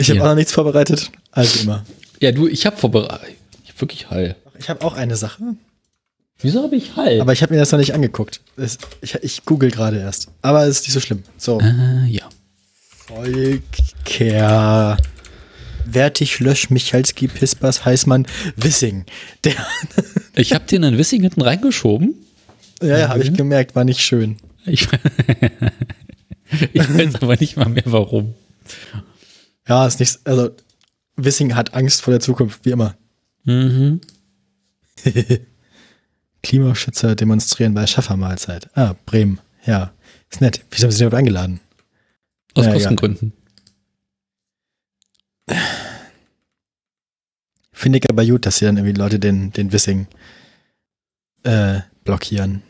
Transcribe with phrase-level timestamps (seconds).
[0.00, 0.24] Ich habe Ja.
[0.24, 1.10] auch noch nichts vorbereitet.
[1.32, 1.84] Also immer.
[2.20, 3.36] Ja, du, ich habe vorbereitet.
[3.64, 4.36] Ich hab wirklich Hall.
[4.58, 5.42] Ich habe auch eine Sache,
[6.42, 7.20] Wieso habe ich Hall?
[7.20, 8.40] aber ich habe mir das noch nicht angeguckt.
[9.02, 10.28] Ich, ich google gerade erst.
[10.40, 11.22] Aber es ist nicht so schlimm.
[11.36, 11.60] So.
[11.60, 12.26] äh, ja.
[13.06, 14.96] Volker.
[15.84, 18.26] Wertig, Lösch, Michalski, Pispers, Heißmann,
[18.56, 19.04] Wissing.
[19.44, 19.54] Der,
[20.36, 22.14] Ich habe dir einen Wissing hinten reingeschoben.
[22.82, 24.36] ja, ja, habe ich gemerkt, war nicht schön.
[24.66, 24.86] Ich,
[26.72, 28.34] ich weiß aber nicht mal mehr warum.
[29.70, 30.50] Ja, ist nichts, also
[31.14, 32.96] Wissing hat Angst vor der Zukunft, wie immer.
[33.44, 34.00] Mhm.
[36.42, 38.68] Klimaschützer demonstrieren bei Schaffermahlzeit.
[38.76, 39.38] Ah, Bremen.
[39.64, 39.92] Ja,
[40.28, 40.64] ist nett.
[40.72, 41.60] Wieso haben sie denn überhaupt eingeladen?
[42.54, 43.32] Aus Ja, Kostengründen.
[47.72, 50.08] Finde ich aber gut, dass sie dann irgendwie Leute den, den Wissing
[51.44, 52.62] äh, blockieren.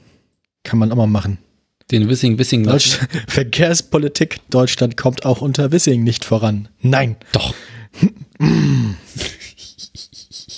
[0.65, 1.39] Kann man auch mal machen.
[1.91, 2.65] Den Wissing, Wissing.
[2.65, 6.69] Deutsch Verkehrspolitik Deutschland kommt auch unter Wissing nicht voran.
[6.81, 7.17] Nein.
[7.33, 7.55] Doch.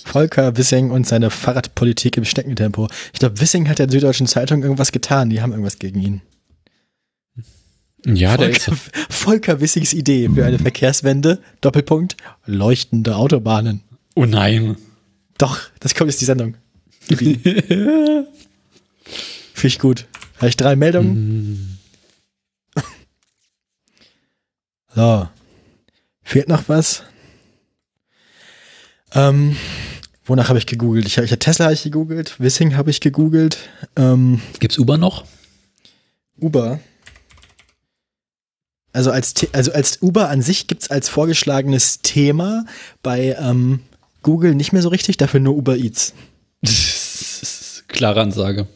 [0.05, 2.89] Volker Wissing und seine Fahrradpolitik im Schneckentempo.
[3.14, 5.30] Ich glaube, Wissing hat der Süddeutschen Zeitung irgendwas getan.
[5.30, 6.20] Die haben irgendwas gegen ihn.
[8.05, 8.64] Ja, der ist.
[8.64, 13.80] Volker, Volker Wissings Idee für eine Verkehrswende, Doppelpunkt, leuchtende Autobahnen.
[14.14, 14.77] Oh nein.
[15.39, 16.56] Doch, das kommt jetzt die Sendung.
[17.06, 18.28] Finde
[19.62, 20.06] ich gut.
[20.43, 21.79] Habe ich drei Meldungen?
[24.93, 25.29] so.
[26.25, 27.05] Fehlt noch was?
[29.13, 29.57] Ähm,
[30.25, 31.07] wonach habe ich gegoogelt?
[31.07, 33.57] Ich, ich, Tesla habe ich gegoogelt, Wissing habe ich gegoogelt,
[33.95, 35.27] ähm, Gibt's Uber noch?
[36.41, 36.81] Uber.
[38.93, 42.67] Also als, also als Uber an sich gibt's als vorgeschlagenes Thema
[43.05, 43.79] bei ähm,
[44.23, 46.15] Google nicht mehr so richtig, dafür nur Uber Eats.
[47.87, 48.67] Klare Ansage.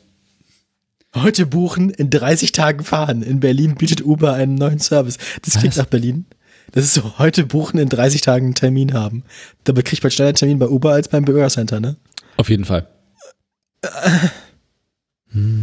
[1.22, 3.22] Heute buchen, in 30 Tagen fahren.
[3.22, 5.16] In Berlin bietet Uber einen neuen Service.
[5.42, 5.78] Das klingt Was?
[5.84, 6.26] nach Berlin.
[6.72, 9.22] Das ist so, heute buchen, in 30 Tagen einen Termin haben.
[9.64, 11.96] Dabei kriegt man schneller einen Termin bei Uber als beim Bürgercenter, ne?
[12.36, 12.86] Auf jeden Fall.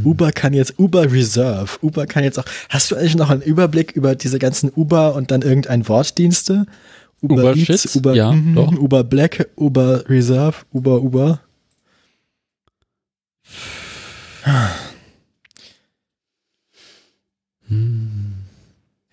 [0.03, 3.91] Uber kann jetzt, Uber Reserve, Uber kann jetzt auch, hast du eigentlich noch einen Überblick
[3.91, 6.65] über diese ganzen Uber und dann irgendein Wortdienste?
[7.21, 7.95] Uber Shits?
[7.95, 8.71] Uber, Ja, mhm, doch.
[8.71, 11.41] Uber Black, Uber Reserve, Uber, Uber.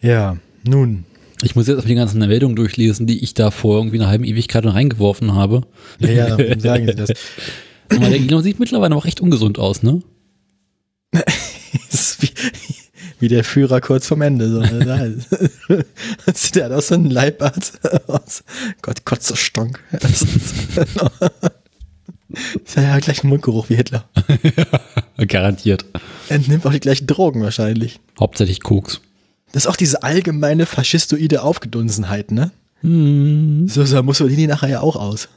[0.01, 1.05] Ja, nun.
[1.43, 4.25] Ich muss jetzt auf die ganzen Meldungen durchlesen, die ich da vor irgendwie einer halben
[4.25, 5.63] Ewigkeit reingeworfen habe.
[5.99, 7.11] Ja, ja, sagen Sie das?
[7.89, 10.03] Aber der Elon sieht mittlerweile auch echt ungesund aus, ne?
[12.21, 12.31] Wie,
[13.19, 14.51] wie der Führer kurz vorm Ende.
[14.51, 14.61] So.
[14.61, 15.15] der
[16.65, 17.73] hat auch so einen Leibart
[18.07, 18.45] aus.
[18.83, 19.83] Gott, Kotze Stonk.
[19.91, 20.55] Das ist
[22.77, 24.05] ja, ja gleich einen Mundgeruch wie Hitler.
[25.17, 25.87] Garantiert.
[26.29, 28.01] Er nimmt auch die gleichen Drogen wahrscheinlich.
[28.19, 29.01] Hauptsächlich Koks.
[29.53, 32.53] Das ist auch diese allgemeine faschistoide Aufgedunsenheit, ne?
[32.83, 33.69] Hm.
[33.69, 35.29] So sah Mussolini nachher ja auch aus.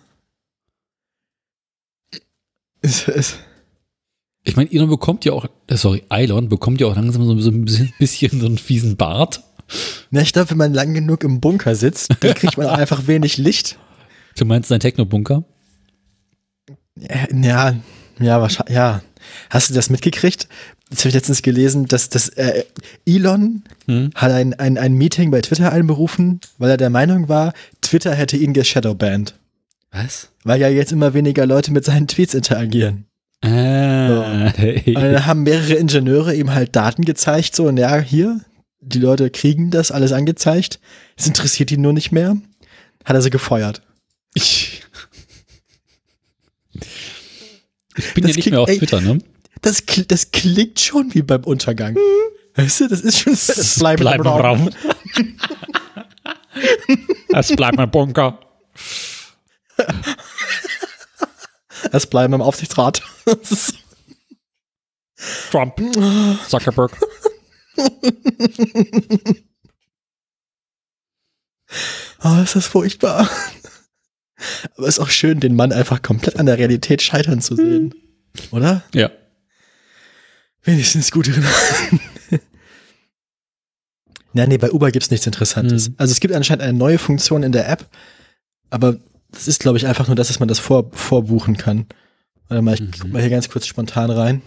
[2.81, 3.37] Es, es,
[4.43, 7.49] Ich meine, Elon bekommt ja auch, äh, sorry, Elon bekommt ja auch langsam so, so
[7.49, 9.41] ein bisschen, bisschen so einen fiesen Bart.
[10.11, 13.07] na, ich glaube, wenn man lang genug im Bunker sitzt, dann kriegt man auch einfach
[13.07, 13.77] wenig Licht.
[14.37, 15.43] Du meinst dein Techno-Bunker?
[17.31, 17.75] Ja,
[18.19, 19.01] ja, wahrscheinlich, ja.
[19.49, 20.47] Hast du das mitgekriegt?
[20.93, 22.65] Das habe ich letztens gelesen, dass, dass äh,
[23.05, 24.11] Elon Hm?
[24.13, 28.37] hat ein, ein, ein Meeting bei Twitter einberufen, weil er der Meinung war, Twitter hätte
[28.37, 29.33] ihn geshadowbanned.
[29.91, 30.29] Was?
[30.43, 33.05] Weil ja jetzt immer weniger Leute mit seinen Tweets interagieren.
[33.41, 38.39] Ah, Und dann haben mehrere Ingenieure ihm halt Daten gezeigt, so, und ja, hier,
[38.79, 40.79] die Leute kriegen das alles angezeigt.
[41.17, 42.37] Es interessiert ihn nur nicht mehr.
[43.03, 43.81] Hat er sie gefeuert.
[44.33, 44.83] ich,
[47.97, 49.19] ich bin ja Das nicht mehr auf klingt- ey, Twitter, ne?
[49.63, 51.97] Das, das klingt schon wie beim Untergang.
[52.55, 54.69] Weißt du, das ist schon das bleibt Bleib im Raum.
[57.29, 58.39] Es bleibt mein Bunker.
[61.91, 63.01] Es bleiben im Aufsichtsrat.
[65.49, 65.81] Trump.
[66.47, 66.91] Zuckerberg.
[72.25, 73.29] Oh, ist das furchtbar.
[74.77, 77.95] Aber es ist auch schön, den Mann einfach komplett an der Realität scheitern zu sehen.
[78.51, 78.83] Oder?
[78.93, 79.09] Ja.
[80.63, 81.99] Wenigstens gute Nachrichten.
[84.33, 85.87] Na, nee, bei Uber gibt's nichts Interessantes.
[85.87, 85.95] Hm.
[85.97, 87.89] Also es gibt anscheinend eine neue Funktion in der App,
[88.69, 88.97] aber
[89.31, 91.87] das ist, glaube ich, einfach nur das, dass man das vor, vorbuchen kann.
[92.47, 92.91] Warte mal, ich Mhm.
[92.99, 94.41] guck mal hier ganz kurz spontan rein.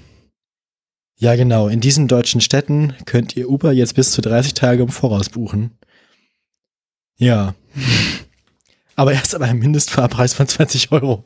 [1.18, 1.68] Ja, genau.
[1.68, 5.70] In diesen deutschen Städten könnt ihr Uber jetzt bis zu 30 Tage im Voraus buchen.
[7.16, 7.54] Ja.
[8.96, 11.22] Aber erst ab einem Mindestfahrpreis von 20 Euro.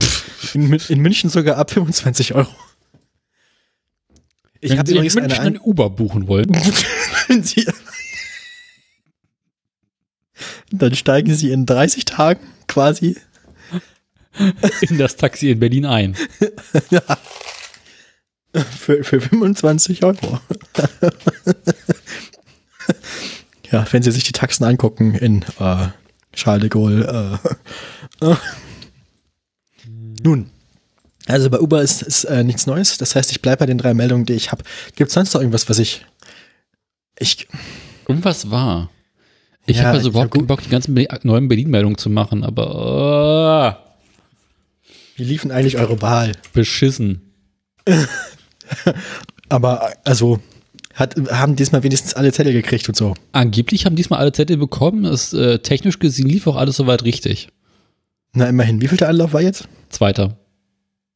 [0.55, 2.49] In, in München sogar ab 25 Euro.
[4.61, 6.51] Ich Wenn habe Sie in eine München An ein Uber buchen wollen.
[7.29, 7.67] wenn Sie,
[10.71, 13.17] Dann steigen sie in 30 Tagen quasi
[14.81, 16.17] in das Taxi in Berlin ein.
[16.91, 17.03] ja.
[18.53, 20.41] Für, für 25 Euro.
[23.71, 25.89] ja, wenn Sie sich die Taxen angucken in äh,
[26.33, 27.41] Charles de Gaulle.
[28.21, 28.35] Äh.
[30.23, 30.51] Nun,
[31.33, 32.97] also bei Uber ist, ist äh, nichts Neues.
[32.99, 34.63] Das heißt, ich bleibe bei den drei Meldungen, die ich habe.
[34.97, 36.05] Gibt es sonst noch irgendwas, was ich.
[37.19, 37.47] Ich.
[38.09, 38.91] Irgendwas war.
[39.67, 43.85] Ich Ja, habe also überhaupt keinen Bock, die ganzen Be- neuen Berlin-Meldungen zu machen, aber
[45.17, 46.33] Wie liefen eigentlich eure Wahl?
[46.53, 47.21] beschissen.
[49.49, 50.39] Aber also
[50.95, 53.15] hat, haben diesmal wenigstens alle Zettel gekriegt und so.
[53.33, 55.05] Angeblich haben diesmal alle Zettel bekommen.
[55.05, 57.49] Es, äh, technisch gesehen lief auch alles soweit richtig.
[58.33, 58.81] Na, immerhin.
[58.81, 59.67] Wie viel der Anlauf war jetzt?
[59.89, 60.37] Zweiter.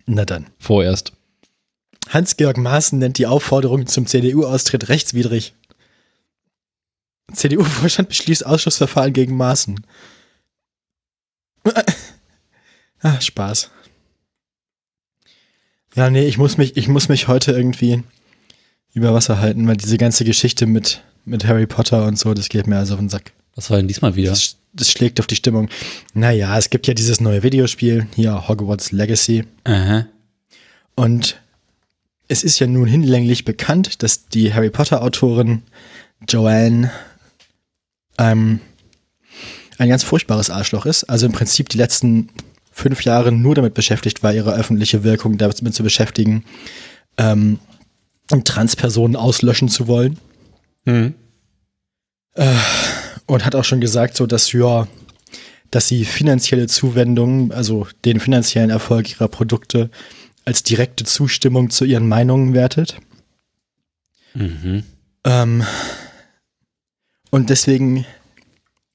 [0.07, 0.47] Na dann.
[0.59, 1.13] Vorerst.
[2.09, 5.55] Hans-Georg Maaßen nennt die Aufforderung zum CDU-Austritt rechtswidrig.
[7.33, 9.85] CDU-Vorstand beschließt Ausschussverfahren gegen Maaßen.
[13.01, 13.71] ah, Spaß.
[15.95, 18.03] Ja, nee, ich muss mich, ich muss mich heute irgendwie
[18.93, 22.67] über Wasser halten, weil diese ganze Geschichte mit, mit Harry Potter und so, das geht
[22.67, 23.33] mir also auf den Sack.
[23.55, 24.31] Was war denn diesmal wieder?
[24.31, 25.69] Das, das schlägt auf die Stimmung.
[26.13, 29.45] Naja, es gibt ja dieses neue Videospiel, hier Hogwarts Legacy.
[29.65, 30.07] Aha.
[30.97, 31.41] Und
[32.29, 35.63] es ist ja nun hinlänglich bekannt, dass die Harry Potter-Autorin
[36.29, 36.91] Joanne
[38.19, 38.61] ähm,
[39.79, 41.05] ein ganz furchtbares Arschloch ist.
[41.05, 42.31] Also im Prinzip die letzten
[42.73, 46.45] fünf Jahre nur damit beschäftigt war, ihre öffentliche Wirkung damit zu beschäftigen,
[47.19, 47.59] ähm,
[48.45, 50.19] Transpersonen auslöschen zu wollen.
[50.87, 51.15] Hm.
[53.27, 54.87] Und hat auch schon gesagt, so dass ja,
[55.71, 59.91] dass sie finanzielle Zuwendungen, also den finanziellen Erfolg ihrer Produkte
[60.45, 62.99] als direkte Zustimmung zu ihren Meinungen wertet.
[64.35, 64.85] Mhm.
[65.25, 65.65] Ähm,
[67.31, 68.05] und deswegen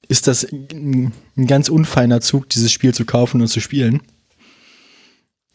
[0.08, 4.00] ist das ein, ein ganz unfeiner Zug, dieses Spiel zu kaufen und zu spielen.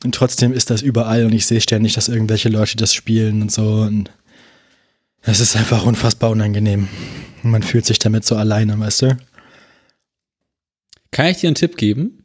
[0.03, 3.51] Und trotzdem ist das überall und ich sehe ständig, dass irgendwelche Leute das spielen und
[3.51, 3.81] so.
[3.81, 4.11] Und
[5.25, 6.87] es ist einfach unfassbar unangenehm.
[7.41, 9.17] Man fühlt sich damit so alleine, weißt du?
[11.11, 12.23] Kann ich dir einen Tipp geben?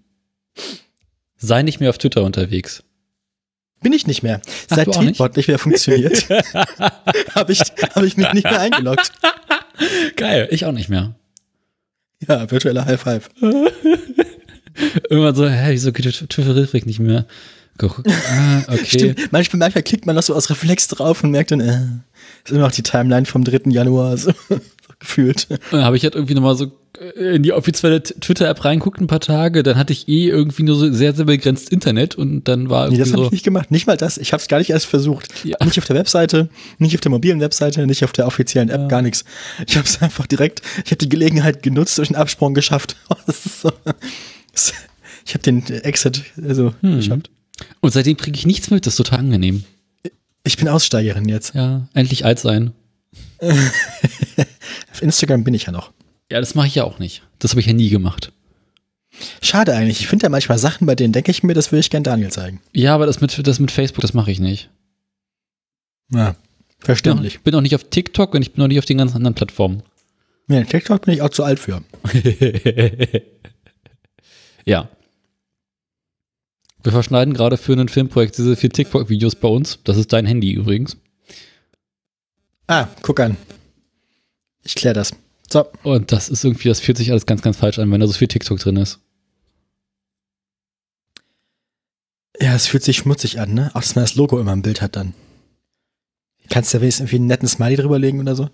[1.37, 2.82] Sei nicht mehr auf Twitter unterwegs.
[3.82, 4.43] Bin ich nicht mehr.
[4.69, 5.17] Ach, Seit auch nicht?
[5.17, 6.29] Tweetbot nicht mehr funktioniert,
[7.35, 9.12] habe ich, hab ich mich nicht mehr eingeloggt.
[10.17, 11.14] Geil, ich auch nicht mehr.
[12.29, 13.31] Ja, virtueller High Five.
[15.08, 17.26] Irgendwann so, hä, wieso geht Twitter nicht mehr?
[17.82, 18.85] Ah, okay.
[18.85, 21.87] Stimmt, manchmal, manchmal klickt man noch so aus Reflex drauf und merkt dann, äh,
[22.44, 23.70] ist immer noch die Timeline vom 3.
[23.70, 24.60] Januar, so, so
[24.98, 25.48] gefühlt.
[25.70, 29.20] Dann habe ich halt irgendwie nochmal so äh, in die offizielle Twitter-App reinguckt ein paar
[29.20, 32.88] Tage, dann hatte ich eh irgendwie nur so sehr, sehr begrenzt Internet und dann war
[32.88, 33.70] Nee, irgendwie das habe so, ich nicht gemacht.
[33.70, 34.19] Nicht mal das.
[34.19, 35.44] Ich habe es gar nicht erst versucht.
[35.44, 35.56] Ja.
[35.64, 36.48] Nicht auf der Webseite,
[36.78, 39.25] nicht auf der mobilen Webseite, nicht auf der offiziellen App, gar nichts.
[39.66, 42.96] Ich habe es einfach direkt, ich habe die Gelegenheit genutzt, durch den Absprung geschafft.
[43.52, 43.70] So,
[45.25, 46.96] ich habe den Exit also Hm.
[46.96, 47.31] geschafft.
[47.81, 49.64] und seitdem kriege ich nichts mit, das ist total angenehm.
[50.44, 51.54] Ich bin Aussteigerin jetzt.
[51.54, 52.72] Ja, endlich alt sein.
[53.40, 55.92] Auf Instagram bin ich ja noch.
[56.31, 57.22] Ja, das mache ich ja auch nicht.
[57.38, 58.32] Das habe ich ja nie gemacht.
[59.42, 60.00] Schade eigentlich.
[60.00, 62.31] Ich finde ja manchmal Sachen, bei denen denke ich mir, das würde ich gern Daniel
[62.31, 62.60] zeigen.
[62.72, 64.70] Ja, aber das mit, das mit Facebook, das mache ich nicht.
[66.12, 66.37] Ja, Ich bin,
[66.82, 67.34] auch, verständlich.
[67.37, 69.34] ich bin auch nicht auf TikTok und ich bin auch nicht auf den ganzen anderen
[69.34, 69.82] Plattformen.
[70.46, 71.82] Nee, TikTok bin ich auch zu alt für.
[74.64, 74.88] ja.
[76.82, 79.78] Wir verschneiden gerade für ein Filmprojekt diese vier TikTok-Videos bei uns.
[79.84, 80.96] Das ist dein Handy übrigens.
[82.66, 83.37] Ah, guck an.
[84.62, 85.12] Ich klär das.
[85.52, 85.66] So.
[85.82, 88.12] Und das ist irgendwie, das fühlt sich alles ganz, ganz falsch an, wenn da so
[88.12, 89.00] viel TikTok drin ist.
[92.40, 93.70] Ja, es fühlt sich schmutzig an, ne?
[93.75, 95.12] Auch, dass man das Logo immer im Bild hat dann.
[96.49, 98.49] Kannst du da wenigstens irgendwie einen netten Smiley drüberlegen oder so?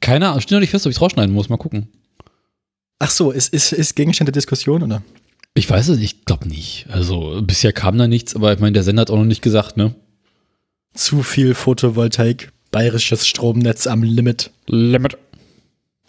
[0.00, 1.48] Keine Ahnung, steht noch nicht fest, ob ich rausschneiden muss.
[1.48, 1.88] Mal gucken.
[2.98, 5.02] Ach so, ist, ist, ist Gegenstand der Diskussion, oder?
[5.56, 6.86] Ich weiß es nicht, ich glaube nicht.
[6.90, 9.78] Also bisher kam da nichts, aber ich meine, der Sender hat auch noch nicht gesagt,
[9.78, 9.94] ne?
[10.92, 14.50] Zu viel Photovoltaik, bayerisches Stromnetz am Limit.
[14.66, 15.16] Limit.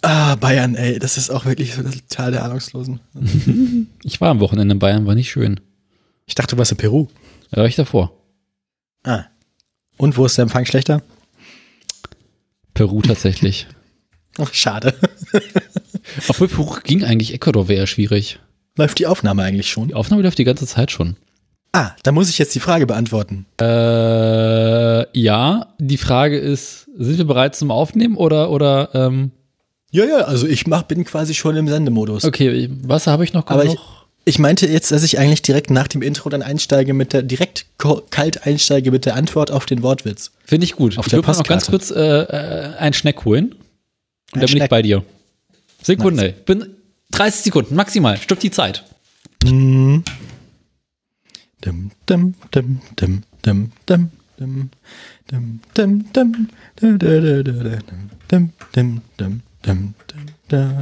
[0.02, 3.00] Ah, Bayern, ey, das ist auch wirklich so das Tal der Ahnungslosen.
[4.04, 5.62] Ich war am Wochenende in Bayern, war nicht schön.
[6.26, 7.08] Ich dachte, du warst in Peru.
[7.52, 8.12] Da war ich davor.
[9.04, 9.26] Ah.
[9.96, 11.02] Und wo ist der Empfang schlechter?
[12.74, 13.66] Peru tatsächlich.
[14.40, 14.94] Ach, schade.
[16.28, 18.40] Obwohl Peru ging eigentlich, Ecuador wäre ja schwierig.
[18.78, 19.90] Läuft die Aufnahme eigentlich schon?
[19.90, 21.16] Die Aufnahme läuft die ganze Zeit schon.
[21.74, 23.46] Ah, da muss ich jetzt die Frage beantworten.
[23.60, 29.32] Äh, ja, die Frage ist, sind wir bereit zum Aufnehmen oder, oder, ähm,
[29.92, 32.24] Ja, ja, also ich mach, bin quasi schon im Sendemodus.
[32.24, 33.48] okay, was habe ich noch?
[33.48, 34.06] Aber ich, noch?
[34.26, 37.66] ich meinte jetzt, dass ich eigentlich direkt nach dem Intro dann einsteige mit der, direkt
[38.10, 40.32] kalt einsteige mit der Antwort auf den Wortwitz.
[40.46, 40.98] Finde ich gut.
[40.98, 43.52] auf ich würde noch ganz kurz äh, äh, einen Schneck holen.
[43.52, 43.56] Und
[44.34, 45.04] Ein dann bin ich bei dir.
[45.84, 46.34] Sekunde.
[46.46, 46.77] Bin
[47.12, 48.18] 30 Sekunden, maximal.
[48.18, 48.84] Stopp die Zeit.
[60.48, 60.82] Da.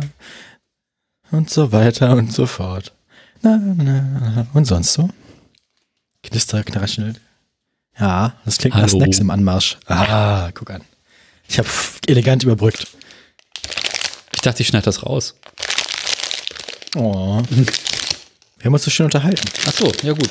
[1.31, 2.93] Und so weiter und so fort.
[3.41, 4.47] Na, na, na.
[4.53, 5.09] Und sonst so?
[6.23, 7.15] Knister, knraschel.
[7.99, 8.89] Ja, das klingt nach.
[8.89, 9.77] Snacks im Anmarsch.
[9.85, 10.81] Ah, guck an.
[11.47, 11.69] Ich habe
[12.07, 12.87] elegant überbrückt.
[14.33, 15.35] Ich dachte, ich schneide das raus.
[16.95, 17.41] Oh.
[18.57, 19.47] Wir haben uns so schön unterhalten.
[19.67, 20.29] Ach so, ja gut.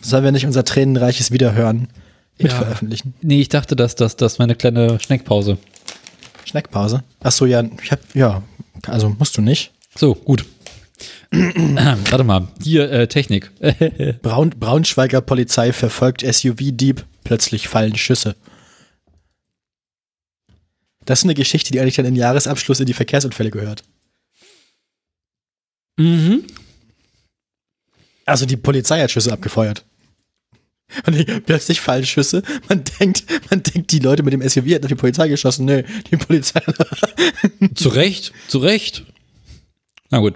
[0.00, 1.88] Sollen wir nicht unser tränenreiches Wiederhören
[2.38, 2.58] mit Ja.
[2.58, 3.14] veröffentlichen?
[3.20, 5.58] Nee, ich dachte, dass das das meine kleine Schneckpause.
[6.44, 7.04] Schneckpause?
[7.20, 8.42] Ach so, ja, ich hab, ja,
[8.86, 9.72] also musst du nicht.
[9.94, 10.44] So, gut.
[11.30, 13.50] Warte mal, hier äh, Technik.
[14.22, 18.34] Braun, Braunschweiger Polizei verfolgt SUV-Dieb, plötzlich fallen Schüsse.
[21.04, 23.84] Das ist eine Geschichte, die eigentlich dann im Jahresabschluss in die Verkehrsunfälle gehört.
[26.00, 26.44] Mhm.
[28.26, 29.84] Also die Polizei hat Schüsse abgefeuert.
[31.06, 32.42] Und die, plötzlich fallen Schüsse.
[32.68, 35.64] Man denkt, man denkt, die Leute mit dem SUV hätten auf die Polizei geschossen.
[35.64, 36.60] Nö, die Polizei.
[37.74, 39.04] Zu Recht, zu Recht.
[40.10, 40.34] Na gut.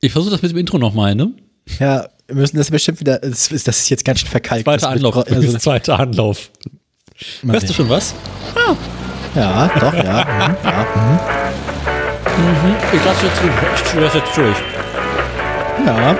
[0.00, 1.32] Ich versuche das mit dem Intro nochmal, ne?
[1.78, 3.18] ja, wir müssen das bestimmt wieder.
[3.18, 4.64] Das ist, das ist jetzt ganz schön verkalkt.
[4.64, 5.16] Zweiter Anlauf.
[5.30, 6.50] Also, zweiter Anlauf.
[7.42, 8.14] Hörst du schon was?
[9.34, 10.56] Ja, doch, ja.
[10.94, 11.18] mhm,
[11.86, 11.95] ja,
[12.36, 13.40] Ich lasse jetzt,
[13.86, 14.56] ich lasse jetzt durch.
[15.78, 16.18] mhm, ja.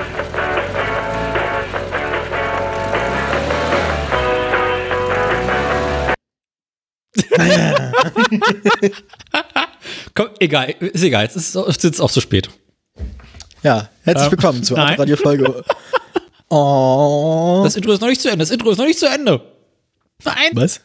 [10.15, 12.49] Komm, egal, ist egal, jetzt ist es jetzt auch zu spät.
[13.61, 14.93] Ja, herzlich Ähm, willkommen zur nein.
[14.93, 15.63] Autoradio-Folge.
[16.49, 17.59] Oh.
[17.65, 19.41] Das Intro ist noch nicht zu Ende, das Intro ist noch nicht zu Ende.
[20.23, 20.51] Nein.
[20.53, 20.79] Was?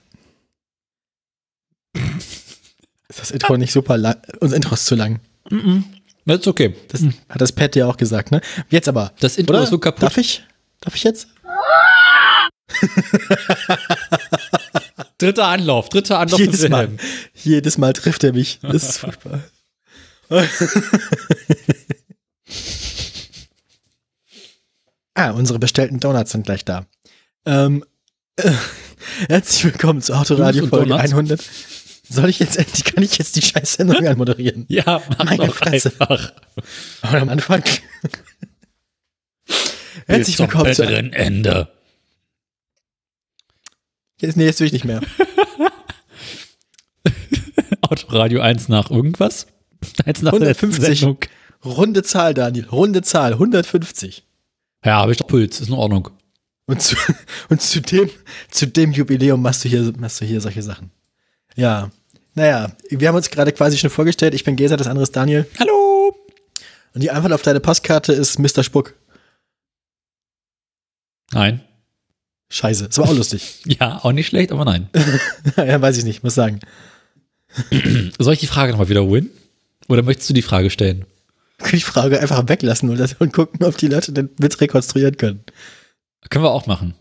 [3.13, 4.17] Ist das Intro nicht super lang?
[4.41, 5.21] Unser Intro ist zu lang.
[6.25, 6.75] Das ist okay.
[6.89, 8.41] Das hat das Pat ja auch gesagt, ne?
[8.71, 9.13] Jetzt aber.
[9.21, 9.65] Das Intro oder?
[9.65, 10.03] ist so kaputt.
[10.03, 10.43] Darf ich?
[10.81, 11.29] Darf ich jetzt?
[15.19, 16.89] Dritter Anlauf, dritter Anlauf Jedes des Mal.
[17.35, 18.61] Jedes Mal trifft er mich.
[18.63, 19.41] Das ist furchtbar.
[25.13, 26.87] ah, unsere bestellten Donuts sind gleich da.
[27.45, 27.85] Ähm,
[28.37, 28.53] äh,
[29.29, 31.13] herzlich willkommen zur Autoradio Folge Donuts?
[31.13, 31.45] 100.
[32.09, 34.65] Soll ich jetzt endlich, kann ich jetzt die scheiß Sendung anmoderieren?
[34.69, 35.91] Ja, mach Meine doch Fresse.
[35.91, 36.33] einfach.
[37.03, 37.63] Aber am Anfang.
[40.07, 40.83] Herzlich zum willkommen zu.
[40.83, 41.69] bitteren Ende.
[44.21, 45.01] Jetzt, nee, jetzt will ich nicht mehr.
[47.83, 49.47] Autoradio 1 nach irgendwas?
[50.05, 50.99] 1 nach der letzten 150.
[51.01, 51.19] Sendung.
[51.65, 52.67] Runde Zahl, Daniel.
[52.69, 53.33] Runde Zahl.
[53.35, 54.25] 150.
[54.85, 56.11] Ja, habe ich doch Puls, ist in Ordnung.
[56.67, 56.97] Und zu,
[57.49, 58.11] und zu dem,
[58.51, 60.91] zu dem Jubiläum machst du hier, machst du hier solche Sachen.
[61.57, 61.91] Ja.
[62.35, 64.35] Naja, wir haben uns gerade quasi schon vorgestellt.
[64.35, 65.47] Ich bin Gesa, das andere ist Daniel.
[65.59, 66.15] Hallo.
[66.95, 68.63] Und die Antwort auf deine Postkarte ist Mr.
[68.63, 68.95] Spuck.
[71.33, 71.61] Nein.
[72.51, 72.87] Scheiße.
[72.89, 73.63] Das war auch lustig.
[73.81, 74.89] Ja, auch nicht schlecht, aber nein.
[75.57, 76.61] ja, weiß ich nicht, muss sagen.
[78.19, 79.31] Soll ich die Frage nochmal wiederholen?
[79.89, 81.05] Oder möchtest du die Frage stellen?
[81.59, 85.45] Kann ich die Frage einfach weglassen und, gucken, ob die Leute den Witz rekonstruieren können.
[86.29, 86.95] Können wir auch machen.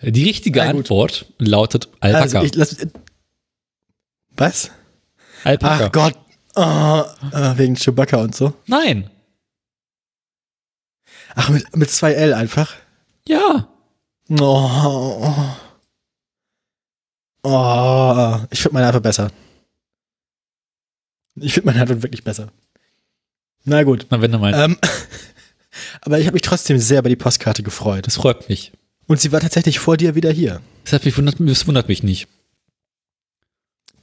[0.00, 0.68] Die richtige gut.
[0.68, 2.40] Antwort lautet Alpaka.
[2.40, 2.76] Also ich lass,
[4.36, 4.70] was?
[5.44, 5.86] Alpaka.
[5.86, 6.18] Ach Gott.
[6.56, 7.04] Oh,
[7.56, 8.54] wegen Chewbacca und so.
[8.66, 9.10] Nein.
[11.34, 12.74] Ach, mit, mit zwei L einfach.
[13.26, 13.68] Ja.
[14.30, 15.34] Oh.
[17.42, 18.38] Oh.
[18.50, 19.30] Ich finde meine Antwort besser.
[21.36, 22.52] Ich finde meine Antwort wirklich besser.
[23.64, 24.06] Na gut.
[24.10, 24.60] Na, wenn du meinst.
[24.60, 24.78] Ähm,
[26.02, 28.06] aber ich habe mich trotzdem sehr über die Postkarte gefreut.
[28.06, 28.72] Das freut mich.
[29.06, 30.60] Und sie war tatsächlich vor dir wieder hier.
[30.84, 32.28] Deshalb mich wundert, das wundert mich nicht.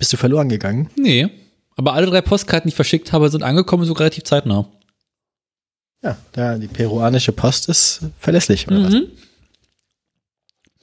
[0.02, 0.90] Bist du verloren gegangen?
[0.96, 1.30] Nee.
[1.76, 4.68] Aber alle drei Postkarten, die ich verschickt habe, sind angekommen, so relativ zeitnah.
[6.02, 8.94] Ja, da die peruanische Post ist verlässlich, oder was?
[8.94, 9.12] Mhm.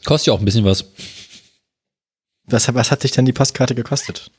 [0.04, 0.84] Kostet ja auch ein bisschen was.
[2.44, 2.72] was?
[2.72, 4.30] Was hat sich denn die Postkarte gekostet?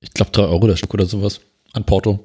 [0.00, 1.38] Ich glaube, drei Euro das Stück oder sowas.
[1.74, 2.24] An Porto.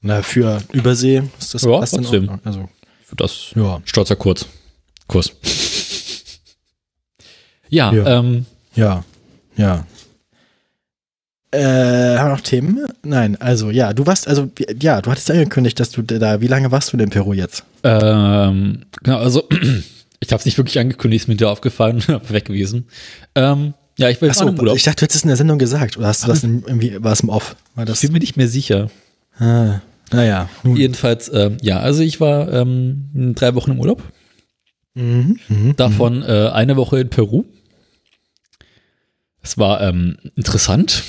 [0.00, 2.28] Na, für Übersee ist das Ja, trotzdem.
[2.28, 2.40] Ordnung.
[2.42, 2.68] Also,
[3.04, 3.80] Für das ja.
[3.84, 4.46] stolzer Kurz.
[5.06, 5.30] Kurs.
[7.68, 8.18] Ja, Ja.
[8.18, 9.04] ähm, Ja,
[9.56, 9.86] ja.
[11.52, 12.86] Äh, haben wir noch Themen?
[13.04, 16.70] Nein, also ja, du warst, also ja, du hattest angekündigt, dass du da, wie lange
[16.72, 17.64] warst du denn in Peru jetzt?
[17.84, 19.46] ähm, genau, also
[20.20, 22.86] ich habe es nicht wirklich angekündigt, ist mir da aufgefallen, weg gewesen.
[23.34, 24.76] Ähm, ja, ich war jetzt auch im Urlaub.
[24.76, 27.02] ich dachte, du hättest es in der Sendung gesagt, oder hast du das in, irgendwie,
[27.04, 27.54] war es im Off?
[27.74, 28.90] War Ich das, bin mir nicht mehr sicher.
[29.38, 30.76] ah, naja, nun.
[30.76, 34.02] Jedenfalls, ähm, ja, also ich war ähm, drei Wochen im Urlaub.
[34.94, 37.44] Mhm, mhm, Davon äh, eine Woche in Peru.
[39.42, 41.02] Es war ähm, interessant.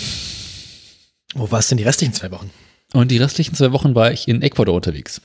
[1.34, 2.50] Wo warst du denn die restlichen zwei Wochen?
[2.94, 5.22] Und die restlichen zwei Wochen war ich in Ecuador unterwegs.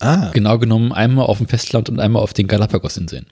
[0.00, 3.26] Ah, Genau genommen einmal auf dem Festland und einmal auf den Galapagos-Inseln.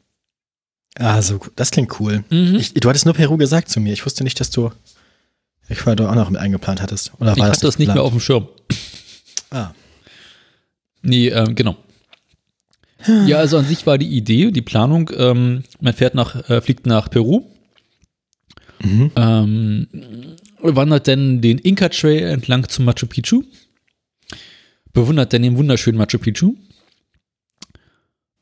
[0.99, 1.53] ah so, gut.
[1.57, 2.25] das klingt cool.
[2.31, 2.57] Mhm.
[2.57, 3.93] Ich, du hattest nur Peru gesagt zu mir.
[3.93, 4.73] Ich wusste nicht, dass du
[5.69, 7.13] Ecuador auch noch mit eingeplant hattest.
[7.21, 8.49] Oder Ich war hatte das nicht mehr auf dem Schirm.
[9.51, 9.71] Ah.
[11.03, 11.77] Nee, ähm, genau.
[13.27, 16.87] Ja, also an sich war die Idee, die Planung, ähm, man fährt nach, äh, fliegt
[16.87, 17.45] nach Peru,
[18.83, 19.11] Mhm.
[19.17, 23.43] ähm, wandert dann den Inca Trail entlang zum Machu Picchu,
[24.93, 26.55] bewundert dann den wunderschönen Machu Picchu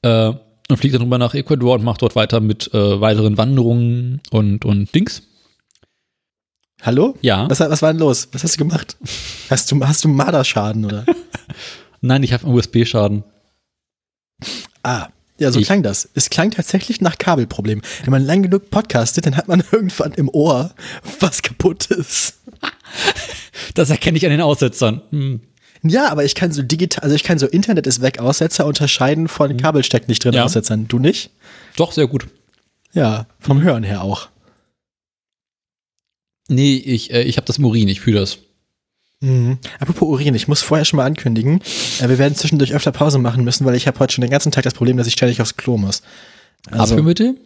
[0.03, 0.33] äh,
[0.69, 4.65] und fliegt dann rüber nach Ecuador und macht dort weiter mit äh, weiteren Wanderungen und,
[4.65, 5.23] und Dings.
[6.83, 7.17] Hallo?
[7.23, 7.49] Ja.
[7.49, 8.29] Was, was war denn los?
[8.33, 8.97] Was hast du gemacht?
[9.49, 11.07] Hast du, hast du Marderschaden oder?
[12.01, 13.25] Nein, ich habe einen USB-Schaden.
[14.83, 16.09] Ah, ja, so Ich- klang das.
[16.15, 17.83] Es klang tatsächlich nach Kabelproblem.
[18.05, 20.75] Wenn man lang genug podcastet, dann hat man irgendwann im Ohr
[21.21, 22.39] was kaputt ist.
[23.75, 25.01] Das erkenne ich an den Aussetzern.
[25.11, 25.41] Hm.
[25.83, 29.29] Ja, aber ich kann so digital, also ich kann so Internet ist weg Aussetzer unterscheiden
[29.29, 30.33] von Kabel steckt nicht drin.
[30.35, 30.45] Ja.
[30.45, 30.89] Aussetzern.
[30.89, 31.31] Du nicht?
[31.77, 32.27] Doch, sehr gut.
[32.93, 34.29] Ja, vom Hören her auch.
[36.49, 38.39] Nee, ich, äh, ich habe das im Urin, ich fühle das.
[39.25, 39.59] Mhm.
[39.81, 41.61] Apropos Urin, ich muss vorher schon mal ankündigen,
[42.01, 44.53] äh, wir werden zwischendurch öfter Pause machen müssen, weil ich habe heute schon den ganzen
[44.53, 46.03] Tag das Problem, dass ich ständig aufs Klo muss.
[46.71, 47.37] Also, Abführmittel?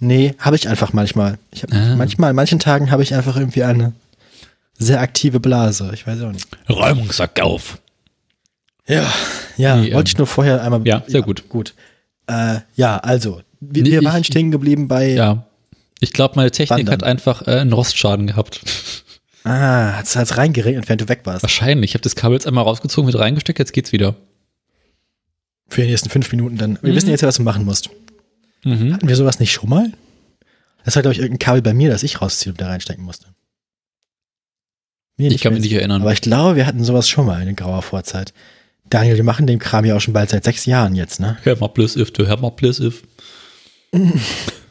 [0.00, 1.38] nee, habe ich einfach manchmal.
[1.50, 1.96] Ich hab, Ah.
[1.96, 3.92] Manchmal, an manchen Tagen habe ich einfach irgendwie eine
[4.78, 5.90] sehr aktive Blase.
[5.94, 6.46] Ich weiß auch nicht.
[6.68, 7.78] Räumungssack auf.
[8.86, 9.10] Ja,
[9.56, 10.86] ja, Nee, wollte ich nur vorher einmal.
[10.86, 11.48] ja, sehr gut.
[11.48, 11.74] Gut.
[12.26, 15.10] Äh, ja, also, wir, Nee, wir ich- waren stehen geblieben bei.
[15.12, 15.46] Ja.
[16.00, 16.92] Ich glaube, meine Technik Wandern.
[16.92, 18.60] hat einfach äh, einen Rostschaden gehabt.
[19.44, 21.42] Ah, hat's, hat's reingeregnet, während du weg warst.
[21.42, 21.90] Wahrscheinlich.
[21.90, 24.14] Ich habe das Kabel jetzt einmal rausgezogen, wieder reingesteckt, jetzt geht's wieder.
[25.68, 26.78] Für die nächsten fünf Minuten dann.
[26.82, 26.96] Wir Mhm.
[26.96, 27.90] wissen jetzt ja, was du machen musst.
[28.64, 28.94] Mhm.
[28.94, 29.92] Hatten wir sowas nicht schon mal?
[30.84, 33.26] Das war, glaube ich, irgendein Kabel bei mir, das ich rausziehen und da reinstecken musste.
[35.16, 36.02] Mir Ich kann mich nicht erinnern.
[36.02, 38.32] Aber ich glaube, wir hatten sowas schon mal in grauer Vorzeit.
[38.90, 41.38] Daniel, wir machen den Kram ja auch schon bald seit sechs Jahren jetzt, ne?
[41.42, 43.02] Hör mal plus if, du hör mal plus if.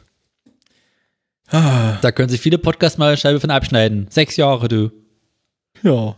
[1.54, 4.08] Ah, Da können sich viele Podcasts mal eine Scheibe von abschneiden.
[4.10, 4.90] Sechs Jahre, du.
[5.82, 6.16] ja.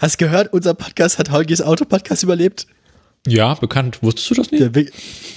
[0.00, 2.66] Hast du gehört, unser Podcast hat Holgis Autopodcast überlebt?
[3.26, 4.02] Ja, bekannt.
[4.02, 4.60] Wusstest du das nicht?
[4.60, 4.84] Der,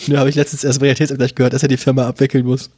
[0.08, 2.72] ne, habe ich letztens erst im Realitätsabgleich gehört, dass er die Firma abwickeln muss.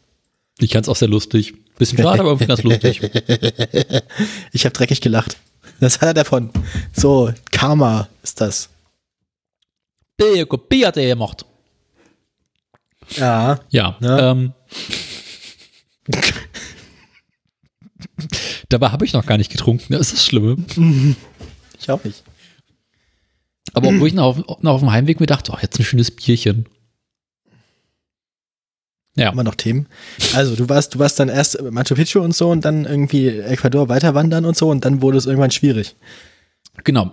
[0.59, 1.53] Ich fand's auch sehr lustig.
[1.77, 2.99] Bisschen schade, aber irgendwie ganz lustig.
[4.51, 5.37] Ich habe dreckig gelacht.
[5.79, 6.49] Das hat er davon.
[6.91, 8.67] So, Karma ist das.
[10.17, 11.45] Bier, Bier hat er gemacht.
[13.15, 13.59] Ja.
[13.69, 13.95] Ja.
[14.01, 14.31] Ja.
[14.31, 14.53] Ähm,
[18.69, 19.93] dabei habe ich noch gar nicht getrunken.
[19.93, 20.57] Das ist das Schlimme.
[21.79, 22.23] Ich auch nicht.
[23.73, 26.11] Aber obwohl ich noch auf, noch auf dem Heimweg mir dachte, oh, jetzt ein schönes
[26.11, 26.65] Bierchen.
[29.15, 29.33] Ja.
[29.33, 29.87] Wir noch Themen?
[30.33, 33.89] Also, du warst, du warst dann erst Machu Picchu und so und dann irgendwie Ecuador
[33.89, 35.95] weiter wandern und so und dann wurde es irgendwann schwierig.
[36.83, 37.11] Genau.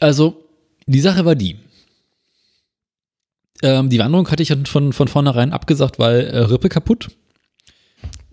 [0.00, 0.44] Also,
[0.86, 1.56] die Sache war die.
[3.62, 7.08] Ähm, die Wanderung hatte ich von, von vornherein abgesagt, weil äh, Rippe kaputt.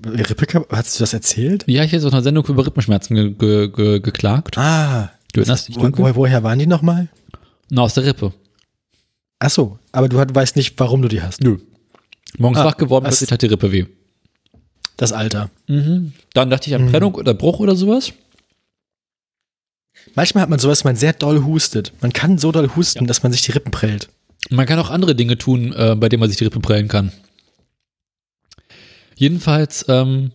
[0.05, 1.63] Rippe, hast du das erzählt?
[1.67, 4.57] Ja, ich hätte auf einer Sendung über Rippenschmerzen ge ge ge geklagt.
[4.57, 5.11] Ah.
[5.33, 6.05] Du erinnerst dich Wo, dunkel?
[6.05, 7.07] wo, woher waren die nochmal?
[7.69, 8.33] Na, aus der Rippe.
[9.39, 11.41] Ach so, aber du hat- weißt nicht, warum du die hast.
[11.41, 11.57] Nö.
[12.37, 13.85] Morgens Ah, wach geworden, plötzlich hat die Rippe weh.
[14.97, 15.49] Das Alter.
[15.67, 16.13] Mhm.
[16.33, 16.91] Dann dachte ich an Mhm.
[16.91, 18.13] Prellung oder Bruch oder sowas.
[20.15, 21.93] Manchmal hat man sowas, dass man sehr doll hustet.
[22.01, 24.09] Man kann so doll husten, dass man sich die Rippen prellt.
[24.49, 27.11] Man kann auch andere Dinge tun, äh, bei denen man sich die Rippe prellen kann.
[29.15, 30.31] Jedenfalls ähm,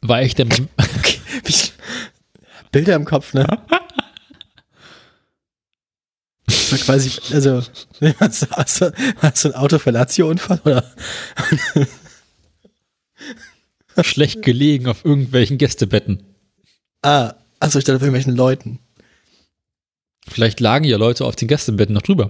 [0.00, 0.36] war ich.
[0.38, 1.54] Wie,
[2.72, 3.46] Bilder im Kopf, ne?
[6.48, 7.62] So quasi, also,
[8.20, 10.84] hast du, hast du, hast du einen Autofellatio-Unfall oder?
[14.02, 16.22] schlecht gelegen auf irgendwelchen Gästebetten.
[17.02, 18.78] Ah, also ich dachte auf irgendwelchen Leuten.
[20.28, 22.28] Vielleicht lagen ja Leute auf den Gästebetten noch drüber.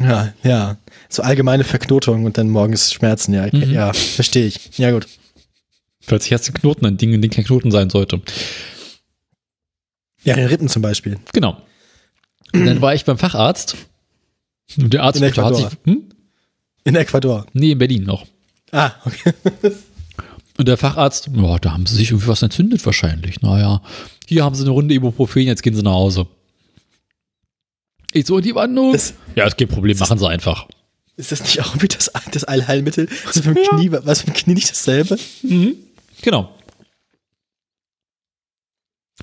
[0.00, 0.76] Ja, ja.
[1.08, 3.46] So allgemeine Verknotung und dann morgens Schmerzen, ja.
[3.50, 3.72] Mhm.
[3.72, 4.76] Ja, verstehe ich.
[4.78, 5.06] Ja, gut.
[6.06, 8.20] Plötzlich hast du Knoten, ein Ding, in dem kein Knoten sein sollte.
[10.24, 11.18] Ja, in den Rippen zum Beispiel.
[11.32, 11.60] Genau.
[12.52, 13.76] Und dann war ich beim Facharzt.
[14.76, 15.70] Und der Arzt In hat sich, Ecuador.
[15.84, 16.02] hm?
[16.84, 17.46] In Ecuador.
[17.52, 18.26] Nee, in Berlin noch.
[18.72, 19.32] Ah, okay.
[20.58, 23.40] Und der Facharzt, ja, da haben sie sich irgendwie was entzündet wahrscheinlich.
[23.42, 23.80] Naja,
[24.26, 26.26] hier haben sie eine Runde Ibuprofen, jetzt gehen sie nach Hause.
[28.12, 28.92] Ich so, die Wandlung.
[28.92, 30.66] Das- Ja, ist kein Problem, machen sie einfach.
[31.18, 33.08] Ist das nicht auch irgendwie das, das Allheilmittel?
[33.26, 35.18] Also beim Knie, was beim Knie nicht dasselbe?
[35.42, 35.74] Mhm.
[36.22, 36.56] Genau.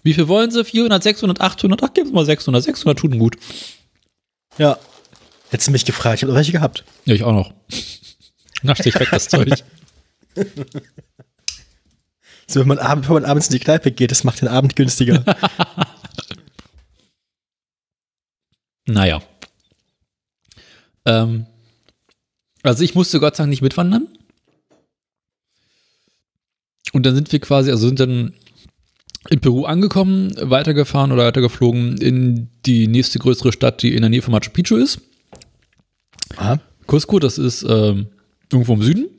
[0.03, 0.65] Wie viel wollen sie?
[0.65, 1.81] 400, 600, 800?
[1.81, 2.61] Ach, geben Sie mal 600.
[2.63, 3.37] 600 tun gut.
[4.57, 4.77] Ja.
[5.49, 6.83] Hättest du mich gefragt, ich habe noch welche gehabt.
[7.05, 7.53] Ja, ich auch noch.
[8.61, 9.63] Nascht sich weg, das Zeug.
[12.47, 14.75] So, wenn man, abend, wenn man abends in die Kneipe geht, das macht den Abend
[14.75, 15.25] günstiger.
[18.87, 19.23] Naja.
[21.05, 21.47] Ähm,
[22.69, 24.07] also ich musste Gott sei Dank nicht mitwandern.
[26.93, 28.33] Und dann sind wir quasi, also sind dann
[29.29, 34.21] in Peru angekommen, weitergefahren oder weitergeflogen in die nächste größere Stadt, die in der Nähe
[34.21, 35.01] von Machu Picchu ist.
[36.37, 36.57] ah.
[36.87, 38.07] Cusco, das ist ähm,
[38.51, 39.09] irgendwo im Süden.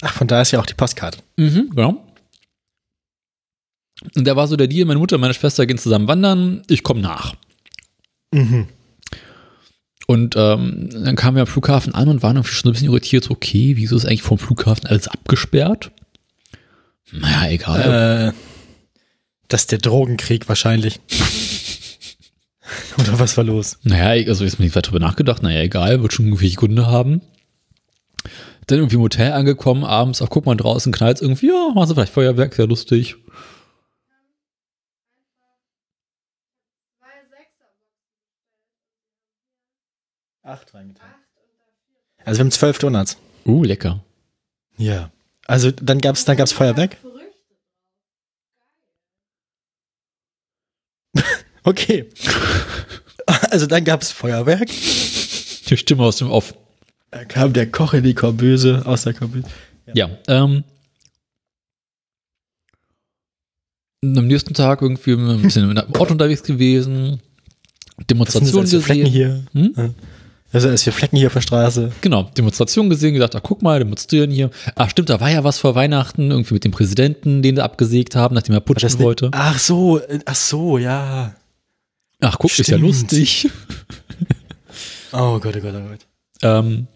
[0.00, 1.18] Ach, von da ist ja auch die Postkarte.
[1.36, 2.02] Mhm, genau.
[4.14, 6.82] Und da war so der Deal, meine Mutter und meine Schwester gehen zusammen wandern, ich
[6.82, 7.34] komme nach.
[8.32, 8.68] Mhm.
[10.06, 13.24] Und ähm, dann kamen wir am Flughafen an und waren irgendwie schon ein bisschen irritiert,
[13.24, 15.90] so, okay, wieso ist eigentlich vom Flughafen alles abgesperrt?
[17.12, 18.28] Naja, egal.
[18.28, 18.32] Äh,
[19.48, 21.00] das ist der Drogenkrieg wahrscheinlich.
[22.98, 23.78] Oder was war los?
[23.82, 27.20] Naja, also jetzt bin ich weiter drüber nachgedacht, naja, egal, wird schon irgendwelche Gründe haben.
[28.66, 31.94] Dann irgendwie im Hotel angekommen, abends, ach guck mal, draußen knallt irgendwie, ja, machen sie
[31.94, 33.16] vielleicht Feuerwerk, sehr lustig.
[40.46, 41.08] Acht reingetan.
[42.24, 43.16] Also wir haben zwölf Donuts.
[43.44, 44.04] Uh, lecker.
[44.78, 45.10] Ja.
[45.46, 46.96] Also dann gab's, dann gab's Feuerwerk.
[51.64, 52.08] Okay.
[53.26, 54.68] Also dann gab's Feuerwerk.
[54.68, 56.54] Die Stimme aus dem Off.
[57.10, 59.48] Da kam der Koch in die Korböse aus der Korböse.
[59.92, 60.62] Ja, ähm.
[64.04, 67.20] und Am nächsten Tag irgendwie ein bisschen im Ort unterwegs gewesen,
[67.96, 69.48] Was Demonstration sind das für Flecken gesehen.
[69.52, 69.74] hier?
[69.74, 69.94] Hm?
[70.52, 71.92] Also ist hier Flecken hier auf der Straße.
[72.00, 74.50] Genau, Demonstration gesehen, gedacht, ach guck mal, demonstrieren hier.
[74.74, 78.14] Ach stimmt, da war ja was vor Weihnachten, irgendwie mit dem Präsidenten, den sie abgesägt
[78.16, 79.30] haben, nachdem er putschen Das wollte.
[79.32, 81.34] Ach so, äh, ach so, ja.
[82.20, 82.82] Ach guck, ist ja Stimmt.
[82.82, 83.50] lustig.
[85.12, 86.00] Oh Gott, oh Gott, oh Gott.
[86.42, 86.88] ähm,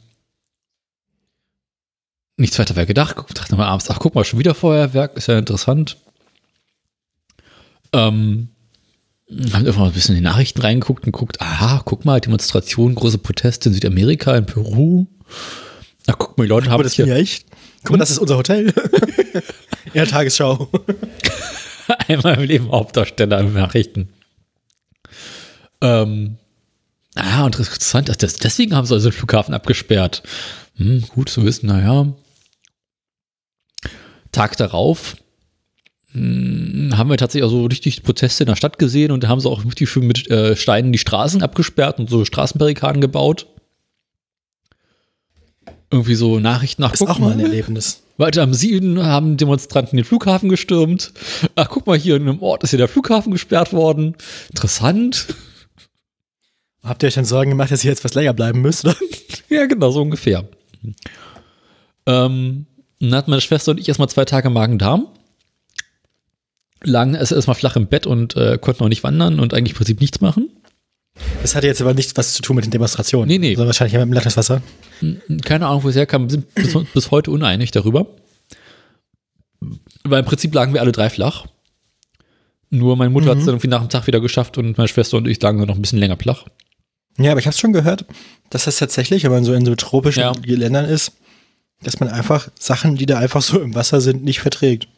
[2.36, 3.16] nichts weiter wäre gedacht.
[3.34, 5.96] Dachte mal abends, ach guck mal, schon wieder Feuerwerk, ist ja interessant.
[7.94, 8.48] Ähm,
[9.52, 12.94] haben einfach mal ein bisschen in die Nachrichten reingeguckt und guckt, aha, guck mal, Demonstration,
[12.94, 15.06] große Proteste in Südamerika, in Peru.
[16.06, 17.46] Ach, guck mal, die Leute Guck haben das bin ja ich.
[17.82, 18.74] Guck mal, das ist unser Hotel.
[19.86, 20.68] In der Tagesschau.
[22.08, 24.12] einmal im Leben Hauptdarsteller in Nachrichten.
[25.80, 26.36] Ähm,
[27.14, 30.22] ah, und interessant, dass das, deswegen haben sie also den Flughafen abgesperrt.
[30.76, 32.12] Hm, gut zu wissen, naja.
[34.32, 35.19] Tag darauf hm,
[36.12, 39.64] haben wir tatsächlich also richtig Proteste in der Stadt gesehen und da haben sie auch
[39.64, 43.46] richtig schön mit äh, Steinen die Straßen abgesperrt und so Straßenbarrikaden gebaut.
[45.90, 48.02] Irgendwie so Nachrichten nach Ist auch mal ein Erlebnis.
[48.16, 51.12] Weiter am Süden haben Demonstranten den Flughafen gestürmt.
[51.54, 54.14] Ach, guck mal, hier in einem Ort ist hier der Flughafen gesperrt worden.
[54.50, 55.34] Interessant.
[56.82, 58.84] Habt ihr euch dann Sorgen gemacht, dass ihr jetzt was länger bleiben müsst?
[58.84, 58.96] Oder?
[59.48, 60.44] Ja, genau, so ungefähr.
[62.06, 62.66] Ähm,
[63.00, 65.08] dann hatten meine Schwester und ich erstmal zwei Tage Magen-Darm.
[66.82, 69.76] Lagen erst erstmal flach im Bett und äh, konnten auch nicht wandern und eigentlich im
[69.76, 70.50] Prinzip nichts machen.
[71.42, 73.28] Das hatte jetzt aber nichts was zu tun mit den Demonstrationen.
[73.28, 73.54] Nee, nee.
[73.54, 74.62] Sondern wahrscheinlich mit dem Leitungswasser.
[75.44, 78.06] Keine Ahnung, wo es herkam, wir sind bis, bis heute uneinig darüber.
[80.04, 81.46] Weil im Prinzip lagen wir alle drei flach.
[82.70, 85.16] Nur meine Mutter hat es dann irgendwie nach dem Tag wieder geschafft und meine Schwester
[85.16, 86.46] und ich lagen dann noch ein bisschen länger flach.
[87.18, 88.06] Ja, aber ich habe schon gehört,
[88.48, 90.32] dass das tatsächlich, wenn man so in so tropischen Ja.
[90.44, 91.12] Ländern ist,
[91.82, 94.88] dass man einfach Sachen, die da einfach so im Wasser sind, nicht verträgt.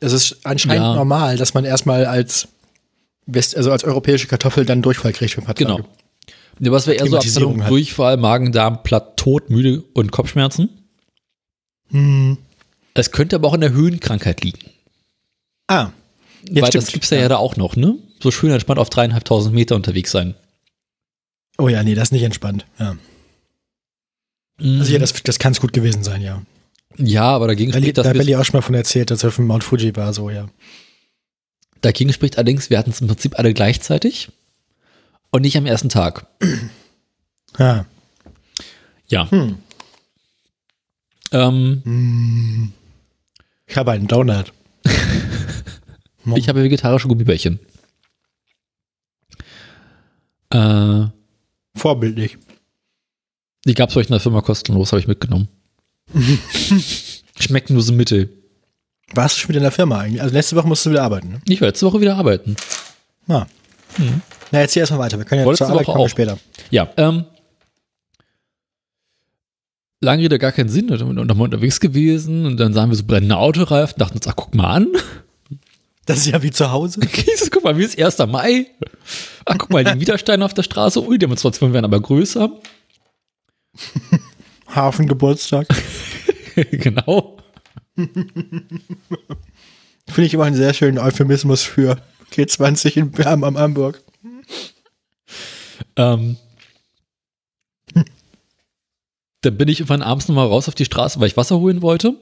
[0.00, 0.94] Es ist anscheinend Ja.
[0.94, 2.48] normal, dass man erstmal als
[3.26, 5.76] West, also als europäische Kartoffel dann Durchfall kriegt für ein paar Genau.
[5.76, 5.88] Tage.
[6.58, 7.70] Ja, was wäre eher so Abteilung halt.
[7.70, 10.68] Durchfall, Magen, Darm, platt, tot, müde und Kopfschmerzen.
[11.90, 12.38] Hm.
[12.94, 14.58] Es könnte aber auch an der Höhenkrankheit liegen.
[15.68, 15.90] Ah,
[16.48, 16.74] ja, weil stimmt.
[16.84, 17.96] das gibt's ja, ja da auch noch, ne?
[18.22, 20.34] So schön entspannt auf dreieinhalbtausend Meter unterwegs sein.
[21.58, 22.66] Oh ja, nee, das ist nicht entspannt.
[22.78, 22.96] Ja.
[24.60, 26.42] Also ja, das, das kann es gut gewesen sein, ja.
[27.00, 29.30] Ja, aber dagegen Belly, spricht, da wir, Belly auch schon mal von erzählt, dass er
[29.30, 30.48] dem Mount Fuji war, so, ja.
[31.80, 34.30] dagegen spricht allerdings, wir hatten es im Prinzip alle gleichzeitig
[35.30, 36.26] und nicht am ersten Tag.
[37.58, 37.84] Ah.
[39.08, 39.30] Ja.
[39.30, 39.58] Hm.
[41.32, 42.72] Ähm,
[43.66, 44.52] Ich habe einen Donut.
[46.34, 47.60] ich habe vegetarische Gummibärchen.
[50.50, 51.06] Äh,
[51.74, 52.38] Vorbildlich.
[53.64, 55.48] die gab's euch in der Firma kostenlos, habe ich mitgenommen.
[57.38, 58.30] Schmecken nur so mittel.
[59.12, 60.22] Warst du schon wieder in der Firma eigentlich?
[60.22, 61.40] Also letzte Woche musst du wieder arbeiten, ne?
[61.48, 62.56] Ich werde letzte Woche wieder arbeiten.
[63.28, 63.46] Ah.
[64.50, 65.18] Na, erzähl erstmal weiter.
[65.18, 66.08] Wir können ja zur Arbeit Woche kommen wir auch.
[66.08, 66.38] später.
[66.70, 67.24] Ja, ähm.
[70.00, 70.88] Lange Rede, gar keinen Sinn.
[70.88, 74.26] Da sind wir nochmal unterwegs gewesen und dann sahen wir so brennende Autoreifen, dachten uns,
[74.26, 74.88] ach, guck mal an.
[76.06, 77.00] Das ist ja wie zu Hause.
[77.26, 78.18] Jesus, guck mal, wie ist 1.
[78.28, 78.66] Mai?
[79.44, 81.02] Ach, guck mal, die Widersteine auf der Straße.
[81.02, 82.50] Ui, die Demonstrationen werden aber größer.
[84.74, 85.66] Hafengeburtstag.
[86.70, 87.38] genau.
[87.94, 88.80] Finde
[90.16, 91.96] ich immer einen sehr schönen Euphemismus für
[92.32, 94.02] G20 in Bern am Hamburg.
[95.96, 96.36] Ähm,
[99.42, 102.14] dann bin ich irgendwann abends nochmal raus auf die Straße, weil ich Wasser holen wollte.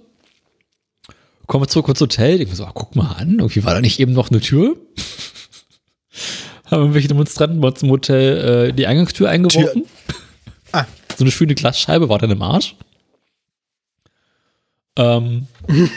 [1.47, 4.01] Komme zurück ins Hotel, denke mir so, ah, guck mal an, irgendwie war da nicht
[4.01, 4.77] eben noch eine Tür.
[6.67, 9.85] Haben irgendwelche Demonstranten bei uns im Hotel äh, die Eingangstür eingeworfen.
[9.87, 9.98] Ah.
[11.19, 12.77] So eine schöne Glasscheibe war dann im Arsch.
[14.95, 15.49] Ähm,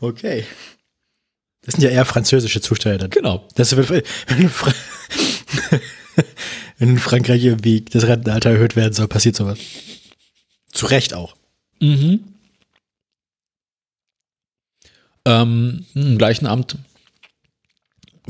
[0.00, 0.44] Okay.
[1.62, 3.10] Das sind ja eher französische Zustände dann.
[3.10, 3.48] genau.
[3.54, 4.02] Das wenn,
[4.38, 4.72] in Fra
[6.78, 9.58] wenn in Frankreich irgendwie das Rentenalter erhöht werden soll, passiert sowas.
[10.70, 11.34] Zu Recht auch.
[11.80, 12.20] Mhm.
[15.24, 16.76] Ähm, am gleichen Abend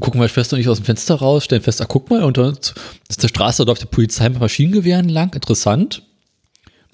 [0.00, 2.46] gucken meine Schwester und ich aus dem Fenster raus, stellen fest, ah, guck mal, unter
[2.46, 2.74] uns
[3.08, 6.02] ist der Straße, da läuft der Polizei mit Maschinengewehren lang, interessant.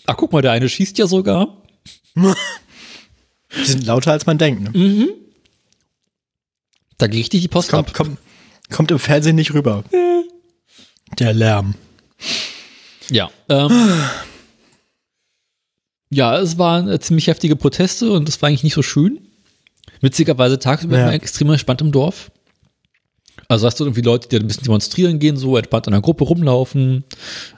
[0.07, 1.62] Ach, guck mal, der eine schießt ja sogar.
[2.17, 4.75] Die sind lauter, als man denkt.
[4.75, 5.09] Ne?
[6.99, 7.93] Da geht richtig die Post ab.
[7.93, 8.19] Kommt, kommt,
[8.71, 9.85] kommt im Fernsehen nicht rüber.
[11.19, 11.75] Der Lärm.
[13.11, 13.31] Ja.
[13.49, 13.93] Ähm,
[16.11, 19.21] ja, es waren äh, ziemlich heftige Proteste und es war eigentlich nicht so schön.
[20.01, 21.12] Witzigerweise tagsüber Ja.
[21.12, 22.31] extrem entspannt im Dorf.
[23.48, 26.24] Also hast du irgendwie Leute, die ein bisschen demonstrieren gehen, so entspannt in einer Gruppe
[26.24, 27.04] rumlaufen,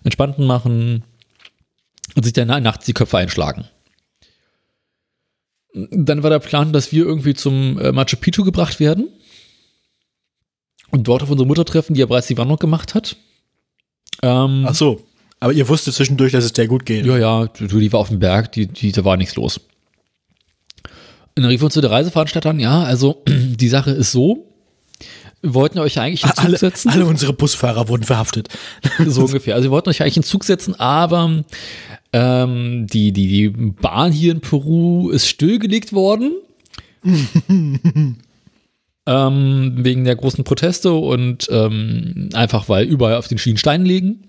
[0.05, 1.05] entspannten machen
[2.14, 3.64] und sich dann nachts die Köpfe einschlagen.
[5.75, 9.09] Dann war der Plan, dass wir irgendwie zum äh, Machu Picchu gebracht werden
[10.90, 13.16] und dort auf unsere Mutter treffen, die ja bereits die Wanderung gemacht hat.
[14.22, 15.03] Ähm, Ach so.
[15.38, 17.05] Aber ihr wusstet zwischendurch, dass es der gut geht.
[17.05, 19.61] ja, ja, die war auf dem Berg, die, die, da war nichts los.
[21.37, 24.56] Und dann rief uns zu der Reiseveranstalter an, ja, also die Sache ist so,
[25.42, 28.49] wir wollten euch eigentlich in Zug Alle, setzen, alle unsere Busfahrer wurden verhaftet.
[29.07, 29.55] so ungefähr.
[29.55, 31.44] Also wir wollten euch eigentlich in Zug setzen, aber
[32.12, 36.33] ähm, die, die, die Bahn hier in Peru ist stillgelegt worden.
[39.07, 44.29] ähm, wegen der großen Proteste und ähm, einfach weil überall auf den Schienen Steine liegen.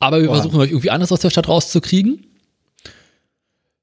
[0.00, 0.36] Aber wir Boah.
[0.36, 2.26] versuchen euch irgendwie anders aus der Stadt rauszukriegen.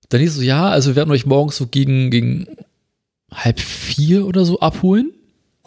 [0.09, 2.47] Dann hieß es so, ja, also wir werden euch morgens so gegen, gegen
[3.33, 5.13] halb vier oder so abholen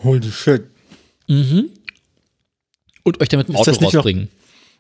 [0.05, 0.65] Holy shit.
[3.03, 4.29] und euch dann mit dem Ist Auto das nicht noch- rausbringen.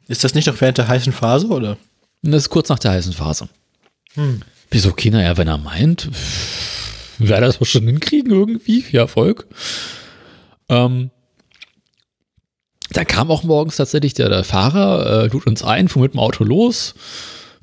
[0.06, 1.78] Ist das nicht noch während der heißen Phase, oder?
[2.22, 3.48] Das ist kurz nach der heißen Phase.
[4.14, 4.42] Hm.
[4.70, 6.08] Wieso, okay, naja, wenn er meint,
[7.18, 9.46] wir das doch schon hinkriegen irgendwie, viel Erfolg.
[10.68, 11.10] Ähm,
[12.90, 16.20] dann kam auch morgens tatsächlich der, der Fahrer, äh, lud uns ein, fuhr mit dem
[16.20, 16.94] Auto los,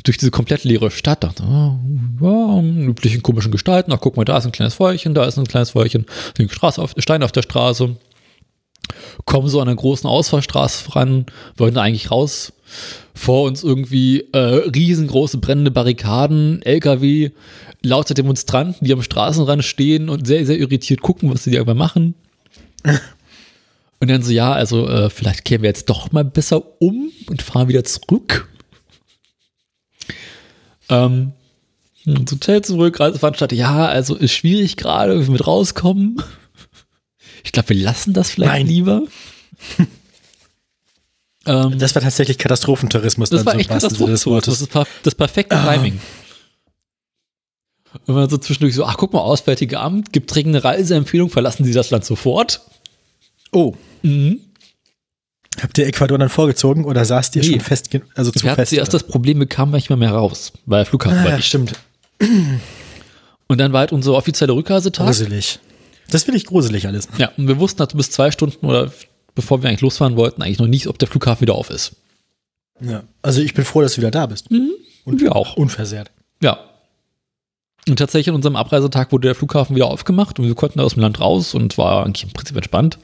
[0.04, 1.80] durch diese komplett leere Stadt, dachte, ah,
[2.22, 5.46] ja, üblichen komischen Gestalten, ach guck mal, da ist ein kleines Feuerchen, da ist ein
[5.46, 6.06] kleines Feuerchen,
[6.48, 7.96] Straße auf, Stein auf der Straße,
[9.26, 11.26] kommen so an einer großen Ausfallstraße ran,
[11.58, 12.54] wollten eigentlich raus,
[13.14, 17.32] vor uns irgendwie äh, riesengroße brennende Barrikaden, LKW,
[17.84, 21.78] lauter Demonstranten, die am Straßenrand stehen und sehr, sehr irritiert gucken, was sie da irgendwann
[21.78, 22.16] machen.
[24.00, 27.44] Und dann so, ja, also äh, vielleicht kehren wir jetzt doch mal besser um und
[27.44, 28.50] fahren wieder zurück.
[30.92, 31.32] Ähm,
[32.06, 36.22] ins Hotel zurück, Reiseveranstalter, ja, also ist schwierig gerade, mit rauskommen.
[37.44, 38.68] Ich glaube, wir lassen das vielleicht Nein.
[38.68, 39.02] lieber.
[41.48, 43.30] ähm, Das war tatsächlich Katastrophentourismus.
[43.32, 44.60] das dann war so echt wahrsten Sinne des Katastrophe.
[44.60, 45.74] Das per- das perfekte Ah.
[45.74, 46.00] Timing.
[48.06, 51.74] Und man so zwischendurch so, ach guck mal, Auswärtige Amt, gibt dringende Reiseempfehlung, verlassen Sie
[51.74, 52.62] das Land sofort.
[53.52, 53.74] Oh,
[54.04, 54.40] Mhm.
[55.62, 57.50] Habt ihr Ecuador dann vorgezogen oder saßt ihr Nee.
[57.52, 58.70] schon fest, also zu Wir hatten fest?
[58.72, 61.48] zuerst das Problem, wir kamen manchmal mehr raus, weil der Flughafen ah, war ja, dicht.
[61.50, 61.74] stimmt.
[63.48, 65.06] Und dann war halt unser offizieller Rückreisetag.
[65.08, 65.60] Gruselig.
[66.10, 67.08] Das finde ich gruselig alles.
[67.18, 68.92] Ja, und wir wussten halt bis zwei Stunden oder
[69.36, 71.94] bevor wir eigentlich losfahren wollten, eigentlich noch nicht, ob der Flughafen wieder auf ist.
[72.82, 73.04] Ja.
[73.22, 74.50] Also ich bin froh, dass du wieder da bist.
[75.06, 75.56] Und wir auch.
[75.58, 76.12] Unversehrt.
[76.42, 76.60] Ja.
[77.88, 81.02] Und tatsächlich an unserem Abreisetag wurde der Flughafen wieder aufgemacht und wir konnten aus dem
[81.02, 82.98] Land raus und war eigentlich im Prinzip entspannt.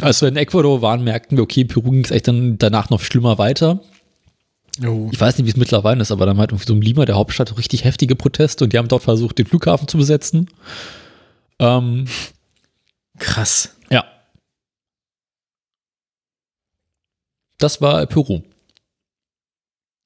[0.00, 3.00] Als wir in Ecuador waren, merkten wir, okay, Peru ging es echt dann danach noch
[3.00, 3.80] schlimmer weiter.
[4.84, 5.08] Oh.
[5.12, 7.14] Ich weiß nicht, wie es mittlerweile ist, aber dann halt irgendwie so in Lima, der
[7.14, 10.50] Hauptstadt, richtig heftige Proteste und die haben dort versucht, den Flughafen zu besetzen.
[11.58, 12.06] Ähm,
[13.18, 13.74] Krass.
[13.90, 14.04] ja.
[17.58, 18.42] Das war Peru.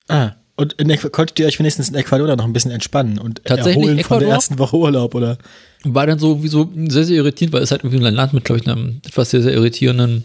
[0.08, 0.34] Ah.
[0.60, 3.98] Und in konntet ihr euch wenigstens in Ecuador noch ein bisschen entspannen und erholen von
[3.98, 4.20] Ecuador?
[4.20, 5.38] der ersten Woche Urlaub, oder?
[5.84, 8.44] war dann so wie so sehr, sehr irritierend, weil es halt irgendwie ein Land mit,
[8.44, 10.24] glaube ich, einer etwas sehr, sehr irritierenden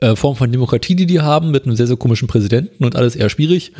[0.00, 3.14] äh, Form von Demokratie, die die haben, mit einem sehr, sehr komischen Präsidenten und alles
[3.16, 3.72] eher schwierig.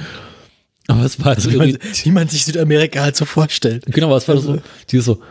[0.88, 3.84] Aber es war halt so Wie man, irri- wie man sich Südamerika halt so vorstellt.
[3.86, 4.58] Genau, aber es war so,
[4.90, 5.22] dieses so,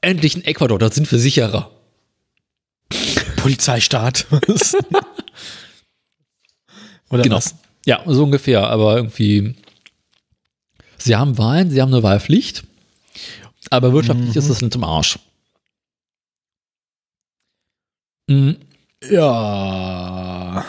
[0.00, 1.70] endlich in Ecuador, da sind wir sicherer.
[3.36, 4.26] Polizeistaat.
[7.10, 7.36] oder Genau.
[7.36, 7.54] was?
[7.86, 9.54] Ja, so ungefähr, aber irgendwie
[10.98, 12.64] Sie haben Wahlen, sie haben eine Wahlpflicht,
[13.70, 14.38] aber wirtschaftlich Mhm.
[14.38, 15.18] ist das nicht im Arsch.
[18.28, 18.56] Mhm.
[19.10, 20.64] Ja.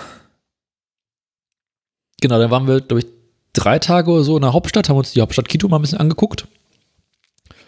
[2.21, 3.07] Genau, dann waren wir, glaube ich,
[3.53, 5.99] drei Tage oder so in der Hauptstadt, haben uns die Hauptstadt Quito mal ein bisschen
[5.99, 6.47] angeguckt.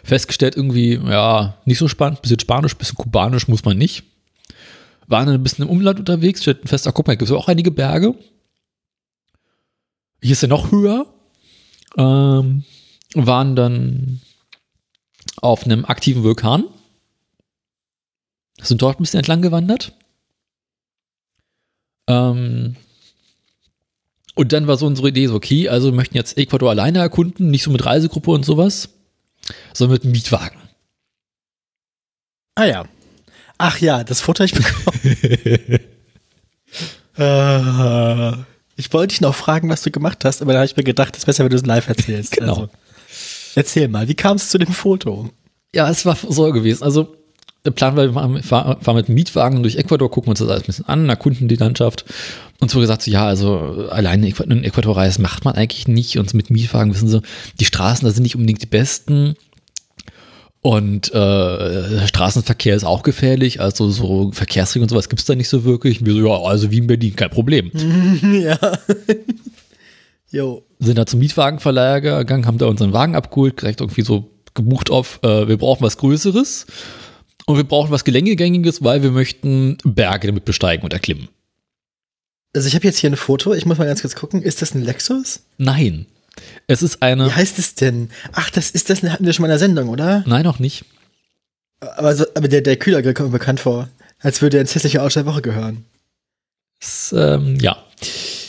[0.04, 4.04] Festgestellt, irgendwie, ja, nicht so spannend, bisschen Spanisch, bisschen Kubanisch muss man nicht.
[5.08, 7.48] Waren dann ein bisschen im Umland unterwegs, stellten fest, ach guck mal, gibt es auch
[7.48, 8.14] einige Berge.
[10.22, 11.06] Hier ist er noch höher.
[11.96, 12.64] Ähm,
[13.14, 14.20] waren dann
[15.36, 16.64] auf einem aktiven Vulkan.
[18.60, 19.92] Sind dort ein bisschen entlang gewandert.
[22.06, 22.76] Ähm,
[24.34, 27.50] und dann war so unsere Idee so, okay, also wir möchten jetzt Ecuador alleine erkunden,
[27.50, 28.90] nicht so mit Reisegruppe und sowas,
[29.72, 30.58] sondern mit einem Mietwagen.
[32.54, 32.84] Ah ja.
[33.58, 35.16] Ach ja, das hab ich bekommen.
[37.16, 38.49] äh,
[38.80, 41.14] ich wollte dich noch fragen, was du gemacht hast, aber da habe ich mir gedacht,
[41.14, 42.32] es ist besser, wenn du es live erzählst.
[42.32, 42.52] Genau.
[42.52, 42.68] Also,
[43.54, 45.30] erzähl mal, wie kam es zu dem Foto?
[45.74, 46.82] Ja, es war so gewesen.
[46.82, 47.14] Also,
[47.64, 50.88] der Plan war, wir fahren mit Mietwagen durch Ecuador, gucken uns das alles ein bisschen
[50.88, 52.06] an, erkunden die Landschaft.
[52.58, 56.18] Und so gesagt, so, ja, also alleine in Ecuador reisen macht man eigentlich nicht.
[56.18, 57.20] Und mit Mietwagen wissen sie,
[57.58, 59.36] die Straßen da sind nicht unbedingt die besten.
[60.62, 65.64] Und äh, Straßenverkehr ist auch gefährlich, also so Verkehrsregeln und sowas gibt's da nicht so
[65.64, 66.00] wirklich.
[66.00, 67.70] Und wir so, ja, also wie in Berlin, kein Problem.
[68.42, 68.58] ja.
[70.32, 70.62] Jo.
[70.78, 75.18] sind da zum Mietwagenverleiher gegangen, haben da unseren Wagen abgeholt, direkt irgendwie so gebucht auf,
[75.24, 76.66] äh, wir brauchen was Größeres
[77.46, 81.28] und wir brauchen was Geländegängiges, weil wir möchten Berge damit besteigen und erklimmen.
[82.54, 84.42] Also ich habe jetzt hier ein Foto, ich muss mal ganz kurz gucken.
[84.42, 85.42] Ist das ein Lexus?
[85.58, 86.06] Nein,
[86.66, 88.10] es ist eine, Wie heißt es denn?
[88.32, 90.22] Ach, das ist das hatten wir schon mal in der Sendung, oder?
[90.26, 90.84] nein, noch nicht.
[91.80, 93.88] Aber, so, aber der, der Kühlergrill kommt mir bekannt vor.
[94.20, 95.84] Als würde er ins hässliche Ausschau der Woche gehören.
[96.80, 97.76] Es, ähm, ja,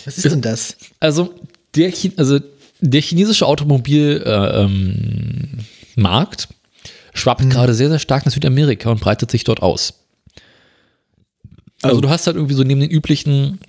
[0.05, 0.75] Was ist denn das?
[0.99, 1.33] also
[1.75, 2.39] der, Chi also
[2.81, 4.25] der chinesische Automobilmarkt
[6.43, 6.55] äh, ähm,
[7.13, 9.93] schwappt gerade sehr, sehr stark nach Südamerika und breitet sich dort aus.
[11.81, 12.01] Also Oh.
[12.01, 13.59] du hast halt irgendwie so neben den üblichen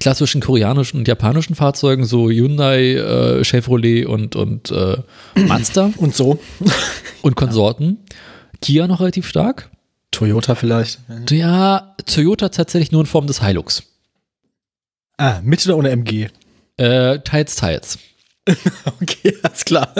[0.00, 4.98] klassischen koreanischen und japanischen Fahrzeugen so Hyundai, äh, Chevrolet und, und äh,
[5.34, 6.38] Mazda Und so?
[7.22, 7.98] und Konsorten.
[8.60, 9.70] Kia noch relativ stark.
[10.10, 11.00] Toyota vielleicht.
[11.30, 13.82] Ja, Toyota tatsächlich nur in Form des Hilux.
[15.16, 16.28] Ah, mit oder ohne MG?
[16.76, 17.98] Äh, teils, teils.
[19.02, 19.92] Okay, alles klar.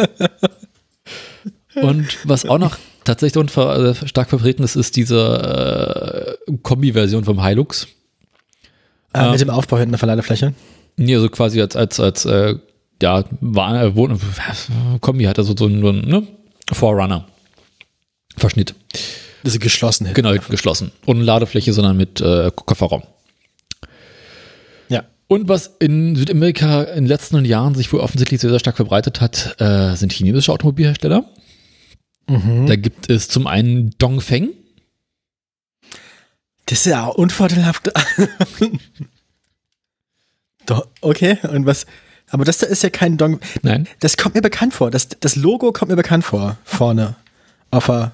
[1.75, 7.25] Und was auch noch tatsächlich dort ver äh, stark vertreten ist, ist diese äh, Kombi-Version
[7.25, 7.89] vom Hilux.
[9.13, 9.33] Ah, Ähm.
[9.33, 10.55] mit dem Aufbau hinten der Verladefläche.
[10.97, 12.57] Nee, also quasi als, als, als äh,
[13.03, 14.19] ja, war, äh, Wohn
[15.01, 16.27] Kombi hat also so einen, so einen ne?
[16.73, 17.27] Forerunner.
[18.37, 18.75] Verschnitt.
[19.45, 20.23] Das ist geschlossen hinten.
[20.23, 20.93] Genau, geschlossen.
[21.07, 23.03] Ohne Ladefläche, sondern mit äh, Kofferraum.
[24.89, 25.05] Ja.
[25.29, 29.21] Und was in Südamerika in den letzten Jahren sich wohl offensichtlich sehr, sehr stark verbreitet
[29.21, 31.25] hat, äh, sind chinesische Automobilhersteller.
[32.29, 32.67] Mhm.
[32.67, 34.51] Da gibt es zum einen Dongfeng.
[36.69, 37.91] Das ist ja auch unvorteilhaft.
[40.67, 41.87] Doch, okay, und was?
[42.31, 43.41] Aber das da ist ja kein Dong.
[43.63, 43.89] Nein.
[44.01, 44.91] Das kommt mir bekannt vor.
[44.91, 46.59] Das, das Logo kommt mir bekannt vor.
[46.65, 47.17] Vorne.
[47.71, 48.13] Auf, der,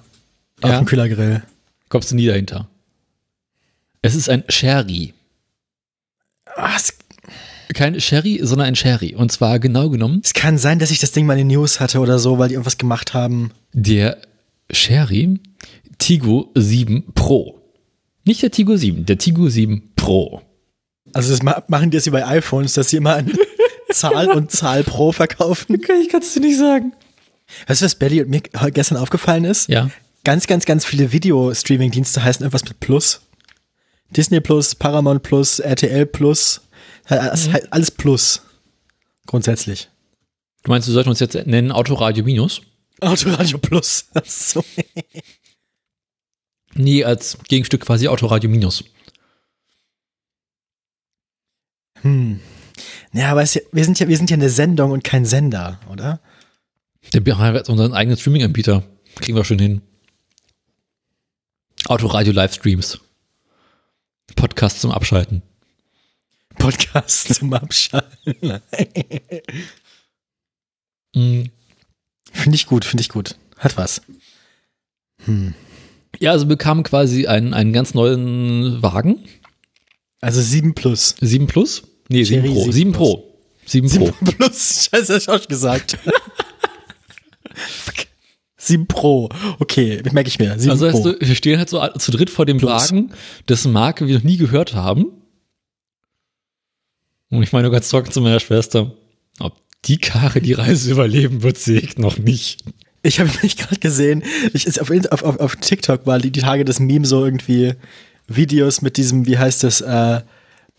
[0.61, 0.79] auf Ja.
[0.79, 1.43] dem Kühlergrill.
[1.89, 2.69] Kommst du nie dahinter.
[4.03, 5.15] Es ist ein Sherry.
[6.55, 6.95] Ah, es,
[7.75, 9.17] Kein Sherry, sondern ein Sherry.
[9.17, 11.81] Und zwar genau genommen es kann sein, dass ich das Ding mal in den News
[11.81, 13.51] hatte oder so, weil die irgendwas gemacht haben.
[13.73, 14.19] der
[14.71, 15.41] Sherry
[15.99, 17.61] Tigo 7 Pro.
[18.25, 20.43] Nicht der Tigo 7, der Tigo 7 Pro.
[21.13, 23.33] Also das ma machen die jetzt wie bei iPhones, dass sie immer eine
[23.91, 25.75] Zahl und Zahl pro verkaufen.
[25.75, 26.93] Ich kann es dir nicht sagen.
[27.67, 29.69] Weißt du, was Belly und mir gestern aufgefallen ist?
[29.69, 29.91] Ja.
[30.25, 33.21] Ganz, ganz, ganz viele Video-Streaming-Dienste heißen irgendwas mit Plus.
[34.11, 36.63] Disney Plus, Paramount Plus, RTL Plus.
[37.07, 38.43] Alles, alles Plus.
[39.27, 39.91] Grundsätzlich.
[40.63, 42.63] Du meinst, wir sollten uns jetzt nennen Autoradio Minus?
[43.01, 44.07] Autoradio Plus.
[44.15, 44.65] Ach so.
[46.75, 48.85] Nee, als Gegenstück quasi Autoradio Minus.
[52.03, 52.41] Hm.
[53.13, 56.21] Ja, aber ja- wir, sind ja, wir sind ja eine Sendung und kein Sender, oder?
[57.13, 58.83] Der haben jetzt unseren eigenen Streaming-Anbieter.
[59.17, 59.83] Kriegen wir schon hin.
[61.87, 62.99] Autoradio Livestreams.
[64.35, 65.43] Podcast zum Abschalten.
[66.57, 68.61] Podcast zum Abschalten.
[71.17, 71.53] Mhm.
[72.33, 73.37] Finde ich gut, finde ich gut.
[73.59, 74.03] Hat was.
[75.25, 75.55] Hm.
[76.21, 79.21] Ja, also wir bekamen quasi einen, einen ganz neuen Wagen.
[80.21, 81.15] Also 7 Plus.
[81.21, 81.83] 7 Plus?
[82.09, 82.61] Nee, 7 Cherry Pro.
[82.63, 83.35] 7 7 Pro.
[83.67, 84.05] 7 Pro.
[84.07, 84.89] 7 Plus.
[84.93, 85.99] Scheiße, hab ich auch schon gesagt.
[87.55, 87.95] Fuck.
[88.57, 89.29] 7 Pro.
[89.59, 90.59] Okay, merke ich mir.
[90.59, 90.95] 7 Also Pro.
[90.95, 92.71] heißt du, wir stehen halt so zu dritt vor dem Plus.
[92.71, 93.13] Wagen,
[93.49, 95.07] dessen Marke wir noch nie gehört haben.
[97.31, 98.93] Und ich meine ganz trocken zu meiner Schwester,
[99.41, 102.65] ob die Karre die Reise überleben wird, sehe ich noch nicht.
[103.05, 104.25] Ich habe mich gerade gesehen,
[104.55, 104.91] ich ist auf,
[105.23, 107.75] auf, auf, TikTok war die, die Tage das Meme so irgendwie
[108.27, 110.23] Videos mit diesem, wie heißt das, äh,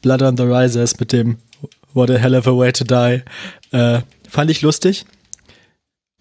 [0.02, 1.38] Blood on the Risers mit dem
[1.94, 3.22] What a hell of a way to die.
[3.72, 5.06] Äh, fand ich lustig.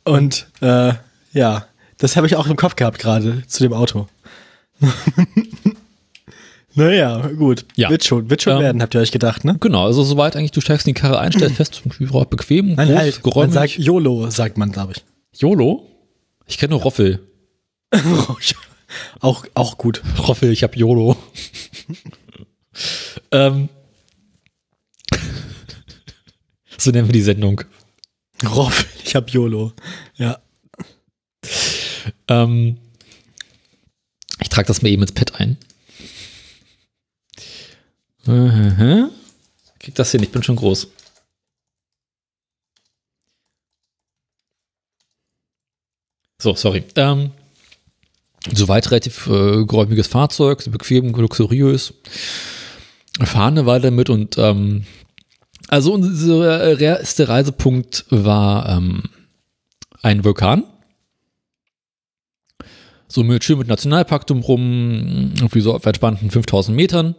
[0.05, 0.93] Und äh,
[1.33, 4.07] ja, das habe ich auch im Kopf gehabt gerade zu dem Auto.
[6.75, 7.65] naja, gut.
[7.77, 7.89] Ja.
[7.89, 9.57] Wird schon, wird schon Ähm, werden, habt ihr euch gedacht, ne?
[9.59, 12.89] Genau, also soweit eigentlich, du steigst in die Karre ein, stellst fest, überhaupt bequem, Nein,
[12.89, 13.55] groß, halt, man geräumig.
[13.55, 15.05] sagt YOLO, sagt man, glaube ich.
[15.41, 15.94] YOLO?
[16.47, 17.27] Ich kenne nur Roffel.
[19.21, 20.03] auch, auch gut.
[20.19, 21.17] Roffel, ich hab YOLO.
[23.31, 23.69] ähm.
[26.77, 27.63] So nennen wir die Sendung.
[28.45, 29.73] Roff, ich hab YOLO.
[30.17, 30.39] Ja.
[32.29, 32.79] Ähm,
[34.41, 35.57] ich trage das mal eben ins Pad ein.
[38.27, 39.11] Mhm.
[39.79, 40.89] Krieg das hin, ich bin schon groß.
[46.45, 46.85] So, sorry.
[46.97, 47.31] Ähm,
[48.53, 51.95] soweit relativ äh, geräumiges Fahrzeug, bequem, luxuriös.
[53.23, 54.85] Fahren eine Weile damit und ähm,
[55.69, 59.05] also unser erster Reisepunkt war ähm,
[60.03, 60.65] ein Vulkan.
[63.09, 67.15] So mit schön mit Nationalpark drumrum, irgendwie so auf entspannten 5000 Metern.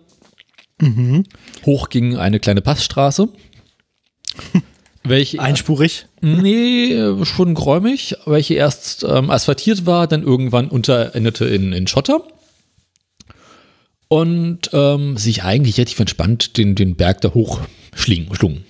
[0.79, 1.23] Mhm.
[1.65, 3.29] Hoch ging eine kleine Passstraße.
[5.05, 6.07] welche Einspurig.
[6.21, 12.21] Nee, schon geräumig, welche erst ähm, asphaltiert war, dann irgendwann unterendete in, in Schotter.
[14.07, 17.59] Und ähm, sich eigentlich relativ entspannt den, den Berg da hoch
[17.95, 18.63] schlingen, schlungen.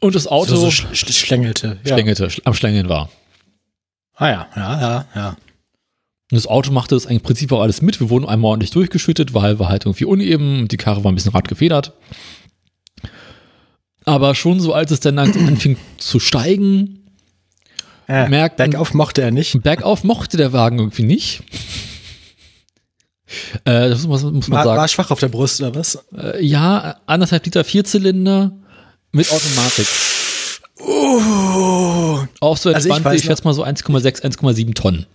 [0.00, 1.78] Und das Auto So, so sch sch schlängelte.
[1.84, 1.94] Ja.
[1.94, 3.10] schlängelte, schl- am Schlängeln war.
[4.14, 5.28] Ah ja, ja, ja, ja.
[5.28, 8.00] Und das Auto machte das eigentlich im Prinzip auch alles mit.
[8.00, 11.14] Wir wurden einmal ordentlich durchgeschüttet, weil war halt irgendwie uneben und die Karre war ein
[11.14, 11.92] bisschen radgefedert.
[14.04, 16.98] Aber schon so, als es dann langsam anfing zu steigen,
[18.08, 19.62] Äh, Merken- Bergauf mochte er nicht.
[19.62, 21.42] bergauf mochte der Wagen irgendwie nicht.
[23.64, 24.78] Äh, das muss, muss man War, sagen.
[24.78, 25.98] war schwach auf der Brust oder was?
[26.14, 28.52] Äh, ja, anderthalb Liter Vierzylinder
[29.12, 29.86] mit Automatik.
[30.80, 32.18] Oh.
[32.40, 35.06] Auch so Also ich entspannt, ich schätze mal so 1,6, 1,7 Tonnen.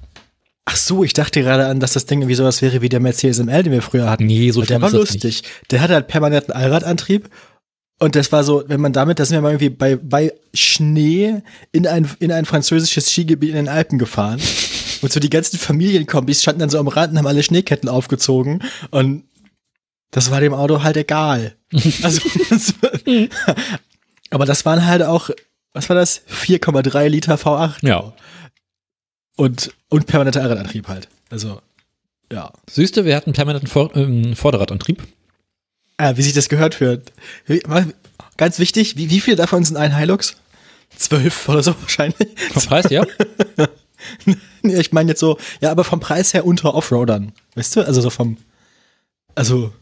[0.65, 3.38] Ach so, ich dachte gerade an, dass das Ding irgendwie sowas wäre wie der Mercedes
[3.38, 4.25] ML, den wir früher hatten.
[4.25, 5.23] Nee, so der war das nicht.
[5.23, 5.43] lustig.
[5.71, 7.29] Der hatte halt permanenten Allradantrieb.
[8.00, 11.41] Und das war so, wenn man damit, da sind wir mal irgendwie bei, bei Schnee
[11.72, 14.39] in ein, in ein französisches Skigebiet in den Alpen gefahren.
[15.02, 18.64] Und so die ganzen Familienkombis standen dann so am Rand und haben alle Schneeketten aufgezogen.
[18.89, 19.26] Und
[20.10, 21.56] das war dem Auto halt egal.
[22.02, 22.74] Also, das,
[24.32, 25.30] aber das waren halt auch,
[25.74, 26.24] was war das?
[26.28, 27.86] 4,3 Liter V8.
[27.86, 28.14] Ja.
[29.36, 31.10] Und, und permanenter Allradantrieb halt.
[31.30, 31.62] Also,
[32.32, 32.52] ja.
[32.76, 35.04] Du, wir hatten permanenten Vor ähm, Vorderradantrieb.
[35.98, 36.80] Ah, wie sich das gehört.
[36.80, 37.93] Wie- mal-
[38.38, 40.36] Ganz wichtig, wie, wie viele davon sind ein Hilux?
[40.95, 42.30] Zwölf oder so wahrscheinlich.
[42.54, 43.06] Vom Preis, ja?
[44.64, 47.32] Ich meine jetzt so, ja, aber vom Preis her unter Offroadern.
[47.56, 47.82] Weißt du?
[47.82, 48.38] Also so vom,
[49.34, 49.74] also,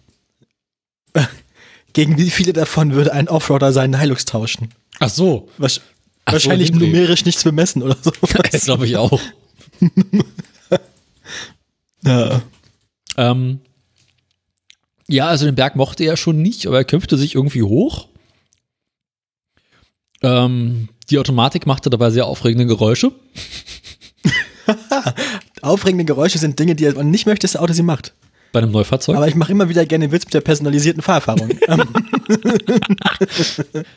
[1.93, 4.69] gegen wie viele davon würde ein Offroader seinen Hilux tauschen?
[4.99, 5.49] Ach so.
[5.57, 5.81] Wasch-
[6.23, 6.79] Ach so, wahrscheinlich Dreh.
[6.79, 8.11] numerisch nichts bemessen oder so.
[8.51, 9.19] Das glaube ich auch.
[12.03, 12.41] ja.
[13.17, 13.59] Ähm,
[15.07, 18.07] ja, also den Berg mochte er schon nicht, aber er kämpfte sich irgendwie hoch.
[20.21, 23.11] Ähm, die Automatik machte dabei sehr aufregende Geräusche.
[25.61, 28.13] Aufregende Geräusche sind Dinge, die man nicht möchte, dass das Auto sie macht.
[28.51, 29.17] Bei einem Neufahrzeug.
[29.17, 31.49] Aber ich mache immer wieder gerne Witz mit der personalisierten Fahrerfahrung.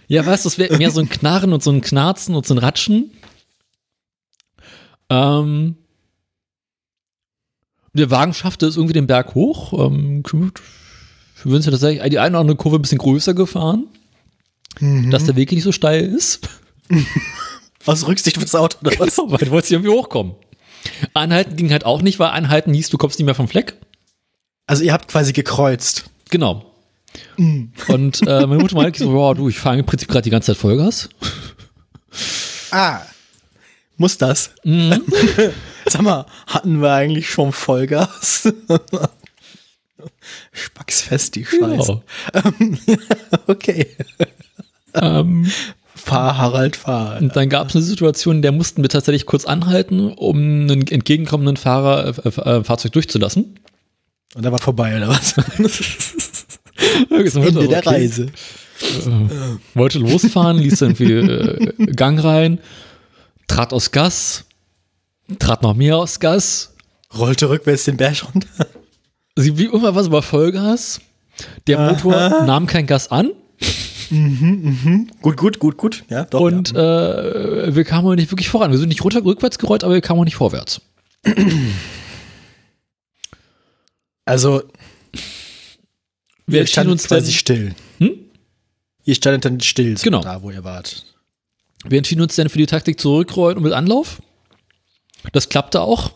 [0.08, 2.54] Ja, weißt du, es wäre mehr so ein Knarren und so ein Knarzen und so
[2.54, 3.10] ein Ratschen.
[5.08, 5.76] Ähm,
[7.94, 9.72] der Wagen schaffte es irgendwie den Berg hoch.
[9.72, 10.22] Ähm,
[11.50, 13.86] wir sind ja tatsächlich die eine oder andere Kurve ein bisschen größer gefahren,
[15.10, 16.48] dass der Weg nicht so steil ist.
[17.86, 19.18] aus Rücksicht fürs Auto oder was?
[19.18, 20.34] Weil du wolltest irgendwie hochkommen.
[21.14, 23.74] Anhalten ging halt auch nicht, weil Anhalten hieß, du kommst nicht mehr vom Fleck.
[24.66, 26.04] Also ihr habt quasi gekreuzt.
[26.30, 26.64] Genau.
[27.88, 30.52] Und äh, meine Mutter meinte so, ja, du, ich fahre im Prinzip gerade die ganze
[30.52, 31.08] Zeit Vollgas.
[32.70, 33.00] Ah.
[33.96, 34.50] Muss das?
[34.64, 35.02] Mhm.
[35.86, 38.52] Sag mal, hatten wir eigentlich schon Vollgas?
[40.52, 42.02] Spacksfest, die Scheiße.
[42.34, 42.42] Ja.
[43.46, 43.86] Okay.
[44.94, 45.50] Ähm,
[45.94, 47.20] Fahr, Harald, fahr.
[47.20, 50.86] Und dann gab es eine Situation, in der mussten wir tatsächlich kurz anhalten, um einen
[50.86, 53.58] entgegenkommenden Fahrer äh, äh, Fahrzeug durchzulassen.
[54.34, 55.34] Und da war vorbei, oder was?
[57.10, 58.26] Ende Ende der Reise.
[59.74, 62.60] Wollte losfahren, ließ dann viel äh, Gang rein,
[63.48, 64.44] trat aus Gas,
[65.38, 66.74] trat noch mehr aus Gas.
[67.16, 68.66] Rollte rückwärts den Berg runter.
[69.38, 71.00] Sie wie immer was über Vollgas.
[71.68, 73.30] Der Motor nahm kein Gas an.
[75.20, 76.04] Gut, gut, gut, gut.
[76.08, 76.40] Ja, doch.
[76.40, 77.20] Und ja.
[77.66, 78.70] äh, wir kamen nicht wirklich voran.
[78.72, 80.80] Wir sind nicht runter, rückwärts gerollt, aber wir kamen auch nicht vorwärts.
[84.24, 84.62] also,
[86.46, 87.74] Wir standet uns quasi dann, still.
[87.98, 88.10] Hm?
[89.04, 90.22] Ihr standet dann still, so Genau.
[90.22, 91.04] da, wo ihr wart.
[91.84, 94.20] wir entschieden uns dann für die Taktik zurückrollen und mit Anlauf.
[95.32, 96.12] Das klappte auch.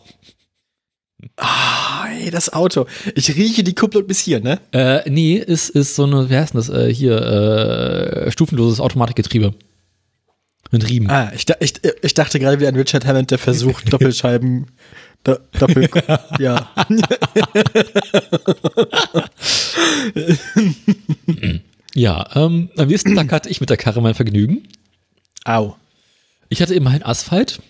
[1.37, 2.85] Ah, ey, das Auto.
[3.15, 4.59] Ich rieche die Kupplung bis hier, ne?
[4.71, 9.53] Äh, nee, ist, ist so eine, wie heißt denn das, äh, hier, äh, stufenloses Automatikgetriebe.
[10.71, 11.09] Mit Riemen.
[11.09, 14.67] Ah, ich, ich, ich dachte gerade wieder an Richard Hammond, der versucht, Doppelscheiben,
[15.23, 15.89] do, Doppel,
[16.39, 16.73] ja.
[21.95, 24.67] Ja, ähm, am nächsten Tag hatte ich mit der Karre mein Vergnügen.
[25.45, 25.75] Au.
[26.49, 27.61] Ich hatte immerhin Asphalt,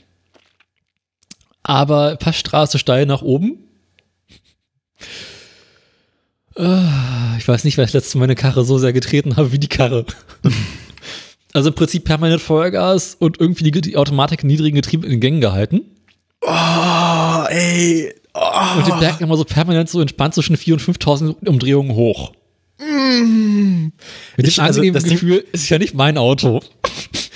[1.64, 3.57] aber Passstraße steil nach oben.
[6.55, 9.59] Ah, Ich weiß nicht, weil ich letztes Mal meine Karre so sehr getreten habe wie
[9.59, 10.05] die Karre.
[11.55, 15.39] Also im Prinzip permanent Feuergas und irgendwie die, die Automatik niedrigen Getrieben in den Gängen
[15.39, 15.82] gehalten.
[16.41, 18.11] Oh, ey.
[18.34, 18.78] Oh.
[18.80, 22.32] Und den Berg immer so permanent so entspannt zwischen 4.000 und 5.000 Umdrehungen hoch.
[22.80, 26.59] Mit Ich- dem also das Ding- Gefühl, ist ja nicht mein Auto.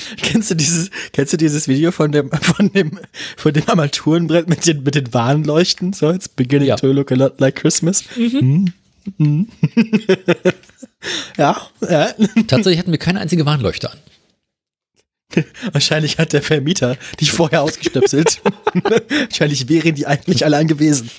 [0.22, 2.99] Kennst du dieses, kennst du dieses Video von dem, von dem,
[3.36, 5.93] von dem Armaturenbrett mit den, mit den Warnleuchten?
[5.93, 6.76] So, it's beginning Ja.
[6.76, 8.03] to look a lot like Christmas.
[8.16, 8.74] Mhm.
[9.18, 9.47] Mhm.
[11.38, 12.14] ja, ja.
[12.47, 13.97] Tatsächlich hatten wir keine einzige Warnleuchte an.
[15.74, 18.41] Wahrscheinlich hat der Vermieter die vorher ausgestöpselt.
[18.74, 21.10] Wahrscheinlich wären die eigentlich alle angewiesen.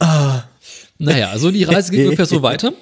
[0.00, 0.42] Ah,
[0.98, 2.72] Naja, also die Reise ging ungefähr so weiter.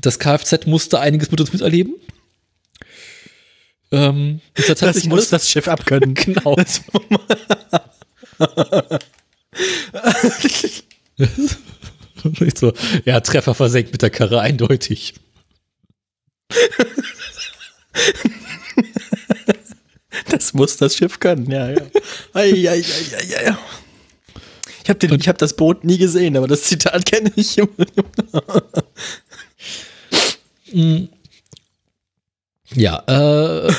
[0.00, 1.94] Das Kfz musste einiges mit uns miterleben.
[3.94, 6.14] Ähm, das das muss das Schiff abkönnen.
[6.14, 6.56] genau.
[12.56, 12.72] So,
[13.04, 15.12] ja, Treffer versenkt mit der Karre, eindeutig.
[20.30, 21.82] das muss das Schiff können, ja, ja.
[22.32, 23.56] Ei, ei, ei, ei, ei.
[24.82, 27.58] Ich habe hab das Boot nie gesehen, aber das Zitat kenne ich.
[32.74, 33.72] Ja, äh,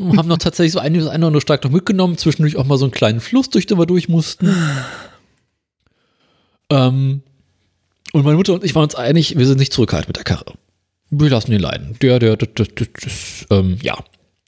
[0.16, 2.84] haben noch tatsächlich so einiges eine oder andere stark noch mitgenommen, zwischendurch auch mal so
[2.84, 4.54] einen kleinen Fluss, durch den wir durch mussten.
[6.70, 7.22] ähm,
[8.12, 10.52] und meine Mutter und ich waren uns einig, wir sind nicht zurückhaltend mit der Karre.
[11.10, 11.96] Wir lassen ihn leiden.
[12.00, 13.98] Der, der, der, der, der, das, ähm, ja.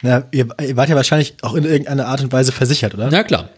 [0.03, 3.09] Ja, ihr, ihr wart ja wahrscheinlich auch in irgendeiner Art und Weise versichert, oder?
[3.11, 3.49] Na klar.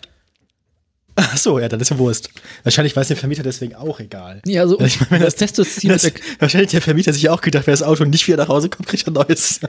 [1.18, 2.28] Ach so, ja, dann ist ja Wurst.
[2.62, 4.42] Wahrscheinlich weiß der Vermieter deswegen auch egal.
[4.44, 7.66] Ja, also Ich meine, das Testziel mit Das, der, wahrscheinlich der Vermieter sich auch gedacht,
[7.66, 9.60] wenn das Auto nicht wieder nach Hause kommt, kriegt er ein neues.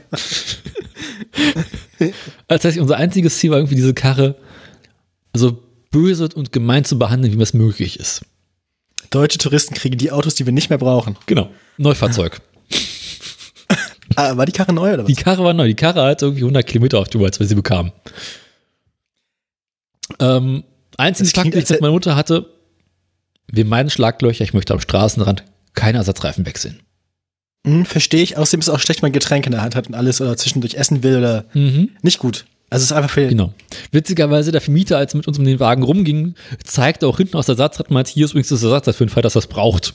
[2.48, 4.36] als heißt, unser einziges Ziel war irgendwie diese Karre
[5.34, 8.22] so böse und gemein zu behandeln, wie es möglich ist.
[9.10, 11.16] Deutsche Touristen kriegen die Autos, die wir nicht mehr brauchen.
[11.26, 11.48] Genau.
[11.78, 12.42] Neufahrzeug.
[14.16, 15.06] Ah, war die Karre neu oder was?
[15.06, 15.68] Die Karre war neu.
[15.68, 17.92] Die Karre hat irgendwie 100 Kilometer auf die Uhr, als wir sie bekamen.
[20.18, 20.64] Ähm,
[20.98, 22.46] einziges als das hätte- meine Mutter hatte,
[23.50, 25.44] wir meinen Schlaglöcher, ich möchte am Straßenrand
[25.74, 26.80] keine Ersatzreifen wechseln.
[27.66, 28.36] Hm, Verstehe ich.
[28.36, 30.36] Außerdem ist es auch schlecht, wenn man Getränke in der Hand hat und alles oder
[30.36, 31.90] zwischendurch essen will oder Mhm.
[32.02, 32.44] nicht gut.
[32.70, 33.26] Also es ist einfach für.
[33.26, 33.54] Genau.
[33.92, 37.46] Witzigerweise, der Vermieter, als er mit uns um den Wagen rumging, zeigte auch hinten aus
[37.46, 39.94] der Ersatzrad mal, hier ist übrigens das Ersatzrad für den Fall, dass das braucht.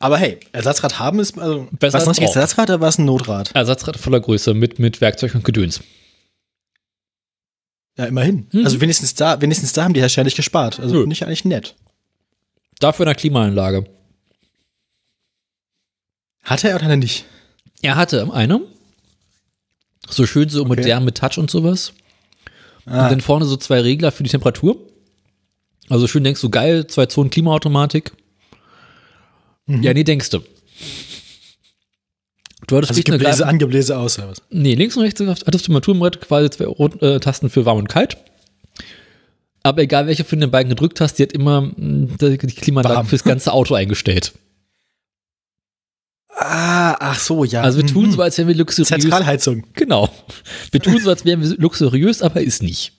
[0.00, 2.18] Aber hey, Ersatzrad haben ist also Besser was als.
[2.18, 3.54] Ersatzrad oder war es ein Notrad?
[3.54, 5.80] Ersatzrad voller Größe mit, mit Werkzeug und Gedöns.
[8.00, 8.46] Ja, immerhin.
[8.50, 8.64] Mhm.
[8.64, 10.80] Also wenigstens da, wenigstens da haben die nicht gespart.
[10.80, 11.74] Also ich eigentlich nett.
[12.78, 13.84] Dafür eine Klimaanlage.
[16.42, 17.26] Hat er oder hat er nicht?
[17.82, 18.62] Er hatte eine.
[20.08, 20.68] So schön so Okay.
[20.68, 21.92] modern mit Touch und sowas.
[22.86, 24.78] Ah, Und dann vorne so zwei Regler für die Temperatur.
[25.90, 28.12] Also schön denkst du, geil, zwei Zonen Klimaautomatik.
[29.66, 29.82] Mhm.
[29.82, 30.40] Ja, nee, denkst du.
[32.70, 34.42] Du hattest also Gebläse an, Gebläse aus oder was?
[34.50, 37.88] Nee, links und rechts hattest du Temperaturbrett, quasi zwei Rot- äh, Tasten für warm und
[37.88, 38.16] kalt.
[39.62, 43.24] Aber egal welche von den beiden gedrückt hast, die hat immer mh, die Klimaanlage fürs
[43.24, 44.32] ganze Auto eingestellt.
[46.42, 47.60] Ah, ach so, ja.
[47.60, 48.12] Also wir tun Mhm.
[48.12, 48.88] so, als wären wir luxuriös.
[48.88, 49.64] Zentralheizung.
[49.74, 50.08] Genau.
[50.70, 52.92] Wir tun so, als wären wir luxuriös, aber ist nicht.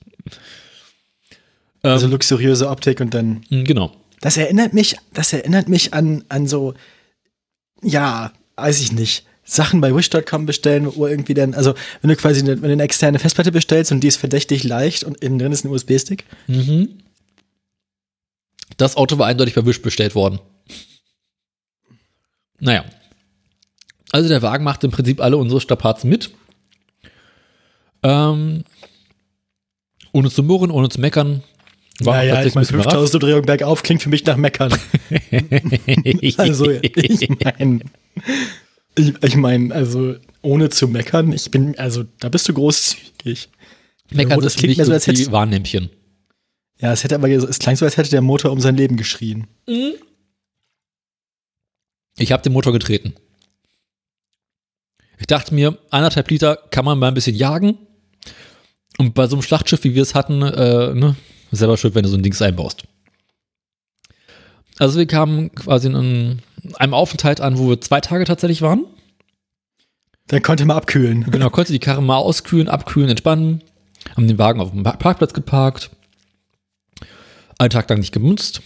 [1.83, 3.43] Ähm, Also luxuriöse Optik und dann.
[3.49, 3.95] mh, genau.
[4.19, 6.75] Das erinnert mich, das erinnert mich an, an so,
[7.81, 9.25] ja, weiß ich nicht.
[9.51, 12.83] Sachen bei Wish.com bestellen, wo irgendwie dann, also wenn du quasi eine, wenn du eine
[12.83, 16.23] externe Festplatte bestellst und die ist verdächtig leicht und innen drin ist ein USB-Stick.
[16.47, 16.99] Mhm.
[18.77, 20.39] Das Auto war eindeutig bei Wish bestellt worden.
[22.59, 22.85] Naja.
[24.11, 26.31] Also der Wagen macht im Prinzip alle unsere Strapazen mit.
[28.03, 28.63] Ähm,
[30.13, 31.43] ohne zu murren, ohne zu meckern.
[31.99, 34.73] War naja, tatsächlich ich meine, ein bisschen 5000 Umdrehungen bergauf klingt für mich nach Meckern.
[36.37, 37.81] Also, ich meine,
[38.95, 43.49] Ich, ich meine, also ohne zu meckern, ich bin, also da bist du großzügig.
[44.11, 45.89] Meckern das klingt nicht so, als hätte- Warnlämpchen.
[46.79, 49.47] Ja, es hätte aber, es klang so, als hätte der Motor um sein Leben geschrien.
[52.17, 53.13] Ich habe den Motor getreten.
[55.19, 57.77] Ich dachte mir, anderthalb Liter kann man mal ein bisschen jagen.
[58.97, 61.15] Und bei so einem Schlachtschiff, wie wir es hatten, äh, ne,
[61.51, 62.83] selber schuld, wenn du so ein Dings einbaust.
[64.79, 66.41] Also wir kamen quasi in
[66.75, 68.85] einem- Aufenthalt an, wo wir zwei Tage tatsächlich waren.
[70.27, 71.23] Dann konnte man abkühlen.
[71.29, 73.63] Genau, konnte die Karre mal auskühlen, abkühlen, entspannen.
[74.15, 75.91] Haben den Wagen auf dem Pa- Parkplatz geparkt.
[77.57, 78.61] Einen Tag lang nicht gemünzt.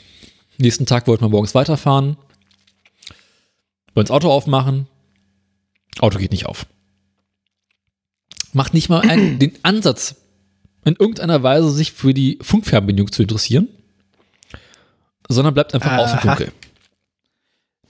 [0.58, 2.18] Nächsten Tag wollten wir morgens weiterfahren.
[3.94, 4.88] Wollen das Auto aufmachen.
[6.00, 6.66] Auto geht nicht auf.
[8.54, 10.16] Macht nicht mal einen, den Ansatz,
[10.86, 13.68] in irgendeiner Weise sich für die Funkfernbedienung zu interessieren,
[15.28, 15.98] sondern bleibt einfach Aha.
[16.04, 16.52] außen dunkel.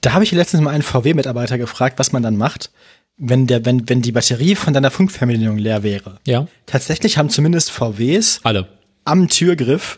[0.06, 2.70] Da habe ich letztens mal einen VW-Mitarbeiter gefragt, was man dann macht,
[3.18, 6.20] wenn, der, wenn, wenn die Batterie von deiner Funkfernbedienung leer wäre.
[6.28, 8.68] Ja, Tatsächlich haben zumindest VWs alle.
[9.04, 9.98] am Türgriff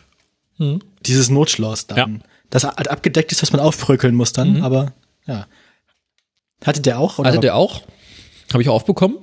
[0.56, 0.80] Hm.
[1.04, 1.96] dieses Notschloss dann.
[1.98, 2.08] Ja.
[2.48, 4.94] Das halt abgedeckt ist, dass man aufbröckeln muss dann, aber
[5.26, 5.46] ja.
[6.64, 7.18] Hatte der auch?
[7.18, 7.28] Oder?
[7.28, 7.82] Hatte der auch.
[8.52, 9.18] Habe ich auch aufbekommen.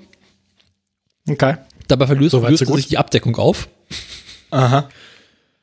[1.28, 1.56] Okay.
[1.88, 3.70] Dabei verlöst, So löste sich die Abdeckung auf.
[4.52, 4.88] Aha.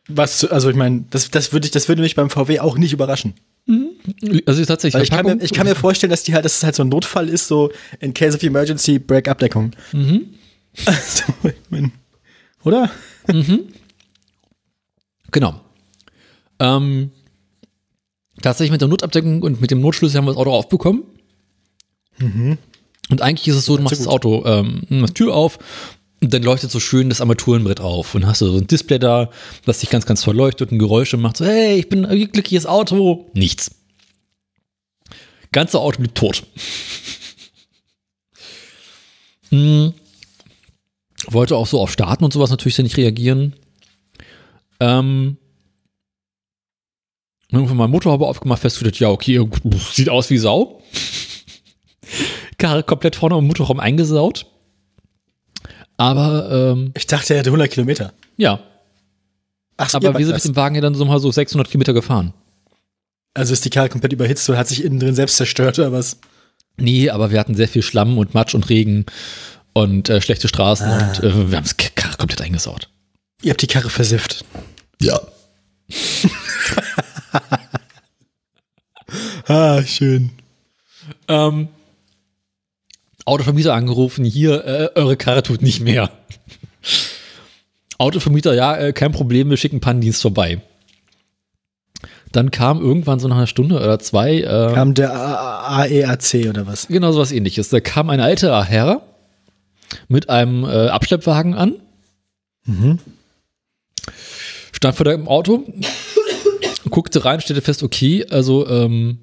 [0.08, 2.92] Was, also ich meine, das, das würde ich, das würde mich beim VW auch nicht
[2.92, 3.34] überraschen.
[4.46, 6.62] Also tatsächlich Weil ich kann, mir, ich kann mir vorstellen, dass die halt, dass es
[6.64, 9.70] halt so ein Notfall ist, so in case of emergency, break Abdeckung.
[9.92, 10.34] Mhm.
[10.86, 11.92] Also, ich mein,
[12.64, 12.90] oder?
[15.30, 15.60] Genau.
[16.58, 17.10] Ähm,
[18.40, 21.04] tatsächlich mit der Notabdeckung und mit dem Notschlüssel haben wir das Auto aufbekommen.
[23.10, 25.58] Und eigentlich ist es so, du machst das Auto, ähm, machst Tür auf
[26.22, 28.14] und dann leuchtet so schön das Armaturenbrett auf.
[28.14, 29.28] Und hast du so ein Display da,
[29.64, 31.36] das dich ganz, ganz verleuchtet und Geräusche macht.
[31.36, 33.28] So, hey, ich bin ein glückliches Auto.
[33.34, 33.72] Nichts.
[35.50, 36.44] Ganze Auto blieb tot.
[39.50, 39.94] hm.
[41.26, 43.54] Wollte auch so auf Starten und sowas natürlich nicht reagieren.
[44.78, 45.38] Ähm,
[47.50, 49.44] irgendwann mal Motorhaube aufgemacht, festgestellt, ja, okay,
[49.92, 50.82] sieht aus wie Sau.
[52.58, 54.46] Karre komplett vorne im Motorraum eingesaut.
[56.02, 58.12] Aber, ähm, Ich dachte, er hätte 100 Kilometer.
[58.36, 58.60] ja.
[59.78, 61.92] Ach, so, Aber wir sind mit dem Wagen ja dann so mal so 600 Kilometer
[61.94, 62.34] gefahren.
[63.34, 66.18] Also ist die Karre komplett überhitzt und hat sich innen drin selbst zerstört oder was?
[66.76, 69.06] Nee, aber wir hatten sehr viel Schlamm und Matsch und Regen
[69.72, 70.98] und äh, schlechte Straßen Ah.
[71.08, 72.88] und äh, wir haben das Karre komplett eingesaut.
[73.42, 74.44] Ihr habt die Karre versifft.
[75.00, 75.20] Ja.
[79.46, 80.30] Ah, schön.
[81.28, 81.68] Ähm,
[83.24, 86.10] Autovermieter angerufen, hier, äh, eure Karre tut nicht mehr.
[87.98, 90.60] Autovermieter, ja, äh, kein Problem, wir schicken Pannendienst vorbei.
[92.32, 96.88] Dann kam irgendwann so nach einer Stunde oder zwei, äh, Kam der AEAC oder was?
[96.88, 97.68] genau so was ähnliches.
[97.68, 99.02] Da kam ein alter Herr
[100.08, 101.74] mit einem äh, Abschleppwagen an,
[104.72, 105.64] stand vor dem Auto,
[106.90, 109.18] guckte rein, stellte fest, okay, also ähm,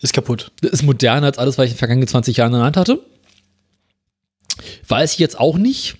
[0.00, 0.50] Ist kaputt.
[0.62, 2.98] Ist moderner als alles, was ich in den vergangenen 20 Jahren in der Hand hatte.
[4.88, 5.96] Weiß ich jetzt auch nicht.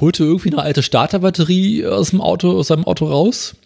[0.00, 3.56] Holte irgendwie eine alte Starterbatterie aus dem Auto, aus seinem Auto raus.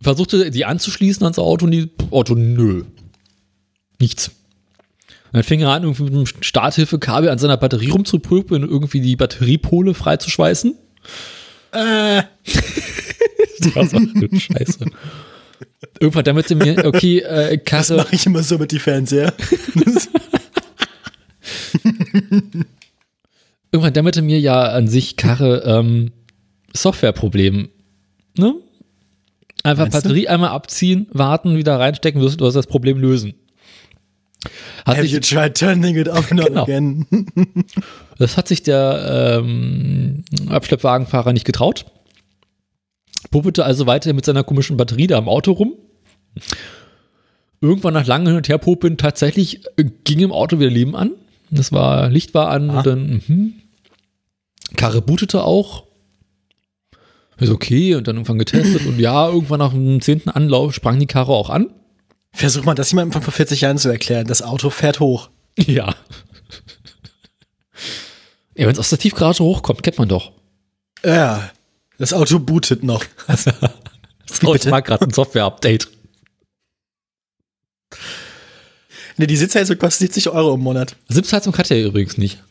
[0.00, 2.84] Versuchte die anzuschließen ans Auto und die Auto, nö.
[3.98, 4.28] Nichts.
[4.28, 9.00] Und dann fing er an, irgendwie mit einem Starthilfekabel an seiner Batterie rumzuprüfen und irgendwie
[9.00, 10.74] die Batteriepole freizuschweißen.
[11.72, 12.22] Äh,
[13.58, 14.84] Das war so eine Scheiße.
[16.00, 19.32] Irgendwann damit mir, okay, äh, das Karre, mache ich immer so mit die Fernseher.
[23.72, 26.12] irgendwann dämmerte mir ja an sich Karre ähm,
[26.72, 27.68] Softwareproblem.
[28.38, 28.54] Ne?
[29.62, 30.02] Einfach Meinst du?
[30.02, 33.34] Batterie einmal abziehen, warten, wieder reinstecken, wirst du das Problem lösen.
[34.84, 36.62] Hat Have you sich, tried turning it off Genau.
[36.62, 37.06] again?
[38.18, 41.86] das hat sich der ähm, Abschleppwagenfahrer nicht getraut.
[43.30, 45.74] Puppelte also weiter mit seiner komischen Batterie da am Auto rum.
[47.60, 51.12] Irgendwann nach langem Hin und Her puppen, tatsächlich äh, ging im Auto wieder Leben an.
[51.50, 52.78] Das war, Licht war an Ah.
[52.78, 53.54] und dann, mhm.
[54.76, 55.84] Karre bootete auch.
[57.38, 61.06] Ist okay und dann irgendwann getestet und ja, irgendwann nach dem zehnten Anlauf sprang die
[61.06, 61.68] Karre auch an.
[62.32, 64.26] Versuch mal das jemandem von vor 40 Jahren zu erklären.
[64.26, 65.28] Das Auto fährt hoch.
[65.58, 65.94] Ja.
[68.56, 70.32] Ja, wenn es aus der Tiefgarage hochkommt, kennt man doch.
[71.04, 71.50] Ja,
[71.98, 73.04] das Auto bootet noch.
[74.28, 74.70] Das Auto bitte?
[74.72, 75.88] war gerade ein Software-Update.
[79.18, 80.96] Ne, die Sitzheizung kostet 70 Euro im Monat.
[81.08, 82.42] Sitzheizung hat er übrigens nicht.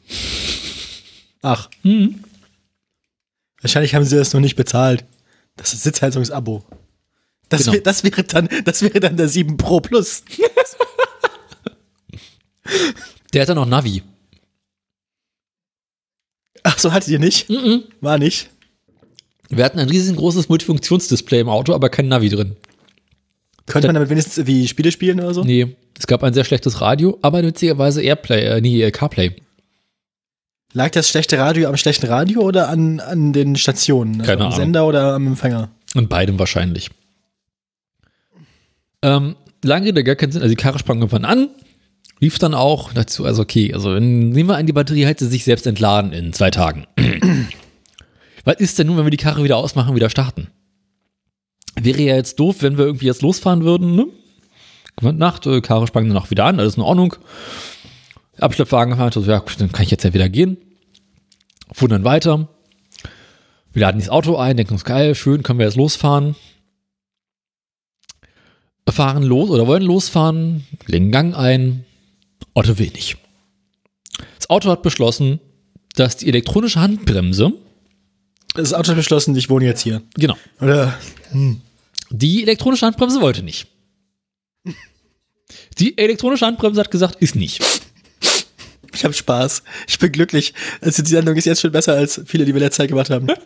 [1.41, 2.23] Ach, Mhm.
[3.61, 5.05] wahrscheinlich haben sie das noch nicht bezahlt.
[5.57, 6.63] Das ist Sitzheizungsabo.
[7.49, 7.73] Das, Genau.
[7.73, 10.23] wär, das, wäre dann, das wäre dann der 7 Pro Plus.
[13.33, 14.01] Der hat dann noch Navi.
[16.63, 17.49] Ach so, hattet ihr nicht?
[17.49, 17.83] Mhm.
[18.01, 18.49] War nicht.
[19.49, 22.55] Wir hatten ein riesengroßes Multifunktionsdisplay im Auto, aber kein Navi drin.
[23.67, 25.43] Könnte man damit wenigstens wie Spiele spielen oder so?
[25.43, 29.35] Nee, es gab ein sehr schlechtes Radio, aber witzigerweise Airplay, äh, nee, äh, CarPlay.
[30.73, 34.19] Lag das schlechte Radio am schlechten Radio oder an, an den Stationen?
[34.19, 34.59] Also Keine am Ahnung.
[34.59, 35.69] Sender oder am Empfänger?
[35.95, 36.89] Und beidem wahrscheinlich.
[39.01, 40.41] Ähm, lange Rede, gar keinen Sinn.
[40.41, 41.49] Also die Karre sprang irgendwann an,
[42.19, 45.43] lief dann auch dazu, also okay, also wenn, nehmen wir an, die Batterie hätte sich
[45.43, 46.85] selbst entladen in zwei Tagen.
[48.43, 50.49] Was ist denn nun, wenn wir die Karre wieder ausmachen und wieder starten?
[51.79, 54.07] Wäre ja jetzt doof, wenn wir irgendwie jetzt losfahren würden, ne?
[55.01, 57.15] Nacht, äh, Karre sprang dann auch wieder an, alles in Ordnung.
[58.39, 60.57] Abschleppwagen gefahren, also, ja, dann kann ich jetzt ja wieder gehen.
[61.71, 62.47] Fuhren dann weiter.
[63.73, 66.35] Wir laden das Auto ein, denken uns, geil, schön, können wir jetzt losfahren.
[68.89, 71.85] Fahren los oder wollen losfahren, legen Gang ein.
[72.53, 73.17] Otto will nicht.
[74.37, 75.39] Das Auto hat beschlossen,
[75.95, 77.53] dass die elektronische Handbremse,
[78.55, 80.01] Das Auto hat beschlossen, ich wohne jetzt hier.
[80.15, 80.97] genau, Oder?
[82.09, 83.67] die elektronische Handbremse wollte nicht.
[85.77, 87.61] Die elektronische Handbremse hat gesagt, ist nicht.
[88.93, 89.63] Ich habe Spaß.
[89.87, 90.53] Ich bin glücklich.
[90.79, 93.27] Also die Sendung ist jetzt schon besser als viele, die wir letzte Zeit gemacht haben.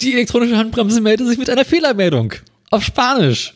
[0.00, 2.32] Die elektronische Handbremse meldet sich mit einer Fehlermeldung.
[2.70, 3.54] Auf Spanisch.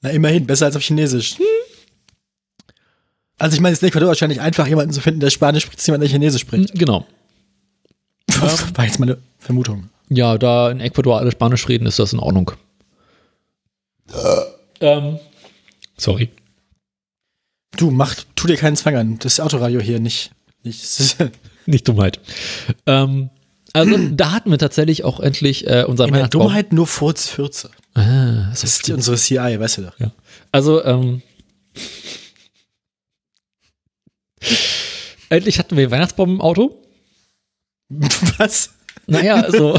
[0.00, 1.36] Na, immerhin, besser als auf Chinesisch.
[3.38, 6.02] Also ich meine, es ist Ecuador wahrscheinlich einfach, jemanden zu finden, der Spanisch spricht, jemand,
[6.02, 6.74] der Chinesisch spricht.
[6.74, 7.06] Genau.
[8.40, 9.88] War jetzt meine Vermutung.
[10.08, 12.52] Ja, da in Ecuador alle Spanisch reden, ist das in Ordnung.
[14.80, 15.18] Ähm,
[15.96, 16.30] sorry.
[17.76, 19.18] Du, mach, tu dir keinen Zwang an.
[19.20, 20.32] Das Autoradio hier nicht.
[20.64, 21.16] nicht das
[21.66, 22.18] Nicht Dummheit.
[22.86, 23.30] Ähm,
[23.72, 26.28] also da hatten wir tatsächlich auch endlich äh, unser in der.
[26.28, 27.70] Dummheit nur Furz, Fürze.
[27.94, 30.00] Ah, Das ist die, unsere CI, weißt du doch.
[30.00, 30.10] ja.
[30.52, 31.22] Also, ähm,
[35.28, 36.82] endlich hatten wir den Weihnachtsbaum im Auto.
[38.38, 38.70] Was?
[39.06, 39.78] Naja, also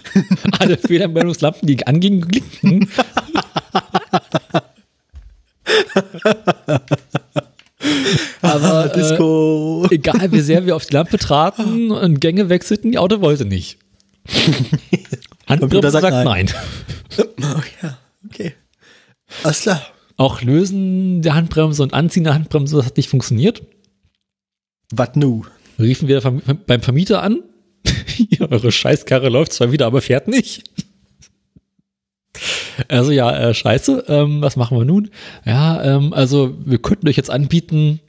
[0.58, 2.90] alle Fehlermeldungslampen, die angingen, blinkten.
[8.42, 9.86] Aber äh, Disco.
[9.90, 13.78] egal wie sehr wir auf die Lampe traten und Gänge wechselten, die Auto wollte nicht.
[15.46, 16.50] Handbremse sagt, sagt nein.
[17.18, 18.54] Oh ja, okay.
[19.44, 19.82] Alles klar.
[20.18, 23.62] Auch Lösen der Handbremse und Anziehen der Handbremse, das hat nicht funktioniert.
[24.92, 25.44] Was nu?
[25.78, 27.42] Riefen wir beim Vermieter an.
[28.40, 30.64] eure Scheißkarre läuft zwar wieder, aber fährt nicht.
[32.88, 35.10] Also ja, äh, scheiße, ähm, was machen wir nun?
[35.44, 38.00] Ja, ähm, also wir könnten euch jetzt anbieten,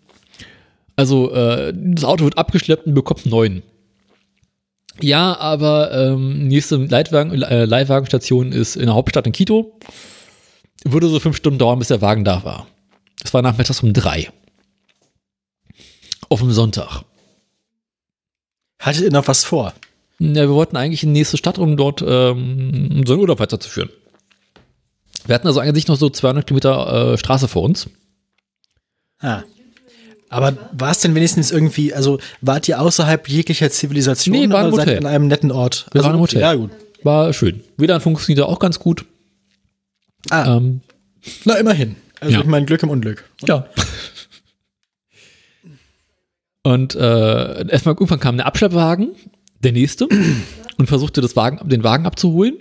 [0.97, 3.63] also äh, das Auto wird abgeschleppt und bekommt einen neuen.
[4.99, 9.79] Ja, aber ähm, nächste Leitwagen, äh, Leihwagenstation ist in der Hauptstadt in Quito.
[10.83, 12.67] Würde so fünf Stunden dauern, bis der Wagen da war.
[13.21, 14.29] Das war nachmittags um drei.
[16.29, 17.03] Auf dem Sonntag.
[18.79, 19.73] Hattet ihr noch was vor?
[20.19, 23.89] Ja, wir wollten eigentlich in die nächste Stadt, um dort ähm, unseren Urlaub weiterzuführen.
[25.25, 27.89] Wir hatten also eigentlich noch so 200 Kilometer äh, Straße vor uns.
[29.19, 29.43] Ah.
[30.29, 34.75] Aber war es denn wenigstens irgendwie, also wart ihr außerhalb jeglicher Zivilisation Nee, war oder
[34.77, 34.97] seid Hotel.
[34.99, 35.87] an einem netten Ort?
[35.91, 36.41] Wir also, waren im Hotel.
[36.41, 36.71] Ja, gut.
[37.03, 37.63] War schön.
[37.77, 39.05] WLAN funktionierte auch ganz gut.
[40.29, 40.81] Ah, Ähm,
[41.45, 41.95] na immerhin.
[42.19, 42.39] Also ja.
[42.41, 43.23] ich meine Glück im Unglück.
[43.47, 43.67] ja.
[46.67, 49.15] Und äh, erstmal irgendwann kam der Abschleppwagen,
[49.63, 50.05] der nächste,
[50.77, 52.57] und versuchte das Wagen, den Wagen abzuholen.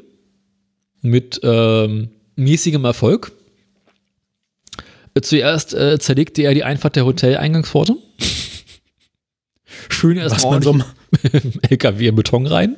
[1.02, 3.32] Mit ähm, mäßigem Erfolg.
[5.20, 7.96] Zuerst äh, zerlegte er die Einfahrt der Hoteleingangspforte.
[9.88, 10.78] Schön erstmal so,
[11.68, 12.76] LKW in Beton rein.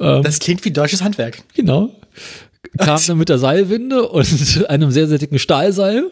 [0.00, 1.44] Ähm, das klingt wie deutsches Handwerk.
[1.54, 1.94] Genau.
[2.76, 6.10] Kam dann mit der Seilwinde und einem sehr, sehr dicken Stahlseil,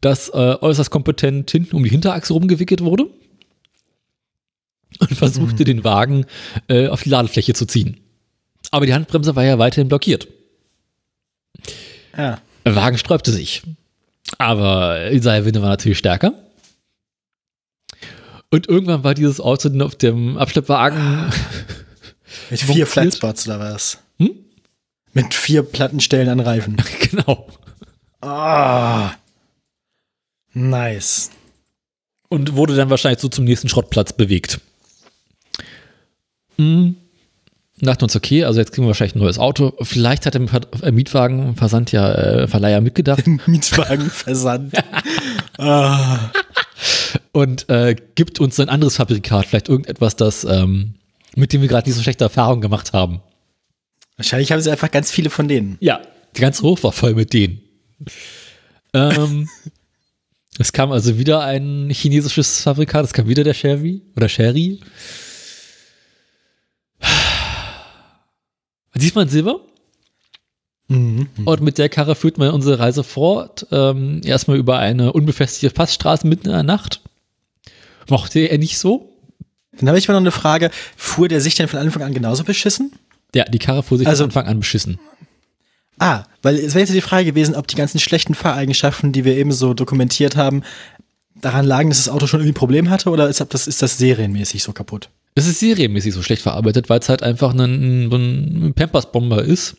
[0.00, 3.06] das äh, äußerst kompetent hinten um die Hinterachse rumgewickelt wurde
[4.98, 6.26] und versuchte den Wagen
[6.68, 8.00] äh, auf die Ladefläche zu ziehen.
[8.70, 10.28] Aber die Handbremse war ja weiterhin blockiert.
[12.16, 12.40] Ja.
[12.64, 13.62] Der Wagen sträubte sich.
[14.38, 16.34] Aber Seilwinde war natürlich stärker.
[18.50, 21.30] Und irgendwann war dieses Auto dann auf dem Abschleppwagen
[22.50, 22.86] Mit vier.
[22.86, 23.98] Flatspots oder was?
[24.18, 24.30] Hm?
[25.12, 26.76] Mit vier Plattenstellen an Reifen.
[27.10, 27.48] genau.
[28.20, 29.12] Ah.
[30.52, 31.30] Nice.
[32.28, 34.60] und wurde dann wahrscheinlich so zum nächsten Schrottplatz bewegt.
[36.56, 36.96] Mhm.
[37.80, 39.72] Dachten uns, okay, also jetzt kriegen wir wahrscheinlich ein neues Auto.
[39.80, 40.42] Vielleicht hat der
[40.82, 44.74] äh, Mietwagenversand ja äh, Verleiher mitgedacht Mietwagenversand.
[45.58, 46.30] ah.
[47.32, 50.94] und äh, gibt uns ein anderes Fabrikat, vielleicht irgendetwas, das ähm,
[51.36, 53.22] mit dem wir gerade nicht so schlechte Erfahrungen gemacht haben.
[54.16, 55.78] Wahrscheinlich haben sie einfach ganz viele von denen.
[55.80, 56.02] Ja,
[56.36, 57.62] die ganze Hof war voll mit denen.
[58.92, 59.48] Ähm,
[60.60, 64.80] es kam also wieder ein chinesisches Fabrikat, es kam wieder der Sherry oder Sherry.
[68.94, 69.60] Diesmal in Silber.
[70.88, 71.28] Mhm.
[71.44, 73.66] Und mit der Karre führt man unsere Reise fort.
[73.70, 77.00] Ähm, erstmal über eine unbefestigte Passstraße mitten in der Nacht.
[78.08, 79.08] Mochte er nicht so.
[79.78, 80.70] Dann habe ich mal noch eine Frage.
[80.96, 82.92] Fuhr der sich denn von Anfang an genauso beschissen?
[83.34, 84.98] Ja, die Karre fuhr sich Also- von Anfang an beschissen.
[86.00, 89.36] Ah, weil es wäre jetzt die Frage gewesen, ob die ganzen schlechten Fahreigenschaften, die wir
[89.36, 90.62] eben so dokumentiert haben,
[91.34, 93.98] daran lagen, dass das Auto schon irgendwie ein Problem hatte oder ist das, ist das
[93.98, 95.10] serienmäßig so kaputt?
[95.34, 99.76] Es ist serienmäßig so schlecht verarbeitet, weil es halt einfach ein, ein, Pampers-Bomber ist,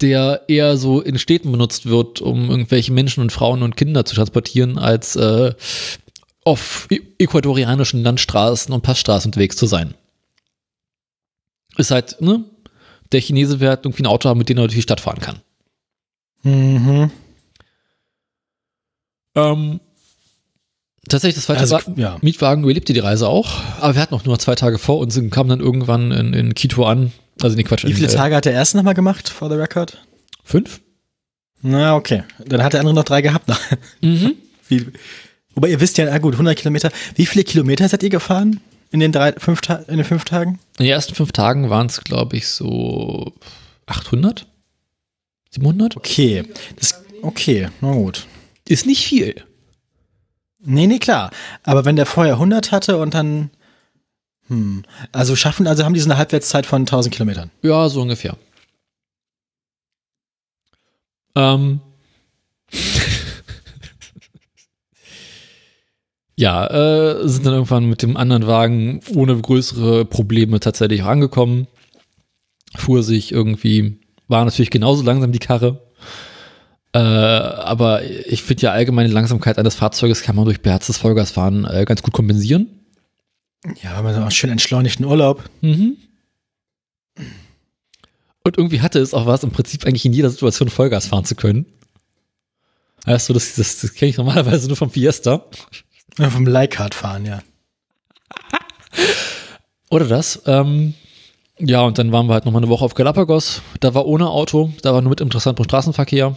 [0.00, 4.16] der eher so in Städten benutzt wird, um irgendwelche Menschen und Frauen und Kinder zu
[4.16, 5.54] transportieren, als äh,
[6.44, 9.94] auf ä- ecuadorianischen Landstraßen und Passstraßen unterwegs zu sein.
[11.76, 12.44] Ist halt, ne?
[13.12, 15.40] Der Chinese wird irgendwie ein Auto haben, mit dem er durch die Stadt fahren kann.
[16.42, 17.10] Mhm.
[19.34, 19.80] Ähm,
[21.08, 22.18] tatsächlich, das zweite Also, war, ja.
[22.22, 25.30] Mietwagen überlebte die Reise auch, aber wir hatten noch nur zwei Tage vor uns und
[25.30, 27.12] kamen dann irgendwann in, in Quito an.
[27.42, 27.84] Also nee, Quatsch.
[27.84, 29.98] Wie viele in, äh, Tage hat der erste nochmal gemacht, for the record?
[30.44, 30.80] Fünf?
[31.62, 32.24] Na, okay.
[32.44, 33.50] Dann hat der andere noch drei gehabt.
[34.00, 34.36] Mhm.
[34.68, 34.86] Wie,
[35.54, 36.90] wobei ihr wisst ja, na gut, 100 Kilometer.
[37.16, 38.60] Wie viele Kilometer seid ihr gefahren
[38.90, 40.58] in den, drei, fünf, in den fünf Tagen?
[40.78, 43.32] In den ersten fünf Tagen waren es, glaube ich, so
[43.86, 44.46] 800?
[45.50, 45.96] 700?
[45.96, 46.44] Okay.
[46.76, 48.26] Das, okay, na gut.
[48.68, 49.44] Ist nicht viel.
[50.62, 51.30] Nee, nee, klar.
[51.62, 53.50] Aber wenn der vorher 100 hatte und dann.
[54.48, 54.84] Hm.
[55.12, 57.50] Also schaffen, also haben die so eine Halbwertszeit von 1000 Kilometern.
[57.62, 58.36] Ja, so ungefähr.
[61.34, 61.80] Ähm.
[66.40, 71.66] ja, äh, sind dann irgendwann mit dem anderen Wagen ohne größere Probleme tatsächlich auch angekommen.
[72.74, 75.82] Fuhr sich irgendwie, war natürlich genauso langsam die Karre.
[76.94, 81.84] Äh, aber ich finde ja allgemeine Langsamkeit eines Fahrzeuges kann man durch beherztes Vollgasfahren äh,
[81.84, 82.68] ganz gut kompensieren.
[83.82, 85.44] Ja, aber so einen schön entschleunigten Urlaub.
[85.60, 85.98] Mhm.
[88.44, 91.34] Und irgendwie hatte es auch was, im Prinzip eigentlich in jeder Situation Vollgas fahren zu
[91.34, 91.66] können.
[93.04, 95.44] Weißt du, das, das, das kenne ich normalerweise nur vom Fiesta.
[96.20, 97.42] Ja, vom Leihkart fahren, ja.
[99.90, 100.42] Oder das.
[100.46, 100.94] Ähm,
[101.58, 103.62] ja, und dann waren wir halt nochmal eine Woche auf Galapagos.
[103.80, 106.36] Da war ohne Auto, da war nur mit interessantem Straßenverkehr.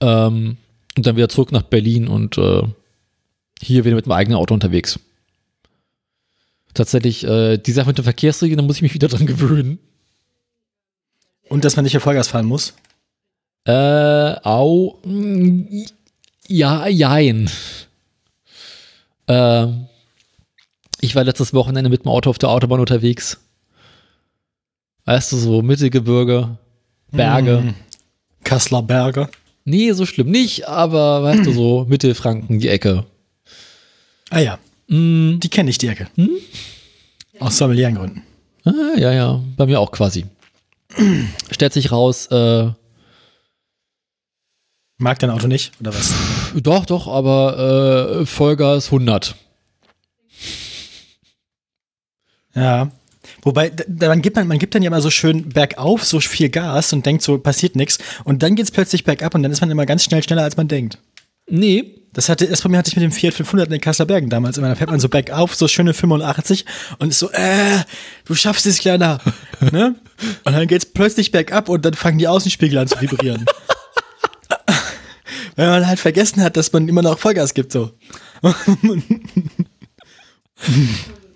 [0.00, 0.56] Ähm,
[0.96, 2.62] und dann wieder zurück nach Berlin und äh,
[3.62, 4.98] hier wieder mit dem eigenen Auto unterwegs.
[6.74, 9.78] Tatsächlich, äh, die Sache mit den Verkehrsregeln, da muss ich mich wieder dran gewöhnen.
[11.48, 12.74] Und dass man nicht auf Vollgas fahren muss.
[13.64, 13.72] Äh,
[14.42, 14.98] au.
[15.04, 15.84] mm,
[16.48, 17.48] Ja, jein.
[19.26, 19.66] Äh,
[21.00, 23.38] ich war letztes Wochenende mit dem Auto auf der Autobahn unterwegs.
[25.04, 26.56] Weißt du, so Mittelgebirge,
[27.12, 27.58] Berge.
[27.58, 27.74] Mhm.
[28.44, 29.28] Kasseler Berge.
[29.64, 33.04] Nee, so schlimm nicht, aber weißt du, so Mittelfranken, die Ecke.
[34.30, 34.58] Ah ja,
[34.88, 36.08] Mm, die kenne ich, die Ecke.
[37.40, 38.22] Aus familiären Gründen.
[38.64, 40.26] ah, ja, ja, bei mir auch quasi.
[41.50, 42.70] Stellt sich raus, äh,
[44.98, 46.14] Mag dein Auto nicht, oder was?
[46.60, 49.34] Doch, doch, aber äh, Vollgas 100.
[52.54, 52.90] Ja.
[53.42, 56.92] Wobei, dann gibt man, man gibt dann ja mal so schön bergauf so viel Gas
[56.92, 57.98] und denkt so, passiert nichts.
[58.24, 60.66] Und dann geht's plötzlich bergab und dann ist man immer ganz schnell schneller, als man
[60.68, 60.98] denkt.
[61.48, 64.30] Nee, Das hatte, das mir hatte ich mit dem Fiat 500 in den Kasseler Bergen
[64.30, 64.56] damals.
[64.58, 66.64] Immer, da fährt man so bergauf, so schöne 85
[66.98, 67.82] und ist so, äh,
[68.24, 69.20] du schaffst es, Kleiner.
[69.72, 69.94] ne?
[70.44, 73.44] Und dann geht's plötzlich bergab und dann fangen die Außenspiegel an zu vibrieren.
[75.56, 77.90] Weil man halt vergessen hat, dass man immer noch Vollgas gibt, so.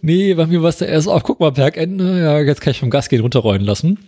[0.03, 2.81] Nee, bei mir war es der erst auf, guck mal, Bergende, ja, jetzt kann ich
[2.81, 3.99] vom Gas gehen runterrollen lassen.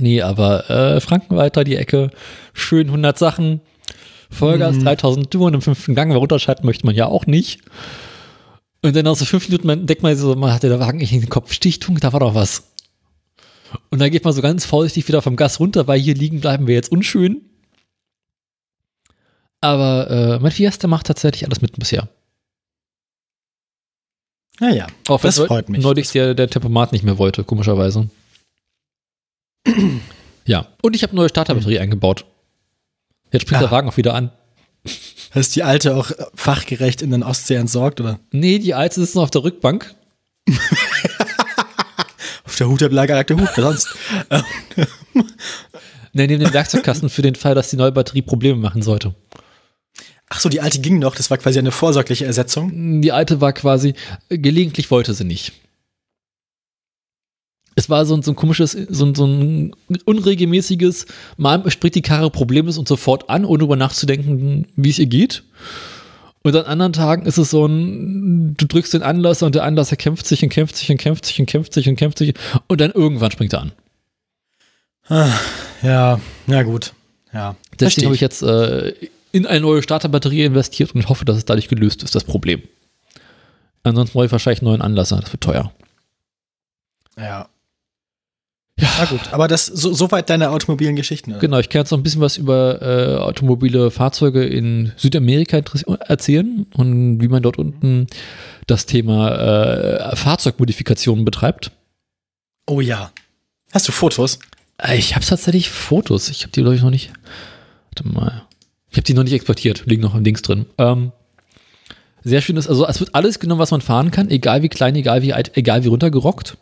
[0.00, 2.10] Nee, aber äh, Frankenweiter, die Ecke,
[2.52, 3.60] schön 100 Sachen,
[4.30, 7.60] Vollgas, 3000 Touren im fünften Gang, weil runterschalten möchte man ja auch nicht.
[8.82, 11.12] Und dann nach so fünf Minuten man, denkt man so, man hatte der Wagen nicht
[11.12, 12.72] in den Kopf, Stichtung, da war doch was.
[13.90, 16.66] Und dann geht man so ganz vorsichtig wieder vom Gas runter, weil hier liegen bleiben
[16.66, 17.42] wir jetzt unschön.
[19.60, 22.08] Aber äh, mein Fiesta macht tatsächlich alles mit bisher.
[24.60, 25.82] Naja, Auch wenn das freut mich.
[25.82, 28.08] neulich der, der Tempomat nicht mehr wollte, komischerweise.
[30.46, 32.24] ja, und ich habe neue Starterbatterie eingebaut.
[33.32, 33.72] Jetzt springt der Ah.
[33.72, 34.30] Wagen auch wieder an.
[35.32, 38.18] Hast die alte auch fachgerecht in den Ostsee entsorgt, oder?
[38.30, 39.94] Nee, die alte sitzt noch auf der Rückbank.
[42.44, 43.88] Auf der Hutablage lag der Hut, wer sonst?
[46.12, 49.14] Nee, neben dem Werkzeugkasten für den Fall, dass die neue Batterie Probleme machen sollte.
[50.28, 53.00] Ach so, die alte ging noch, das war quasi eine vorsorgliche Ersetzung.
[53.00, 53.94] Die alte war quasi,
[54.28, 55.52] gelegentlich wollte sie nicht.
[57.76, 59.72] es war so ein, so ein komisches, so ein, so ein
[60.04, 61.06] unregelmäßiges,
[61.36, 65.44] mal spricht die Karre problemlos und sofort an, ohne darüber nachzudenken, wie es ihr geht.
[66.42, 69.96] Und an anderen Tagen ist es so ein, du drückst den Anlasser und der Anlasser
[69.96, 72.34] kämpft sich und kämpft sich und kämpft sich und kämpft sich und kämpft sich
[72.66, 73.72] und dann irgendwann springt er an.
[75.82, 76.94] Ja, ja gut.
[77.32, 77.56] Ja.
[77.78, 78.94] Deswegen habe ich jetzt äh,
[79.36, 82.62] in eine neue Starterbatterie investiert und hoffe, dass es dadurch gelöst ist, das Problem.
[83.82, 85.72] Ansonsten brauche ich wahrscheinlich einen neuen Anlasser, das wird teuer.
[87.18, 87.48] Ja.
[88.78, 88.88] Ja.
[88.98, 91.30] Na gut, aber das so, soweit deine automobilen Geschichten.
[91.30, 91.40] Oder?
[91.40, 95.62] Genau, ich kann jetzt noch ein bisschen was über äh, automobile Fahrzeuge in Südamerika
[96.00, 98.06] erzählen und wie man dort unten
[98.66, 99.30] das Thema
[100.10, 101.70] äh, Fahrzeugmodifikationen betreibt.
[102.66, 103.12] Oh ja.
[103.72, 104.38] Hast du Fotos?
[104.76, 106.28] Äh, ich habe tatsächlich Fotos.
[106.28, 107.12] Ich habe die, glaube ich, noch nicht.
[107.94, 108.45] Warte mal.
[108.96, 109.84] Ich habe die noch nicht exportiert.
[109.84, 110.64] Liegen noch im Dings drin.
[110.78, 111.12] Ähm,
[112.24, 114.96] sehr schön ist, also es wird alles genommen, was man fahren kann, egal wie klein,
[114.96, 116.56] egal wie alt, egal wie runtergerockt.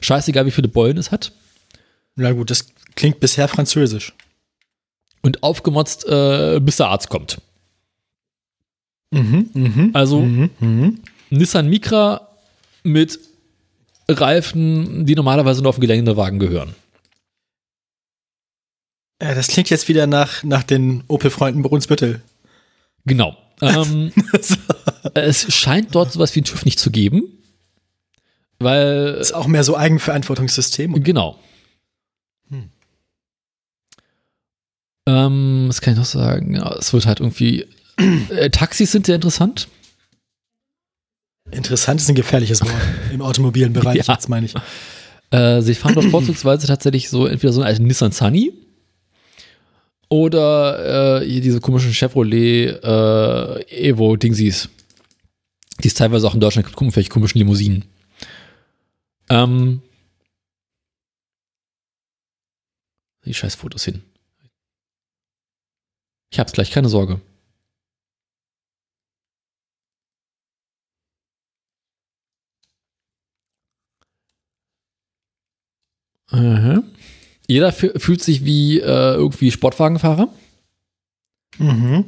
[0.00, 1.30] Scheißegal, wie viele Beulen es hat.
[2.16, 2.66] Na gut, das
[2.96, 4.14] klingt bisher französisch.
[5.22, 7.40] Und aufgemotzt, äh, bis der Arzt kommt.
[9.12, 10.98] Mhm, mhm, also mhm, mhm.
[11.30, 12.26] Nissan Micra
[12.82, 13.20] mit
[14.08, 16.74] Reifen, die normalerweise nur auf den Geländewagen gehören.
[19.22, 22.22] Ja, das klingt jetzt wieder nach, nach den Opel-Freunden Brunsbüttel.
[23.04, 23.36] Genau.
[23.60, 24.12] Ähm,
[25.14, 27.22] es scheint dort sowas wie ein TÜV nicht zu geben.
[28.58, 29.18] Weil.
[29.20, 30.94] Ist auch mehr so Eigenverantwortungssystem.
[30.94, 31.02] Oder?
[31.02, 31.38] Genau.
[32.48, 32.70] Hm.
[35.06, 36.54] Ähm, was kann ich noch sagen?
[36.54, 37.66] Ja, es wird halt irgendwie.
[38.30, 39.68] Äh, Taxis sind sehr interessant.
[41.50, 42.72] Interessant ist ein gefährliches Wort
[43.12, 44.14] im automobilen Bereich, Ja.
[44.14, 44.54] jetzt meine ich.
[45.30, 48.52] Äh, sie fahren dort vorzugsweise tatsächlich so entweder so einen alten Nissan Sunny
[50.10, 54.68] oder äh, hier diese komischen Chevrolet äh, Evo Dingsies,
[55.82, 57.84] die es teilweise auch in Deutschland gibt, gucken, welche komischen Limousinen.
[59.30, 59.82] Ähm,
[63.24, 64.02] die scheiß Fotos hin.
[66.32, 67.20] Ich hab's gleich, keine Sorge.
[76.32, 76.89] Aha.
[77.50, 78.84] Jeder fü- fühlt sich wie äh,
[79.14, 80.28] irgendwie Sportwagenfahrer.
[81.58, 82.04] Mhm.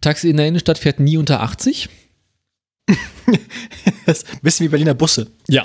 [0.00, 1.88] Taxi in der Innenstadt fährt nie unter 80.
[4.06, 5.28] Das ist ein bisschen wie Berliner Busse.
[5.48, 5.64] Ja.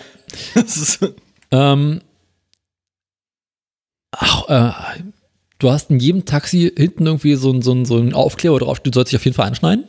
[1.51, 2.01] Ähm,
[4.11, 5.01] ach, äh,
[5.59, 8.79] du hast in jedem Taxi hinten irgendwie so, ein- so, ein- so einen Aufkleber drauf,
[8.79, 9.85] du sollst dich auf jeden Fall anschneiden.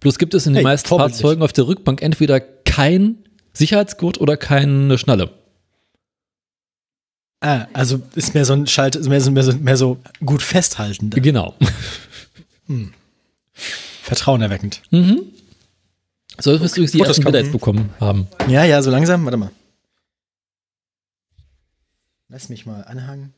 [0.00, 0.88] Bloß gibt es in den Hey, meisten.
[0.88, 3.16] Fahrzeugen auf der Rückbank entweder kein
[3.52, 5.30] Sicherheitsgurt oder keine Schnalle.
[7.40, 11.10] Ah, also ist mehr so ein Schalt, mehr so, mehr so, mehr so gut festhalten.
[11.10, 11.54] Genau.
[14.02, 14.82] Vertrauen erweckend.
[14.90, 15.22] Mhm.
[16.38, 18.28] So wirst du übrigens die Fotos ersten Bilder jetzt bekommen haben.
[18.48, 19.24] Ja, ja, so langsam.
[19.24, 19.50] Warte mal.
[22.28, 23.32] Lass mich mal anhangen.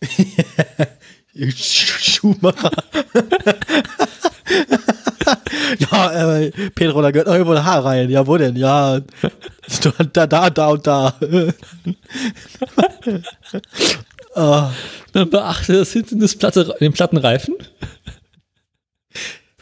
[1.54, 2.70] Schuhmacher.
[5.78, 8.10] ja, äh, Pedro, da gehört noch irgendwo ein Haar rein.
[8.10, 8.56] Ja, wo denn?
[8.56, 9.00] Ja,
[10.12, 11.14] da, da, da und da.
[14.34, 14.70] Ah,
[15.12, 17.54] Dann beachte das hinten das Platte, den platten Reifen.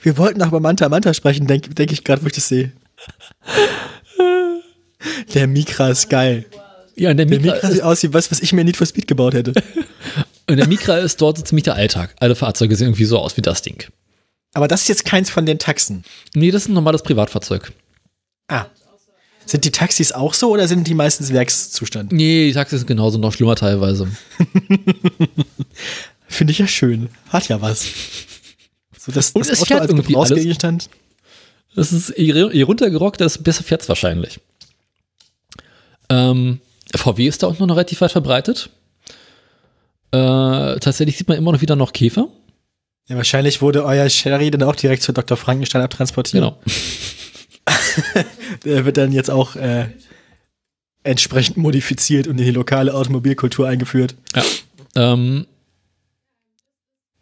[0.02, 2.72] wir wollten noch über Manta Manta sprechen, denke denk ich gerade, wo ich das sehe.
[5.32, 6.44] Der Mikra ist geil.
[6.96, 8.76] Ja, und der Der Mikra, Mikra ist, sieht aus wie was, was ich mir Need
[8.76, 9.52] for Speed gebaut hätte.
[10.50, 12.14] und der Mikra ist dort so ziemlich der Alltag.
[12.20, 13.84] Alle Fahrzeuge sehen irgendwie so aus wie das Ding.
[14.56, 16.02] Aber das ist jetzt keins von den Taxen.
[16.34, 17.72] Nee, das ist ein normales Privatfahrzeug.
[18.48, 18.64] Ah.
[19.44, 22.10] Sind die Taxis auch so oder sind die meistens Werkszustand?
[22.10, 24.08] Nee, die Taxis sind genauso noch schlimmer teilweise.
[26.26, 27.10] Finde ich ja schön.
[27.28, 27.84] Hat ja was.
[28.98, 30.88] So das, Und das es fährt irgendwie Gebrauchsgegenstand.
[31.74, 34.40] Das ist, je, runtergerockt, desto besser fährt's wahrscheinlich.
[36.08, 36.60] Ähm,
[36.94, 38.70] VW ist da auch noch relativ weit verbreitet.
[40.12, 42.30] Äh, tatsächlich sieht man immer noch wieder noch Käfer.
[43.08, 45.36] Ja, wahrscheinlich wurde euer Sherry dann auch direkt zu Dr.
[45.36, 46.42] Frankenstein abtransportiert.
[46.42, 46.58] Genau.
[48.64, 49.86] Der wird dann jetzt auch äh,
[51.02, 54.14] entsprechend modifiziert und in die lokale Automobilkultur eingeführt.
[54.34, 54.42] Ja.
[55.14, 55.46] Ähm,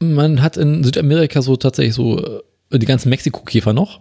[0.01, 4.01] man hat in Südamerika so tatsächlich so äh, die ganzen Mexiko-Käfer noch.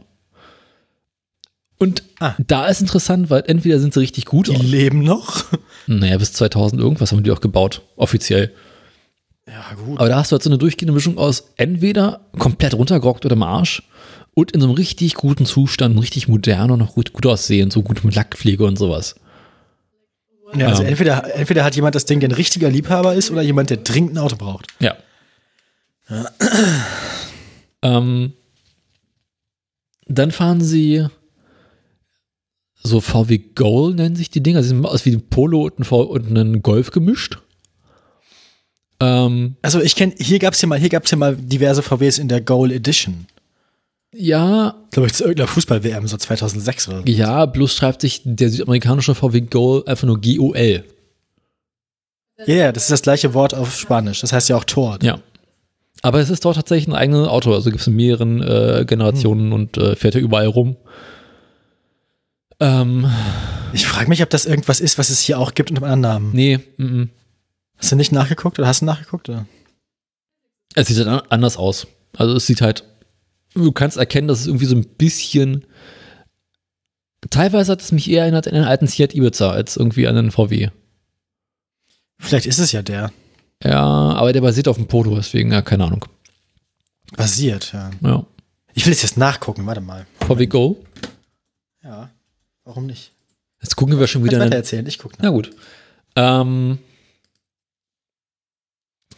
[1.79, 2.35] Und Ah.
[2.39, 5.45] da ist interessant, weil entweder sind sie richtig gut, Die leben noch.
[5.87, 8.53] naja, bis 2000 irgendwas haben die auch gebaut, offiziell.
[9.47, 9.99] Ja, gut.
[9.99, 13.43] Aber da hast du halt so eine durchgehende Mischung aus entweder komplett runtergerockt oder im
[13.43, 13.83] Arsch
[14.33, 17.81] und in so einem richtig guten Zustand, richtig modern und noch gut, gut aussehen, so
[17.81, 19.15] gut mit Lackpflege und sowas.
[20.55, 20.89] Ja, also Ähm.
[20.89, 24.13] entweder, entweder hat jemand das Ding, der ein richtiger Liebhaber ist, oder jemand, der dringend
[24.13, 24.67] ein Auto braucht.
[24.79, 24.95] Ja.
[27.81, 28.33] ähm,
[30.07, 31.07] dann fahren sie
[32.85, 34.61] so VW Goal nennen sich die Dinger.
[34.61, 37.39] Sie sehen aus wie ein Polo und ein, v und ein Golf gemischt.
[38.99, 42.27] Ähm, Also ich kenne, hier gab's ja mal, hier gab's ja mal diverse VWs in
[42.27, 43.25] der Goal Edition.
[44.15, 47.03] ja, Glaube ich, zu irgendeiner Fußball-WM, so 2006 oder so.
[47.05, 50.83] ja, bloß schreibt sich der südamerikanische VW Goal einfach nur G-O-L.
[52.45, 54.21] Ja, yeah, das ist das gleiche Wort auf Spanisch.
[54.21, 54.99] Das heißt ja auch Tor.
[55.01, 55.19] Ja.
[56.01, 57.53] Aber es ist dort tatsächlich ein eigenes Auto.
[57.53, 60.75] Also gibt es in mehreren äh, Generationen und äh, fährt ja überall rum.
[62.59, 63.07] Ähm,
[63.73, 66.23] Ich frage mich, ob das irgendwas ist, was es hier auch gibt unter einem anderen
[66.23, 66.35] Namen.
[66.35, 67.07] nee, mm -mm.
[67.77, 69.29] Hast du nicht nachgeguckt oder hast du nachgeguckt?
[69.29, 69.45] Oder?
[70.75, 71.87] es sieht halt an- anders aus.
[72.17, 72.83] Also es sieht halt,
[73.53, 75.65] du kannst erkennen, dass es irgendwie so ein bisschen,
[77.29, 80.31] teilweise hat es mich eher erinnert an einen alten Seat Ibiza als irgendwie an einen
[80.31, 80.69] VW.
[82.19, 83.11] Vielleicht ist es ja der.
[83.63, 86.05] Ja, aber der basiert auf dem Polo, deswegen, ja, keine Ahnung.
[87.15, 87.91] Basiert, ja.
[88.01, 88.25] Ja.
[88.73, 90.07] Ich will es jetzt nachgucken, warte mal.
[90.25, 90.83] VW Go.
[91.83, 92.09] Ja,
[92.63, 93.11] warum nicht?
[93.61, 95.23] Jetzt gucken wir schon wieder weiter erzählen, ich gucke nach.
[95.23, 95.51] Na gut.
[96.15, 96.79] Ähm,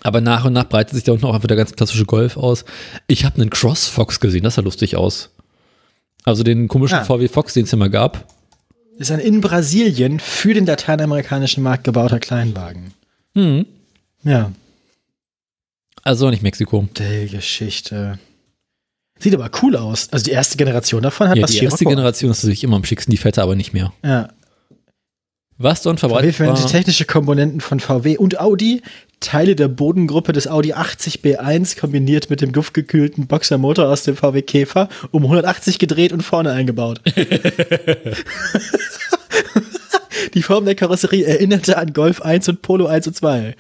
[0.06, 2.64] aber nach und nach breitet sich da unten auch einfach der ganz klassische Golf aus.
[3.08, 5.32] Ich habe einen Cross-Fox gesehen, das sah lustig aus.
[6.24, 7.04] Also den komischen Ah.
[7.04, 8.28] VW Fox, den es immer gab.
[8.98, 12.94] Ist ein in Brasilien für den lateinamerikanischen Markt gebauter Kleinwagen.
[13.36, 13.66] Hm.
[14.24, 14.52] Ja,
[16.04, 16.88] Also nicht Mexiko.
[16.98, 18.20] die Geschichte.
[19.20, 20.10] Sieht aber cool aus.
[20.12, 21.86] Also die erste Generation davon hat Ja, was die erste.
[21.86, 23.92] Generation ist natürlich immer am schicksten, die fette aber nicht mehr.
[24.04, 24.30] Ja,
[25.58, 28.82] Was VW verbreitet verwendet war, technische Komponenten von VW und Audi,
[29.26, 34.44] Teile der Bodengruppe des Audi 80 B1 kombiniert mit dem luftgekühlten Boxermotor aus dem VW
[34.44, 37.02] Käfer, um 180 gedreht und vorne eingebaut.
[40.36, 43.56] Die Form der Karosserie erinnerte an Golf 1 und Polo 1 und 2.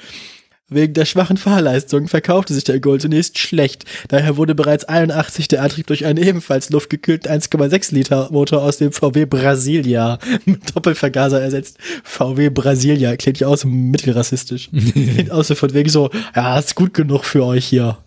[0.68, 3.86] Wegen der schwachen Fahrleistung verkaufte sich der Gold zunächst schlecht.
[4.08, 8.92] Daher wurde bereits 81 der Antrieb durch einen ebenfalls luftgekühlten 1,6 Liter Motor aus dem
[8.92, 11.78] VW Brasilia mit Doppelvergaser ersetzt.
[12.04, 14.72] VW Brasilia klingt ja auch so mittelrassistisch.
[14.94, 18.00] klingt auch so von wegen so, ja, ist gut genug für euch hier.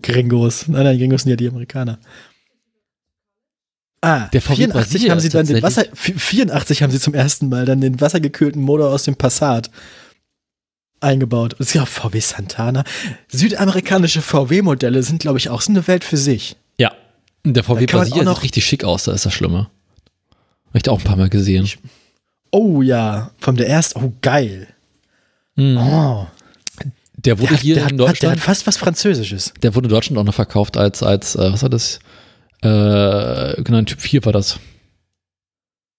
[0.00, 0.68] Gringos.
[0.68, 1.98] Nein, nein, Gringos sind ja die Amerikaner.
[4.00, 7.14] Ah, Der VW 84 Brasilia haben sie dann den Wasser, tatsächlich- 84 haben sie zum
[7.14, 9.70] ersten Mal dann den wassergekühlten Motor aus dem Passat
[11.06, 11.54] eingebaut.
[11.54, 12.84] Und es gab VW Santana.
[13.28, 16.56] Südamerikanische VW-Modelle sind, glaube ich, auch so eine Welt für sich.
[16.78, 16.92] ja,
[17.44, 19.68] der VW Brasilia sieht richtig schick aus, da ist das Schlimme.
[20.68, 21.68] Habe ich da auch ein paar Mal gesehen.
[22.50, 23.98] Oh ja, vom der erste.
[24.00, 24.66] Oh, geil.
[25.54, 25.76] Mhm.
[25.78, 26.26] Oh,
[27.16, 29.54] Der wurde der, hat, hier der, in hat, der Deutschland hat fast was Französisches.
[29.62, 31.98] Der wurde in Deutschland auch noch verkauft als, als äh, was war das?
[32.62, 34.58] Äh, genau, ein Typ 4 war das.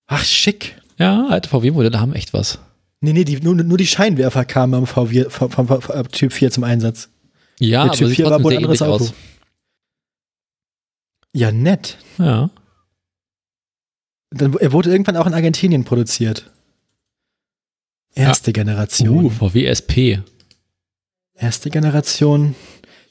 [0.08, 0.76] Ach, schick.
[1.00, 2.60] Ja, alte VW-Modelle haben echt was.
[3.00, 6.34] Nee, nee, die, nur, nur die Scheinwerfer kamen am VW, vom, vom, vom, vom Typ
[6.34, 7.10] 4 zum Einsatz.
[7.60, 9.06] Ja, Der aber Typ sieht 4 war wohl ein anderes Auto.
[9.06, 9.14] aus.
[11.34, 11.98] Ja, nett.
[12.18, 12.50] Ja.
[14.32, 16.50] Dann, er wurde irgendwann auch in Argentinien produziert.
[18.16, 19.26] Erste Generation.
[19.26, 20.20] Uh, VW SP.
[21.36, 22.56] Erste Generation.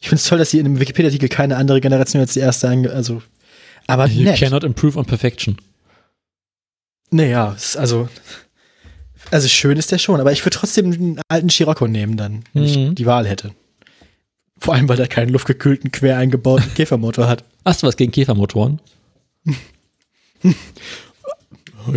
[0.01, 2.69] Ich finde es toll, dass sie in dem Wikipedia-Artikel keine andere Generation als die erste
[2.69, 3.23] ange also
[3.87, 4.39] aber You nett.
[4.41, 5.59] cannot improve on perfection.
[7.11, 8.09] Naja, also
[9.31, 12.63] also schön ist der schon, aber ich würde trotzdem einen alten Scirocco nehmen dann, wenn
[12.63, 12.69] Mhm.
[12.69, 13.53] ich die Wahl hätte.
[14.59, 17.45] Vor allem, weil er keinen luftgekühlten, quer eingebauten Käfermotor hat.
[17.65, 18.81] Hast du was gegen Käfermotoren?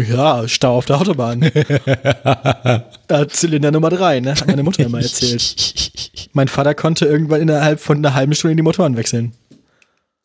[0.08, 1.42] Ja, Stau auf der Autobahn.
[3.30, 4.32] Zylinder Nummer drei, ne?
[4.36, 6.30] Hat meine Mutter immer erzählt.
[6.34, 9.34] Mein Vater konnte irgendwann innerhalb von einer halben Stunde die Motoren wechseln.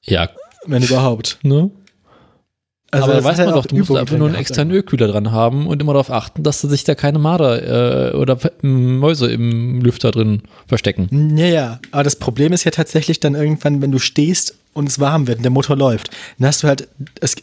[0.03, 0.29] Ja,
[0.67, 1.39] Wenn überhaupt.
[1.43, 1.71] ne?
[2.95, 4.49] Also aber da weiß halt man auch doch, du musst Übung einfach nur einen gehabt,
[4.51, 8.17] externen aber- Ölkühler dran haben und immer darauf achten, dass sich da keine Marder äh,
[8.17, 11.37] oder Mäuse im Lüfter drin verstecken.
[11.37, 11.81] Ja, ja.
[11.91, 15.39] Aber das Problem ist ja tatsächlich dann irgendwann, wenn du stehst und es warm wird
[15.39, 16.89] und der Motor läuft, dann hast du halt
[17.21, 17.37] es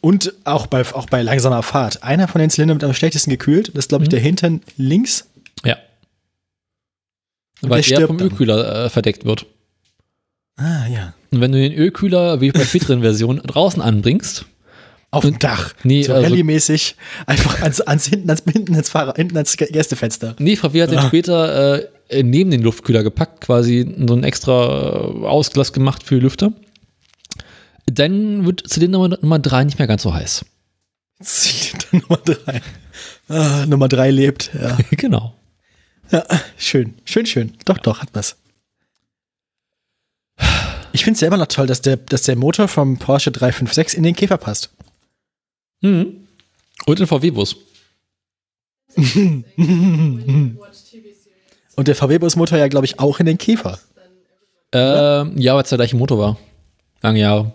[0.00, 2.02] und auch bei, auch bei langsamer Fahrt.
[2.02, 3.68] Einer von den Zylindern wird am schlechtesten gekühlt.
[3.68, 4.10] Das ist, glaube ich, Mhm.
[4.10, 5.28] der hintern links.
[5.64, 5.76] Ja.
[7.60, 8.26] Und Weil der der vom dann.
[8.28, 9.46] Ölkühler äh, verdeckt wird.
[10.56, 11.14] Ah, ja.
[11.30, 14.44] Und wenn du den Ölkühler, wie bei späteren Versionen, draußen anbringst,
[15.12, 15.74] Auf dem Dach.
[15.84, 16.94] Nee, so also- rallye-mäßig
[17.26, 20.34] einfach ans, ans hinten, ans, hinten ans Fahrer, hinten ans Gästefenster.
[20.40, 21.06] nee, VW hat den Ah.
[21.06, 21.78] später
[22.08, 26.52] äh, neben den Luftkühler gepackt, quasi so einen extra äh, Ausglass gemacht für Lüfter.
[27.86, 30.44] Dann wird Zylinder Nummer- Nummer 3 nicht mehr ganz so heiß.
[31.22, 32.62] Zylinder Nummer drei.
[33.28, 34.76] Ah, Nummer drei lebt, ja.
[34.92, 35.34] genau.
[36.10, 36.24] ja.
[36.56, 37.52] Schön, schön, schön.
[37.64, 38.36] Doch, doch, hat was.
[40.92, 43.96] Ich finde es ja immer noch toll, dass der, dass der Motor vom Porsche 356
[43.96, 44.70] in den Käfer passt.
[45.82, 46.26] Mhm.
[46.86, 47.56] Und ein VW-Bus.
[51.76, 53.78] Und der VW-Bus-Motor ja, glaube ich, auch in den Käfer.
[54.72, 56.38] Ähm, ja, weil es der gleiche Motor war.
[57.02, 57.52] Lange Jahre.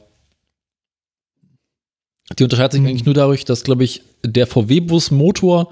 [2.38, 2.88] Die unterscheidet sich Mhm.
[2.88, 5.72] eigentlich nur dadurch, dass, glaube ich, der VW-Bus-Motor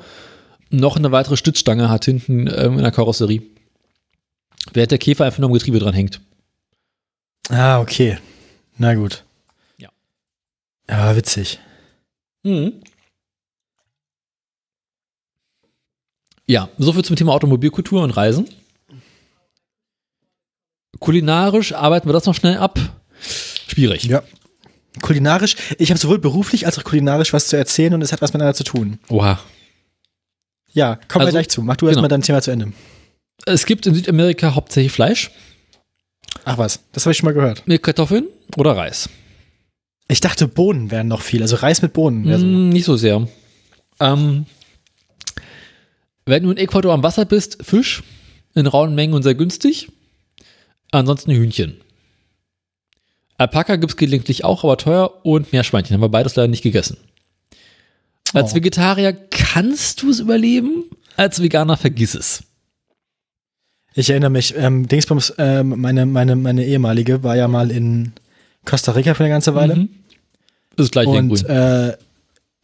[0.69, 3.41] noch eine weitere Stützstange hat hinten ähm, in der Karosserie.
[4.73, 6.21] Während der Käfer einfach nur am Getriebe dran hängt.
[7.49, 8.17] Ah, okay.
[8.77, 9.23] Na gut.
[9.77, 9.89] Ja.
[10.89, 11.59] Ja, witzig.
[12.45, 12.73] Mhm.
[16.47, 18.47] Ja, soviel zum Thema Automobilkultur und Reisen.
[20.99, 22.79] Kulinarisch arbeiten wir das noch schnell ab.
[23.67, 24.03] Schwierig.
[24.05, 24.23] Ja.
[25.01, 28.31] Kulinarisch, ich habe sowohl beruflich als auch kulinarisch was zu erzählen und es hat was
[28.31, 28.99] miteinander zu tun.
[29.09, 29.39] Oha.
[30.71, 31.61] Ja, kommen wir Also, gleich zu.
[31.63, 31.91] Mach du genau.
[31.93, 32.71] erstmal dein Thema zu Ende.
[33.45, 35.31] Es gibt in Südamerika hauptsächlich Fleisch
[36.43, 37.67] Ach was, das habe ich schon mal gehört.
[37.67, 39.09] mit Kartoffeln oder Reis.
[40.07, 41.41] Ich dachte, Bohnen wären noch viel.
[41.41, 42.45] Also Reis mit Bohnen so.
[42.45, 43.27] Mm, nicht so sehr.
[43.99, 44.45] Ähm,
[46.25, 48.03] wenn du in Ecuador am Wasser bist, Fisch
[48.53, 49.91] in rauen Mengen und sehr günstig.
[50.91, 51.77] Ansonsten Hühnchen.
[53.37, 55.93] Alpaka gibt es gelegentlich auch, aber teuer und Meerschweinchen.
[55.93, 56.97] Haben wir beides leider nicht gegessen.
[58.33, 58.55] Als Oh.
[58.55, 60.85] Vegetarier kannst du es überleben,
[61.17, 62.43] als Veganer vergiss es.
[63.93, 68.13] Ich erinnere mich, ähm, Dingsbums, ähm, meine, meine, meine ehemalige war ja mal in
[68.65, 69.75] Costa Rica für eine ganze Weile.
[69.75, 69.89] Mhm.
[70.75, 71.95] Das ist gleich Und äh,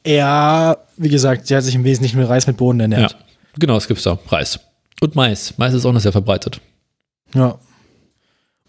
[0.03, 3.18] er, wie gesagt, sie hat sich im Wesentlichen mit Reis mit Bohnen Ja, ernährt.
[3.57, 4.18] genau, es gibt's da.
[4.28, 4.60] Reis.
[4.99, 5.53] Und Mais.
[5.57, 6.60] Mais ist auch noch sehr verbreitet.
[7.34, 7.57] Ja.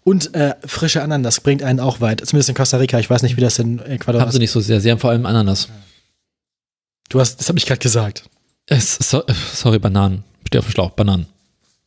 [0.03, 2.25] Und äh, frische Ananas bringt einen auch weit.
[2.25, 2.99] Zumindest in Costa Rica.
[2.99, 4.33] Ich weiß nicht, wie das in Ecuador Haben ist.
[4.33, 4.81] sie nicht so sehr.
[4.81, 5.69] Sie haben vor allem Ananas.
[7.09, 8.23] Du hast, das habe ich gerade gesagt.
[8.65, 9.23] Es, so,
[9.53, 10.23] sorry, Bananen.
[10.47, 10.91] Steh auf dem Schlauch.
[10.91, 11.27] Bananen.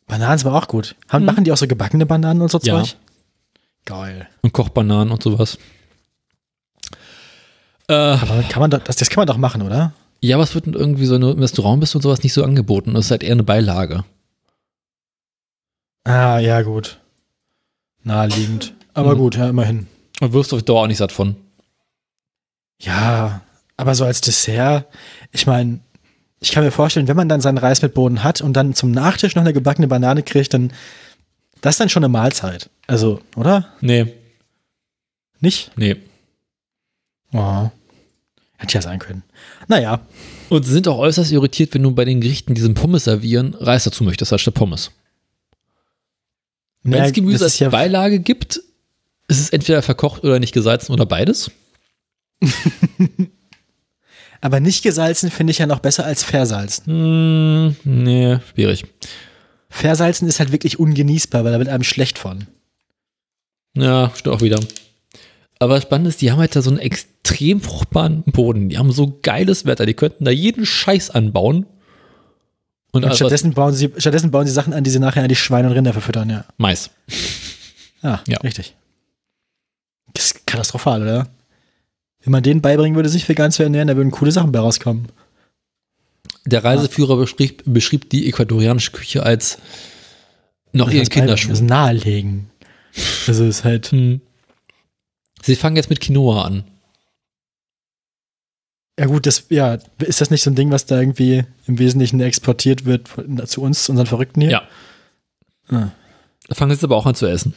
[0.06, 0.94] Bananen sind aber auch gut.
[1.09, 2.82] Haben, Machen die auch so gebackene Bananen und so Ja.
[2.82, 2.97] Zeug?
[3.86, 4.28] Geil.
[4.42, 5.56] Und Kochbananen und sowas.
[7.88, 9.92] Äh, Aber kann man doch, das, das kann man doch machen, oder?
[10.20, 12.94] ja, aber es wird irgendwie so eine, im Restaurant bist und sowas nicht so angeboten.
[12.94, 14.04] Das ist halt eher eine Beilage.
[16.04, 16.98] Ah, ja, gut.
[18.02, 18.74] Naheliegend.
[18.94, 19.18] Aber Mhm.
[19.18, 19.86] gut, ja, immerhin.
[20.20, 21.36] Und wirst du auf Dauer auch nicht satt von.
[22.80, 23.42] Ja,
[23.76, 24.86] aber so als Dessert,
[25.32, 25.80] ich meine,
[26.40, 28.90] ich kann mir vorstellen, wenn man dann seinen Reis mit Bohnen hat und dann zum
[28.90, 30.72] Nachtisch noch eine gebackene Banane kriegt, dann
[31.66, 32.70] das ist dann schon eine Mahlzeit.
[32.86, 33.72] Also, oder?
[33.80, 34.14] Nee,
[35.40, 35.72] Nicht?
[35.76, 35.97] nee.
[37.32, 37.68] Oh.
[38.56, 39.24] Hätte ja sein können.
[39.66, 40.06] Naja,
[40.48, 43.82] Und sie sind auch äußerst irritiert, wenn du bei den Gerichten diesen Pommes servieren, Reis
[43.82, 44.93] dazu möchtest, anstatt Pommes.
[46.84, 48.60] Wenn es Gemüse als ja, Beilage gibt,
[49.26, 51.51] ist es entweder verkocht oder nicht gesalzen oder beides.
[54.40, 56.86] aber nicht gesalzen finde ich ja noch besser als versalzen.
[56.86, 58.84] Hm, nee, schwierig.
[59.68, 62.47] Versalzen ist halt wirklich ungenießbar, weil da wird einem schlecht von.
[63.74, 64.60] Ja, stimmt auch wieder.
[65.59, 68.68] Aber spannend ist, die haben halt da so einen extrem fruchtbaren Boden.
[68.68, 69.86] Die haben so geiles Wetter.
[69.86, 71.66] Die könnten da jeden Scheiß anbauen.
[72.93, 75.36] Und, Und stattdessen bauen, sie, stattdessen bauen sie Sachen an, die sie nachher an die
[75.36, 76.44] Schweine und Rinder verfüttern, ja.
[76.56, 76.90] Mais.
[78.02, 78.38] Ah, Ja.
[78.38, 78.74] richtig.
[80.14, 81.28] Das ist katastrophal, oder?
[82.22, 85.09] Wenn man denen beibringen würde, sich vegan zu ernähren, da würden coole Sachen bei rauskommen.
[86.47, 89.59] Der Reiseführer beschrieb, beschrieb die ecuadorianische Küche als
[90.73, 91.48] noch ihren Das beibringen, Kinderschuh.
[91.48, 92.51] Das ist nahelegen.
[93.27, 93.90] Also ist halt.
[93.93, 94.20] Hm.
[95.43, 96.64] Sie fangen jetzt mit Quinoa an.
[98.98, 102.18] Ja gut, das, ja, ist das nicht so ein Ding, was da irgendwie im Wesentlichen
[102.20, 103.09] exportiert wird
[103.47, 104.51] zu uns, zu unseren Verrückten hier?
[104.51, 104.68] Ja.
[105.68, 105.90] Ah.
[106.48, 107.55] Da fangen sie jetzt aber auch an zu essen.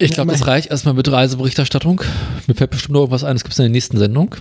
[0.00, 2.02] Ich glaube, das reicht erstmal mit Reiseberichterstattung.
[2.46, 4.36] Mir fällt bestimmt noch irgendwas ein, das gibt es in der nächsten Sendung.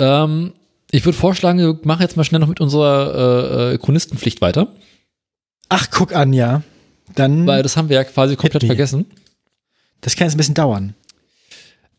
[0.00, 0.52] Ähm,
[0.90, 4.68] ich würde vorschlagen, wir machen jetzt mal schnell noch mit unserer äh, äh, Chronistenpflicht weiter,
[5.70, 6.62] Ach, guck an, ja.
[7.14, 9.04] Dann, weil das haben wir ja quasi komplett vergessen.
[10.00, 10.94] das kann jetzt ein bisschen dauern.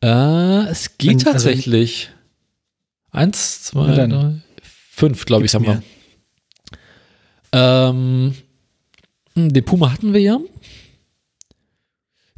[0.03, 2.09] Äh, es geht Wenn- also- tatsächlich.
[3.11, 4.33] Eins, zwei, drei,
[4.91, 5.81] fünf, glaube ich, haben wir.
[7.51, 8.35] Ähm,
[9.35, 10.39] den Puma hatten wir ja.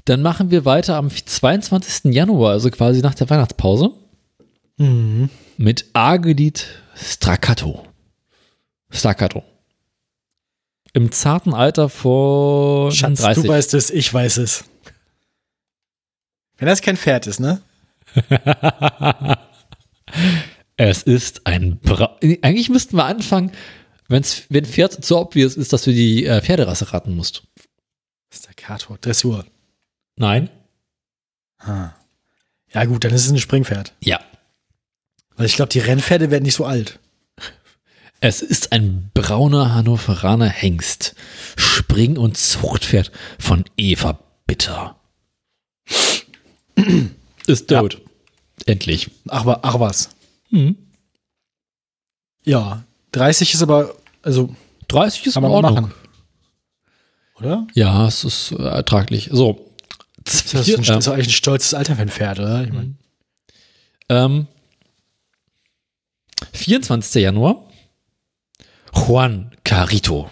[0.05, 2.13] Dann machen wir weiter am 22.
[2.13, 3.91] Januar, also quasi nach der Weihnachtspause,
[4.77, 5.29] Mhm.
[5.57, 7.85] mit Agedit Staccato.
[8.89, 9.43] Staccato.
[10.93, 13.43] Im zarten Alter von Schatz, 30.
[13.43, 14.65] du weißt es, ich weiß es.
[16.57, 17.61] Wenn das kein Pferd ist, ne?
[20.77, 23.51] es ist ein Bra Eigentlich müssten wir anfangen,
[24.09, 27.43] wenn's, wenn Pferd zu obvious ist, dass du die äh, Pferderasse raten musst.
[28.33, 29.45] Staccato, Dressur.
[30.15, 30.49] Nein?
[31.59, 31.91] Ah.
[32.73, 33.93] Ja gut, dann ist es ein Springpferd.
[34.03, 34.19] Ja.
[35.35, 36.99] Weil ich glaube, die Rennpferde werden nicht so alt.
[38.19, 41.15] Es ist ein brauner Hannoveraner Hengst.
[41.57, 44.95] Spring- und Zuchtpferd von Eva Bitter.
[47.47, 47.99] ist tot.
[48.67, 49.09] Endlich.
[49.27, 50.09] Ach, ach was.
[50.49, 50.75] Hm.
[52.43, 52.83] Ja,
[53.13, 54.55] 30 ist aber, also
[54.87, 55.73] 30 ist in Ordnung.
[55.73, 55.93] machen.
[57.39, 57.67] Oder?
[57.73, 59.29] Ja, es ist äh, ertraglich.
[59.31, 59.70] So.
[60.31, 62.63] Das ist, ein, das ist eigentlich ein stolzes Alter für ein Pferd, oder?
[62.63, 62.97] Ich mein,
[64.09, 64.47] Ähm,
[66.53, 67.21] 24.
[67.21, 67.67] Januar.
[68.93, 70.29] Juan Carito.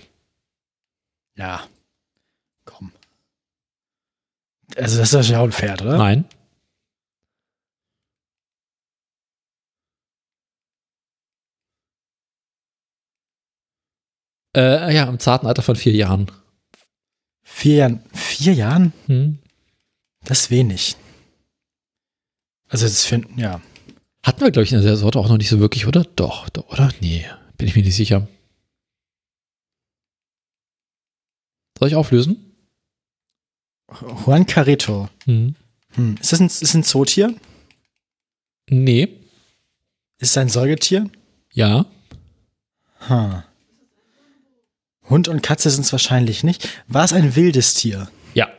[1.35, 1.67] ja.
[2.65, 2.91] Komm.
[4.75, 5.97] Also, das ist wahrscheinlich auch ein Pferd, oder?
[5.97, 6.25] Nein.
[14.55, 16.31] Äh, ja, im zarten Alter von vier Jahren.
[17.43, 18.03] Vier Jahren.
[18.13, 18.93] Vier Jahren?
[19.07, 19.39] Hm.
[20.23, 20.95] Das ist wenig.
[22.67, 23.61] Also, das für, ja.
[24.23, 26.03] Hatten wir, glaube ich, in der Sorte auch noch nicht so wirklich, oder?
[26.15, 26.91] Doch, doch, oder?
[26.99, 27.25] Nee,
[27.57, 28.27] bin ich mir nicht sicher.
[31.77, 32.53] Soll ich auflösen?
[34.25, 35.09] Juan Carreto.
[35.25, 35.55] Hm.
[35.93, 36.17] Hm.
[36.19, 37.33] Ist das ein, ist ein Zootier?
[38.69, 39.07] Nee.
[40.19, 41.09] Ist es ein Säugetier?
[41.53, 41.85] Ja.
[43.07, 43.43] Hm.
[45.09, 46.67] Hund und Katze sind es wahrscheinlich nicht.
[46.87, 48.11] War es ein wildes Tier?
[48.35, 48.49] Ja.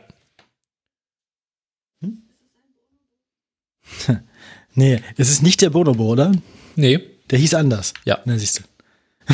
[4.73, 6.31] Nee, es ist nicht der Bonobo, oder?
[6.77, 7.01] Nee.
[7.29, 7.93] Der hieß anders.
[8.05, 8.19] Ja.
[8.23, 9.33] Na, siehst du.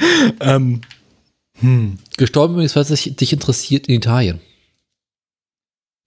[0.40, 0.80] ähm,
[1.60, 1.98] hm.
[2.16, 4.40] Gestorben ist, weil es dich interessiert in Italien.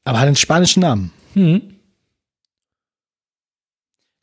[0.04, 1.14] Aber hat einen spanischen Namen.
[1.34, 1.76] Hm.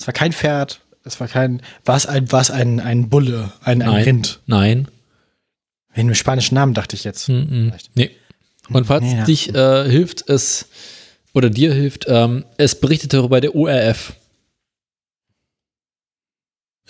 [0.00, 0.80] Es war kein Pferd.
[1.04, 1.62] Es war kein.
[1.84, 4.04] War es ein, war es ein, ein Bulle, ein, ein Nein.
[4.04, 4.40] Rind?
[4.46, 4.88] Nein.
[5.94, 7.28] Wegen einem spanischen Namen dachte ich jetzt.
[7.28, 7.68] Hm, hm.
[7.68, 7.96] Vielleicht.
[7.96, 8.10] Nee.
[8.68, 9.24] Und falls Nee, ja.
[9.24, 10.68] dich äh, hilft es,
[11.38, 14.12] oder dir hilft, ähm, es berichtet darüber der ORF.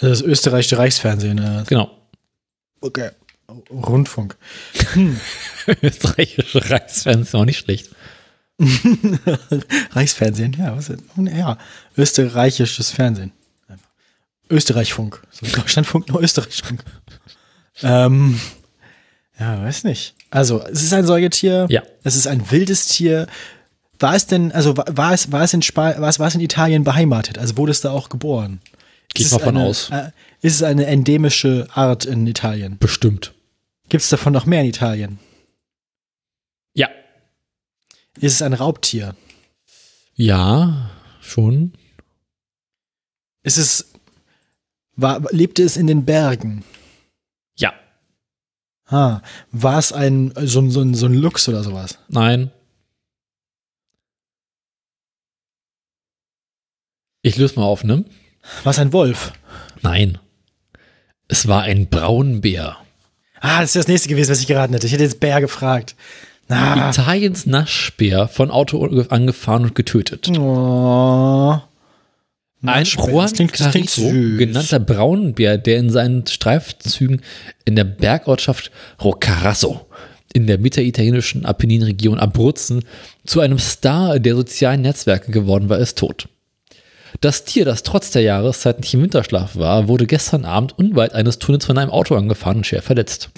[0.01, 1.39] Das österreichische Reichsfernsehen.
[1.39, 1.91] Äh, Genau.
[2.81, 3.11] okay.
[3.71, 4.37] Rundfunk.
[5.83, 7.89] Österreichische Reichsfernsehen ist auch nicht schlecht.
[9.93, 11.57] Reichsfernsehen, ja, was ist, ja,
[11.97, 13.33] österreichisches Fernsehen.
[13.69, 13.89] Einfach.
[14.51, 15.23] Österreichfunk.
[15.31, 16.83] So Deutschlandfunk, nur Österreichfunk.
[17.83, 18.39] ähm,
[19.39, 20.15] ja, weiß nicht.
[20.31, 21.67] Also, es ist ein Säugetier.
[21.71, 21.83] Ja.
[22.05, 23.29] Es ist ein wildes Tier.
[24.01, 26.41] War es denn, also war, es, war es in Spa war es, war es in
[26.41, 27.39] Italien beheimatet?
[27.39, 28.61] Also wurde es da auch geboren?
[29.15, 29.91] Geht Ist mal es von eine, aus.
[29.91, 30.11] Äh,
[30.41, 32.79] ist es eine endemische Art in Italien?
[32.79, 33.35] Bestimmt.
[33.89, 35.19] Gibt es davon noch mehr in Italien?
[36.75, 36.89] Ja.
[38.21, 39.17] Ist es ein Raubtier?
[40.15, 41.73] Ja, schon.
[43.43, 43.93] Ist es,
[44.97, 46.65] war, lebte es in den Bergen?
[47.57, 47.73] Ja.
[48.87, 51.99] Ah, war es ein, so, ein- so, ein- so ein Luchs oder sowas?
[52.09, 52.51] Nein.
[57.23, 58.05] Ich löse mal auf, ne?
[58.65, 59.33] War es ein Wolf?
[59.83, 60.19] Nein.
[61.29, 62.77] Es war ein Braunbär.
[63.41, 64.87] Ah, das ist das nächste gewesen, was ich geraten hätte.
[64.87, 65.95] Ich hätte jetzt Bär gefragt.
[66.49, 66.91] Ah.
[66.91, 70.29] Italiens Naschbär von Auto angefahren und getötet.
[70.39, 71.61] Oh.
[72.65, 72.85] Ein.
[72.85, 77.23] Juan Carrizo, genannter Braunbär, der in seinen Streifzügen
[77.65, 78.73] in der Bergortschaft
[79.03, 79.87] Roccaraso
[80.33, 82.85] in der mitteritalienischen Apenninregion Abruzzen
[83.25, 86.29] zu einem Star der sozialen Netzwerke geworden war, ist tot.
[87.21, 91.39] Das Tier, das trotz der Jahreszeit nicht im Winterschlaf war, wurde gestern Abend unweit eines
[91.39, 93.31] Tunnels von einem Auto angefahren und schwer verletzt.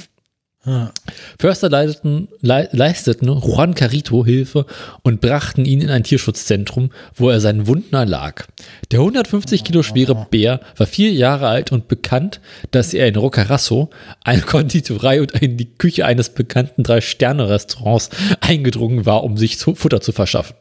[0.62, 0.90] Ah.
[1.38, 4.66] Förster leiteten, lei- leisteten Juan Carito Hilfe
[5.00, 8.46] und brachten ihn in ein Tierschutzzentrum, wo er seinen Wunden erlag.
[8.90, 12.42] Der 150 Kilo schwere Bär war vier Jahre alt und bekannt,
[12.72, 13.88] dass er in Roccaraso,
[14.22, 18.10] eine Konditorei und in die Küche eines bekannten Drei-Sterne-Restaurants
[18.42, 20.56] eingedrungen war, um sich zu Futter zu verschaffen.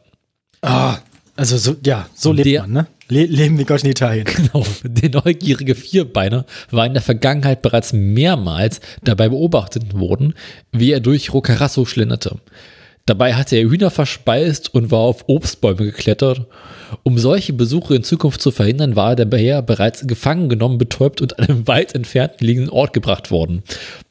[0.62, 0.96] Ah,
[1.36, 2.86] also so, ja, so lebt Der- man, ne?
[3.10, 4.26] Le leben wie Gott in Italien.
[4.36, 4.64] Genau.
[4.84, 10.34] Der neugierige Vierbeiner war in der Vergangenheit bereits mehrmals dabei beobachtet worden,
[10.72, 12.36] wie er durch Roccaraso schlenderte.
[13.06, 16.46] Dabei hatte er Hühner verspeist und war auf Obstbäume geklettert.
[17.02, 21.38] Um solche Besuche in Zukunft zu verhindern, war der Bär bereits gefangen genommen, betäubt und
[21.38, 23.64] an einem weit entfernt liegenden Ort gebracht worden.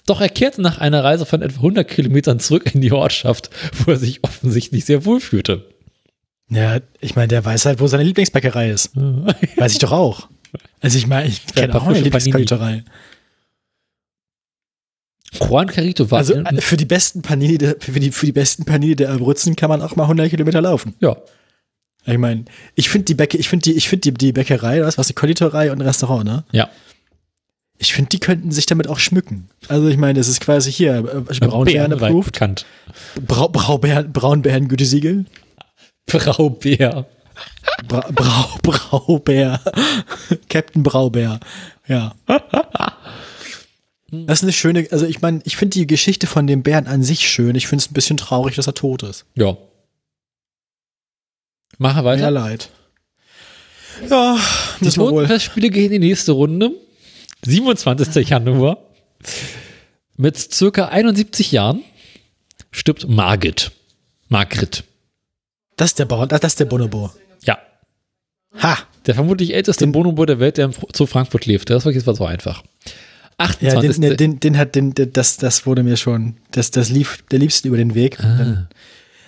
[0.06, 3.50] Doch er kehrte nach einer Reise von etwa 100 Kilometern zurück in die Ortschaft,
[3.86, 5.64] wo er sich offensichtlich sehr wohl fühlte.
[6.50, 8.92] Ja, ich meine, der weiß halt, wo seine Lieblingsbäckerei ist.
[8.96, 10.28] Weiß ich doch auch.
[10.82, 12.00] Also ich meine, ich kenne auch meine.
[12.00, 12.84] Lieblingskonditorei.
[15.32, 18.66] Juan Carito war Also äh, für die besten Panini, der, für die, für die besten
[18.66, 20.96] Panini der Abruzzen kann man auch mal 100 Kilometer laufen.
[21.00, 21.16] ja,
[22.06, 22.46] Ich meine,
[22.76, 25.14] ich finde die Bäcke, ich finde die, ich finde die, die Bäckerei, was, was die
[25.14, 26.44] Konditorei und Restaurant, ne?
[26.52, 26.70] ja.
[27.82, 29.48] Ich finde, die könnten sich damit auch schmücken.
[29.70, 32.66] Also ich meine, das ist quasi hier äh, Braunbären approved, bekannt.
[33.26, 35.26] Brau, Braubären, Braunbären Gütesiegel,
[36.10, 37.06] Frau Bär.
[37.88, 39.62] Bra, Brau, Braubär,
[40.50, 41.40] Captain Braubär,
[41.88, 42.14] ja.
[44.12, 47.04] Das ist eine schöne, also ich meine, ich finde die Geschichte von dem Bären an
[47.04, 47.56] sich schön.
[47.56, 49.26] Ich finde es ein bisschen traurig, dass er tot ist.
[49.36, 49.56] Ja.
[51.78, 52.32] Mache Ja, weiter.
[52.32, 52.70] leid.
[54.10, 54.38] Ja,
[54.82, 54.98] Die.
[54.98, 56.72] Notenfestspiele gehen in die nächste Runde.
[57.46, 58.28] 27.
[58.30, 58.78] Januar.
[60.18, 61.84] Mit circa 71 Jahren
[62.72, 63.72] stirbt Margit.
[64.28, 64.84] Margrit.
[65.80, 67.10] Das ist der Bauern, das ist der Bonobo.
[67.42, 67.58] Ja.
[68.62, 68.80] Ha!
[69.06, 71.70] Der vermutlich älteste Bonobo der Welt, der zu Frankfurt lebt.
[71.70, 72.64] Das war jetzt so einfach.
[73.38, 74.04] 28.
[74.04, 77.40] Ja, den, den, den hat, den, das, das wurde mir schon, das, das lief der
[77.40, 78.20] liebsten über den Weg.
[78.20, 78.68] Ah.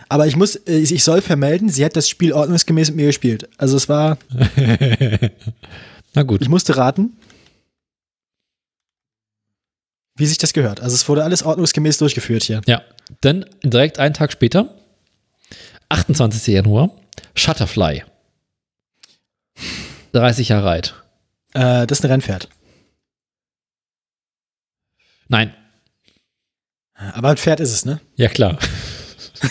[0.10, 3.48] Aber ich muss, äh, ich soll vermelden, sie hat das Spiel ordnungsgemäß mit mir gespielt.
[3.58, 4.18] Also es war.
[6.14, 6.42] Na gut.
[6.42, 7.14] Ich musste raten,
[10.18, 10.82] wie sich das gehört.
[10.82, 12.60] Also es wurde alles ordnungsgemäß durchgeführt hier.
[12.68, 12.82] Ja.
[13.22, 14.76] Dann direkt einen Tag später,
[15.92, 16.48] 28.
[16.54, 16.90] Januar,
[17.36, 18.04] Shutterfly.
[20.14, 20.96] 30 Jahre alt.
[21.54, 22.50] Äh, das ist ein Rennpferd.
[25.28, 25.54] Nein.
[26.94, 28.00] Aber ein Pferd ist es, ne?
[28.16, 28.58] Ja, klar.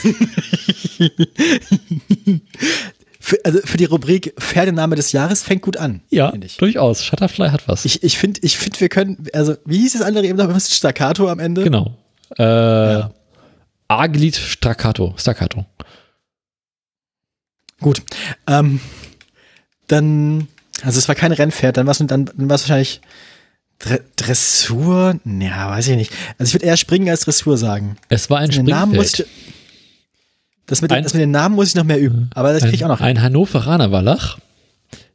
[3.20, 6.00] für, also für die Rubrik Pferdename des Jahres fängt gut an.
[6.10, 7.04] Ja, durchaus.
[7.04, 7.84] Shutterfly hat was.
[7.84, 10.58] Ich, ich finde, ich find, wir können, also wie hieß das andere eben noch?
[10.60, 11.64] Staccato am Ende?
[11.64, 11.98] Genau.
[12.38, 13.10] Äh, ja.
[13.88, 15.14] A-Glied Staccato.
[15.18, 15.66] Staccato.
[17.80, 18.02] Gut.
[18.46, 18.80] Ähm,
[19.88, 20.48] dann,
[20.82, 23.00] also es war kein Rennpferd, dann war es dann, dann wahrscheinlich
[24.16, 25.18] Dressur?
[25.24, 26.12] Ja, weiß ich nicht.
[26.38, 27.96] Also ich würde eher Springen als Dressur sagen.
[28.08, 29.26] Es war ein Springpferd.
[30.66, 32.76] Das mit, ein, das mit den Namen muss ich noch mehr üben, aber das kriege
[32.76, 33.00] ich auch noch.
[33.00, 34.38] Ein Hannoveraner Wallach,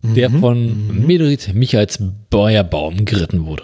[0.03, 1.05] der mhm, von mhm.
[1.07, 3.63] Medorit Michaels Beuerbaum geritten wurde.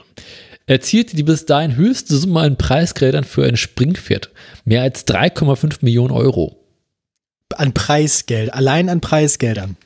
[0.68, 4.30] Er zielte die bis dahin höchste Summe an Preisgeldern für ein Springpferd.
[4.64, 6.61] Mehr als 3,5 Millionen Euro.
[7.60, 9.78] An Preisgeld, allein an Preisgeldern.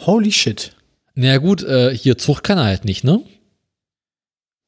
[0.00, 0.74] Holy shit.
[1.14, 3.22] Na naja, gut, äh, hier Zucht kann er halt nicht, ne?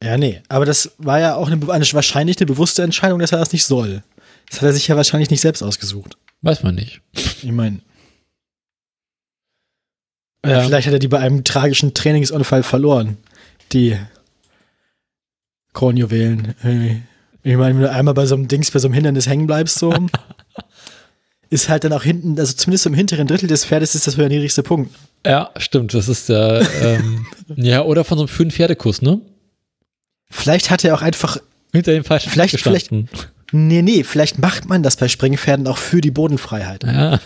[0.03, 0.43] Ja, nee.
[0.49, 3.65] Aber das war ja auch eine, eine, wahrscheinlich eine bewusste Entscheidung, dass er das nicht
[3.65, 4.03] soll.
[4.49, 6.17] Das hat er sich ja wahrscheinlich nicht selbst ausgesucht.
[6.43, 7.03] Weiß man nicht.
[7.13, 7.81] Ich meine.
[10.45, 10.63] Ja.
[10.63, 13.19] Vielleicht hat er die bei einem tragischen Trainingsunfall verloren.
[13.73, 13.97] Die
[15.73, 16.55] Kronjuwelen.
[17.43, 19.79] Ich meine, wenn du einmal bei so einem Dings, bei so einem Hindernis hängen bleibst,
[19.79, 19.93] so,
[21.51, 24.29] ist halt dann auch hinten, also zumindest im hinteren Drittel des Pferdes ist das der
[24.29, 24.95] niedrigste Punkt.
[25.27, 25.93] Ja, stimmt.
[25.93, 29.21] Das ist der, ähm, ja, oder von so einem schönen Pferdekuss, ne?
[30.31, 31.39] Vielleicht hat er auch einfach
[31.73, 32.91] hinter dem falschen vielleicht, vielleicht,
[33.53, 36.85] Nee, nee, vielleicht macht man das bei Springpferden auch für die Bodenfreiheit.
[36.85, 37.19] Ja.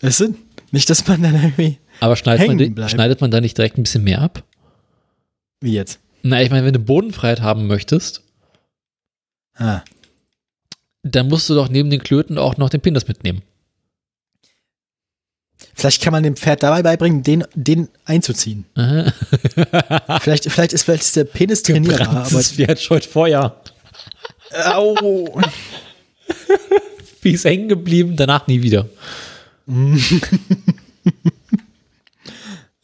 [0.00, 0.34] Weißt du?
[0.72, 1.78] Nicht, dass man dann irgendwie.
[2.00, 4.42] Aber schneidet man, die, schneidet man da nicht direkt ein bisschen mehr ab?
[5.60, 5.98] Wie jetzt?
[6.22, 8.22] Na, ich meine, wenn du Bodenfreiheit haben möchtest,
[9.56, 9.82] ah.
[11.02, 13.42] Dann musst du doch neben den Klöten auch noch den Penis mitnehmen.
[15.74, 18.66] Vielleicht kann man dem Pferd dabei beibringen, den, den einzuziehen.
[20.20, 22.08] vielleicht, vielleicht, ist, vielleicht ist der Penis trainierbar.
[22.08, 23.62] Aber das Pferd scheut Feuer.
[24.64, 25.40] Au.
[27.22, 28.88] Wie ist hängen geblieben, danach nie wieder.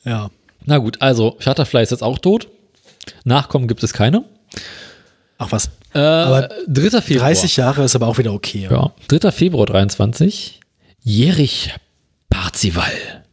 [0.05, 0.31] ja.
[0.65, 2.49] Na gut, also Shutterfly ist jetzt auch tot.
[3.25, 4.25] Nachkommen gibt es keine.
[5.39, 5.71] Ach was.
[5.95, 7.01] Äh, aber 3.
[7.03, 7.29] Februar.
[7.29, 8.69] 30 Jahre ist aber auch wieder okay.
[8.71, 8.93] Ja.
[9.09, 9.31] 3.
[9.33, 10.61] Februar 23.
[11.03, 11.75] Jerich
[12.29, 13.25] Parzival.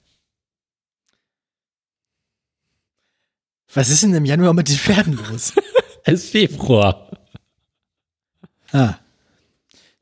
[3.73, 5.53] Was ist denn im Januar mit den Pferden los?
[6.03, 7.09] es ist Februar.
[8.71, 8.95] Ah.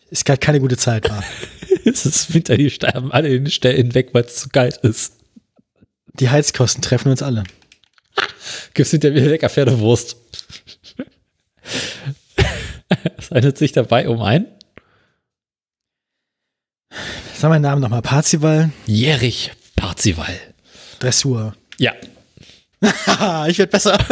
[0.10, 1.24] Ist gerade keine gute Zeit, war.
[1.86, 5.14] es ist Winter, die sterben alle in den Stellen weg, weil es zu kalt ist.
[6.20, 7.44] Die Heizkosten treffen uns alle.
[8.74, 10.18] Gibt's hinter mir lecker Pferdewurst.
[13.18, 14.48] es handelt sich dabei um ein.
[17.36, 18.02] Sag meinen Namen nochmal.
[18.02, 18.72] Parzival.
[18.86, 20.34] Jerich Parzival.
[21.00, 21.56] Dressur.
[21.78, 21.94] Ja.
[23.48, 23.98] ich werde besser.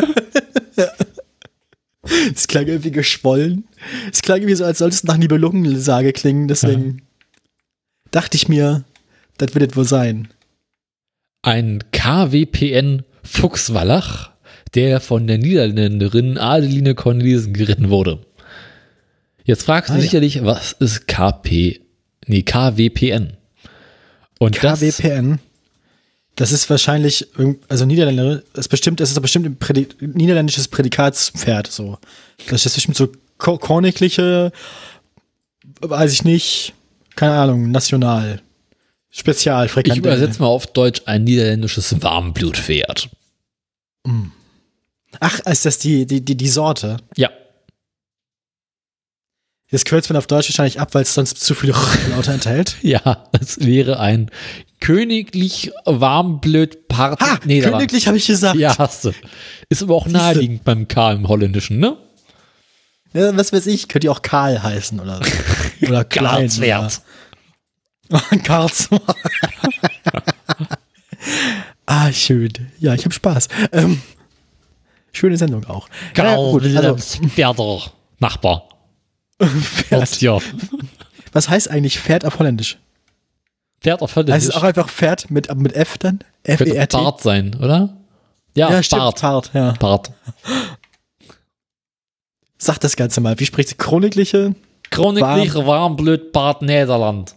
[2.34, 3.68] Es klang irgendwie geschwollen.
[4.12, 6.48] Es klang irgendwie so, als sollte es nach Nibelungensage klingen.
[6.48, 7.42] Deswegen ja.
[8.12, 8.84] dachte ich mir,
[9.38, 10.30] das wird es wohl sein.
[11.44, 14.32] Ein KWPN Fuchswallach,
[14.74, 18.26] der von der Niederländerin Adeline Cornelissen geritten wurde.
[19.50, 20.46] Jetzt fragst du ah, sicherlich, ja.
[20.46, 21.82] was ist KP,
[22.28, 23.36] nee, KWPN?
[24.38, 25.40] Und KWPN?
[26.36, 27.30] Das ist wahrscheinlich,
[27.68, 31.98] also Niederländer, das bestimmt, das ist bestimmt ein Prädik niederländisches Prädikatspferd, so.
[32.48, 34.52] Das ist bestimmt so kornigliche,
[35.82, 36.74] weiß ich nicht,
[37.16, 38.44] keine Ahnung, national,
[39.10, 43.10] spezial, Ich übersetze mal auf Deutsch ein niederländisches Warmblutpferd.
[44.06, 44.32] Hm.
[45.20, 46.98] Ach, ist das die, die, die, die Sorte?
[47.18, 47.32] Ja.
[49.72, 51.76] Das kürzt man auf Deutsch wahrscheinlich ab, weil es sonst zu viele
[52.10, 52.78] Laute enthält.
[52.82, 54.32] Ja, es wäre ein
[54.80, 57.20] königlich warmblöd Part.
[57.22, 58.58] Ha, nee, königlich habe ich gesagt.
[58.58, 59.12] Ja, hast du.
[59.70, 61.98] Ist aber auch naheliegend beim K im Holländischen, ne?
[63.14, 65.20] Ja, was weiß ich, könnte ja auch Karl heißen oder.
[65.82, 66.50] Oder Klein.
[66.50, 67.02] Karlswert.
[68.44, 69.02] Karlswert.
[71.86, 72.52] ah, schön.
[72.80, 73.48] Ja, ich habe Spaß.
[73.72, 74.02] Ähm,
[75.14, 75.88] schöne Sendung auch.
[76.14, 77.82] Karl ja, also,
[78.20, 78.68] Nachbar.
[79.42, 80.22] Pferd.
[80.22, 80.40] Ja.
[81.32, 82.78] Was heißt eigentlich Pferd auf Holländisch?
[83.82, 84.50] Pferd auf Holländisch.
[84.50, 86.20] ist auch einfach Pferd mit, mit F dann.
[86.44, 86.98] Könnte F-E-R-T.
[86.98, 87.96] Bart sein, oder?
[88.56, 89.02] Ja, Ja, stimmt.
[89.02, 89.22] Bart.
[89.22, 89.72] Bart, ja.
[89.80, 90.12] Bart.
[92.58, 93.40] Sag das Ganze mal.
[93.40, 93.78] Wie spricht?
[93.78, 94.56] Königliche?
[94.90, 97.36] Königliche Warmblütbart Niederland.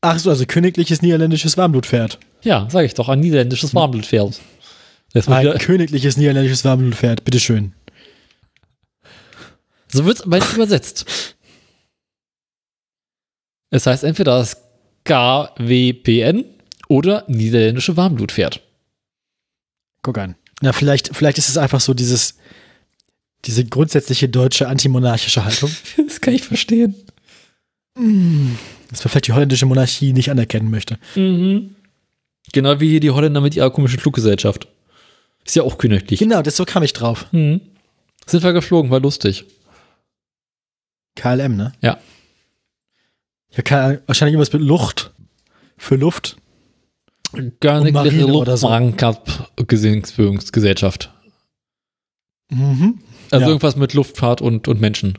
[0.00, 2.18] Ach so, also königliches niederländisches Warmblutpferd.
[2.42, 4.40] Ja, sag ich doch, ein niederländisches Warmblutpferd.
[5.12, 7.24] Jetzt mal Ein königliches niederländisches Warmblutpferd.
[7.24, 7.72] Bitteschön.
[9.92, 11.34] So wird es nicht übersetzt.
[13.70, 14.56] Es heißt entweder das
[15.04, 16.44] KWPN
[16.88, 18.62] oder niederländische Warmblutpferd.
[20.02, 20.36] Guck an.
[20.60, 22.36] Na, vielleicht, vielleicht ist es einfach so dieses,
[23.44, 25.70] diese grundsätzliche deutsche antimonarchische Haltung.
[26.08, 26.94] Das kann ich verstehen.
[27.94, 30.98] dass man vielleicht die holländische Monarchie nicht anerkennen möchte.
[31.14, 31.74] Mhm.
[32.52, 34.68] Genau wie hier die Holländer mit ihrer komischen Fluggesellschaft.
[35.44, 36.18] Ist ja auch königlich.
[36.18, 37.26] Genau, das so kam ich drauf.
[37.32, 37.60] Mhm.
[38.26, 39.44] Sind wir geflogen, war lustig.
[41.18, 41.72] KLM, ne?
[41.80, 41.98] Ja.
[43.50, 45.12] Ja, keine, wahrscheinlich irgendwas mit Luft.
[45.76, 46.36] Für Luft.
[47.60, 48.68] Königliche oder so.
[52.50, 53.00] Mhm.
[53.30, 53.48] Also Ja.
[53.48, 55.18] irgendwas mit Luftfahrt und, und Menschen.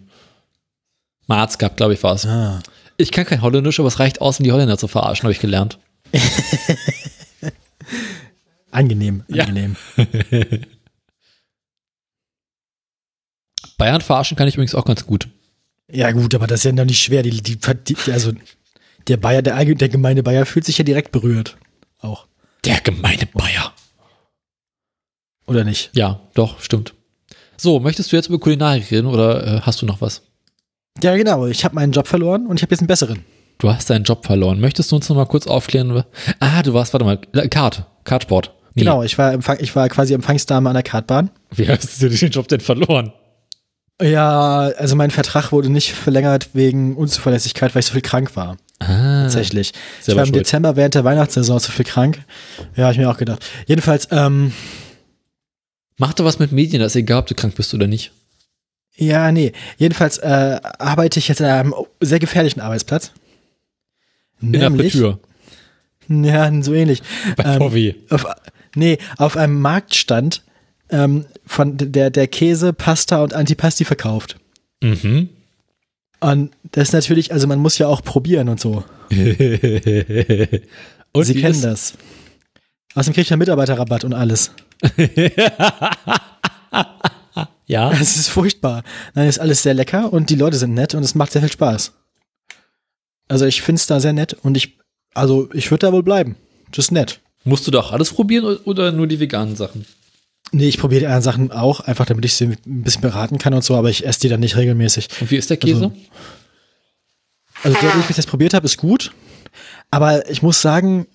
[1.28, 2.26] Marzgab, glaube ich, war es.
[2.26, 2.62] Ah.
[2.98, 5.40] Ich kann kein Holländisch, aber es reicht aus, um die Holländer zu verarschen, habe ich
[5.40, 5.78] gelernt.
[8.72, 9.44] Angenehm, Ja.
[9.46, 9.76] angenehm.
[13.78, 15.30] Bayern verarschen kann ich übrigens auch ganz gut.
[15.92, 16.12] Ja.
[16.12, 17.24] gut, aber das ist ja noch nicht schwer.
[17.24, 18.32] Die, die, die, also
[19.08, 21.58] der Bayer, der, der gemeine Bayer fühlt sich ja direkt berührt.
[22.00, 22.28] Auch.
[22.66, 23.74] Der gemeine Bayer.
[25.48, 25.90] Oder nicht?
[25.94, 26.94] Ja, doch, stimmt.
[27.58, 30.22] So, möchtest du jetzt über Kulinarik reden oder äh, hast du noch was?
[31.02, 31.48] Ja, genau.
[31.48, 33.26] Ich habe meinen Job verloren und ich habe jetzt einen besseren.
[33.58, 34.60] Du hast deinen Job verloren.
[34.60, 36.04] Möchtest du uns noch mal kurz aufklären?
[36.40, 37.18] Ah, du warst, warte mal,
[37.50, 38.54] Kart, Kartsport.
[38.76, 38.84] Nee.
[38.84, 41.32] Genau, ich war, ich war quasi Empfangsdame an der Kartbahn.
[41.52, 43.12] Wie hast du den Job denn verloren?
[44.02, 48.58] Ja, also mein Vertrag wurde nicht verlängert wegen Unzuverlässigkeit, weil ich so viel krank war.
[48.80, 49.74] Ah, Tatsächlich.
[50.02, 50.36] Ich war im schuld.
[50.36, 52.20] Dezember während der Weihnachtssaison so viel krank.
[52.78, 53.46] Ja, hab ich mir auch gedacht.
[53.68, 54.54] Jedenfalls, ähm,
[56.02, 58.14] Mach doch was mit Medien, das ist egal, ob du krank bist oder nicht.
[58.96, 59.52] ja, nee.
[59.78, 63.12] Jedenfalls äh, arbeite ich jetzt an einem sehr gefährlichen Arbeitsplatz.
[64.42, 65.20] In der Tür.
[66.08, 67.04] Ja, so ähnlich.
[67.36, 67.96] Bei Ähm, VW.
[68.10, 68.26] Auf,
[68.76, 70.42] nee, auf einem Marktstand
[70.90, 74.36] ähm, von der, der Käse, Pasta und Antipasti verkauft.
[74.82, 75.30] Mhm.
[76.20, 78.84] Und das ist natürlich, also man muss ja auch probieren und so.
[79.10, 79.18] und
[81.24, 81.94] Sie kennen das.
[82.96, 84.52] Außerdem kriegt man Mitarbeiterrabatt und alles.
[87.70, 87.92] Ja.
[87.92, 88.84] Es ist furchtbar.
[89.14, 91.52] Nein, ist alles sehr lecker und die Leute sind nett und es macht sehr viel
[91.52, 91.94] Spaß.
[93.28, 94.80] Also ich finde es da sehr nett und ich,
[95.14, 96.36] also ich würde da wohl bleiben.
[96.72, 97.20] Das ist nett.
[97.44, 99.86] Musst du doch alles probieren oder nur die veganen Sachen?
[100.52, 103.54] Nee, ich probiere die anderen Sachen auch, einfach damit ich sie ein bisschen beraten kann
[103.54, 105.10] und so, aber ich esse die dann nicht regelmäßig.
[105.22, 105.92] Und wie ist der Käse?
[107.64, 109.12] Also der, den ich jetzt probiert habe, ist gut.
[109.92, 111.08] Aber ich muss sagen,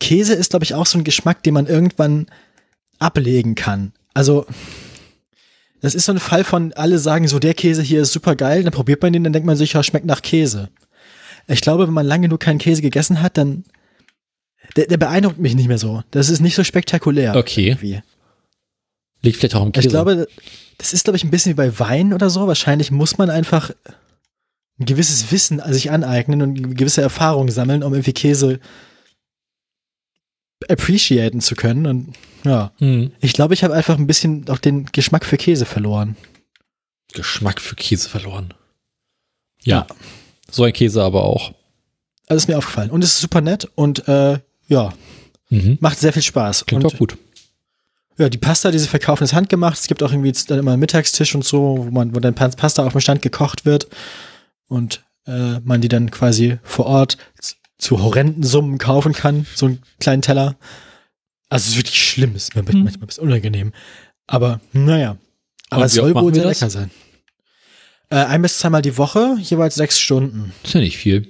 [0.00, 2.26] Käse ist, glaube ich, auch so ein Geschmack, den man irgendwann
[2.98, 3.92] ablegen kann.
[4.14, 4.46] Also,
[5.80, 8.62] das ist so ein Fall von, alle sagen so, der Käse hier ist super geil,
[8.62, 10.70] dann probiert man den, dann denkt man sich, ja, schmeckt nach Käse.
[11.46, 13.64] Ich glaube, wenn man lange genug keinen Käse gegessen hat, dann,
[14.76, 16.02] der, der beeindruckt mich nicht mehr so.
[16.10, 17.36] Das ist nicht so spektakulär.
[17.36, 17.68] Okay.
[17.68, 18.02] Irgendwie.
[19.22, 19.86] Liegt vielleicht auch im Käse.
[19.86, 20.28] Ich glaube,
[20.78, 22.46] das ist, glaube ich, ein bisschen wie bei Wein oder so.
[22.46, 23.70] Wahrscheinlich muss man einfach
[24.78, 28.60] ein gewisses Wissen sich aneignen und eine gewisse Erfahrung sammeln, um irgendwie Käse
[30.68, 31.86] appreciaten zu können.
[31.86, 32.14] Und
[32.44, 33.12] ja, Hm.
[33.20, 36.16] ich glaube, ich habe einfach ein bisschen auch den Geschmack für Käse verloren.
[37.12, 38.54] Geschmack für Käse verloren.
[39.62, 39.86] Ja.
[40.50, 41.54] So ein Käse aber auch.
[42.26, 42.90] Also ist mir aufgefallen.
[42.90, 44.38] Und es ist super nett und äh,
[44.68, 44.92] ja,
[45.50, 45.78] Mhm.
[45.80, 46.66] macht sehr viel Spaß.
[46.66, 47.16] Klingt und doch gut.
[48.18, 49.78] Ja, die Pasta, die sie verkaufen, ist handgemacht.
[49.78, 52.84] Es gibt auch irgendwie dann immer einen Mittagstisch und so, wo man, wo dann Pasta
[52.84, 53.86] auf dem Stand gekocht wird
[54.68, 57.16] und äh, man die dann quasi vor Ort
[57.78, 60.56] zu horrenden Summen kaufen kann, so einen kleinen Teller.
[61.48, 62.82] Also es ist wirklich schlimm, es ist mir Hm.
[62.84, 63.72] manchmal ein bisschen unangenehm.
[64.26, 65.16] Aber naja.
[65.70, 66.90] Aber es soll wohl sehr lecker sein.
[68.10, 70.52] Äh, ein bis zweimal die Woche, jeweils sechs Stunden.
[70.64, 71.28] Ist ja nicht viel.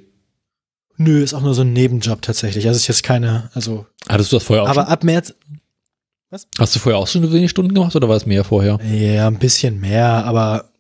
[0.97, 2.67] Nö, ist auch nur so ein Nebenjob tatsächlich.
[2.67, 3.87] Also ist jetzt keine, also.
[4.09, 4.93] Hattest du das vorher auch Aber schon?
[4.93, 5.35] ab März,
[6.31, 8.79] Hast du vorher auch schon so wenig Stunden gemacht oder war es mehr vorher?
[8.85, 10.71] Ja, ein bisschen mehr, aber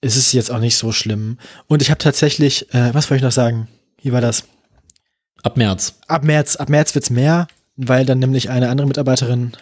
[0.00, 1.38] es ist jetzt auch nicht so schlimm.
[1.66, 3.68] Und ich habe tatsächlich, äh, was wollte ich noch sagen?
[4.00, 4.44] Wie war das?
[5.42, 5.94] Ab März.
[6.08, 9.52] Ab März, ab März wird's mehr, weil dann nämlich eine andere Mitarbeiterin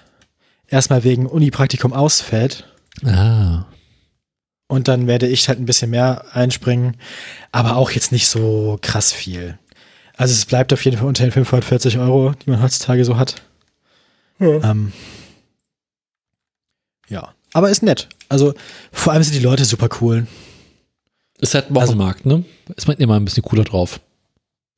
[0.69, 2.65] erstmal wegen Uni-Praktikum ausfällt.
[3.05, 3.65] Ah.
[4.69, 6.97] Und dann werde ich halt ein bisschen mehr einspringen,
[7.51, 9.59] aber auch jetzt nicht so krass viel.
[10.16, 13.43] Also es bleibt auf jeden Fall unter den 540 Euro, die man heutzutage so hat.
[14.41, 14.93] Ähm,
[17.09, 18.09] ja, aber ist nett.
[18.29, 18.55] Also
[18.93, 20.27] vor allem sind die Leute super cool.
[21.39, 22.45] Ist halt ein Also- Wochenmarkt, ne?
[22.77, 24.01] Ist man immer ein bisschen cooler drauf.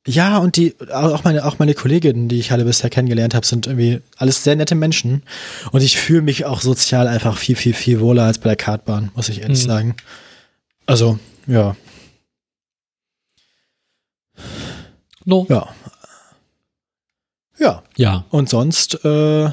[0.05, 3.67] Ja, und die, auch meine, auch meine Kolleginnen, die ich alle bisher kennengelernt habe, sind
[3.67, 5.23] irgendwie alles sehr nette Menschen.
[5.71, 9.11] Und ich fühle mich auch sozial einfach viel, viel, viel wohler als bei der Kartbahn,
[9.15, 9.67] muss ich ehrlich Mhm.
[9.67, 9.95] sagen.
[10.85, 11.77] Also, ja,
[15.25, 15.45] No.
[15.49, 15.73] ja.
[17.59, 18.25] Ja, Ja.
[18.29, 19.49] und sonst, äh,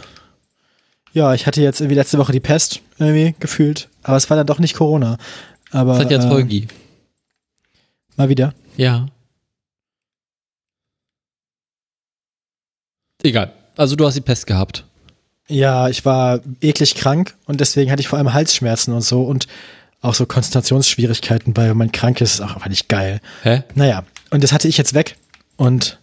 [1.12, 4.47] ja, ich hatte jetzt irgendwie letzte Woche die Pest irgendwie gefühlt, aber es war dann
[4.47, 5.18] doch nicht Corona.
[5.70, 6.68] Aber Das hat jetzt äh, Holgi.
[8.16, 8.55] mal wieder.
[8.77, 9.06] Ja.
[13.22, 13.52] Egal.
[13.77, 14.85] Also du hast die Pest gehabt.
[15.48, 19.47] Ja, ich war eklig krank und deswegen hatte ich vor allem Halsschmerzen und so und
[20.01, 23.20] auch so Konzentrationsschwierigkeiten, weil wenn man krank ist, ist auch einfach nicht geil.
[23.43, 23.62] Hä?
[23.74, 25.16] Naja, und das hatte ich jetzt weg
[25.56, 25.98] und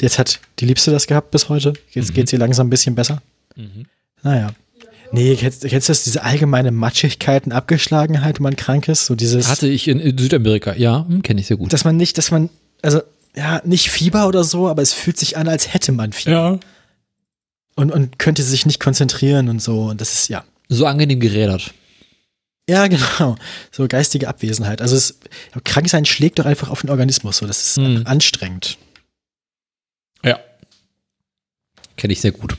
[0.00, 1.72] jetzt hat die Liebste das gehabt bis heute.
[1.90, 2.14] Jetzt Mhm.
[2.14, 3.22] geht's ihr langsam ein bisschen besser.
[3.56, 3.86] Mhm.
[4.22, 4.54] Naja.
[5.12, 9.06] Nee, kennst, kennst du das, diese allgemeine Matschigkeit und Abgeschlagenheit, wenn man krank ist?
[9.06, 10.74] So dieses, Hatte ich in, Südamerika.
[10.74, 11.72] Ja, hm, kenne ich sehr gut.
[11.72, 12.50] dass man nicht, dass man,
[12.82, 13.00] also,
[13.36, 16.30] ja, nicht Fieber oder so, aber es fühlt sich an, als hätte man Fieber.
[16.32, 16.60] ja.
[17.76, 19.86] Und, und könnte sich nicht konzentrieren und so.
[19.86, 20.44] Und das ist, ja.
[20.68, 21.74] So angenehm gerädert.
[22.68, 23.36] Ja, genau.
[23.72, 24.80] So geistige Abwesenheit.
[24.80, 25.18] Also es,
[25.64, 27.36] krank sein schlägt doch einfach auf den Organismus.
[27.38, 28.02] So, das ist Hm.
[28.06, 28.78] anstrengend.
[30.24, 30.38] Ja.
[31.96, 32.56] Kenne ich sehr gut.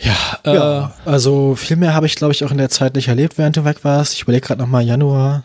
[0.00, 3.08] Ja, äh, Ja, also viel mehr habe ich, glaube ich, auch in der Zeit nicht
[3.08, 4.14] erlebt, während du weg warst.
[4.14, 5.44] Ich überlege gerade nochmal Januar.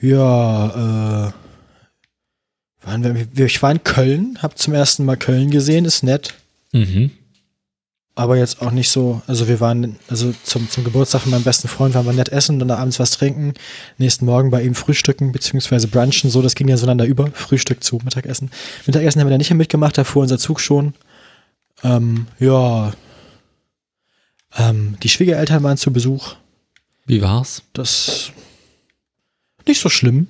[0.00, 1.32] Ja, äh,
[2.86, 6.34] waren wir, ich war in Köln, habe zum ersten Mal Köln gesehen, ist nett,
[6.72, 7.10] mhm.
[8.20, 9.22] Aber jetzt auch nicht so.
[9.26, 12.58] Also wir waren, also zum, zum Geburtstag von meinem besten Freund waren wir nett essen,
[12.58, 13.54] dann abends was trinken,
[13.96, 17.82] nächsten Morgen bei ihm frühstücken, beziehungsweise brunchen, so, das ging ja so einander über, Frühstück
[17.82, 18.50] zu Mittagessen.
[18.84, 20.92] Mittagessen haben wir da nicht mehr mitgemacht, da fuhr unser Zug schon.
[21.82, 22.92] Ähm, ja,
[24.58, 26.34] ähm, die Schwiegereltern waren zu Besuch.
[27.06, 27.62] Wie war's?
[27.72, 28.32] Das
[29.66, 30.28] nicht so schlimm.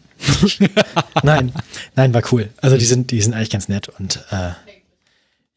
[1.25, 1.53] nein,
[1.97, 2.51] nein, war cool.
[2.59, 4.51] Also die sind, die sind eigentlich ganz nett und äh,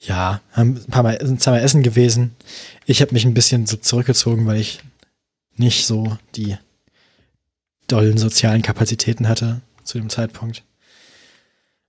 [0.05, 2.35] ja, haben ein paar Mal, sind zweimal essen gewesen.
[2.85, 4.81] Ich habe mich ein bisschen so zurückgezogen, weil ich
[5.55, 6.57] nicht so die
[7.87, 10.63] dollen sozialen Kapazitäten hatte zu dem Zeitpunkt.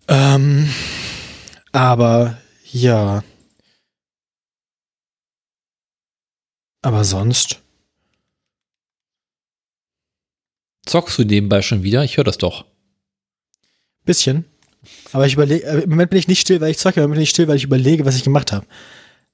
[0.09, 0.69] Ähm,
[1.73, 2.39] aber
[2.71, 3.25] ja.
[6.83, 7.61] Aber sonst.
[10.87, 12.05] Zockst du nebenbei schon wieder?
[12.05, 12.67] Ich höre das doch.
[14.05, 14.45] Bisschen.
[15.13, 17.17] Aber ich überlege, äh, im Moment bin ich nicht still, weil ich zocke, im Moment
[17.17, 18.67] bin ich still, weil ich überlege, was ich gemacht habe.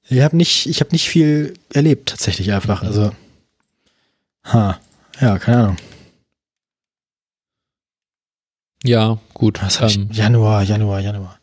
[0.09, 2.83] Ich habe nicht, ich habe nicht viel erlebt, tatsächlich einfach.
[2.83, 3.11] Also,
[4.45, 4.79] ha,
[5.19, 5.77] ja, keine Ahnung.
[8.83, 9.61] Ja, gut.
[9.61, 9.97] Was hab ich?
[9.97, 11.39] Ähm, Januar, Januar, Januar.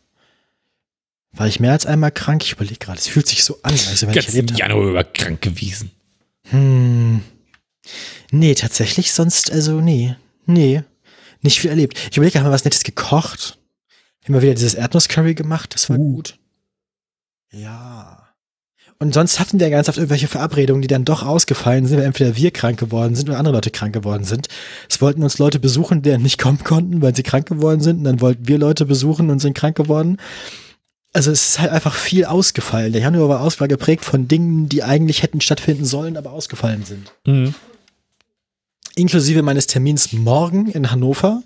[1.31, 2.43] War ich mehr als einmal krank?
[2.43, 2.99] Ich überlege gerade.
[2.99, 4.59] Es fühlt sich so an, als wenn ich erlebt habe.
[4.59, 5.91] Januar über krank gewesen.
[6.49, 7.21] Hm.
[8.31, 10.15] Nee, tatsächlich sonst, also nee.
[10.45, 10.83] Nee.
[11.41, 11.97] Nicht viel erlebt.
[12.11, 13.58] Ich überlege, haben wir was Nettes gekocht?
[14.25, 15.73] Wir wieder dieses Erdnusscurry gemacht?
[15.73, 16.13] Das war Uh.
[16.15, 16.37] gut.
[17.51, 18.25] Ja.
[19.01, 22.35] Und sonst hatten wir ganz oft irgendwelche Verabredungen, die dann doch ausgefallen sind, weil entweder
[22.35, 24.49] wir krank geworden sind oder andere Leute krank geworden sind.
[24.89, 27.99] Es wollten uns Leute besuchen, die dann nicht kommen konnten, weil sie krank geworden sind.
[27.99, 30.17] Und dann wollten wir Leute besuchen und sind krank geworden.
[31.13, 32.91] Also es ist halt einfach viel ausgefallen.
[32.91, 36.83] Der Januar war, aus, war geprägt von Dingen, die eigentlich hätten stattfinden sollen, aber ausgefallen
[36.83, 37.13] sind.
[37.25, 37.55] Mhm.
[38.95, 41.41] Inklusive meines Termins morgen in Hannover.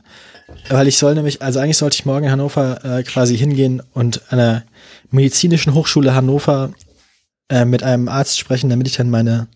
[0.69, 4.21] Weil ich soll nämlich, also eigentlich sollte ich morgen in Hannover äh, quasi hingehen und
[4.31, 4.63] an der
[5.11, 6.71] medizinischen Hochschule Hannover
[7.49, 9.47] äh, mit einem Arzt sprechen, damit ich dann meine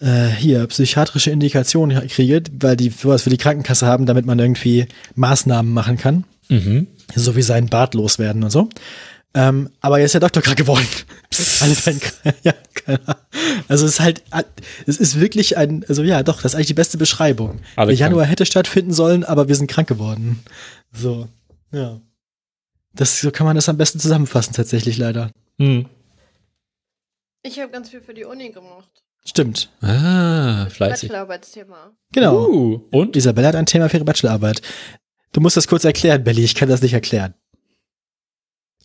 [0.00, 4.86] äh, hier psychiatrische Indikation kriege, weil die sowas für die Krankenkasse haben, damit man irgendwie
[5.14, 6.86] Maßnahmen machen kann Mhm.
[7.14, 8.68] so wie sein Bart loswerden und so.
[9.34, 10.86] Ähm, aber er ist ja Doktor krank geworden.
[12.42, 12.54] Ja.
[13.68, 14.22] Also es ist halt,
[14.86, 17.60] es ist wirklich ein, also ja, doch, das ist eigentlich die beste Beschreibung.
[17.76, 20.42] Alle Der Januar hätte stattfinden sollen, aber wir sind krank geworden.
[20.90, 21.28] So,
[21.70, 22.00] ja.
[22.94, 25.30] Das, so kann man das am besten zusammenfassen, tatsächlich leider.
[25.58, 25.86] Mhm.
[27.42, 28.88] Ich habe ganz viel für die Uni gemacht.
[29.24, 29.68] Stimmt.
[29.82, 31.08] Ah, fleißig.
[31.08, 31.92] Bachelorarbeitsthema.
[32.12, 32.48] Genau.
[32.48, 33.16] Uh, und?
[33.16, 34.62] Isabella hat ein Thema für ihre Bachelorarbeit.
[35.32, 36.42] Du musst das kurz erklären, Belly.
[36.44, 37.34] Ich kann das nicht erklären.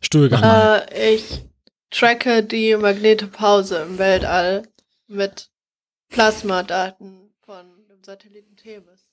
[0.04, 0.44] Stuhlgang.
[0.44, 1.24] Äh, ich
[1.90, 4.64] tracke die Magnetopause im Weltall
[5.08, 5.50] mit
[6.10, 9.08] Plasmadaten von dem Satelliten Thebes.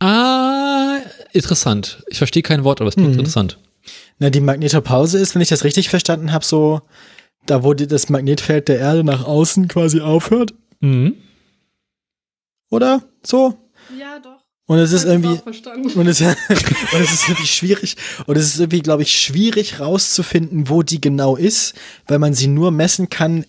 [0.00, 0.98] Ah,
[1.32, 2.02] interessant.
[2.08, 3.18] Ich verstehe kein Wort, aber es klingt Mhm.
[3.20, 3.58] interessant.
[4.18, 6.82] Na, die Magnetopause ist, wenn ich das richtig verstanden habe, so,
[7.46, 11.16] da wo die, das Magnetfeld der Erde nach außen quasi aufhört, Mhm.
[12.70, 13.02] oder?
[13.22, 13.58] So?
[13.98, 14.33] Ja, doch.
[14.66, 15.60] Und es ist irgendwie, und es,
[15.94, 17.96] und es ist irgendwie schwierig,
[18.26, 21.74] und es ist irgendwie, glaube ich, schwierig rauszufinden, wo die genau ist,
[22.06, 23.44] weil man sie nur messen kann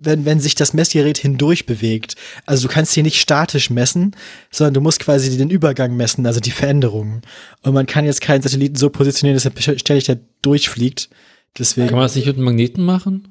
[0.00, 2.16] wenn, wenn sich das Messgerät hindurch bewegt.
[2.46, 4.16] Also du kannst hier nicht statisch messen,
[4.50, 7.22] sondern du musst quasi den Übergang messen, also die Veränderungen.
[7.62, 11.10] Und man kann jetzt keinen Satelliten so positionieren, dass er ständig da durchfliegt.
[11.58, 11.88] Deswegen.
[11.88, 13.29] Kann man das nicht mit einem Magneten machen?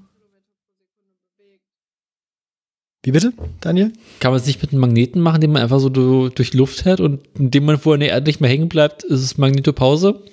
[3.10, 3.92] Wie bitte, Daniel?
[4.20, 6.86] Kann man es nicht mit einem Magneten machen, den man einfach so du, durch Luft
[6.86, 10.24] hält und indem man vorher in der Erde nicht mehr hängen bleibt, ist es Magnetopause?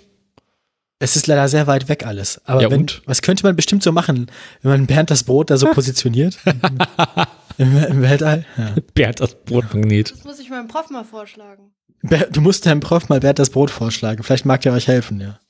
[0.99, 2.39] Es ist leider sehr weit weg alles.
[2.45, 3.01] Aber Ja, wenn, und?
[3.07, 4.31] was könnte man bestimmt so machen,
[4.61, 6.37] wenn man Bernd das Brot da so positioniert?
[7.57, 8.45] Im, Im Weltall?
[8.59, 8.75] Ja.
[8.93, 10.11] Bernd, das Brotmagnet.
[10.13, 11.73] Das muss ich meinem Prof mal vorschlagen.
[12.03, 14.23] Ber- Du musst deinem Prof mal Bernd das Brot vorschlagen.
[14.23, 15.41] Vielleicht mag der euch helfen, ja.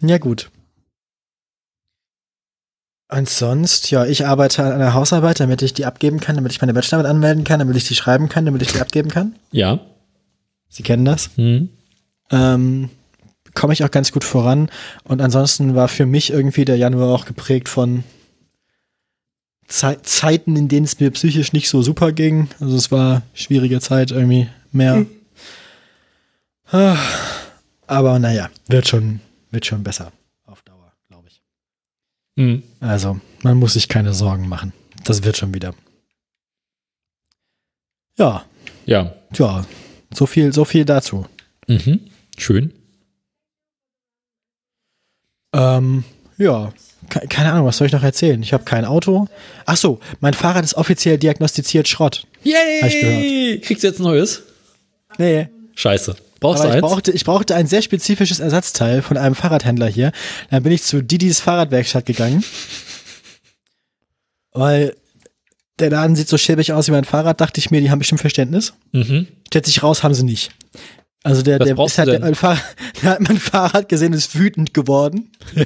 [0.00, 0.50] Ja, gut.
[3.10, 6.60] Und sonst, ja, ich arbeite an einer Hausarbeit, damit ich die abgeben kann, damit ich
[6.60, 9.34] meine Bachelorarbeit anmelden kann, damit ich die schreiben kann, damit ich die abgeben kann.
[9.50, 9.80] Ja.
[10.68, 11.30] Sie kennen das.
[11.36, 11.70] Hm.
[12.30, 12.90] Ähm,
[13.54, 14.70] komme ich auch ganz gut voran.
[15.04, 18.04] Und ansonsten war für mich irgendwie der Januar auch geprägt von
[19.66, 22.48] Zei Zeiten, in denen es mir psychisch nicht so super ging.
[22.58, 25.04] Also es war schwierige Zeit irgendwie mehr.
[26.70, 26.96] Ah,
[27.86, 29.20] Aber naja, wird schon,
[29.50, 30.12] wird schon besser
[30.46, 31.42] auf Dauer, glaube ich.
[32.38, 32.62] Hm.
[32.78, 34.72] Also, man muss sich keine Sorgen machen.
[35.04, 35.74] Das wird schon wieder.
[38.16, 38.44] Ja,
[38.86, 39.12] Ja.
[39.34, 39.66] ja,
[40.14, 41.26] so viel, so viel dazu.
[41.66, 42.00] Mhm.
[42.36, 42.72] Schön.
[45.52, 46.04] Ähm,
[46.36, 46.72] ja,
[47.08, 48.40] ke keine Ahnung, was soll ich noch erzählen?
[48.42, 49.26] Ich habe kein Auto.
[49.66, 52.24] Ach so, mein Fahrrad ist offiziell diagnostiziert Schrott.
[52.44, 52.86] Yay!
[52.86, 53.64] Ich gehört.
[53.64, 54.42] Kriegst du jetzt ein neues?
[55.18, 56.16] Nee, Scheiße.
[56.40, 56.92] Brauchst aber du ich eins?
[56.92, 60.12] brauchte, ich brauchte ein sehr spezifisches Ersatzteil von einem Fahrradhändler hier.
[60.50, 62.44] Dann bin ich zu Didis Fahrradwerkstatt gegangen.
[64.52, 64.94] Weil
[65.78, 68.20] der Laden sieht so schäbig aus wie mein Fahrrad, dachte ich mir, die haben bestimmt
[68.20, 68.74] Verständnis.
[68.92, 69.26] mhm.
[69.46, 70.50] Stellt sich raus, haben sie nicht.
[71.22, 72.62] Also der, Was der ist halt der, mein, Fahrrad,
[73.02, 75.30] der hat mein Fahrrad gesehen, ist wütend geworden.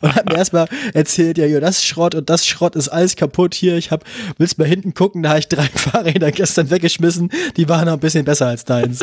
[0.00, 3.16] und hat mir erstmal erzählt, ja, jo, das ist Schrott und das Schrott ist alles
[3.16, 3.76] kaputt hier.
[3.76, 4.04] Ich hab,
[4.38, 8.00] willst mal hinten gucken, da habe ich drei Fahrräder gestern weggeschmissen, die waren noch ein
[8.00, 9.00] bisschen besser als deins.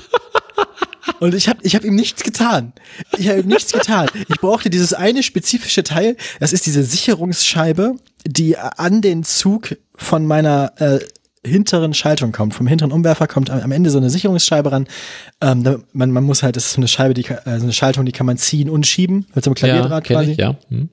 [1.20, 2.74] Und ich habe ich hab ihm nichts getan.
[3.18, 4.08] Ich habe ihm nichts getan.
[4.28, 6.18] Ich brauchte dieses eine spezifische Teil.
[6.40, 7.96] Das ist diese Sicherungsscheibe,
[8.26, 11.00] die an den Zug von meiner äh,
[11.46, 12.54] hinteren Schaltung kommt.
[12.54, 14.88] Vom hinteren Umwerfer kommt am Ende so eine Sicherungsscheibe ran.
[15.42, 17.74] Ähm, man, man muss halt, das ist so eine Scheibe, die, kann- äh, so eine
[17.74, 19.26] Schaltung, die kann man ziehen und schieben.
[19.34, 20.32] Mit so einem Ja, Klavierdraht kenn quasi.
[20.32, 20.56] ich, ja.
[20.70, 20.90] Hm.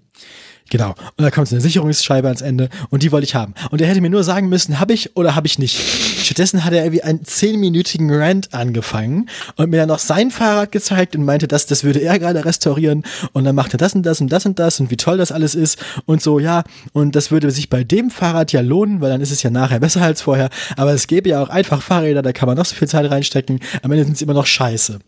[0.72, 0.94] Genau.
[1.18, 3.52] Und da kommt so eine Sicherungsscheibe ans Ende und die wollte ich haben.
[3.70, 5.78] Und er hätte mir nur sagen müssen, habe ich oder habe ich nicht.
[6.24, 11.14] Stattdessen hat er irgendwie einen zehnminütigen Rant angefangen und mir dann noch sein Fahrrad gezeigt
[11.14, 13.04] und meinte, dass das würde er gerade restaurieren
[13.34, 15.30] und dann macht er das und das und das und das und wie toll das
[15.30, 16.64] alles ist und so, ja.
[16.94, 19.80] Und das würde sich bei dem Fahrrad ja lohnen, weil dann ist es ja nachher
[19.80, 20.48] besser als vorher.
[20.78, 23.60] Aber es gäbe ja auch einfach Fahrräder, da kann man noch so viel Zeit reinstecken.
[23.82, 25.00] Am Ende sind sie immer noch scheiße.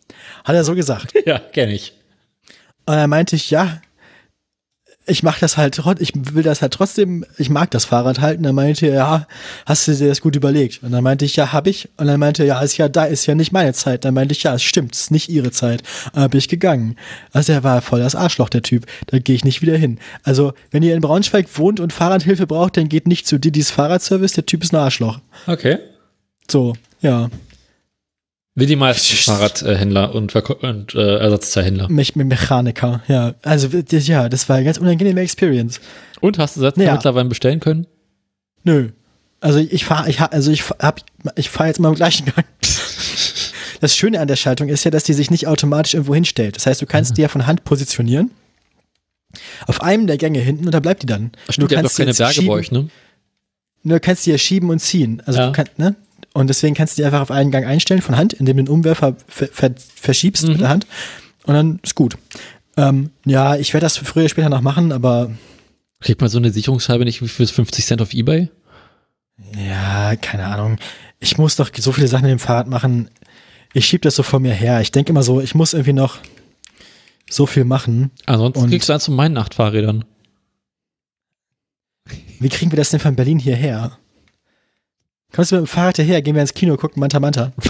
[0.44, 1.14] Hat er so gesagt.
[1.24, 1.94] Ja, kenn ich.
[2.84, 3.80] Und dann meinte ich, ja,
[5.06, 8.42] ich mach das halt, ich will das halt trotzdem, ich mag das Fahrrad halten.
[8.42, 9.26] Dann meinte er, ja,
[9.66, 10.82] hast du dir das gut überlegt?
[10.82, 11.90] Und dann meinte ich, ja, hab ich.
[11.98, 14.04] Und dann meinte er, ja, ist ja da, ist ja nicht meine Zeit.
[14.04, 15.82] Dann meinte ich, ja, es stimmt, es ist nicht ihre Zeit.
[16.14, 16.96] Und dann bin ich gegangen.
[17.32, 18.86] Also er war voll das Arschloch, der Typ.
[19.08, 19.98] Da gehe ich nicht wieder hin.
[20.22, 24.32] Also, wenn ihr in Braunschweig wohnt und Fahrradhilfe braucht, dann geht nicht zu Didis Fahrradservice,
[24.32, 25.20] der Typ ist ein Arschloch.
[25.46, 25.78] Okay.
[26.50, 27.28] So, ja.
[28.56, 31.88] Wie die meisten Fahrradhändler und, Verko und äh, Ersatzteilhändler.
[31.88, 33.34] Mich mit Mechaniker, ja.
[33.42, 35.80] Also, ja, das war eine ganz unangenehme Experience.
[36.20, 36.92] Und hast du das Ja.
[36.92, 37.86] mittlerweile bestellen können?
[38.62, 38.90] Nö.
[39.40, 41.00] Also ich fahre, ich also ich hab,
[41.36, 42.44] ich fahre jetzt mal im gleichen Gang.
[43.80, 46.56] Das Schöne an der Schaltung ist ja, dass die sich nicht automatisch irgendwo hinstellt.
[46.56, 48.30] Das heißt, du kannst die ja von Hand positionieren.
[49.66, 51.32] Auf einem der Gänge hinten und da bleibt die dann.
[51.50, 52.88] Stimmt, du habt doch kannst keine Berge bei euch, ne?
[53.82, 55.22] Du kannst die ja schieben und ziehen.
[55.26, 55.46] Also Ja.
[55.48, 55.96] du kannst, ne?
[56.34, 58.68] Und deswegen kannst du die einfach auf einen Gang einstellen von Hand, indem du den
[58.68, 60.50] Umwerfer ver ver verschiebst Mhm.
[60.52, 60.86] mit der Hand.
[61.44, 62.18] Und dann ist gut.
[62.76, 65.30] Ähm, ja, ich werde das früher oder später noch machen, aber
[66.00, 68.50] Kriegt man so eine Sicherungsscheibe nicht für 50 Cent auf Ebay?
[69.56, 70.76] Ja, keine Ahnung.
[71.20, 73.08] Ich muss doch so viele Sachen mit dem Fahrrad machen.
[73.72, 74.80] Ich schieb das so vor mir her.
[74.80, 76.18] Ich denke immer so, ich muss irgendwie noch
[77.30, 78.10] so viel machen.
[78.26, 80.04] Ansonsten Und- kriegst du eins von meinen acht Fahrrädern.
[82.40, 83.98] Wie kriegen wir das denn von Berlin hierher?
[85.34, 86.22] Kommst du mit dem Fahrrad hierher?
[86.22, 87.52] Gehen wir ins Kino, gucken Manta Manta.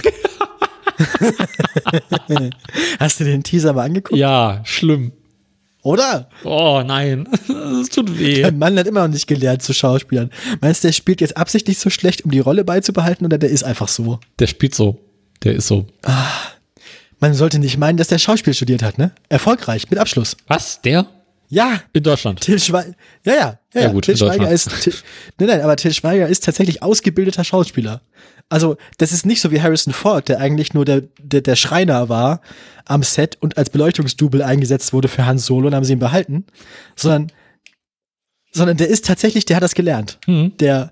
[3.01, 4.19] Hast du den Teaser mal angeguckt?
[4.19, 5.13] Ja, schlimm.
[5.83, 6.29] Oder?
[6.45, 8.37] Oh nein, das tut weh.
[8.37, 10.31] Der Mann hat immer noch nicht gelernt zu Schauspielern.
[10.61, 13.65] Meinst du, der spielt jetzt absichtlich so schlecht, um die Rolle beizubehalten, oder der ist
[13.65, 14.19] einfach so?
[14.39, 14.99] Der spielt so.
[15.43, 15.87] Der ist so.
[17.21, 19.13] Man sollte nicht meinen, dass der Schauspiel studiert hat, ne?
[19.29, 20.37] Erfolgreich, mit Abschluss.
[20.47, 20.81] Was?
[20.83, 21.07] Der?
[21.55, 22.41] Ja, In Deutschland.
[22.41, 22.95] Till Schweiger.
[23.25, 24.53] Ja, ja, ja, Ja, gut, Till in Schweiger Deutschland.
[24.55, 24.83] ist.
[24.83, 24.95] Till,
[25.39, 28.01] nein, nein, aber Till Schweiger ist tatsächlich ausgebildeter Schauspieler.
[28.51, 32.09] Also, das ist nicht so wie Harrison Ford, der eigentlich nur der, der, der Schreiner
[32.09, 32.41] war
[32.85, 36.45] am Set und als Beleuchtungsdouble eingesetzt wurde für Hans Solo und haben sie ihn behalten,
[36.97, 37.33] sondern
[38.53, 40.19] sondern der ist tatsächlich, der hat das gelernt.
[40.27, 40.53] Hm.
[40.59, 40.91] Der,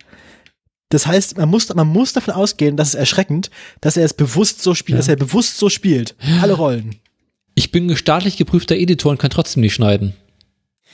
[0.88, 4.62] das heißt, man muss, man muss davon ausgehen, dass es erschreckend, dass er es bewusst
[4.62, 4.98] so spielt, Ja.
[4.98, 6.16] dass er bewusst so spielt.
[6.40, 6.96] Alle Rollen.
[7.54, 10.14] Ich bin staatlich geprüfter Editor und kann trotzdem nicht schneiden.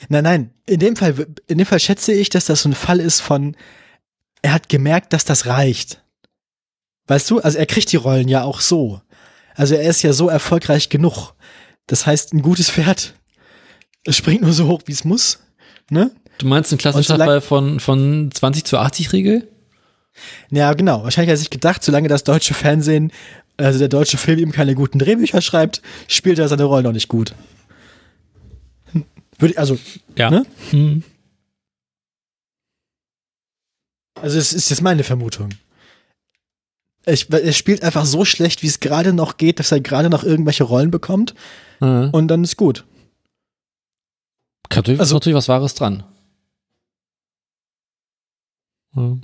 [0.08, 3.00] Nein, nein, in dem Fall, in dem Fall schätze ich, dass das so ein Fall
[3.00, 3.56] ist von,
[4.42, 6.02] er hat gemerkt, dass das reicht.
[7.08, 9.00] Weißt du, also er kriegt die Rollen ja auch so.
[9.54, 11.32] Also er ist ja so erfolgreich genug.
[11.86, 13.14] Das heißt, ein gutes Pferd,
[14.04, 15.40] es springt nur so hoch, wie es muss.
[15.90, 16.10] Ne?
[16.38, 19.48] Du meinst ein klassischer Und solang- Fall von, von 20 zu 80 Regel?
[20.50, 21.02] Ja, genau.
[21.02, 23.10] Wahrscheinlich hat er sich gedacht, solange das deutsche Fernsehen,
[23.56, 27.08] also der deutsche Film ihm keine guten Drehbücher schreibt, spielt er seine Rollen noch nicht
[27.08, 27.34] gut.
[29.38, 29.78] Würde, ich- also,
[30.16, 30.30] Ja.
[30.30, 30.46] Ne?
[30.70, 31.02] Hm.
[34.20, 35.50] also es ist jetzt meine Vermutung.
[37.06, 40.24] Ich, er spielt einfach so schlecht, wie es gerade noch geht, dass er gerade noch
[40.24, 41.34] irgendwelche Rollen bekommt
[41.80, 42.10] Mhm.
[42.12, 42.84] und dann ist gut.
[44.68, 46.04] Kann natürlich, Also- ist natürlich was Wahres dran.
[48.94, 49.22] Hm.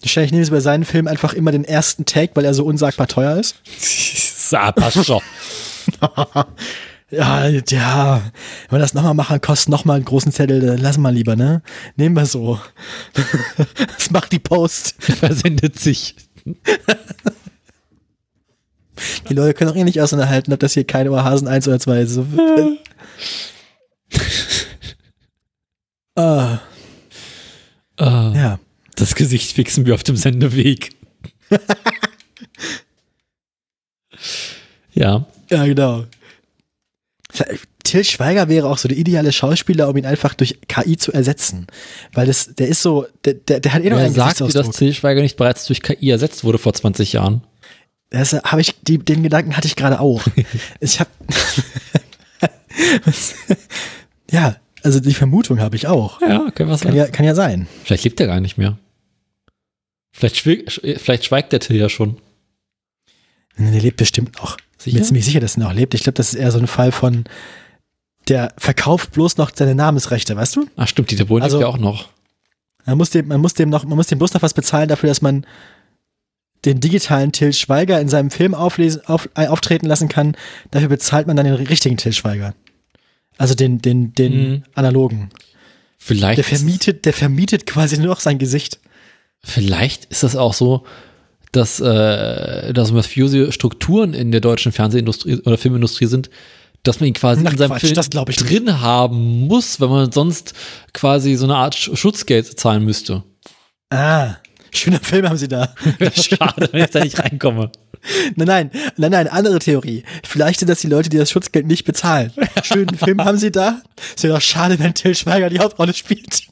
[0.00, 3.06] Wahrscheinlich nehmen sie bei seinen Filmen einfach immer den ersten Take, weil er so unsagbar
[3.08, 3.62] teuer ist.
[4.50, 5.22] Passt schon.
[7.10, 8.22] Ja, ja,
[8.68, 11.62] wenn wir das nochmal machen, kostet nochmal einen großen Zettel, dann lassen wir lieber, ne?
[11.96, 12.60] Nehmen wir so.
[13.96, 14.94] Das macht die Post.
[14.98, 16.14] Versendet sich.
[19.28, 22.00] Die Leute können auch eh nicht auseinanderhalten, ob das hier keine Ohrhasen 1 oder 2
[22.00, 22.18] ist.
[26.18, 26.60] Ah,
[27.98, 28.58] Ah, ja.
[28.94, 30.90] Das Gesicht fixen wir auf dem Sendeweg.
[34.94, 35.26] ja.
[35.50, 36.06] Ja, genau.
[37.84, 41.66] Till Schweiger wäre auch so der ideale Schauspieler, um ihn einfach durch KI zu ersetzen.
[42.12, 44.52] Weil das, der ist so, der, der, der hat eh noch einen sagt dir, dass
[44.54, 44.76] Gesichtsausdruck.
[44.76, 47.42] Til Schweiger nicht bereits durch KI ersetzt wurde vor 20 Jahren?
[48.10, 50.24] Das habe ich, die, den Gedanken hatte ich gerade auch.
[50.80, 51.10] ich habe,
[54.30, 56.20] ja, also die Vermutung habe ich auch.
[56.20, 57.66] Ja, okay, was Kann ja, kann ja sein.
[57.84, 58.78] Vielleicht lebt er gar nicht mehr.
[60.12, 62.16] Vielleicht, vielleicht schweigt der Till ja schon.
[63.56, 64.56] Nee, Der lebt bestimmt noch.
[64.86, 64.98] Ich Sicher?
[64.98, 65.94] bin ziemlich sicher, dass er noch lebt.
[65.94, 67.24] Ich glaube, das ist eher so ein Fall von,
[68.28, 70.66] der verkauft bloß noch seine Namensrechte, weißt du?
[70.76, 72.08] Ach stimmt, Dieter Bohlen Also- lebt ja auch noch.
[72.84, 75.08] Man muss dem, man muss dem noch, man muss dem bloß noch was bezahlen dafür,
[75.08, 75.44] dass man
[76.64, 80.36] den digitalen Till Schweiger in seinem Film auflesen, auf, äh, auftreten lassen kann.
[80.70, 82.54] Dafür bezahlt man dann den richtigen Till Schweiger.
[83.38, 84.62] Also den, den, den Mhm.
[84.74, 85.30] analogen.
[85.98, 88.78] Vielleicht, Der vermietet, der vermietet quasi nur noch sein Gesicht.
[89.42, 90.84] vielleicht ist das auch so,
[91.52, 96.30] dass, äh, dass mafiose Strukturen in der deutschen Fernsehindustrie oder Filmindustrie sind,
[96.82, 98.48] dass man ihn quasi Na, in seinem Quatsch, Film das ich nicht.
[98.50, 100.54] drin haben muss, wenn man sonst
[100.92, 103.22] quasi so eine Art Sch- Schutzgeld zahlen müsste.
[103.90, 104.36] Ah,
[104.72, 105.74] schöner Film haben sie da.
[106.14, 107.70] Schade, wenn ich da nicht reinkomme.
[108.36, 110.04] Nein, nein, nein, nein, andere Theorie.
[110.22, 112.30] Vielleicht sind das die Leute, die das Schutzgeld nicht bezahlen.
[112.62, 113.80] Schönen Film haben sie da.
[114.16, 116.42] Es wäre doch schade, wenn Till Schweiger die Hauptrolle spielt.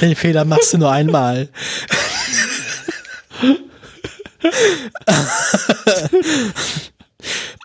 [0.00, 1.48] Den Fehler machst du nur einmal.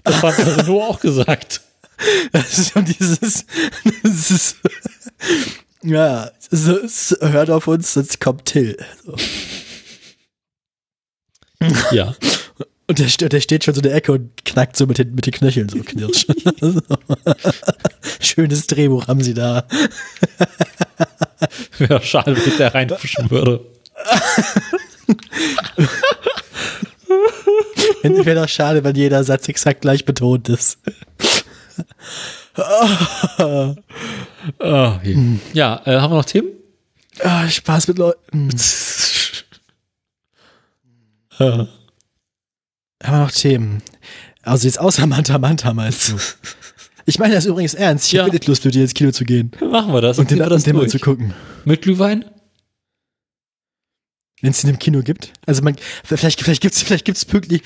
[0.04, 1.62] Das hat Renault auch gesagt.
[2.32, 3.46] Das ist so dieses,
[4.30, 4.58] ist,
[5.88, 8.78] ja, es ist, es hört auf uns, sonst kommt Till.
[9.04, 9.16] So.
[11.92, 12.16] Ja.
[12.90, 15.26] Und der, der steht schon so in der Ecke und knackt so mit den, mit
[15.26, 16.26] den Knöcheln, so knirsch.
[16.62, 16.82] So.
[18.22, 19.66] Schönes Drehbuch haben sie da.
[21.80, 23.60] Wäre schade, wenn ich da reinfuschen würde.
[28.04, 30.80] Wäre doch schade, wenn jeder Satz exakt gleich betont ist.
[34.60, 35.40] Ah, okay.
[35.54, 36.50] Ja, äh, haben wir noch Themen?
[37.24, 38.50] Ah, Spaß mit Leuten.
[41.40, 41.68] Äh, Haben
[43.04, 43.84] wir noch Themen?
[44.42, 46.16] Also jetzt außer Manta Manta meinst du?
[47.06, 48.08] Ich meine das übrigens ernst.
[48.08, 48.24] Ich Ja.
[48.24, 50.18] habe nicht Lust, mit dir ins Kino zu gehen machen wir das.
[50.20, 50.90] und den, mal durch.
[50.92, 51.34] zu gucken.
[51.64, 52.26] Mit Glühwein?
[54.42, 55.34] Wenn es den im Kino gibt.
[55.48, 57.64] Also man, vielleicht, vielleicht gibt's, vielleicht gibt's pünktlich,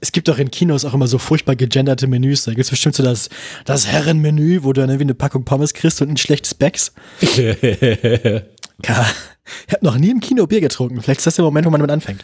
[0.00, 2.44] es gibt doch in Kinos auch immer so furchtbar gegenderte Menüs.
[2.44, 3.28] Da gibt's bestimmt so das,
[3.66, 6.92] das Herrenmenü, wo du dann irgendwie eine Packung Pommes kriegst und ein schlechtes Becks.
[8.86, 9.04] Ja,
[9.66, 11.02] ich habe noch nie im Kino Bier getrunken.
[11.02, 12.22] Vielleicht ist das der Moment, wo man damit anfängt.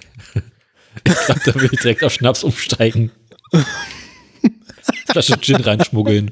[0.96, 3.10] Ich glaube, da will ich direkt auf Schnaps umsteigen.
[5.10, 6.30] Flasche Gin reinschmuggeln.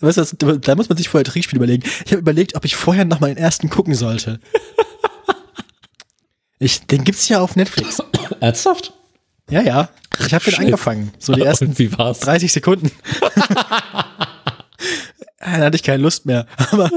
[0.00, 1.82] Weißt du, was, da muss man sich vorher Trickspiel überlegen.
[2.04, 4.40] Ich habe überlegt, ob ich vorher noch mal den ersten gucken sollte.
[6.58, 7.98] Ich, den gibt's ja auf Netflix.
[8.40, 8.92] Ernsthaft?
[9.50, 9.88] Ja, ja.
[10.26, 10.62] Ich habe den Scheiße.
[10.66, 11.12] angefangen.
[11.18, 12.20] So die ersten Und wie war's?
[12.20, 12.90] 30 Sekunden.
[15.38, 16.46] dann hatte ich keine Lust mehr.
[16.70, 16.90] Aber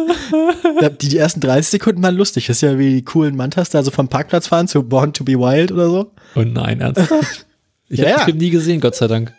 [1.02, 2.48] die, die ersten 30 Sekunden waren lustig.
[2.48, 5.23] Das ist ja wie die coolen Mantas da so vom Parkplatz fahren zu Born to
[5.23, 6.11] be Wild oder so.
[6.36, 7.45] Oh nein, ernsthaft?
[7.91, 8.18] Ich Ja, habe ja.
[8.19, 9.34] den Film nie gesehen, Gott sei Dank.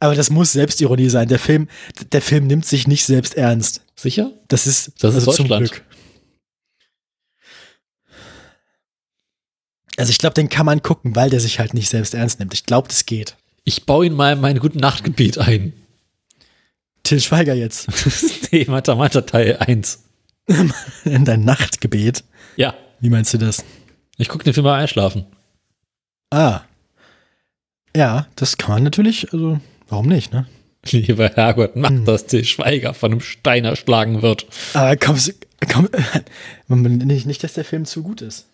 [0.00, 1.28] Aber das muss Selbstironie sein.
[1.28, 1.68] Der Film,
[2.12, 3.82] der Film nimmt sich nicht selbst ernst.
[3.94, 4.32] Sicher?
[4.48, 5.70] Das ist, Das ist also zum Deutschland.
[5.72, 5.84] Glück.
[9.98, 12.54] Also ich glaube, den kann man gucken, weil der sich halt nicht selbst ernst nimmt.
[12.54, 13.36] Ich glaube, das geht.
[13.64, 15.72] Ich baue ihn mal in mein guten Nachtgebet ein.
[17.02, 17.88] Till Schweiger jetzt
[18.52, 20.04] nee, Manta Manta Teil 1.
[21.04, 22.24] in dein Nachtgebet.
[22.56, 22.74] Ja.
[23.00, 23.64] Wie meinst du das?
[24.16, 25.26] Ich gucke den Film mal einschlafen.
[26.30, 26.62] Ah.
[27.96, 30.46] Ja, das kann man natürlich, also warum nicht, ne?
[30.90, 32.04] Lieber Herrgott, mach, Hm.
[32.04, 34.46] dass der Schweiger von einem Stein erschlagen wird.
[34.74, 35.18] Aber komm,
[35.70, 35.88] komm
[36.84, 38.46] nicht, nicht, dass der Film zu gut ist.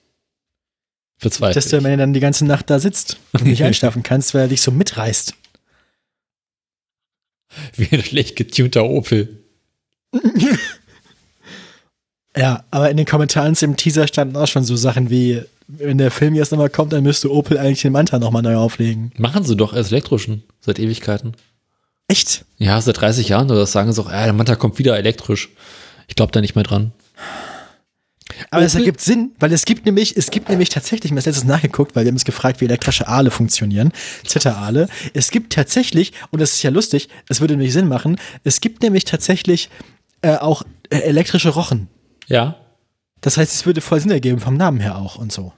[1.24, 1.56] Verzweifelt.
[1.56, 4.42] Dass du am Ende dann die ganze Nacht da sitzt und nicht einschlafen kannst, weil
[4.42, 5.34] er dich so mitreißt.
[7.76, 9.40] Wie ein schlecht getunter Opel.
[12.36, 16.10] Ja, aber in den Kommentaren zum Teaser standen auch schon so Sachen wie, wenn der
[16.10, 19.12] Film jetzt nochmal kommt, dann müsste Opel eigentlich den Manta nochmal neu auflegen.
[19.18, 21.36] Machen sie doch als elektrischen seit Ewigkeiten.
[22.09, 22.44] Echt?
[22.59, 25.51] Ja, seit 30 Jahren oder das sagen sie auch, äh, der Manta kommt wieder elektrisch.
[26.09, 26.90] Ich glaube da nicht mehr dran.
[28.50, 31.26] Aber es ergibt Sinn, weil es gibt nämlich, es gibt nämlich tatsächlich, ich habe das
[31.26, 33.92] letztes nachgeguckt, weil wir haben uns gefragt, wie elektrische Aale funktionieren,
[34.24, 34.88] Zitteraale.
[35.12, 38.82] Es gibt tatsächlich, und das ist ja lustig, es würde nämlich Sinn machen, es gibt
[38.82, 39.70] nämlich tatsächlich
[40.22, 41.88] äh, auch äh, elektrische Rochen.
[42.26, 42.56] Ja.
[43.20, 45.52] Das heißt, es würde voll Sinn ergeben, vom Namen her auch und so.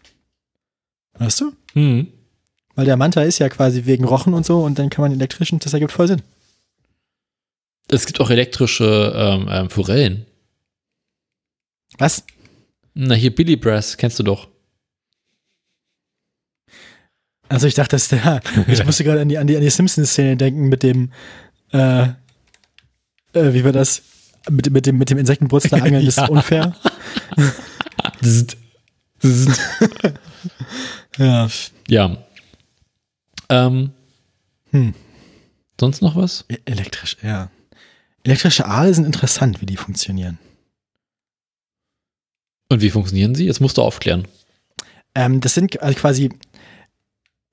[1.18, 1.52] Weißt du?
[1.72, 2.08] Hm.
[2.74, 5.58] Weil der Manta ist ja quasi wegen Rochen und so und dann kann man elektrischen,
[5.58, 6.22] das ergibt voll Sinn.
[7.88, 10.26] Es gibt auch elektrische ähm, ähm, Forellen.
[11.98, 12.24] Was?
[12.98, 14.48] Na, hier Billy Brass, kennst du doch.
[17.48, 19.68] Also ich dachte, das ist der, ich musste gerade an die, an die, an die
[19.70, 21.12] Simpsons-Szene denken mit dem,
[21.72, 24.02] äh, äh, wie war das?
[24.48, 26.08] Mit, mit dem, mit dem Insektenbrutzler angeln, Ja.
[26.08, 26.74] ist unfair.
[31.18, 31.48] Ja.
[31.88, 32.16] ja.
[33.48, 33.92] Ähm,
[34.70, 34.94] Hm.
[35.80, 36.44] sonst noch was?
[36.48, 37.50] E- Elektrisch, ja.
[38.24, 40.38] Elektrische Aale sind interessant, wie die funktionieren.
[42.68, 43.46] Und wie funktionieren sie?
[43.46, 44.26] Jetzt musst du aufklären.
[45.14, 46.30] Ähm, das sind also quasi,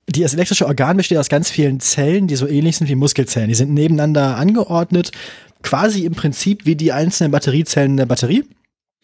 [0.08, 3.48] die, das elektrische Organ besteht aus ganz vielen Zellen, die so ähnlich sind wie Muskelzellen.
[3.48, 5.12] Die sind nebeneinander angeordnet,
[5.62, 8.44] quasi im Prinzip wie die einzelnen Batteriezellen der Batterie.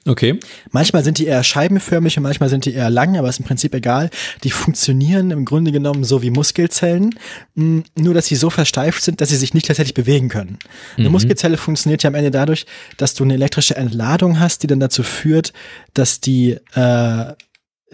[0.07, 0.41] Okay.
[0.71, 3.75] Manchmal sind die eher scheibenförmig und manchmal sind die eher lang, aber ist im Prinzip
[3.75, 4.09] egal.
[4.45, 7.15] Die funktionieren im Grunde genommen so wie Muskelzellen,
[7.55, 10.59] mh, nur dass sie so versteift sind, dass sie sich nicht tatsächlich bewegen können.
[10.97, 11.13] Eine Mhm.
[11.13, 12.65] Muskelzelle funktioniert ja am Ende dadurch,
[12.97, 15.53] dass du eine elektrische Entladung hast, die dann dazu führt,
[15.93, 17.35] dass die äh,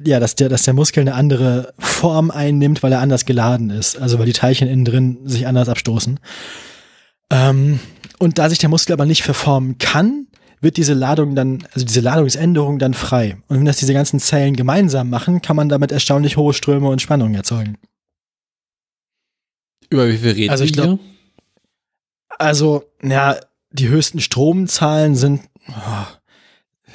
[0.05, 3.97] ja, dass der, dass der Muskel eine andere Form einnimmt, weil er anders geladen ist.
[3.97, 6.21] Also weil die Teilchen innen drin sich anders abstoßen.
[7.31, 7.81] Ähm,
[8.19, 10.27] und da sich der Muskel aber nicht verformen kann,
[10.61, 13.37] wird diese Ladung dann, also diese Ladungsänderung dann frei.
[13.49, 17.03] Und wenn das diese ganzen Zellen gemeinsam machen, kann man damit erstaunlich hohe Ströme und
[17.03, 17.79] Spannungen erzeugen.
[19.91, 20.99] Über wie viel reden Also ich hier?
[22.39, 23.37] Also, ja,
[23.71, 26.07] die höchsten Stromzahlen sind, oh,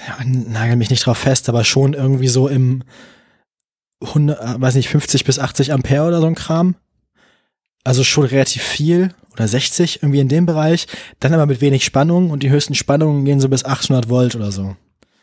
[0.08, 2.84] ja, nagel mich nicht drauf fest, aber schon irgendwie so im
[4.02, 6.76] 100, äh, weiß nicht, 50 bis 80 Ampere oder so ein Kram.
[7.84, 10.88] Also schon relativ viel oder 60 irgendwie in dem Bereich.
[11.20, 14.52] Dann aber mit wenig Spannung und die höchsten Spannungen gehen so bis 800 Volt oder
[14.52, 14.76] so.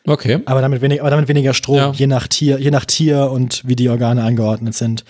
[0.07, 0.41] Okay.
[0.47, 1.93] Aber damit, wenig, aber damit weniger Strom, Ja.
[1.93, 5.05] je nach Tier, je nach Tier und wie die Organe angeordnet sind.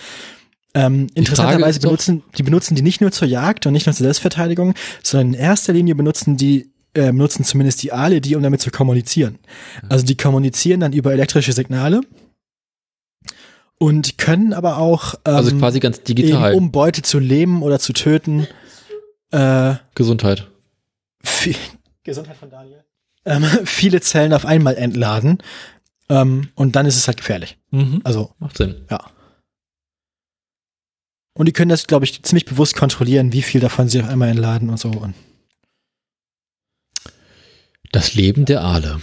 [0.75, 4.75] Ähm, interessanterweise benutzen, die benutzen die nicht nur zur Jagd und nicht nur zur Selbstverteidigung,
[5.03, 8.71] sondern in erster Linie benutzen die, äh, benutzen zumindest die Aale die, um damit zu
[8.71, 9.39] kommunizieren.
[9.89, 12.01] Also die kommunizieren dann über elektrische Signale
[13.79, 16.55] und können aber auch, ähm, Also quasi ganz eben, digital.
[16.55, 18.47] um Beute zu lähmen oder zu töten,
[19.31, 20.49] äh, Gesundheit.
[21.23, 21.57] viel,
[22.05, 22.85] Gesundheit von Daniel.
[23.25, 25.39] Ähm, viele Zellen auf einmal entladen.
[26.09, 27.59] Ähm, und dann ist es halt gefährlich.
[27.71, 28.01] Mhm.
[28.05, 28.87] Also, Macht Sinn.
[28.91, 28.99] ja.
[31.35, 34.29] Und die können das, glaube ich, ziemlich bewusst kontrollieren, wie viel davon sie auf einmal
[34.31, 34.89] entladen und so.
[34.91, 35.15] Und
[37.93, 39.01] Das Leben der Aale.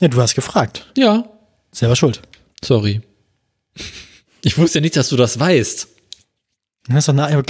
[0.00, 0.92] ja, du hast gefragt.
[0.96, 1.30] Ja.
[1.72, 2.20] Selber schuld.
[2.64, 3.00] Sorry.
[4.42, 5.88] Ich wusste ja nicht, dass du das weißt.
[6.88, 6.98] Nach,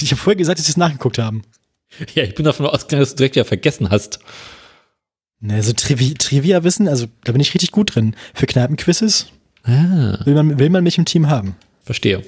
[0.00, 1.42] ich habe vorher gesagt, dass sie es nachgeguckt haben.
[2.14, 4.18] Ja, ich bin davon ausgegangen, dass du direkt wieder vergessen hast.
[5.40, 8.16] Ne, so Trivi Trivia-Wissen, also da bin ich richtig gut drin.
[8.34, 9.26] Für Kneipenquizzes
[9.62, 11.56] Ah, will man, will man mich im Team haben.
[11.84, 12.22] verstehe.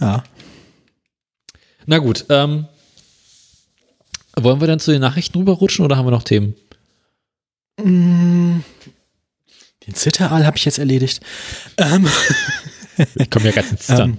[0.00, 0.22] Ja.
[1.86, 2.66] Na gut, ähm,
[4.36, 6.54] wollen wir dann zu den Nachrichten rüberrutschen oder haben wir noch Themen?
[7.80, 8.60] Mm,
[9.86, 11.20] Den Zitteraal habe ich jetzt erledigt.
[11.78, 12.08] Ähm,
[13.14, 14.10] Ich komme ja ganz ins Zittern.
[14.10, 14.18] Ähm,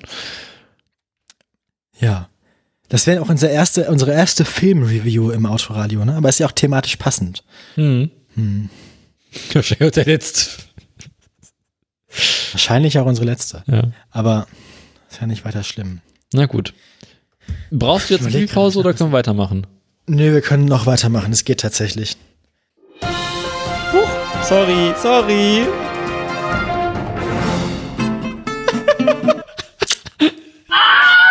[1.99, 2.29] ja.
[2.89, 6.15] Das wäre auch unser erste, unsere erste Filmreview im Autoradio, ne?
[6.15, 7.43] Aber ist ja auch thematisch passend.
[7.75, 8.11] Hm.
[9.53, 10.49] Wahrscheinlich auch der letzte.
[12.51, 13.63] Wahrscheinlich auch unsere letzte.
[13.67, 13.91] Ja.
[14.11, 14.47] Aber
[15.09, 16.01] ist ja nicht weiter schlimm.
[16.33, 16.73] Na gut.
[17.71, 19.65] Brauchst du jetzt eine Pause oder können wir weitermachen?
[20.05, 21.31] Nö, wir können noch weitermachen.
[21.31, 22.17] Es geht tatsächlich.
[24.45, 25.65] Sorry, sorry.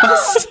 [0.01, 0.47] Was?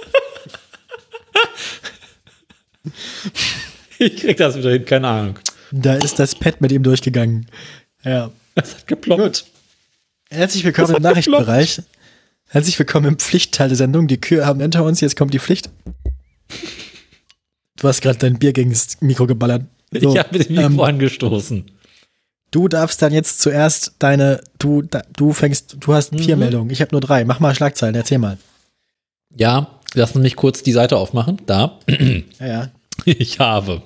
[3.99, 5.39] Ich krieg das wieder hin, keine Ahnung.
[5.73, 7.47] Da ist das Pad mit ihm durchgegangen.
[8.05, 8.31] Ja.
[8.55, 9.23] Das hat geploppt.
[9.23, 9.45] Gut.
[10.31, 11.83] Herzlich willkommen im Nachrichtenbereich.
[12.49, 14.07] Herzlich willkommen im Pflichtteil der Sendung.
[14.07, 15.69] Die Kühe haben hinter uns, jetzt kommt die Pflicht.
[17.77, 19.65] Du hast gerade dein Bier gegen das Mikro geballert.
[19.91, 21.82] So, ich habe mit dem Mikro ähm, angestoßen.
[22.53, 26.41] Du darfst dann jetzt zuerst deine, du, da, du fängst, du hast vier Mhm.
[26.41, 26.71] Meldungen.
[26.71, 27.25] Ich habe nur drei.
[27.25, 28.39] Mach mal Schlagzeilen, erzähl mal.
[29.35, 31.41] Ja, lass mich kurz die Seite aufmachen.
[31.47, 31.79] Da.
[32.39, 32.71] Ja, ja.
[33.05, 33.83] Ich habe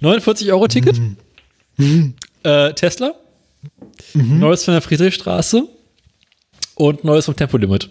[0.00, 0.98] 49 Euro Ticket.
[2.44, 3.14] Äh, Tesla.
[4.14, 5.68] Neues von der Friedrichstraße.
[6.76, 7.90] Und Neues vom Tempolimit.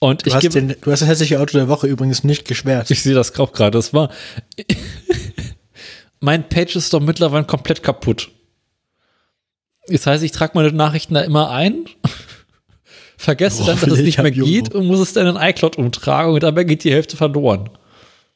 [0.00, 2.46] Und Du ich hast, gebe, den, du hast das hässliche Auto der Woche übrigens nicht
[2.46, 2.90] geschwärzt.
[2.90, 3.76] ich sehe das auch gerade.
[3.78, 4.10] Das war.
[6.20, 8.30] mein Page ist doch mittlerweile komplett kaputt.
[9.88, 11.86] Das heißt, ich trage meine Nachrichten da immer ein,
[13.16, 16.42] vergesse dann, dass es nicht mehr geht und muss es dann in iCloud umtragen und
[16.42, 17.70] dabei geht die Hälfte verloren.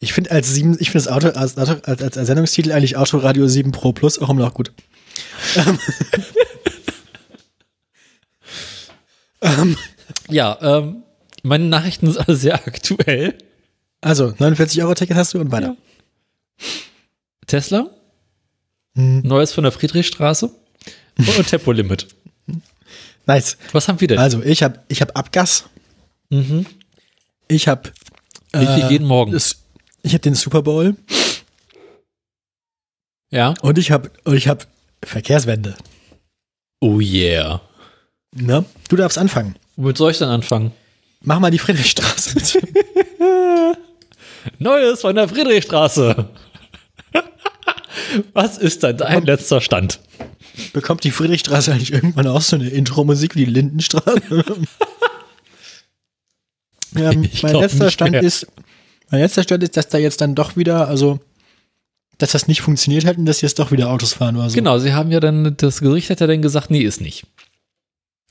[0.01, 3.71] Ich finde als sieben, ich finde das Auto als, als, als Sendungstitel eigentlich Autoradio 7
[3.71, 4.73] Pro Plus auch immer noch gut.
[10.29, 11.03] Ja, ähm,
[11.43, 13.37] meine Nachrichten sind alle sehr aktuell.
[14.01, 15.77] Also, 49 Euro Ticket hast du und weiter.
[17.47, 17.91] Tesla,
[18.95, 19.23] Hm.
[19.23, 20.51] Neues von der Friedrichstraße
[21.19, 22.07] und Tempolimit.
[23.27, 23.57] Nice.
[23.73, 24.19] Was haben wir denn?
[24.19, 25.65] Also, ich habe ich hab Abgas.
[26.31, 26.67] mhm.
[27.49, 27.93] Ich habe
[28.55, 29.33] Ich krieg jeden Morgen.
[29.33, 29.57] das,
[30.03, 30.97] ich habe den Super Bowl
[33.31, 33.55] Ja.
[33.63, 34.65] und ich habe und ich habe
[35.05, 35.77] Verkehrswende.
[36.81, 37.61] Oh yeah.
[38.35, 38.65] Ne?
[38.89, 39.57] Du darfst anfangen.
[39.77, 40.73] Womit soll ich denn anfangen?
[41.21, 42.35] Mach mal die Friedrichstraße.
[44.59, 46.29] Neues von der Friedrichstraße.
[48.33, 50.01] Was ist denn dein letzter Stand?
[50.73, 54.21] Bekommt die Friedrichstraße eigentlich irgendwann auch so eine Intro-Musik wie die Lindenstraße?
[56.95, 58.23] Ich mein letzter Stand mehr.
[58.23, 58.47] ist,
[59.11, 61.21] mein letzter Stand ist, dass da jetzt dann doch wieder, also,
[62.19, 64.55] dass das nicht funktioniert hat und dass jetzt doch wieder Autos fahren oder so.
[64.55, 67.25] Genau, sie haben ja dann, das Gericht hat ja dann gesagt, nee, ist nicht.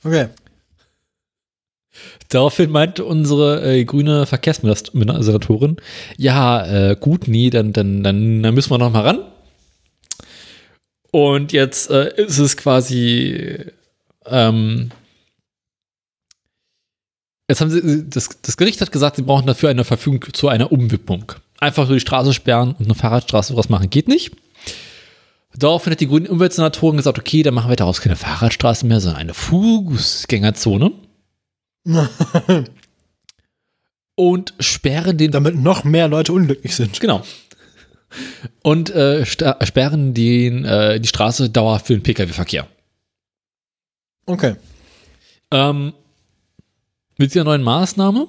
[0.04, 0.28] Okay.
[2.28, 5.76] Daraufhin meinte unsere äh, grüne Verkehrssenatorin,
[6.16, 9.31] ja, äh, gut, nee, dann, dann, dann, dann müssen wir noch mal ran.
[11.12, 13.66] Und jetzt äh, ist es quasi,
[14.24, 14.90] ähm,
[17.48, 20.72] jetzt haben sie, das, das Gericht hat gesagt, sie brauchen dafür eine Verfügung zu einer
[20.72, 21.32] Umwippung.
[21.60, 24.34] Einfach so die Straße sperren und eine Fahrradstraße draus machen, geht nicht.
[25.54, 29.20] Daraufhin hat die grüne Umweltsenatorin gesagt, okay, dann machen wir daraus keine Fahrradstraße mehr, sondern
[29.20, 30.92] eine Fußgängerzone.
[34.14, 37.00] und sperren den Damit noch mehr Leute unglücklich sind.
[37.00, 37.22] genau
[38.62, 42.66] und äh, sperren den äh, die Straße dauerhaft für den Pkw-Verkehr.
[44.26, 44.56] Okay.
[45.50, 45.92] Ähm,
[47.18, 48.28] mit dieser neuen Maßnahme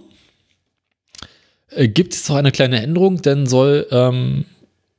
[1.69, 4.45] äh, gibt es auch eine kleine Änderung, denn soll ähm,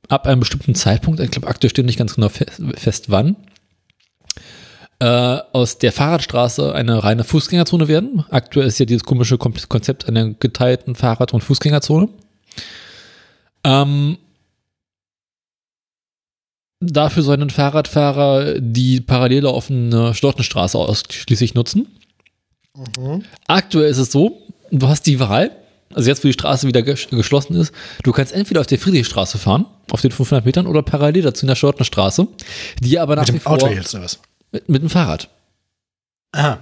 [0.09, 3.37] ab einem bestimmten Zeitpunkt, ich glaube aktuell steht nicht ganz genau fest, fest wann,
[5.01, 5.07] äh,
[5.53, 8.25] aus der Fahrradstraße eine reine Fußgängerzone werden.
[8.31, 12.09] Aktuell ist ja dieses komische Kom- Konzept einer geteilten Fahrrad- und Fußgängerzone.
[13.65, 14.19] Ähm,
[16.87, 21.89] dafür sollen Fahrradfahrer die parallel laufende Stortenstraße ausschließlich nutzen.
[23.47, 25.51] Aktuell ist es so, du hast die Wahl,
[25.93, 29.39] also jetzt, wo die Straße wieder ges geschlossen ist, du kannst entweder auf der Friedrichstraße
[29.39, 32.27] fahren, auf den 500 Metern, oder parallel dazu in der Schortenstraße,
[32.81, 34.19] die aber nach Mit dem Auto vor jetzt oder was?
[34.51, 35.29] mit, mit dem Fahrrad.
[36.33, 36.59] Ah.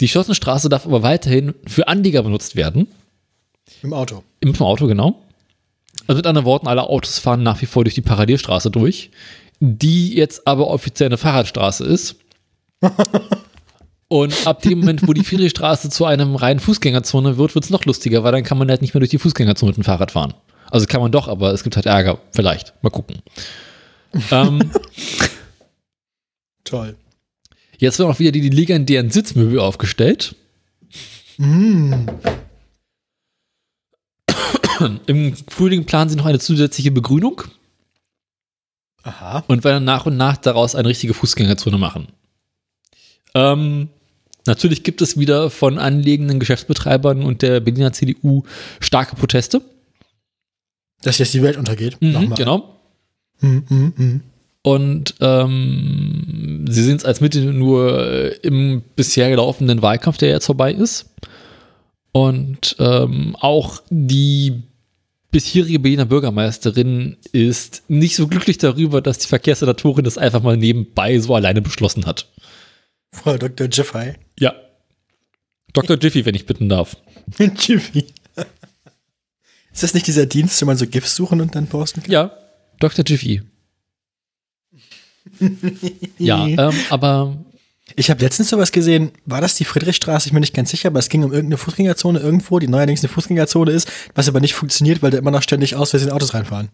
[0.00, 2.88] Die Schottenstraße darf aber weiterhin für Anlieger benutzt werden,
[3.82, 4.22] Im Auto.
[4.40, 5.22] im Auto genau.
[6.06, 9.10] Also mit anderen Worten, alle Autos fahren nach wie vor durch die Parallelstraße durch,
[9.60, 12.16] die jetzt aber offiziell eine Fahrradstraße ist.
[14.08, 17.84] Und ab dem Moment, wo die Friedrichstraße zu einem reinen Fußgängerzone wird, wird es noch
[17.84, 20.32] lustiger, weil dann kann man halt nicht mehr durch die Fußgängerzone mit dem Fahrrad fahren.
[20.70, 22.18] Also kann man doch, aber es gibt halt Ärger.
[22.32, 22.72] Vielleicht.
[22.82, 23.16] Mal gucken.
[24.30, 24.70] ähm,
[26.64, 26.96] Toll.
[27.76, 30.34] jetzt werden auch wieder die, die legendären Sitzmöbel aufgestellt.
[31.36, 32.06] Mm.
[35.06, 37.42] Im Frühling planen sie noch eine zusätzliche Begrünung
[39.02, 39.44] Aha.
[39.46, 42.08] und werden nach und nach daraus eine richtige Fußgängerzone machen.
[43.34, 43.88] Ähm,
[44.48, 48.44] Natürlich gibt es wieder von anlegenden Geschäftsbetreibern und der Berliner CDU
[48.80, 49.60] starke Proteste.
[51.02, 51.98] Dass jetzt die Welt untergeht.
[52.00, 52.36] Nochmal.
[52.36, 52.74] genau.
[53.40, 54.20] Mhm, mhm, mhm.
[54.62, 60.72] Und ähm, sie sind es als Mittel nur im bisher laufenden Wahlkampf, der jetzt vorbei
[60.72, 61.10] ist.
[62.12, 64.62] Und ähm, auch die
[65.38, 71.16] bisherige Berliner Bürgermeisterin ist nicht so glücklich darüber, dass die Verkehrssenatorin das einfach mal nebenbei
[71.20, 72.28] so alleine beschlossen hat.
[73.12, 73.68] Frau Dr.
[73.70, 74.14] Jeffrey.
[74.40, 74.52] Ja.
[75.74, 75.96] Dr.
[75.96, 76.96] Jiffy, wenn ich bitten darf.
[77.38, 78.06] Jiffy.
[79.72, 82.10] Ist das nicht dieser Dienst, wo man so GIFs suchen und dann posten kann?
[82.10, 82.32] Ja,
[82.80, 83.04] Dr.
[83.06, 83.42] Jiffy.
[86.18, 87.44] ja, ähm, aber
[87.96, 90.28] Ich habe letztens sowas gesehen, war das die Friedrichstraße?
[90.28, 93.08] Ich bin nicht ganz sicher, aber es ging um irgendeine Fußgängerzone irgendwo, die neuerdings eine
[93.08, 96.68] Fußgängerzone ist, was aber nicht funktioniert, weil da immer noch ständig aus Versehen Autos reinfahren.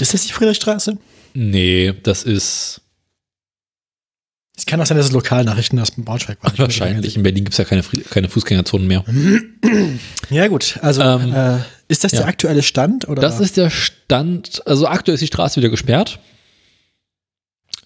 [0.00, 0.98] Ist das die Friedrichstraße?
[1.34, 2.82] nee, das ist
[4.56, 6.58] Es kann auch sein, dass es Lokalnachrichten aus dem Braunschweig waren.
[6.58, 7.16] Wahrscheinlich.
[7.16, 9.04] In Berlin gibt es ja keine, keine Fußgängerzonen mehr.
[10.30, 10.78] Ja, gut.
[10.82, 11.58] Also, Ähm, äh,
[11.88, 12.20] ist das ja.
[12.20, 13.08] der aktuelle Stand?
[13.08, 13.22] Oder?
[13.22, 14.62] Das ist der Stand.
[14.66, 16.18] Also aktuell ist die Straße wieder gesperrt.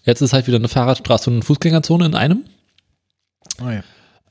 [0.07, 2.45] Jetzt ist halt wieder eine Fahrradstraße und eine Fußgängerzone in einem.
[3.61, 3.83] Oh, ja.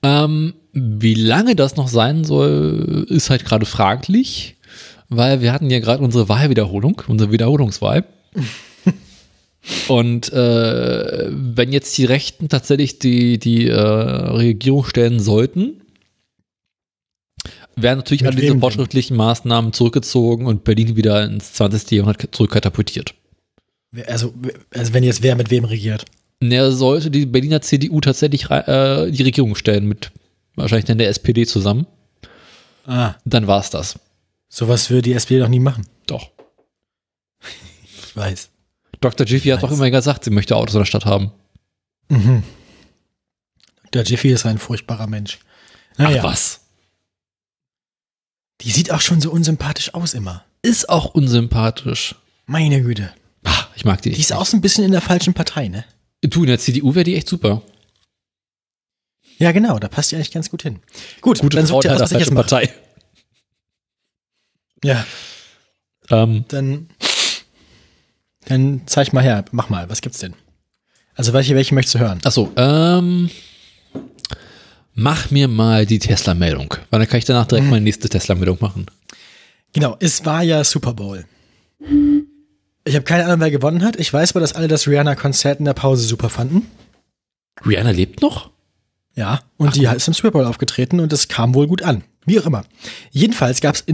[0.02, 4.56] Ähm, wie lange das noch sein soll, ist halt gerade fraglich,
[5.10, 8.06] weil wir hatten ja gerade unsere Wahlwiederholung, unsere Wiederholungswahl.
[9.88, 15.82] Und äh, wenn jetzt die Rechten tatsächlich die, die äh, Regierung stellen sollten,
[17.76, 21.92] werden natürlich Mit alle diese fortschrittlichen Maßnahmen zurückgezogen und Berlin wieder ins 20.
[21.92, 23.16] Jahrhundert zurückkatapultiert.
[24.08, 24.34] Also,
[24.74, 26.06] also, wenn jetzt wer mit wem regiert.
[26.42, 30.12] Ne, sollte die Berliner CDU tatsächlich äh, die Regierung stellen mit
[30.56, 31.88] wahrscheinlich dann der SPD zusammen,
[32.86, 34.00] Ah, dann war es das.
[34.50, 35.88] sowas würde die SPD doch nie machen.
[36.08, 36.30] Doch.
[37.84, 38.50] Ich weiß.
[39.02, 39.26] Dr.
[39.26, 41.32] Jiffy hat doch immer gesagt, sie möchte Autos in der Stadt haben.
[42.10, 42.44] Mhm.
[43.94, 45.40] Der Jiffy ist ein furchtbarer Mensch.
[45.98, 46.62] Naja, was?
[48.62, 50.44] die sieht auch schon so unsympathisch aus immer.
[50.62, 52.16] Ist auch unsympathisch.
[52.46, 53.14] Meine Güte.
[53.76, 54.12] Ich mag die.
[54.12, 55.84] Die ist auch so ein bisschen in der falschen Partei, ne?
[56.22, 57.62] Du, in der CDU wäre die echt super.
[59.38, 60.80] Ja, genau, da passt die eigentlich ganz gut hin.
[61.22, 62.44] Gut, Gute dann Frau sucht ihr der aus, was ich jetzt mache.
[62.48, 62.74] Partei.
[64.84, 65.06] Ja,
[66.10, 66.90] Ähm, dann,
[68.48, 70.36] dann zeig mal her, mach mal, was gibt's denn?
[71.16, 72.20] Also welche, welche möchtest du hören?
[72.24, 73.30] achso, ähm,
[74.94, 76.76] mach mir mal die Tesla-Meldung.
[76.90, 78.86] Weil dann kann ich danach direkt meine nächste Tesla-Meldung machen.
[79.74, 81.26] Genau, es war ja Super Bowl.
[82.88, 83.96] Ich habe keine Ahnung, wer gewonnen hat.
[83.98, 86.68] Ich weiß aber, dass alle das Rihanna-Konzert in der Pause super fanden.
[87.66, 88.52] Rihanna lebt noch?
[89.16, 92.04] Ja, und die ist im Super Bowl aufgetreten und es kam wohl gut an.
[92.26, 92.64] Wie auch immer.
[93.12, 93.86] Jedenfalls gab es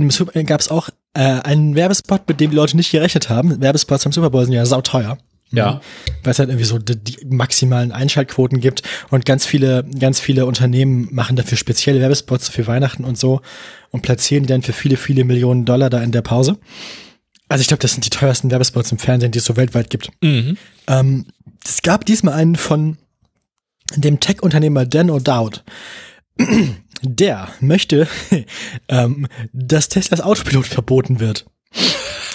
[0.45, 3.61] gab's auch äh, einen Werbespot, mit dem die Leute nicht gerechnet haben.
[3.61, 5.17] Werbespots am Super Bowl sind ja sauteuer.
[5.51, 5.81] Ja.
[6.23, 10.45] Weil es halt irgendwie so die, die maximalen Einschaltquoten gibt und ganz viele, ganz viele
[10.45, 13.41] Unternehmen machen dafür spezielle Werbespots für Weihnachten und so
[13.89, 16.57] und platzieren die dann für viele, viele Millionen Dollar da in der Pause.
[17.51, 20.09] Also ich glaube, das sind die teuersten Werbespots im Fernsehen, die es so weltweit gibt.
[20.23, 20.57] Mhm.
[20.87, 21.25] Ähm,
[21.65, 22.97] es gab diesmal einen von
[23.95, 25.61] dem Tech-Unternehmer Dan O'Dowd.
[27.03, 28.07] Der möchte,
[28.87, 31.45] ähm, dass Teslas Autopilot verboten wird.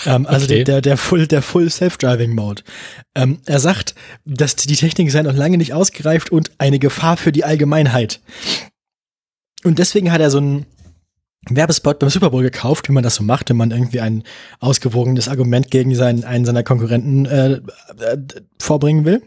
[0.06, 0.64] ähm, also Okay.
[0.64, 2.62] der, der, Full, der Full Self-Driving Mode.
[3.14, 3.94] Ähm, er sagt,
[4.24, 8.20] dass die Technik sei noch lange nicht ausgereift und eine Gefahr für die Allgemeinheit.
[9.64, 10.66] Und deswegen hat er so einen
[11.50, 14.24] Werbespot beim Super Bowl gekauft, wie man das so macht, wenn man irgendwie ein
[14.58, 17.60] ausgewogenes Argument gegen seinen, einen seiner Konkurrenten äh, äh,
[18.58, 19.22] vorbringen will.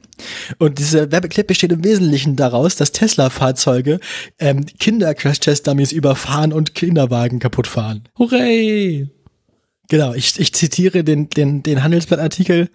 [0.57, 3.99] Und dieser Werbeclip besteht im Wesentlichen daraus, dass Tesla-Fahrzeuge
[4.39, 8.03] ähm, Kinder-Crash-Test-Dummies überfahren und Kinderwagen kaputt fahren.
[8.17, 9.09] Hooray!
[9.87, 12.69] Genau, ich, ich zitiere den, den, den Handelsblattartikel.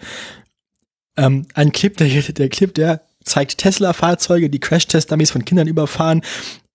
[1.16, 6.22] Ähm, ein Clip, der, der Clip, der zeigt Tesla-Fahrzeuge, die Crash-Test-Dummies von Kindern überfahren,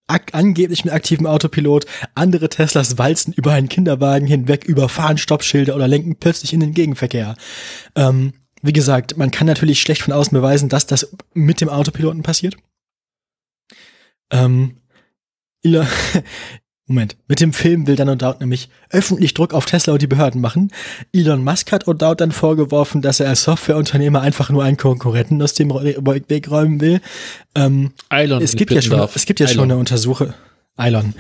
[0.10, 1.86] angeblich mit aktivem Autopilot.
[2.16, 7.36] Andere Teslas walzen über einen Kinderwagen hinweg, überfahren Stoppschilder oder lenken plötzlich in den Gegenverkehr.
[7.96, 12.24] Ähm, wie gesagt, man kann natürlich schlecht von außen beweisen, dass das mit dem Autopiloten
[12.24, 12.58] passiert.
[14.32, 14.78] Ähm,
[16.90, 20.42] Moment, mit dem Film will dann O'Dowd nämlich öffentlich Druck auf Tesla und die Behörden
[20.42, 20.72] machen.
[21.14, 25.54] Elon Musk hat O'Dowd dann vorgeworfen, dass er als Softwareunternehmer einfach nur einen Konkurrenten aus
[25.54, 27.00] dem Weg räumen will.
[27.54, 29.16] Ähm, Eilon, es gibt ja schon, darf.
[29.16, 29.72] es gibt ja schon Eilon.
[29.72, 30.34] eine Untersuchung.
[30.78, 31.14] Elon.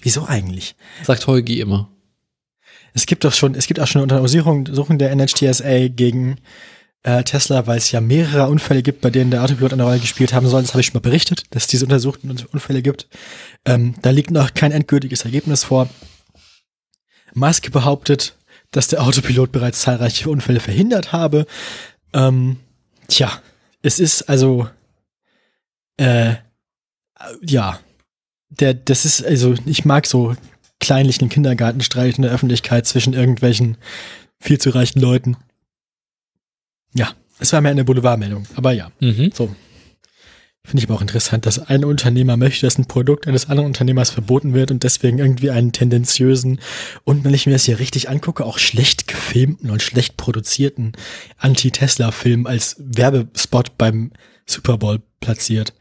[0.00, 0.76] Wieso eigentlich?
[1.02, 1.88] Sagt Holgi immer.
[2.92, 6.36] Es gibt doch schon, es gibt auch schon eine Untersuchung Untersuchung der NHTSA gegen
[7.06, 10.32] äh, Tesla, weil es ja mehrere Unfälle gibt, bei denen der Autopilot eine Rolle gespielt
[10.32, 10.62] haben soll.
[10.62, 13.08] Das habe ich schon mal berichtet, dass es diese untersuchten Unfälle gibt.
[13.64, 15.88] Ähm, da liegt noch kein endgültiges Ergebnis vor.
[17.34, 18.34] Musk behauptet,
[18.72, 21.46] dass der Autopilot bereits zahlreiche Unfälle verhindert habe.
[22.12, 22.56] Ähm,
[23.08, 23.30] tja,
[23.82, 24.68] es ist also
[25.98, 26.36] Äh,
[27.42, 27.80] ja.
[28.50, 30.34] Der, das ist, also, ich mag so
[30.80, 33.76] kleinlichen Kindergartenstreit in der Öffentlichkeit zwischen irgendwelchen
[34.40, 35.36] viel zu reichen Leuten.
[36.96, 39.30] Ja, es war mehr eine Boulevardmeldung, aber ja, Mhm.
[39.34, 39.54] so.
[40.64, 44.10] Finde ich aber auch interessant, dass ein Unternehmer möchte, dass ein Produkt eines anderen Unternehmers
[44.10, 46.58] verboten wird und deswegen irgendwie einen tendenziösen
[47.04, 50.92] und wenn ich mir das hier richtig angucke, auch schlecht gefilmten und schlecht produzierten
[51.38, 54.10] Anti-Tesla-Film als Werbespot beim
[54.44, 55.72] Super Bowl platziert.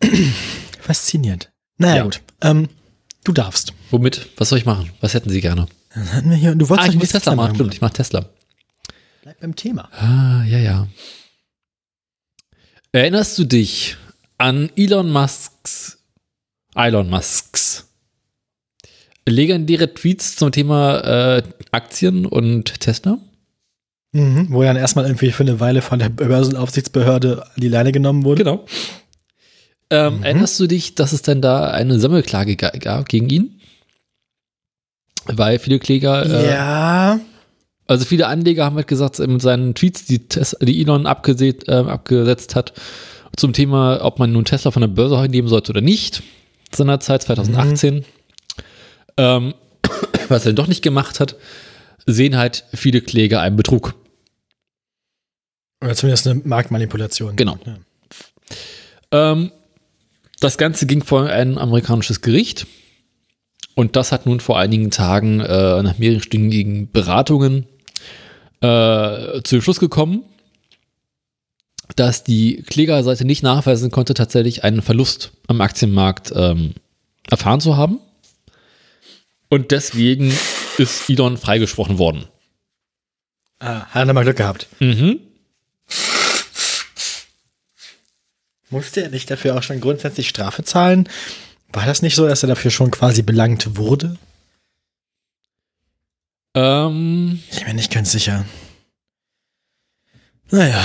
[0.80, 1.50] Faszinierend.
[1.78, 2.02] Naja, Ja.
[2.04, 2.20] gut.
[2.42, 2.68] Ähm,
[3.24, 3.72] du darfst.
[3.90, 4.26] Womit?
[4.36, 4.90] Was soll ich machen?
[5.00, 5.66] Was hätten Sie gerne?
[5.94, 7.48] Dann hatten wir hier, du wolltest Ah, ich muss nicht Tesla machen.
[7.48, 7.54] machen.
[7.56, 8.26] Stimmt, ich mache Tesla.
[9.40, 9.88] Beim Thema.
[9.92, 10.88] Ah, ja, ja.
[12.92, 13.96] Erinnerst du dich
[14.38, 15.98] an Elon Musks,
[16.74, 17.82] Elon Musks
[19.28, 21.00] legendäre Tweets zum Thema
[21.38, 21.42] äh,
[21.72, 23.18] Aktien und Tesla?
[24.12, 27.90] Mhm, wo er dann erstmal irgendwie für eine Weile von der Börsenaufsichtsbehörde an die Leine
[27.92, 28.44] genommen wurde.
[28.44, 28.64] Genau.
[29.90, 30.22] Ähm, Mhm.
[30.22, 33.60] Erinnerst du dich, dass es denn da eine Sammelklage ga- gab gegen ihn?
[35.26, 37.20] Weil viele Kläger, äh, Ja.
[37.86, 41.72] Also viele Anleger haben halt gesagt, mit seinen Tweets, die, Tes die Elon abgesetzt, äh,
[41.72, 42.72] abgesetzt hat,
[43.36, 46.22] zum Thema, ob man nun Tesla von der Börse nehmen sollte oder nicht,
[46.74, 48.04] seinerzeit 2018,
[49.16, 49.54] ähm,
[50.28, 51.36] was er doch nicht gemacht hat,
[52.06, 53.94] sehen halt viele Kläger einen Betrug.
[55.82, 57.36] Oder zumindest eine Marktmanipulation.
[57.36, 57.58] Genau.
[57.66, 57.76] Ja.
[59.12, 59.52] Ähm,
[60.40, 62.66] das Ganze ging vor ein amerikanisches Gericht.
[63.74, 67.66] Und das hat nun vor einigen Tagen äh, nach mehrstündigen Beratungen
[68.60, 70.22] äh, zu dem Schluss gekommen,
[71.94, 76.74] dass die Klägerseite nicht nachweisen konnte, tatsächlich einen Verlust am Aktienmarkt ähm,
[77.30, 78.00] erfahren zu haben.
[79.48, 80.36] Und deswegen
[80.78, 82.26] ist Elon freigesprochen worden.
[83.58, 84.66] Ah, hat er mal Glück gehabt.
[84.80, 85.20] Mhm.
[88.68, 91.08] Musste er nicht dafür auch schon grundsätzlich Strafe zahlen?
[91.72, 94.18] War das nicht so, dass er dafür schon quasi belangt wurde?
[96.56, 98.44] Ähm, Ich bin mir nicht ganz sicher.
[100.50, 100.84] Naja.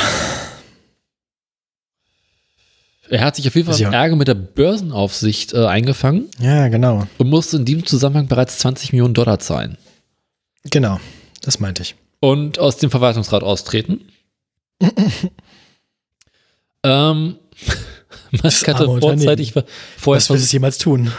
[3.10, 3.91] er hat sich auf jeden Fall Ja.
[3.91, 6.30] Ärger mit der Börsenaufsicht äh, eingefangen.
[6.39, 7.07] Ja, genau.
[7.18, 9.77] und musste in diesem Zusammenhang bereits 20 Millionen Dollar zahlen
[10.65, 10.99] Genau.
[11.41, 11.95] Das meinte ich.
[12.19, 14.02] und aus dem Verwaltungsrat austreten.
[16.84, 17.38] ähm,
[18.43, 21.11] Musk hatte vorzeitig vorher, Was will es jemals tun?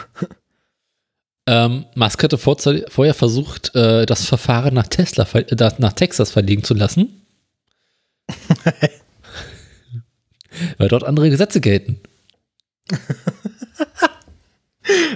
[1.47, 6.75] Ähm, Musk hatte vorher versucht, äh, das Verfahren nach Tesla, äh, nach Texas verlegen zu
[6.75, 7.23] lassen.
[10.79, 12.01] Weil dort andere Gesetze gelten.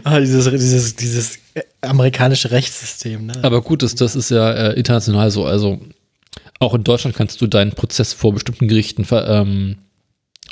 [0.05, 3.35] Ah, dieses, dieses, dieses äh, amerikanische Rechtssystem, ne?
[3.43, 5.45] Aber gut, das, das ist ja äh, international so.
[5.45, 5.81] Also
[6.61, 9.79] auch in Deutschland kannst du deinen Prozess vor bestimmten Gerichten ver, ähm,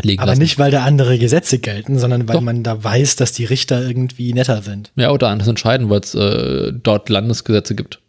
[0.03, 0.43] legen Aber lassen.
[0.43, 2.41] nicht, weil da andere Gesetze gelten, sondern weil Doch.
[2.43, 4.91] man da weiß, dass die Richter irgendwie netter sind.
[4.97, 8.01] Ja, oder anders entscheiden, weil es äh, dort Landesgesetze gibt.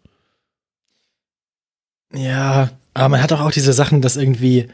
[2.13, 4.67] Ja, aber man hat doch auch diese Sachen, dass irgendwie,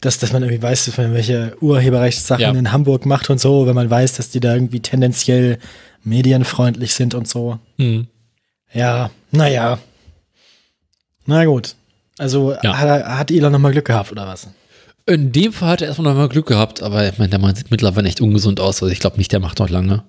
[0.00, 2.50] dass, dass man irgendwie weiß, dass man welche Urheberrechtssachen Ja.
[2.50, 5.58] in Hamburg macht und so, wenn man weiß, dass die da irgendwie tendenziell
[6.02, 7.58] medienfreundlich sind und so.
[7.78, 8.06] Hm.
[8.72, 9.78] Ja, naja.
[11.26, 11.74] Na gut.
[12.18, 12.76] Also Ja.
[12.78, 14.48] hat, hat Elon nochmal Glück gehabt, oder was?
[15.06, 17.54] In dem Fall hat er erstmal noch mal Glück gehabt, aber ich meine, der Mann
[17.54, 18.82] sieht mittlerweile echt ungesund aus.
[18.82, 20.04] Also ich glaube nicht, der macht noch lange.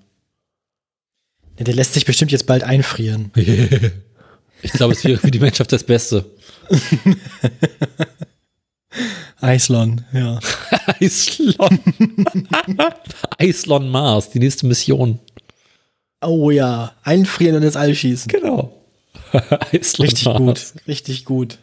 [1.58, 3.32] Ja, der lässt sich bestimmt jetzt bald einfrieren.
[4.62, 6.26] Ich glaube, es wäre für die Menschheit das Beste.
[9.42, 10.40] Eislon, ja.
[11.00, 11.80] Eislon.
[13.38, 15.20] Eislon Mars, die nächste Mission.
[16.22, 18.30] Oh ja, einfrieren und ins All schießen.
[18.30, 18.82] Genau.
[19.72, 20.38] Eislon Richtig Mars.
[20.38, 21.60] gut, richtig gut.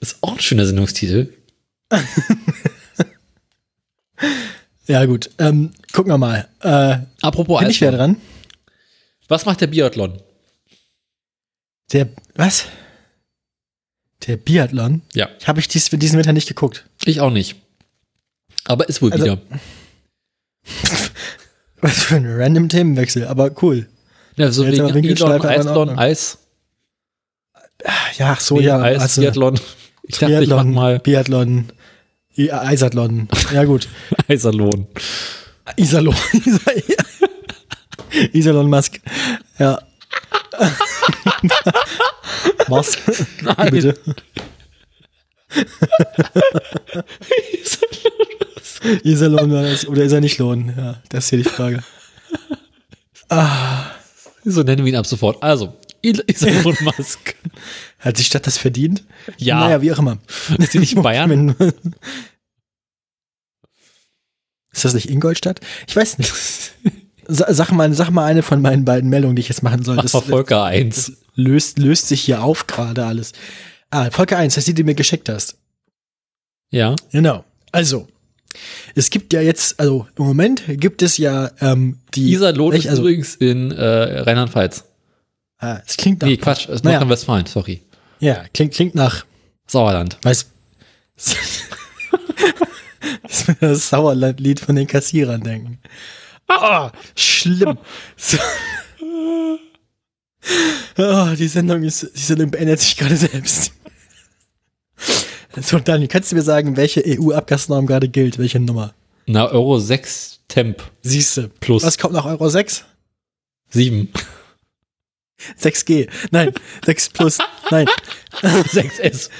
[0.00, 1.32] Ist auch ein schöner Sendungstitel.
[4.86, 6.48] Ja gut, ähm, gucken wir mal.
[6.60, 8.16] Äh, Apropos bin ich wieder dran?
[9.28, 10.20] Was macht der Biathlon?
[11.92, 12.66] Der, was?
[14.26, 15.02] Der Biathlon?
[15.14, 16.84] Ja, Habe ich dies, diesen Winter nicht geguckt.
[17.04, 17.56] ich auch nicht.
[18.64, 19.38] Aber ist wohl Also- wieder.
[21.80, 23.88] Was für ein random Themenwechsel, aber cool.
[24.36, 25.98] Ja, so Jetzt wegen Elon, Eislon.
[25.98, 26.38] Eis,
[28.16, 28.80] Ja, ach so, nee, ja.
[28.80, 29.58] Eis, also, Biathlon.
[30.04, 31.72] Ich dachte, ich mach Biathlon, mal Biathlon,
[32.36, 33.28] I- Eisathlon.
[33.52, 33.88] Ja gut.
[34.28, 34.86] Eisalon.
[35.76, 36.14] Isalon.
[38.32, 39.00] Isalon Musk.
[39.58, 39.78] Ja.
[42.68, 42.96] Was?
[43.42, 43.70] Nein.
[43.70, 43.96] Bitte.
[49.04, 50.72] Iserlohn war das, oder ist er nicht Lohn?
[50.76, 51.82] Ja, das ist hier die Frage.
[54.44, 55.42] So nennen wir ihn ab sofort.
[55.42, 57.34] Also, El- Elon Musk.
[58.02, 59.04] Hat die Stadt das verdient?
[59.38, 59.60] Ja.
[59.60, 60.18] Naja, wie auch immer.
[60.58, 61.54] Ist die nicht in Bayern?
[64.72, 65.60] Ist das nicht Ingolstadt?
[65.86, 66.32] Ich weiß nicht.
[67.28, 69.96] Sa- Sag mal, sag mal eine von meinen beiden Meldungen, die ich jetzt machen soll.
[69.96, 70.96] Das war Volker 1.
[70.96, 73.32] das löst, löst sich hier auf gerade alles.
[73.90, 75.56] Ah, Volker 1, das ist die, die du mir geschickt hast.
[76.70, 76.96] Ja.
[77.12, 77.44] Genau.
[77.70, 78.08] Also,
[78.96, 82.32] es gibt ja jetzt, also im Moment gibt es ja ähm, die.
[82.32, 83.84] Iserlohn ist also, übrigens in äh,
[84.20, 84.84] Rheinland-Pfalz.
[85.58, 86.28] ah, es klingt nach.
[86.28, 86.98] Nee, Quatsch, es ist Naja.
[86.98, 87.82] Nordrhein-Westfalen, sorry.
[88.22, 89.26] Ja, klingt, klingt nach.
[89.66, 90.16] Sauerland.
[90.22, 90.46] Weiß.
[93.60, 95.80] das Sauerland-Lied von den Kassierern denken.
[96.46, 97.78] Ah, schlimm.
[98.16, 98.38] So.
[100.98, 103.72] Oh, die Sendung ist, die Sendung beendet sich gerade selbst.
[105.60, 108.38] So, Daniel, kannst du mir sagen, welche EU-Abgasnorm gerade gilt?
[108.38, 108.94] Welche Nummer?
[109.26, 111.50] Na, Euro 6 Temp Siehste.
[111.58, 112.84] plus Was kommt nach Euro 6?
[113.70, 114.12] 7.
[115.60, 116.08] 6G.
[116.30, 116.52] Nein,
[116.84, 117.38] 6 plus.
[117.70, 117.88] Nein,
[118.42, 119.30] 6S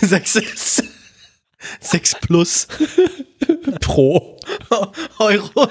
[0.00, 0.82] 6 ist
[1.80, 2.68] 6 plus
[3.80, 4.38] Pro.
[5.18, 5.68] Euro.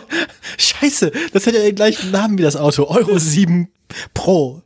[0.57, 2.85] Scheiße, das hat ja den gleichen Namen wie das Auto.
[2.87, 3.69] Euro 7
[4.13, 4.61] Pro.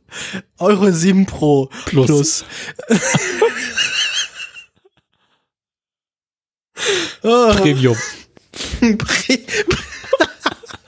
[0.58, 2.06] Euro 7 Pro Plus.
[2.06, 2.44] plus.
[7.20, 7.96] Premium.
[8.80, 9.38] Pre-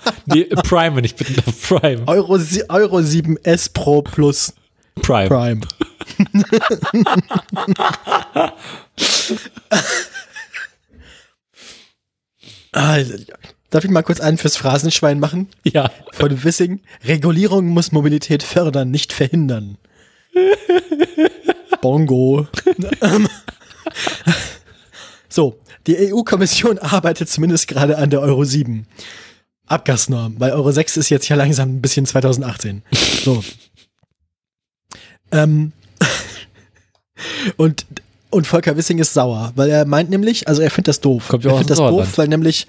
[0.26, 1.68] Nee, Prime, wenn ich bitte darf.
[1.68, 2.06] Prime.
[2.06, 4.54] Euro, Euro 7 S Pro plus
[5.02, 5.28] Prime.
[5.28, 5.60] Prime.
[12.72, 13.14] Also,
[13.70, 15.48] darf ich mal kurz einen fürs Phrasenschwein machen?
[15.64, 15.90] Ja.
[16.12, 16.80] Von Wissing.
[17.04, 19.78] Regulierung muss Mobilität fördern, nicht verhindern.
[21.80, 22.46] Bongo.
[25.28, 28.86] So, die EU-Kommission arbeitet zumindest gerade an der Euro 7
[29.70, 32.82] Abgasnorm, weil Euro 6 ist jetzt ja langsam ein bisschen 2018.
[33.24, 33.42] So.
[35.32, 35.72] ähm,
[37.56, 37.86] und,
[38.30, 41.28] und Volker Wissing ist sauer, weil er meint nämlich, also er findet das doof.
[41.28, 42.66] Kommt er findet das doof, weil nämlich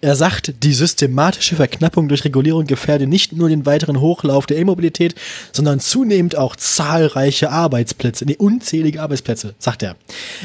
[0.00, 5.14] er sagt, die systematische Verknappung durch Regulierung gefährde nicht nur den weiteren Hochlauf der E-Mobilität,
[5.52, 9.96] sondern zunehmend auch zahlreiche Arbeitsplätze, nee, unzählige Arbeitsplätze, sagt er.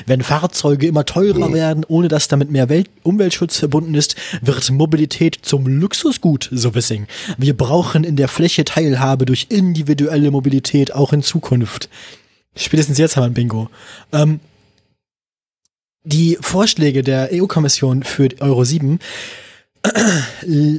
[0.06, 5.40] Wenn Fahrzeuge immer teurer werden, ohne dass damit mehr Welt Umweltschutz verbunden ist, wird Mobilität
[5.42, 7.08] zum Luxusgut, so Wissing.
[7.38, 11.90] Wir brauchen in der Fläche Teilhabe durch individuelle Mobilität auch in Zukunft.
[12.56, 13.70] Spätestens jetzt haben wir ein Bingo.
[14.12, 14.40] Ähm,
[16.04, 19.00] die Vorschläge der EU-Kommission für Euro 7 äh,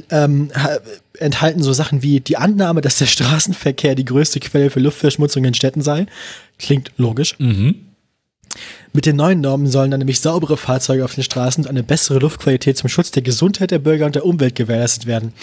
[0.09, 0.79] ähm, ha-
[1.19, 5.53] enthalten so Sachen wie die Annahme, dass der Straßenverkehr die größte Quelle für Luftverschmutzung in
[5.53, 6.05] Städten sei.
[6.59, 7.35] Klingt logisch.
[7.39, 7.75] Mhm.
[8.93, 12.17] Mit den neuen Normen sollen dann nämlich saubere Fahrzeuge auf den Straßen und eine bessere
[12.19, 15.33] Luftqualität zum Schutz der Gesundheit der Bürger und der Umwelt gewährleistet werden.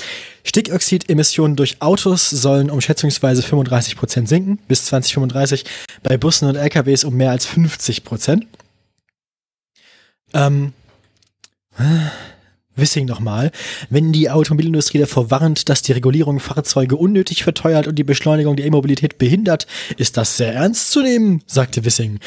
[0.42, 5.64] Stickoxidemissionen durch Autos sollen um schätzungsweise 35 Prozent sinken bis 2035,
[6.02, 8.46] bei Bussen und LKWs um mehr als 50 Prozent.
[10.32, 10.72] Ähm,
[12.76, 13.50] Wissing nochmal,
[13.90, 18.66] wenn die Automobilindustrie davor warnt, dass die Regulierung Fahrzeuge unnötig verteuert und die Beschleunigung der
[18.66, 22.18] E-Mobilität behindert, ist das sehr ernst zu nehmen, sagte Wissing.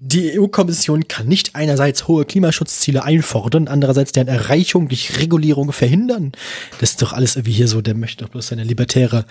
[0.00, 6.32] Die EU-Kommission kann nicht einerseits hohe Klimaschutzziele einfordern, andererseits deren Erreichung durch Regulierung verhindern.
[6.80, 9.24] Das ist doch alles irgendwie hier so, der möchte doch bloß seine libertäre,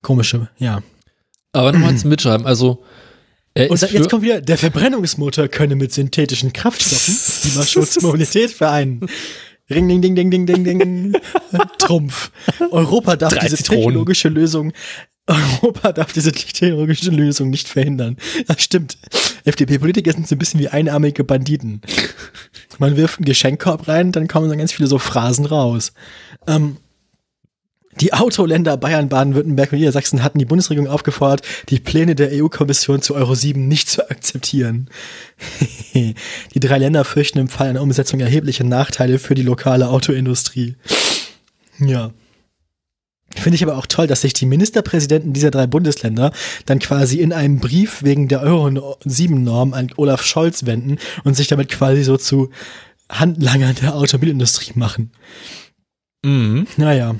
[0.00, 0.82] komische, ja.
[1.52, 2.46] Aber nochmal zum Mitschreiben.
[2.46, 2.84] Also,
[3.54, 9.06] er Und jetzt kommt wieder, der Verbrennungsmotor könne mit synthetischen Kraftstoffen Klimaschutz, Mobilität vereinen.
[9.74, 11.12] Ring, ding, ding, ding, ding, ding, ding.
[11.78, 12.30] Trumpf.
[12.70, 13.82] Europa darf Drei diese Zitronen.
[13.82, 14.72] technologische Lösung,
[15.26, 18.16] Europa darf diese technologische Lösung nicht verhindern.
[18.46, 18.98] Das stimmt.
[19.44, 21.80] FDP-Politiker sind so ein bisschen wie einarmige Banditen.
[22.78, 25.92] Man wirft einen Geschenkkorb rein, dann kommen dann ganz viele so Phrasen raus.
[26.46, 26.76] Ähm,
[28.00, 33.14] die Autoländer Bayern, Baden-Württemberg und Niedersachsen hatten die Bundesregierung aufgefordert, die Pläne der EU-Kommission zu
[33.14, 34.88] Euro 7 nicht zu akzeptieren.
[35.94, 36.14] die
[36.60, 40.76] drei Länder fürchten im Fall einer Umsetzung erhebliche Nachteile für die lokale Autoindustrie.
[41.78, 42.12] Ja.
[43.34, 46.32] Finde ich aber auch toll, dass sich die Ministerpräsidenten dieser drei Bundesländer
[46.66, 51.34] dann quasi in einem Brief wegen der Euro 7 Norm an Olaf Scholz wenden und
[51.34, 52.50] sich damit quasi so zu
[53.10, 55.12] Handlangern der Automobilindustrie machen.
[56.24, 56.66] Mhm.
[56.76, 57.16] Naja.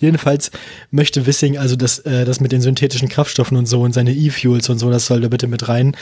[0.00, 0.50] Jedenfalls
[0.90, 4.68] möchte Wissing also das, äh, das mit den synthetischen Kraftstoffen und so und seine E-Fuels
[4.68, 5.96] und so, das soll da bitte mit rein,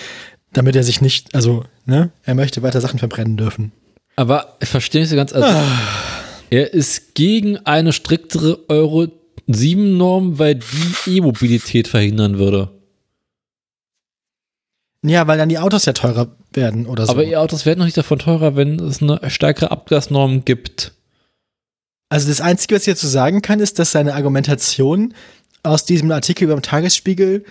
[0.53, 3.73] damit er sich nicht, also, ne, er möchte weiter Sachen verbrennen dürfen.
[4.17, 5.33] Aber ich verstehe nicht so ganz.
[5.33, 5.49] Also,
[6.49, 9.09] Er ist gegen eine striktere Euro
[9.47, 12.71] 7 Norm, weil die E-Mobilität verhindern würde.
[15.03, 17.13] Ja, weil dann die Autos ja teurer werden oder so.
[17.13, 20.93] Aber E-Autos werden noch nicht davon teurer, wenn es eine stärkere Abgasnorm gibt.
[22.09, 25.15] Also das Einzige, was ich dazu sagen kann, ist, dass seine Argumentation
[25.63, 27.45] aus diesem Artikel beim Tagesspiegel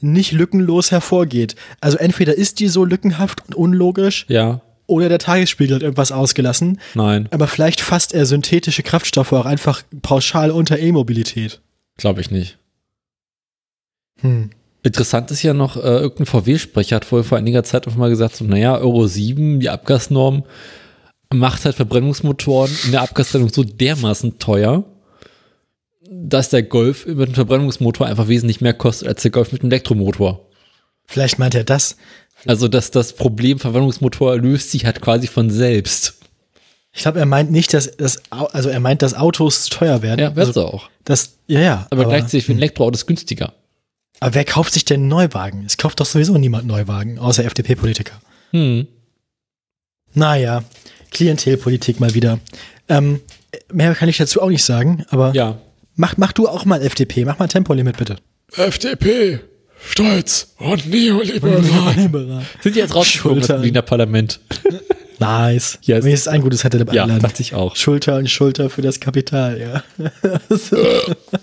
[0.00, 1.54] nicht lückenlos hervorgeht.
[1.80, 4.60] Also entweder ist die so lückenhaft und unlogisch Ja.
[4.86, 6.80] oder der Tagesspiegel hat irgendwas ausgelassen.
[6.94, 11.60] Nein, Aber vielleicht fasst er synthetische Kraftstoffe auch einfach pauschal unter E-Mobilität.
[11.98, 12.58] glaube ich nicht.
[14.20, 14.50] Hm.
[14.82, 18.34] Interessant ist ja noch, äh, irgendein VW-Sprecher hat vorher vor einiger Zeit einfach mal gesagt,
[18.36, 20.42] so, naja, Euro 7, die Abgasnorm,
[21.32, 24.84] macht halt Verbrennungsmotoren in der Abgastrennung so dermaßen teuer,
[26.10, 29.70] dass der Golf mit einem Verbrennungsmotor einfach wesentlich mehr kostet als der Golf mit einem
[29.70, 30.46] Elektromotor.
[31.06, 31.96] Vielleicht meint er das.
[32.46, 36.14] Also, dass das Problem Verbrennungsmotor löst sich halt quasi von selbst.
[36.92, 40.20] Ich glaube, er meint nicht, dass das, also er meint, dass Autos teuer werden.
[40.20, 40.90] Ja, wär's also, auch.
[41.04, 41.86] das, ja, ja.
[41.90, 43.54] Aber, gleichzeitig für ein Elektroauto ist günstiger.
[44.20, 45.64] aber wer kauft sich denn Neuwagen?
[45.64, 48.20] Es kauft doch sowieso niemand Neuwagen, außer FDP-Politiker.
[48.50, 48.86] Hm.
[50.12, 50.64] Naja,
[51.12, 52.38] Klientelpolitik mal wieder.
[52.88, 53.20] Ähm,
[53.72, 55.58] mehr kann ich dazu auch nicht sagen, aber Ja.
[55.94, 58.16] mach, mach du auch mal FDP, mach mal Tempolimit bitte.
[58.56, 59.40] FDP,
[59.84, 61.94] Stolz und neoliberal.
[61.96, 62.42] Liberal.
[62.60, 63.56] Sind die jetzt rausgekommen aus dem.
[63.56, 64.40] Berliner Parlament?
[65.18, 65.78] Nice.
[65.82, 66.04] Yes.
[66.04, 67.22] Wenigstens ein gutes hätte dabei Ja, eingeladen.
[67.22, 67.76] dachte ich auch.
[67.76, 69.84] Schulter an Schulter für das Kapital, ja.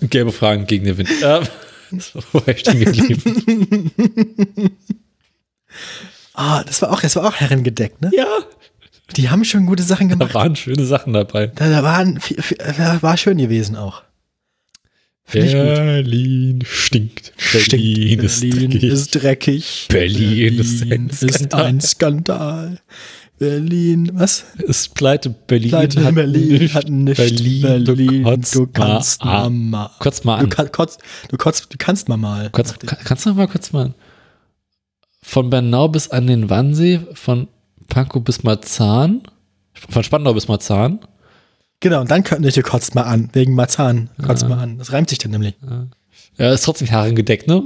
[0.02, 1.08] Gelbe Fragen gegen den Wind.
[1.22, 1.42] Ähm,
[2.32, 3.90] wo ich stehen geblieben?
[6.34, 8.10] Ah, das war auch, das war auch herrengedeckt, ne?
[8.14, 8.26] ja,
[9.16, 10.34] Die haben schon gute Sachen da gemacht.
[10.34, 11.48] waren schöne Sachen dabei.
[11.48, 12.18] Da, da waren,
[12.76, 14.02] da war schön gewesen auch.
[15.32, 15.42] Gut.
[15.42, 17.32] Berlin stinkt.
[17.52, 18.90] Berlin ist Berlin dreckig.
[18.92, 19.86] ist dreckig.
[19.88, 21.64] Berlin ist ein ist Skandal.
[21.66, 22.78] ein Skandal.
[23.38, 24.44] Berlin, was?
[24.58, 25.30] ist pleite.
[25.30, 26.74] Berlin Pleite hat Berlin nichts.
[26.74, 27.16] hat nicht.
[27.16, 29.70] Berlin, Berlin, du du, kannst mal mal, an.
[29.70, 29.90] mal.
[30.00, 30.50] Kurz mal Du, an.
[30.50, 32.50] kann, kotzt, du, kotzt, du kannst mal mal.
[32.50, 32.66] Kann,
[33.04, 33.94] kannst du mal kurz mal
[35.22, 37.46] von Bernau bis an den Wannsee, von
[37.90, 39.22] Pankow bis Marzahn,
[39.90, 41.00] von Spandau bis Marzahn.
[41.80, 44.08] Genau, und dann könnten wir kotzt mal an, wegen Marzahn.
[44.24, 44.48] Kotzt Ah.
[44.48, 44.78] mal an.
[44.78, 45.54] Das reimt sich dann nämlich.
[46.38, 47.62] Ja, ist trotzdem herrengedeckt, ne?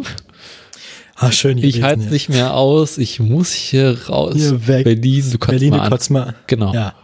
[1.16, 1.58] Ah, schön.
[1.58, 2.10] Ich halte jetzt.
[2.12, 4.34] nicht mehr aus, ich muss hier raus.
[4.34, 4.84] Hier weg.
[4.84, 5.90] Berlin, du kannst Berlin, mal an.
[5.90, 6.34] kotzt mal.
[6.48, 6.74] Genau.
[6.74, 6.94] Ja.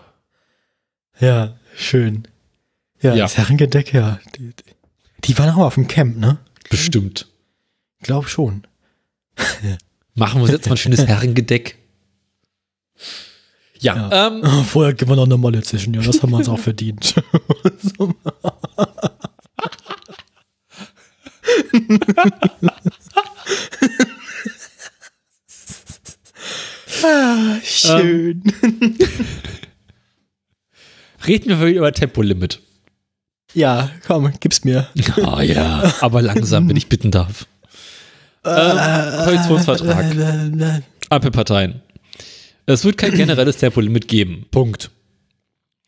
[1.21, 2.27] Ja, schön.
[3.03, 3.25] Ja, Ja.
[3.25, 4.19] das Herrengedeck, ja.
[4.37, 4.55] Die, die,
[5.25, 6.39] die waren auch auf dem Camp, ne?
[6.71, 7.29] Bestimmt.
[8.03, 8.63] Glaub schon.
[10.15, 11.77] Machen wir uns jetzt mal ein schönes Herrengedeck.
[13.79, 14.27] Ja, Ja.
[14.29, 16.03] ähm, Oh, vorher gibt wir noch eine Molle zwischen, ja.
[16.03, 17.15] Das haben wir uns auch verdient.
[27.03, 28.43] Ah, schön.
[31.27, 32.61] reden wir über Tempolimit.
[33.55, 34.89] ja, komm, gib's mir.
[35.25, 37.47] Ah ja, aber langsam, wenn ich bitten darf.
[38.45, 38.77] Ähm,
[39.25, 40.15] Koalitionsvertrag.
[40.17, 41.83] Äh, Ampelparteien.
[42.67, 44.47] Es wird kein generelles Tempolimit geben.
[44.51, 44.91] Punkt.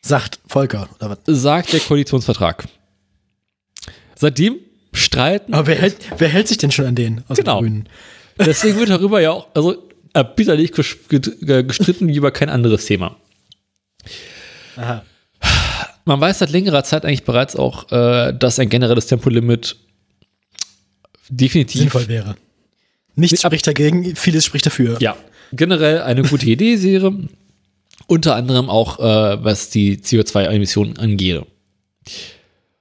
[0.00, 1.18] Sagt Volker, oder was?
[1.26, 2.64] Sagt der Koalitionsvertrag.
[4.16, 4.56] Seitdem
[4.92, 7.60] streiten Aber wer hält, wer hält sich denn schon an den aus Genau.
[7.60, 7.88] den Grünen?
[8.38, 10.24] Deswegen wird darüber ja auch, also äh,
[11.64, 13.16] gestritten wie über kein anderes Thema.
[14.76, 15.04] Aha.
[16.04, 19.76] Man weiß seit längerer Zeit eigentlich bereits auch, äh, dass ein generelles Tempolimit
[21.28, 22.36] definitiv Sinnvoll wäre.
[23.14, 24.96] Nichts spricht dagegen, vieles spricht dafür.
[25.00, 25.16] ja
[25.52, 27.14] generell eine gute Idee wäre.
[28.06, 31.42] Unter anderem auch, äh, was die CO2-Emissionen angeht.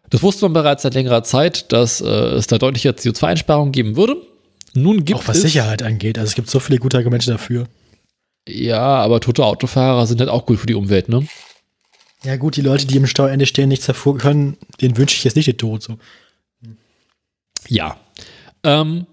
[0.10, 4.18] Das wusste man bereits seit längerer Zeit, dass äh, es da deutliche CO2-Einsparungen geben würde.
[4.73, 6.18] Nun gibt Auch was es Sicherheit angeht.
[6.18, 7.68] Also es gibt so viele gute Argumente dafür.
[8.48, 11.27] Ja, aber tote Autofahrer sind halt auch gut für die Umwelt, ne?
[12.23, 15.35] Ja gut, die Leute, die im Stauende stehen, nichts hervor können, denen wünsche ich jetzt
[15.35, 15.81] nicht den Tod.
[15.81, 15.98] So.
[17.68, 17.98] Ja.
[18.64, 19.07] Ähm,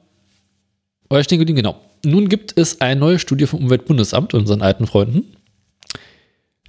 [1.08, 1.80] euer geblieben, genau.
[2.04, 5.36] Nun gibt es eine neue Studie vom Umweltbundesamt, unseren alten Freunden,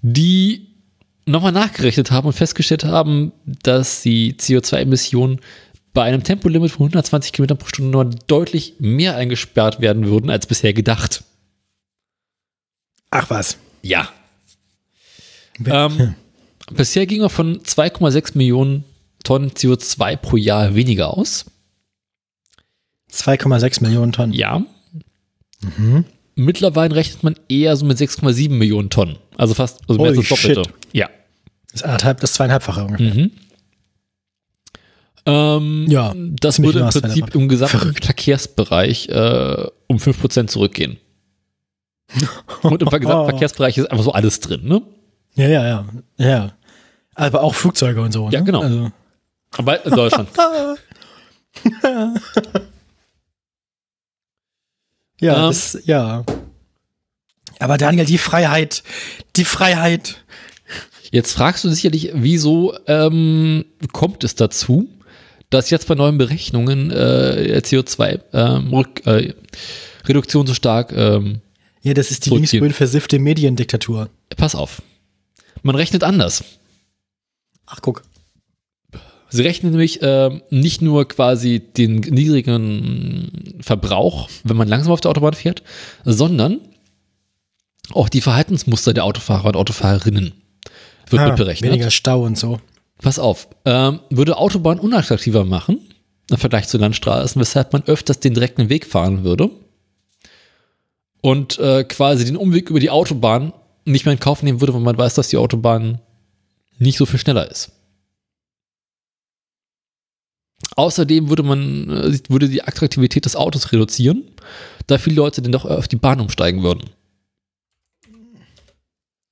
[0.01, 0.67] die
[1.25, 5.39] nochmal nachgerechnet haben und festgestellt haben, dass die CO2-Emissionen
[5.93, 10.47] bei einem Tempolimit von 120 Kilometern pro Stunde nur deutlich mehr eingesperrt werden würden als
[10.47, 11.23] bisher gedacht.
[13.11, 13.57] Ach was.
[13.81, 14.09] Ja.
[15.65, 16.15] Ähm,
[16.71, 18.85] bisher ging man von 2,6 Millionen
[19.23, 21.45] Tonnen CO2 pro Jahr weniger aus.
[23.11, 24.33] 2,6 Millionen Tonnen.
[24.33, 24.63] Ja.
[25.61, 26.05] Mhm.
[26.35, 29.17] Mittlerweile rechnet man eher so mit 6,7 Millionen Tonnen.
[29.37, 30.63] Also fast, also mehr als das Doppelte.
[30.63, 30.73] shit.
[30.93, 31.09] Ja.
[31.71, 33.13] Das ist anderthalb, das zweieinhalbfache ungefähr.
[33.13, 33.31] Mhm.
[35.25, 38.05] Ähm, Ja, das würde im Prinzip im gesamten Verrückt.
[38.05, 40.97] Verkehrsbereich äh, um 5% zurückgehen.
[42.63, 44.81] Und im gesamten Verkehrsbereich ist einfach so alles drin, ne?
[45.35, 45.85] Ja, ja, ja.
[46.17, 46.53] Ja.
[47.15, 48.29] Aber auch Flugzeuge und so.
[48.31, 48.45] Ja, ne?
[48.45, 48.61] genau.
[48.61, 48.91] Also,
[49.57, 50.29] Aber in Deutschland.
[55.19, 55.41] ja, Ähm.
[55.47, 56.23] das, ja.
[57.59, 58.83] Aber Daniel, die Freiheit,
[59.35, 60.23] die Freiheit.
[61.11, 64.87] Jetzt fragst du sicherlich, wieso ähm, kommt es dazu,
[65.49, 71.41] dass jetzt bei neuen Berechnungen äh, der CO2-Reduktion so stark ähm,
[71.81, 74.09] Ja, das ist die linksgrün versiffte Mediendiktatur.
[74.37, 74.81] Pass auf.
[75.63, 76.43] Man rechnet anders.
[77.65, 78.03] Ach, guck.
[79.29, 85.11] Sie rechnen nämlich ähm, nicht nur quasi den niedrigen Verbrauch, wenn man langsam auf der
[85.11, 85.63] Autobahn fährt,
[86.03, 86.59] sondern
[87.93, 90.33] auch die Verhaltensmuster der Autofahrer und Autofahrerinnen
[91.09, 91.71] wird Ah, mit berechnet.
[91.71, 92.59] Weniger Stau und so.
[93.01, 95.79] Pass auf, ähm, würde Autobahn unattraktiver machen
[96.29, 99.49] im Vergleich zu Landstraßen, weshalb man öfters den direkten Weg fahren würde
[101.21, 103.53] und äh, quasi den Umweg über die Autobahn
[103.85, 105.99] nicht mehr in Kauf nehmen würde, weil man weiß, dass die Autobahn
[106.77, 107.71] nicht so viel schneller ist.
[110.79, 114.23] Außerdem würde man äh, würde die Attraktivität des Autos reduzieren,
[114.87, 116.89] da viele Leute dann doch auf die Bahn umsteigen würden.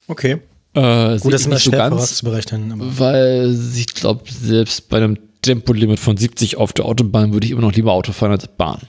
[0.07, 0.39] Okay.
[0.73, 1.93] Äh, Gut, das ist nicht so ganz.
[1.95, 2.71] vorauszuberechnen.
[2.73, 7.51] Aber Weil ich glaube, selbst bei einem Tempolimit von 70 auf der Autobahn würde ich
[7.51, 8.81] immer noch lieber Auto fahren als Bahn.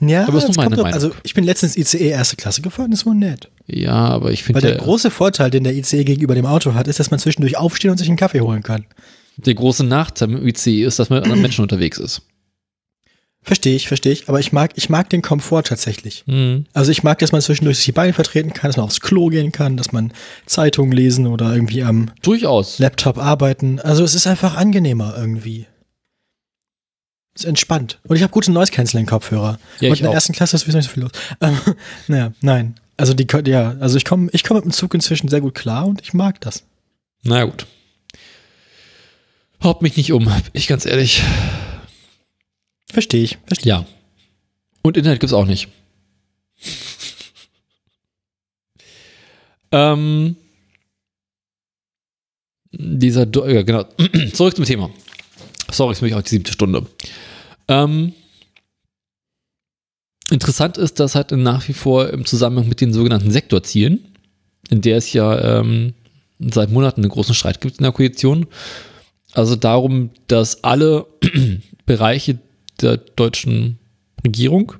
[0.00, 0.94] ja, aber ist nur meine kommt doch- Meinung.
[0.94, 3.50] Also ich bin letztens ICE erste Klasse gefahren, das war nett.
[3.66, 6.74] Ja, aber ich Weil finde, der der, große Vorteil, den der ICE gegenüber dem Auto
[6.74, 8.84] hat, ist, dass man zwischendurch aufstehen und sich einen Kaffee holen kann.
[9.36, 12.22] Der große Nachteil mit ICE ist, dass man mit anderen Menschen unterwegs ist.
[13.42, 14.28] Verstehe ich, verstehe ich.
[14.28, 16.24] Aber ich mag, ich mag den Komfort tatsächlich.
[16.26, 16.66] Hm.
[16.72, 19.28] Also ich mag, dass man zwischendurch sich die Beine vertreten kann, dass man aufs Klo
[19.28, 20.12] gehen kann, dass man
[20.46, 22.80] Zeitungen lesen oder irgendwie am Durchaus.
[22.80, 23.78] Laptop arbeiten.
[23.78, 25.66] Also es ist einfach angenehmer irgendwie.
[27.36, 28.00] Es ist entspannt.
[28.08, 29.60] Und ich habe gute Noise Cancelling Kopfhörer.
[29.78, 30.14] Ja, Und in der auch.
[30.14, 31.12] ersten Klasse ist sowieso nicht so viel los.
[31.40, 31.56] Ähm,
[32.08, 32.74] naja, nein.
[32.96, 35.86] Also die, ja, also ich komme, ich komme mit dem Zug inzwischen sehr gut klar
[35.86, 36.64] und ich mag das.
[37.22, 37.66] Na gut.
[39.62, 41.22] Haut mich nicht um, ich ganz ehrlich.
[42.90, 43.38] Verstehe ich.
[43.46, 43.70] Verstehe.
[43.70, 43.86] Ja.
[44.82, 45.68] Und Internet gibt's auch nicht.
[49.72, 50.36] ähm,
[52.72, 53.84] dieser, Do- ja, genau.
[54.32, 54.90] Zurück zum Thema.
[55.70, 56.86] Sorry, ist mich auch die siebte Stunde.
[57.68, 58.12] Ähm,
[60.30, 64.16] interessant ist, dass halt nach wie vor im Zusammenhang mit den sogenannten Sektorzielen,
[64.70, 65.94] in der es ja ähm,
[66.38, 68.46] seit Monaten einen großen Streit gibt in der Koalition,
[69.36, 71.06] also darum, dass alle
[71.86, 72.38] Bereiche
[72.80, 73.78] der deutschen
[74.24, 74.72] Regierung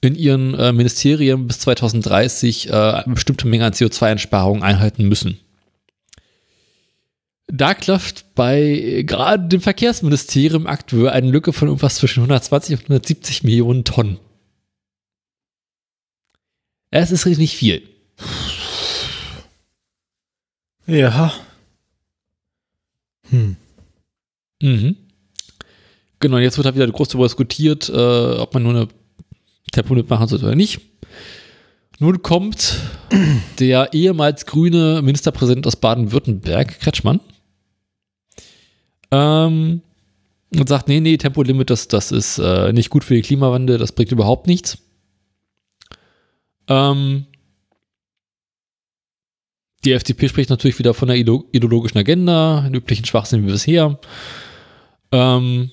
[0.00, 5.38] in ihren äh, Ministerien bis 2030 äh, eine bestimmte Menge an CO2-Einsparungen einhalten müssen.
[7.46, 12.84] Da klafft bei äh, gerade dem Verkehrsministerium aktuell eine Lücke von irgendwas zwischen 120 und
[12.84, 14.18] 170 Millionen Tonnen.
[16.90, 17.82] Es ist nicht viel.
[20.86, 21.34] Ja.
[23.30, 23.56] Hm.
[24.62, 24.96] Mhm.
[26.20, 28.88] Genau, jetzt wird halt wieder groß darüber diskutiert, äh, ob man nur eine
[29.72, 30.80] Tempolimit machen sollte oder nicht.
[32.00, 32.76] Nun kommt
[33.58, 37.20] der ehemals grüne Ministerpräsident aus Baden-Württemberg, Kretschmann,
[39.10, 39.82] ähm,
[40.54, 43.92] und sagt, nee, nee, Tempolimit, das, das ist äh, nicht gut für den Klimawandel, das
[43.92, 44.78] bringt überhaupt nichts.
[46.68, 47.26] Ähm,
[49.84, 53.98] die FDP spricht natürlich wieder von der ideo- ideologischen Agenda, den üblichen Schwachsinn wie bisher.
[55.12, 55.70] Ähm,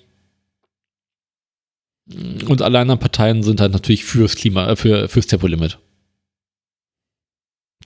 [2.47, 5.79] und alle anderen Parteien sind halt natürlich fürs Klima, äh, für, fürs Tempolimit.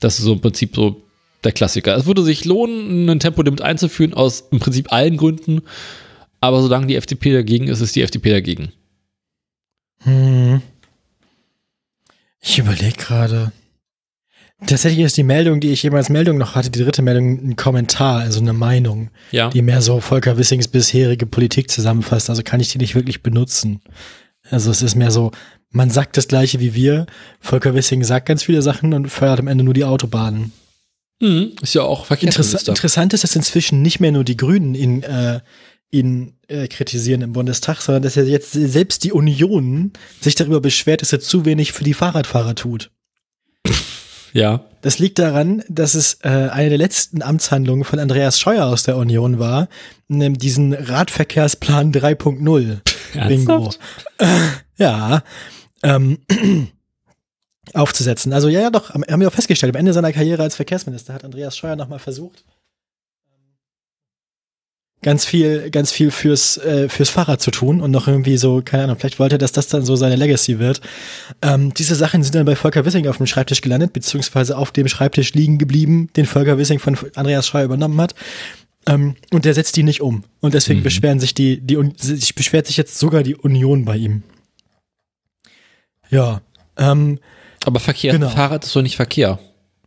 [0.01, 1.01] Das ist so im Prinzip so
[1.43, 1.95] der Klassiker.
[1.95, 5.61] Es würde sich lohnen, ein Tempolimit einzuführen, aus im Prinzip allen Gründen.
[6.41, 8.71] Aber solange die FDP dagegen ist, ist die FDP dagegen.
[10.03, 10.61] Hm.
[12.41, 13.51] Ich überlege gerade.
[14.67, 18.19] Tatsächlich ist die Meldung, die ich jemals Meldung noch hatte, die dritte Meldung, ein Kommentar,
[18.19, 19.49] also eine Meinung, Ja.
[19.49, 22.29] die mehr so Volker Wissings bisherige Politik zusammenfasst.
[22.29, 23.81] Also kann ich die nicht wirklich benutzen.
[24.49, 25.31] Also es ist mehr so,
[25.71, 27.05] man sagt das Gleiche wie wir.
[27.39, 30.51] Volker Wissing sagt ganz viele Sachen und fördert am Ende nur die Autobahnen.
[31.21, 35.03] Mhm, ist ja auch Interess interessant ist, dass inzwischen nicht mehr nur die Grünen ihn,
[35.03, 35.41] äh,
[35.91, 41.01] ihn äh, kritisieren im Bundestag, sondern dass er jetzt selbst die Union sich darüber beschwert,
[41.01, 42.89] dass er zu wenig für die Fahrradfahrer tut.
[44.33, 44.65] Ja.
[44.81, 48.97] Das liegt daran, dass es äh, eine der letzten Amtshandlungen von Andreas Scheuer aus der
[48.97, 49.67] Union war,
[50.07, 52.79] nämlich diesen Radverkehrsplan 3.0.
[53.27, 53.73] Bingo.
[54.77, 55.23] ja.
[55.83, 56.19] Ähm,
[57.73, 58.33] aufzusetzen.
[58.33, 61.23] Also ja, ja, doch, haben wir auch festgestellt, am Ende seiner Karriere als Verkehrsminister hat
[61.23, 62.43] Andreas Scheuer nochmal versucht,
[65.01, 68.83] ganz viel, ganz viel fürs, äh, fürs Fahrrad zu tun und noch irgendwie so, keine
[68.83, 70.81] Ahnung, vielleicht wollte er, dass das dann so seine Legacy wird.
[71.41, 74.87] Ähm, diese Sachen sind dann bei Volker Wissing auf dem Schreibtisch gelandet, beziehungsweise auf dem
[74.89, 78.13] Schreibtisch liegen geblieben, den Volker Wissing von Andreas Scheuer übernommen hat.
[78.87, 80.23] Ähm, und der setzt die nicht um.
[80.41, 80.83] Und deswegen Mhm.
[80.83, 84.23] beschweren sich die, die, sich beschwert sich jetzt sogar die Union bei ihm.
[86.09, 86.41] Ja.
[86.77, 87.19] Ähm,
[87.65, 88.29] Aber Verkehr Genau.
[88.29, 89.39] Fahrrad ist doch nicht Verkehr.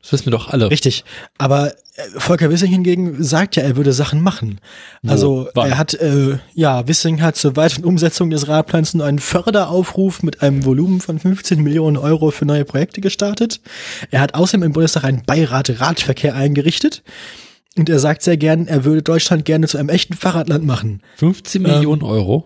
[0.02, 0.70] Das wissen wir doch alle.
[0.70, 1.05] Richtig.
[1.39, 4.60] Aber äh, Volker Wissing hingegen sagt ja, er würde Sachen machen.
[5.06, 5.70] Also Wann?
[5.70, 10.42] er hat, äh, ja, Wissing hat zur weiteren Umsetzung des Radplans nur einen Förderaufruf mit
[10.42, 13.60] einem Volumen von 15 Millionen Euro für neue Projekte gestartet.
[14.10, 17.05] Er hat außerdem im Bundestag einen Beirat Radverkehr eingerichtet.
[17.78, 21.00] Und er sagt sehr gern, er würde Deutschland gerne zu einem echten Fahrradland machen.
[21.16, 22.44] 15 Ähm, Millionen Euro.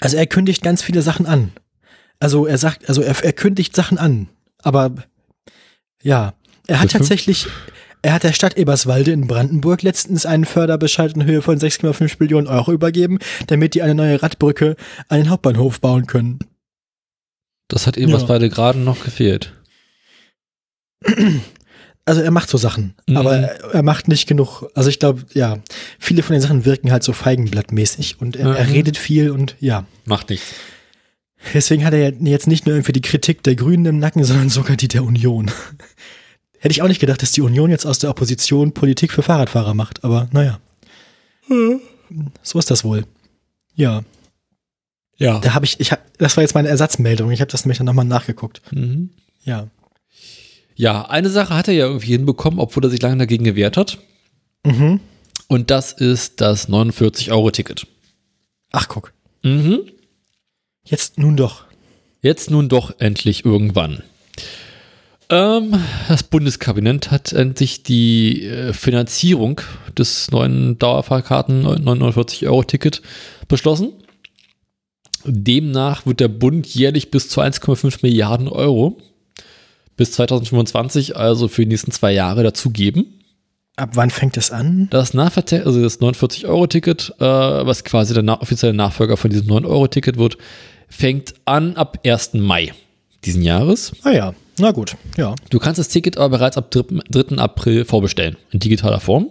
[0.00, 1.52] Also er kündigt ganz viele Sachen an.
[2.20, 4.28] Also er sagt, also er, er kündigt Sachen an.
[4.62, 4.94] Aber
[6.02, 6.34] ja,
[6.66, 7.46] er hat tatsächlich,
[8.02, 12.46] er hat der Stadt Eberswalde in Brandenburg letztens einen Förderbescheid in Höhe von 6,5 Millionen
[12.46, 14.76] Euro übergeben, damit die eine neue Radbrücke
[15.08, 16.38] an den Hauptbahnhof bauen können.
[17.68, 18.18] Das hat eben Ja.
[18.48, 19.52] gerade noch gefehlt.
[22.06, 23.16] Also er macht so Sachen, Mhm.
[23.16, 24.64] aber er, er macht nicht genug.
[24.74, 25.58] Also ich glaube, ja,
[25.98, 28.72] viele von den Sachen wirken halt so feigenblattmäßig und er, er Mhm.
[28.72, 29.86] redet viel und ja.
[30.04, 30.46] Macht nichts.
[31.54, 34.76] Deswegen hat er jetzt nicht nur irgendwie die Kritik der Grünen im Nacken, sondern sogar
[34.76, 35.50] die der Union.
[36.64, 39.74] Hätte ich auch nicht gedacht, dass die Union jetzt aus der Opposition Politik für Fahrradfahrer
[39.74, 40.60] macht, aber naja.
[42.42, 43.04] So ist das wohl.
[43.74, 44.02] Ja,
[45.18, 45.40] Ja.
[45.40, 47.30] da habe ich, ich hab, das war jetzt meine Ersatzmeldung.
[47.32, 48.62] Ich habe das nämlich dann nochmal nachgeguckt.
[48.72, 49.10] Mhm.
[49.42, 49.68] Ja.
[50.74, 53.98] Ja, eine Sache hat er ja irgendwie hinbekommen, obwohl er sich lange dagegen gewehrt hat.
[54.64, 55.00] Mhm.
[55.48, 57.86] Und das ist das 49-Euro-Ticket.
[58.72, 59.12] Ach, guck.
[59.42, 59.80] Mhm.
[60.82, 61.66] Jetzt nun doch.
[62.22, 64.02] Jetzt nun doch endlich irgendwann.
[65.30, 65.74] Ähm,
[66.08, 69.60] das Bundeskabinett hat endlich die äh, Finanzierung
[69.96, 73.02] des neuen Dauerfahrkarten 49-Euro-Ticket
[73.48, 73.92] beschlossen.
[75.24, 78.98] Demnach wird der Bund jährlich bis zu 1,5 Milliarden Euro
[79.96, 83.06] bis 2025, also für die nächsten zwei Jahre, dazugeben.
[83.76, 84.88] Ab wann fängt es an?
[84.90, 90.16] Das Nahverkehr, also das 49-Euro-Ticket, äh, was quasi der na offizielle Nachfolger von diesem 9-Euro-Ticket
[90.16, 90.36] wird,
[90.88, 92.34] fängt an ab 1.
[92.34, 92.72] Mai
[93.24, 93.92] diesen Jahres.
[94.02, 95.34] Ah ja, na gut, ja.
[95.50, 97.00] Du kannst das Ticket aber bereits ab 3.
[97.10, 97.36] 3.
[97.38, 99.28] April vorbestellen, in digitaler Form.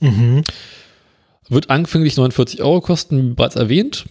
[0.00, 0.42] Mhm.
[1.48, 4.06] Wird anfänglich 49 Euro kosten, wie bereits erwähnt.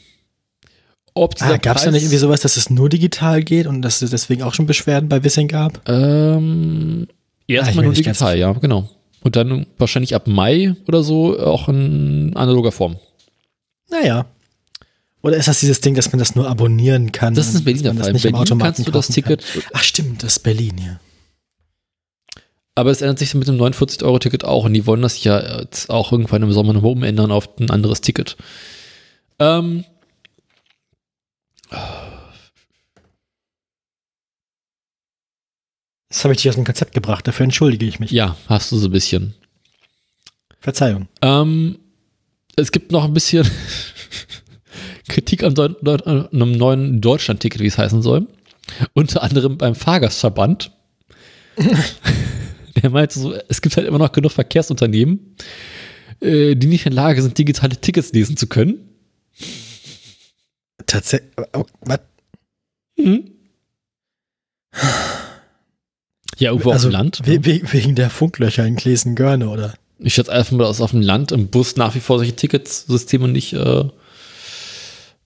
[1.16, 4.02] Ob Ah, Gab es da nicht irgendwie sowas, dass es nur digital geht und dass
[4.02, 5.88] es deswegen auch schon Beschwerden bei Wissing gab?
[5.88, 7.14] Ähm, Ah,
[7.48, 8.90] erstmal bin nur digital, ja, genau.
[9.22, 12.98] Und dann wahrscheinlich ab Mai oder so auch in analoger Form.
[13.90, 14.26] Naja.
[15.24, 17.34] Oder ist das dieses Ding, dass man das nur abonnieren kann?
[17.34, 18.12] Das ist Berlin der Fall.
[18.14, 19.38] Nicht Berlin kannst du das kaufen kann?
[19.38, 21.00] Ticket, Ach stimmt, das ist Berlin, ja.
[22.76, 26.12] aber es ändert sich mit dem 49-Euro-Ticket auch und die wollen das ja jetzt auch
[26.12, 28.36] irgendwann im Sommer nochmal umändern auf ein anderes Ticket.
[29.40, 29.86] Ähm,
[36.10, 38.12] Das habe ich dich aus dem Konzept gebracht, dafür entschuldige ich mich.
[38.12, 39.34] ja, hast du so ein bisschen.
[40.60, 41.08] Verzeihung.
[41.22, 41.80] Ähm,
[42.56, 43.50] es gibt noch ein bisschen
[45.08, 48.28] Kritik an einem neuen Deutschland-Ticket, wie es heißen soll.
[48.94, 50.72] Unter anderem beim Fahrgastverband.
[52.82, 55.36] Der meinte so, es gibt halt immer noch genug Verkehrsunternehmen,
[56.22, 58.90] äh, die nicht in der Lage sind, digitale Tickets lesen zu können.
[60.86, 61.30] Tatsächlich.
[61.54, 62.00] Oh, was?
[62.98, 63.30] Mhm.
[66.40, 67.22] Ja, irgendwo Also, auf dem Land.
[67.26, 69.76] we we wegen der Funklöcher in Klesen-Görne, oder?
[70.00, 73.28] Ich schätze einfach mal, dass auf dem Land im Bus nach wie vor solche Ticketsysteme
[73.28, 73.86] nicht äh,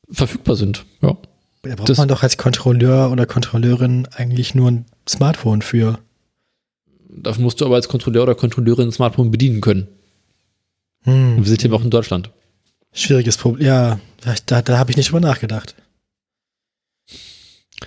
[0.09, 0.85] verfügbar sind.
[1.01, 1.17] Ja.
[1.63, 5.99] Da braucht Das- man doch als Kontrolleur oder Kontrolleurin eigentlich nur ein Smartphone für.
[7.09, 9.87] Dafür musst du aber als Kontrolleur oder Kontrolleurin ein Smartphone bedienen können.
[11.03, 11.37] Hm.
[11.37, 12.29] Und wir sind eben auch in Deutschland.
[12.93, 13.65] Schwieriges Problem.
[13.65, 13.99] Ja,
[14.45, 15.75] da, da, habe ich nicht drüber nachgedacht.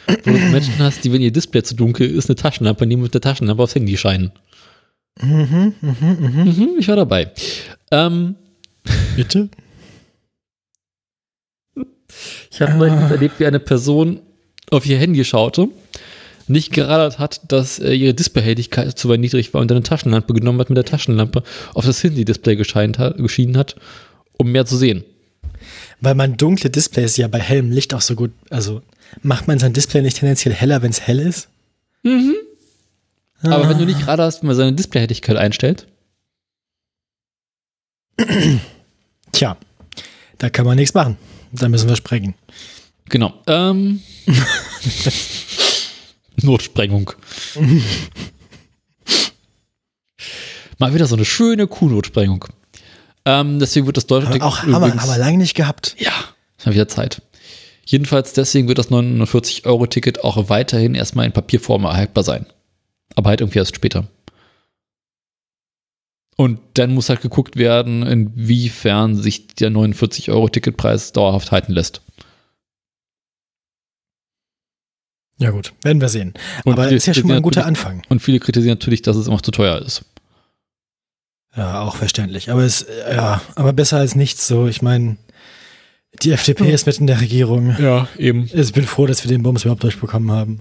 [0.06, 3.06] Wo du Menschen hast, die, wenn ihr Display zu dunkel ist, eine Taschenlampe nehmen und
[3.06, 4.32] mit der Taschenlampe aufs Handy scheinen.
[5.20, 6.44] Mhm, mhm, mhm.
[6.44, 7.32] Mhm, ich war dabei.
[7.90, 8.36] Ähm,
[9.16, 9.48] Bitte?
[12.50, 12.76] Ich habe Ah.
[12.76, 14.20] neulich erlebt, wie eine Person
[14.70, 15.68] auf ihr Handy schaute,
[16.48, 20.60] nicht geradert hat, dass äh, ihre Displayhelligkeit zu weit niedrig war und eine Taschenlampe genommen
[20.60, 21.42] hat, mit der Taschenlampe
[21.74, 23.76] auf das Handy-Display geschienen hat,
[24.36, 25.04] um mehr zu sehen.
[26.00, 28.80] Weil man dunkle Displays ja bei hellem Licht auch so gut, also
[29.22, 31.48] macht man sein Display nicht tendenziell heller, wenn es hell ist?
[32.02, 32.34] Mhm.
[33.42, 33.68] Aber Ah.
[33.70, 35.86] wenn du nicht radarst, wenn man seine Displayhelligkeit einstellt,
[39.32, 39.56] Tja,
[40.38, 41.16] da kann man nichts machen.
[41.52, 42.34] Da müssen wir sprengen.
[43.08, 43.32] Genau.
[43.46, 44.00] Ähm,
[46.42, 47.12] Notsprengung.
[50.78, 52.46] Mal wieder so eine schöne Kuhnotsprengung.
[53.24, 55.54] Ähm, deswegen wird das deutsche Aber Ticket auch haben wir, übrigens- haben wir lange nicht
[55.54, 55.94] gehabt.
[55.98, 56.12] Ja,
[56.58, 57.22] ist mal wieder Zeit.
[57.84, 62.46] Jedenfalls deswegen wird das 49-Euro-Ticket auch weiterhin erstmal in Papierform erhaltbar sein.
[63.16, 64.06] Aber halt irgendwie erst später.
[66.40, 72.00] Und dann muss halt geguckt werden, inwiefern sich der 49-Euro-Ticketpreis dauerhaft halten lässt.
[75.36, 76.32] Ja gut, werden wir sehen.
[76.64, 78.00] Und Aber ist ja schon mal ein guter Anfang.
[78.08, 80.06] Und viele kritisieren natürlich, dass es immer zu teuer ist.
[81.54, 82.50] Ja, auch verständlich.
[82.50, 84.46] Aber es, äh, ja, aber besser als nichts.
[84.46, 85.18] So, ich meine,
[86.22, 87.76] die FDP ist mitten in der Regierung.
[87.78, 88.48] Ja, eben.
[88.50, 90.60] Ich bin froh, dass wir den Bums überhaupt durchbekommen haben.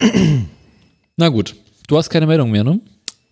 [1.16, 1.54] Na gut.
[1.86, 2.80] Du hast keine Meldung mehr, ne?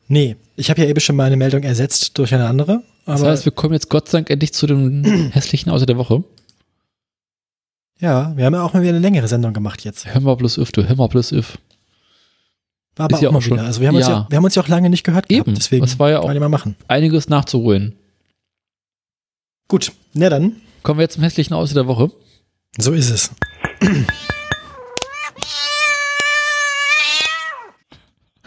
[0.08, 2.82] Nee, ich habe ja eben schon mal eine Meldung ersetzt durch eine andere.
[3.06, 5.96] Das Aber heißt, wir kommen jetzt Gott sei Dank endlich zu dem hässlichen Auto der
[5.96, 6.22] Woche.
[7.98, 10.06] ja, wir haben ja auch mal wieder eine längere Sendung gemacht jetzt.
[10.06, 11.58] Hör mal plus if, du, hör mal plus if.
[12.96, 13.66] War aber Ist ja auch mal auch schon- wieder.
[13.66, 14.12] Also wir haben, uns ja.
[14.12, 16.20] ja, wir haben uns ja auch lange nicht gehört gehabt, Eben, deswegen das war ja
[16.20, 16.76] auch mal machen.
[16.88, 17.94] einiges nachzuholen.
[19.68, 22.10] Gut, na dann, Kommen wir jetzt zum hässlichen Auto der Woche.
[22.78, 23.30] so ist es.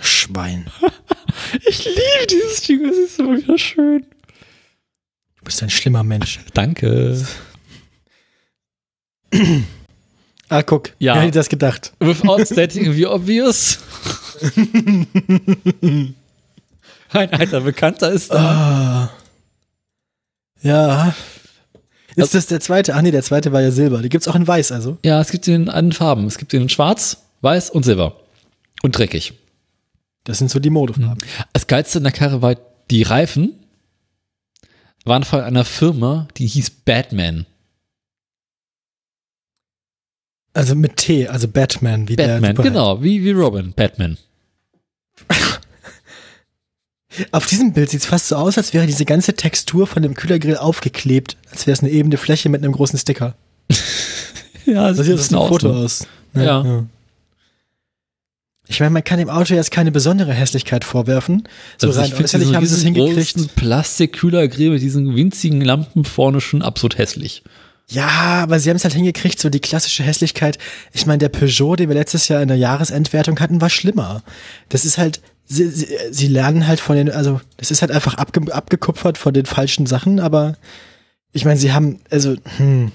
[0.02, 0.66] Schwein.
[1.70, 4.04] Ich liebe dieses Ding, das ist immer wieder schön.
[5.38, 6.40] Du bist ein schlimmer Mensch.
[6.54, 7.26] Danke.
[10.52, 10.94] Ah, guck.
[10.98, 11.14] Ja.
[11.14, 11.94] Wer hätte das gedacht?
[12.00, 13.78] Without stating the obvious.
[17.12, 18.40] Ein alter Bekannter ist da.
[18.40, 19.12] Ah.
[20.64, 21.16] Ja.
[22.16, 22.96] Ist das der zweite?
[22.96, 24.02] Ach nee, der zweite war ja Silber.
[24.02, 24.98] Die gibt's auch in Weiß, also.
[25.06, 26.26] Ja, es gibt ihn in allen Farben.
[26.26, 28.20] Es gibt ihn in schwarz, weiß und silber.
[28.82, 29.34] Und dreckig.
[30.24, 31.18] Das sind so die Modefarben.
[31.54, 32.56] Das Geilste in der Karre war,
[32.92, 33.54] die Reifen
[35.06, 37.46] waren von einer Firma, die hieß Batman.
[40.54, 42.74] Also mit T, also Batman, wie der Batman, Superheld.
[42.74, 44.18] genau, wie, wie Robin, Batman.
[47.32, 50.58] Auf diesem Bild sieht's fast so aus, als wäre diese ganze Textur von dem Kühlergrill
[50.58, 51.38] aufgeklebt.
[51.52, 53.36] Als wäre es eine ebene Fläche mit einem großen Sticker.
[54.66, 55.78] Ja, Das sieht aus einem Foto ne?
[55.80, 56.06] aus.
[56.36, 56.86] Ja.
[58.72, 61.48] Ich meine, man kann dem Auto jetzt keine besondere Hässlichkeit vorwerfen.
[61.80, 63.56] So Also rein äußerlich diesen haben sie es hingekriegt.
[63.56, 67.44] Plastikkühlergrill mit diesen winzigen Lampen vorne schon absolut hässlich.
[67.88, 68.08] Ja,
[68.44, 70.60] aber sie haben es halt hingekriegt, so die klassische Hässlichkeit.
[70.94, 74.22] Ich meine, der Peugeot, den wir letztes Jahr in der Jahresendwertung hatten, war schlimmer.
[74.70, 78.14] Das ist halt, sie, sie, sie lernen halt von den, also das ist halt einfach
[78.14, 80.56] abge, abgekupfert von den falschen Sachen, aber
[81.32, 82.92] ich meine, sie haben, also, hm,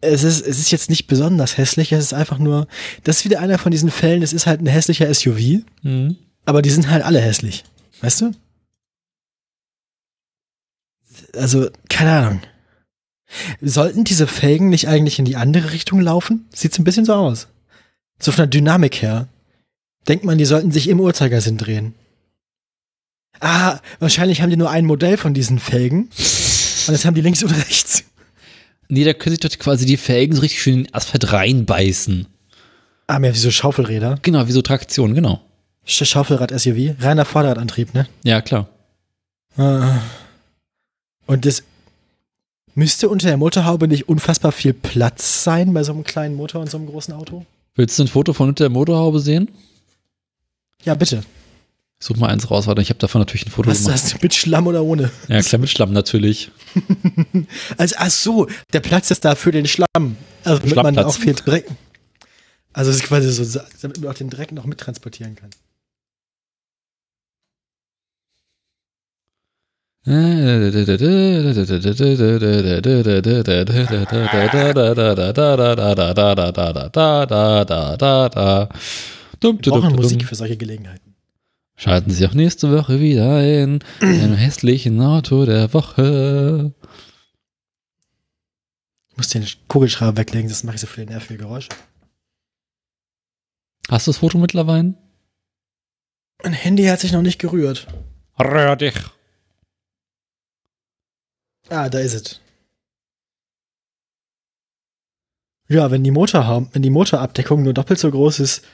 [0.00, 2.66] es ist, es ist jetzt nicht besonders hässlich, es ist einfach nur,
[3.04, 6.16] das ist wieder einer von diesen Fällen, es ist halt ein hässlicher SUV, Mhm.
[6.44, 7.64] aber die sind halt alle hässlich.
[8.00, 8.32] Weißt du?
[11.34, 12.40] Also, keine Ahnung.
[13.60, 16.46] Sollten diese Felgen nicht eigentlich in die andere Richtung laufen?
[16.54, 17.48] Sieht's ein bisschen so aus.
[18.20, 19.28] So von der Dynamik her.
[20.06, 21.94] Denkt man, die sollten sich im Uhrzeigersinn drehen.
[23.40, 26.04] Ah, wahrscheinlich haben die nur ein Modell von diesen Felgen.
[26.86, 27.97] Und jetzt haben die links und rechts.
[28.88, 32.26] Nee, da können sich doch quasi die Felgen so richtig schön in den Asphalt reinbeißen.
[33.06, 34.18] Ah, mehr wie so Schaufelräder.
[34.22, 35.40] Genau, wie so Traktion, genau.
[35.84, 36.96] Sch Schaufelrad-SUV.
[37.00, 38.06] Reiner Vorderradantrieb, ne?
[38.22, 38.68] Ja, klar.
[39.56, 40.00] Ah.
[41.26, 41.62] Und das
[42.74, 46.70] müsste unter der Motorhaube nicht unfassbar viel Platz sein bei so einem kleinen Motor und
[46.70, 47.44] so einem großen Auto?
[47.74, 49.50] Willst du ein Foto von unter der Motorhaube sehen?
[50.84, 51.22] Ja, bitte.
[52.00, 53.94] Ich such mal eins raus, warte, ich habe davon natürlich ein Foto Was gemacht.
[53.94, 55.10] hast du mit Schlamm oder ohne?
[55.26, 56.50] Ja, klar, mit Schlamm natürlich.
[57.76, 60.16] Also, ach so, der Platz ist da für den Schlamm.
[60.44, 61.66] Also, damit man auch viel Dreck.
[62.72, 65.50] Also, es ist quasi so, damit man auch den Dreck noch mittransportieren kann.
[79.40, 81.07] Wir brauchen Musik für solche Gelegenheiten.
[81.78, 83.78] Schalten Sie auch nächste Woche wieder ein.
[84.00, 86.74] Einem hässlichen Auto der Woche.
[89.10, 91.68] Ich muss den Kugelschreiber weglegen, das mache ich so viele nervige Geräusche.
[93.88, 94.94] Hast du das Foto mittlerweile?
[96.42, 97.86] Mein Handy hat sich noch nicht gerührt.
[98.40, 98.96] Rühr dich.
[101.68, 102.40] Ah, da ist es.
[105.68, 108.64] Ja, wenn die Motorhaube, wenn die Motorabdeckung nur doppelt so groß ist,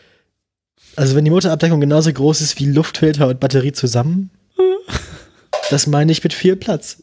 [0.96, 4.30] also wenn die Motorabdeckung genauso groß ist wie Luftfilter und Batterie zusammen,
[5.70, 7.02] das meine ich mit viel Platz.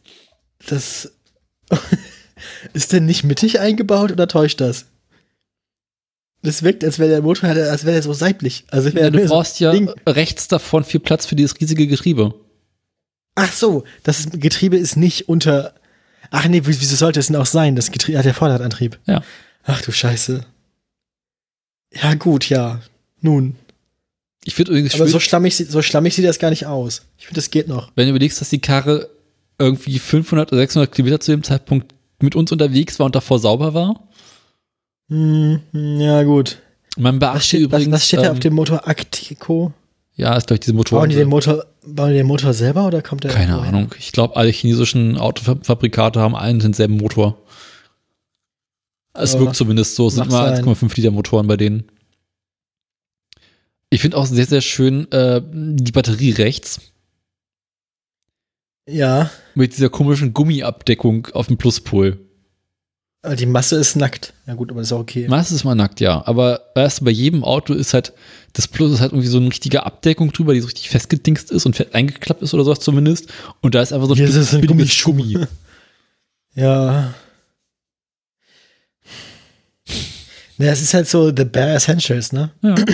[0.68, 1.12] Das
[2.74, 4.86] ist denn nicht mittig eingebaut oder täuscht das?
[6.44, 8.66] Das wirkt, als wäre der Motor, als wäre er so seitlich.
[8.70, 9.90] Also Ja, du nur so brauchst ja Ding.
[10.08, 12.34] rechts davon viel Platz für dieses riesige Getriebe.
[13.36, 15.74] Ach so, das Getriebe ist nicht unter.
[16.32, 17.76] Ach nee, wie- wieso sollte es denn auch sein?
[17.76, 19.00] Das Getriebe hat ja Vorderradantrieb.
[19.06, 19.22] Ja.
[19.64, 20.46] Ach du Scheiße.
[21.94, 22.82] Ja, gut, ja.
[23.22, 23.56] Nun.
[24.44, 27.04] Ich finde übrigens Aber so schlammig, sieht- so schlammig sieht das gar nicht aus.
[27.18, 27.92] Ich finde, das geht noch.
[27.96, 29.10] wenn du überlegst, dass die Karre
[29.60, 33.74] irgendwie 500 oder 600 Kilometer zu dem Zeitpunkt mit uns unterwegs war und davor sauber
[33.76, 34.08] war.
[35.10, 36.58] Hm, ja, gut.
[36.98, 39.74] Man beachte Was steht, übrigens, was steht da ähm, auf dem Motor Actico?
[40.16, 41.02] Ja, ist gleich diese Motoren.
[41.02, 43.32] Bauen die den Motor, bauen die den Motor selber oder kommt der?
[43.32, 43.76] Keine hin?
[43.76, 43.96] Ahnung.
[44.00, 47.38] Ich glaube, alle chinesischen Autofabrikate haben allen denselben Motor.
[49.14, 50.08] Es Ja, wirkt zumindest so.
[50.08, 50.64] Es sind immer sein.
[50.66, 51.84] 1,5 Liter Motoren bei denen.
[53.92, 56.80] Ich finde auch sehr, sehr schön äh, die Batterie rechts
[58.88, 62.18] Ja, mit dieser komischen Gummiabdeckung auf dem Pluspol.
[63.22, 64.34] aber die Masse ist nackt.
[64.48, 65.28] Ja gut, aber das ist auch okay.
[65.28, 66.26] Meistens ist mal nackt, ja.
[66.26, 68.14] Aber weißt du, bei jedem Auto ist halt,
[68.54, 71.66] das Plus ist halt irgendwie so eine richtige Abdeckung drüber, die so richtig festgedingst ist
[71.66, 73.28] und fest eingeklappt ist oder sowas zumindest.
[73.62, 75.46] Und da ist einfach so Hier ist ein billiges Gummischuh.
[76.54, 77.14] Ja.
[80.58, 82.52] Naja, es ist halt so The Bare Essentials, ne?
[82.62, 82.76] Ja.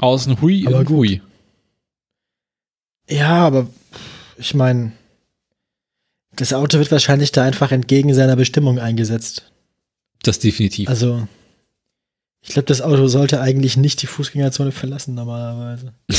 [0.00, 0.96] Außen hui, Aber gut.
[0.96, 1.22] hui.
[3.08, 3.66] Ja, aber
[4.36, 4.92] ich meine,
[6.36, 9.50] das Auto wird wahrscheinlich da einfach entgegen seiner Bestimmung eingesetzt.
[10.22, 10.88] Das definitiv.
[10.88, 11.26] Also,
[12.42, 15.94] ich glaube, das Auto sollte eigentlich nicht die Fußgängerzone verlassen, normalerweise.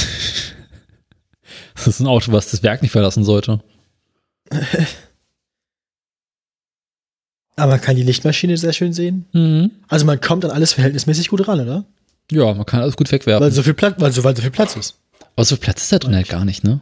[1.75, 3.61] Das ist ein Auto, was das Werk nicht verlassen sollte.
[7.56, 9.25] Aber man kann die Lichtmaschine sehr schön sehen.
[9.32, 9.72] Mhm.
[9.88, 11.85] Also man kommt an alles verhältnismäßig gut ran, oder?
[12.32, 13.43] Ja, man kann alles gut wegwerfen.
[13.43, 14.95] Weil so viel Platz, weil so, weil so viel Platz ist.
[15.35, 16.82] Aber so viel Platz ist da drin halt gar nicht, ne?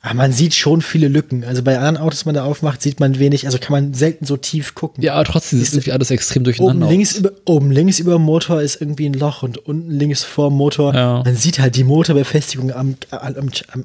[0.00, 1.44] Aber man sieht schon viele Lücken.
[1.44, 3.46] Also bei anderen Autos, man da aufmacht, sieht man wenig.
[3.46, 5.02] Also kann man selten so tief gucken.
[5.02, 6.88] Ja, aber trotzdem ist irgendwie alles extrem Oben durcheinander.
[6.88, 10.50] links, über, oben links über dem Motor ist irgendwie ein Loch und unten links vor
[10.50, 10.94] dem Motor.
[10.94, 11.22] Ja.
[11.24, 13.84] Man sieht halt die Motorbefestigung am, am, am, am,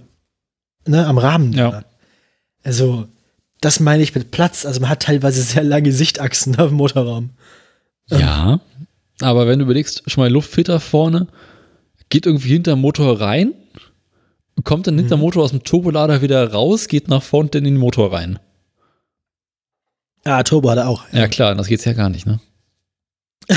[0.86, 1.54] ne, am Rahmen.
[1.54, 1.72] Ja.
[1.72, 1.84] da.
[2.64, 3.08] Also,
[3.60, 4.66] das meine ich mit Platz.
[4.66, 7.32] Also man hat teilweise sehr lange Sichtachsen auf dem Motorraum.
[8.10, 8.60] Ja,
[9.22, 11.28] aber wenn du überlegst, schon mal Luftfilter vorne,
[12.10, 13.54] geht irgendwie hinter dem Motor rein,
[14.64, 17.66] kommt dann hinter dem Motor aus dem Turbolader wieder raus, geht nach vorne und dann
[17.66, 18.40] in den Motor rein.
[20.26, 21.04] Ah, Turbo hat er auch.
[21.12, 22.40] Ja, klar, das geht's ja gar nicht, ne?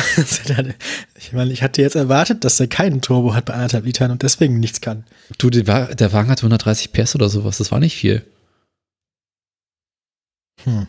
[1.16, 4.22] ich meine, ich hatte jetzt erwartet, dass er keinen Turbo hat bei anderthalb Litern und
[4.22, 5.04] deswegen nichts kann.
[5.38, 8.24] Du, der, Wa- der Wagen hat 130 PS oder sowas, das war nicht viel.
[10.64, 10.88] Hm.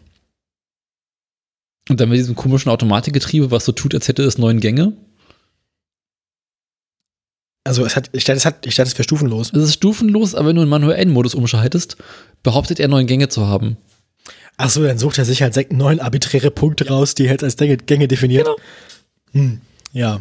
[1.89, 4.93] Und dann mit diesem komischen Automatikgetriebe, was so tut, als hätte es neun Gänge.
[7.63, 9.51] Also es hat, ich stelle es hat, ich stelle es für stufenlos.
[9.53, 11.97] Es ist stufenlos, aber wenn du in manuellen Modus umschaltest,
[12.41, 13.77] behauptet er neun Gänge zu haben.
[14.55, 17.57] Ach so, dann sucht er sich halt neun arbiträre Punkte raus, die er jetzt als
[17.57, 18.45] Gänge, definiert.
[18.45, 18.57] Genau.
[19.33, 19.61] Hm.
[19.91, 20.19] Ja.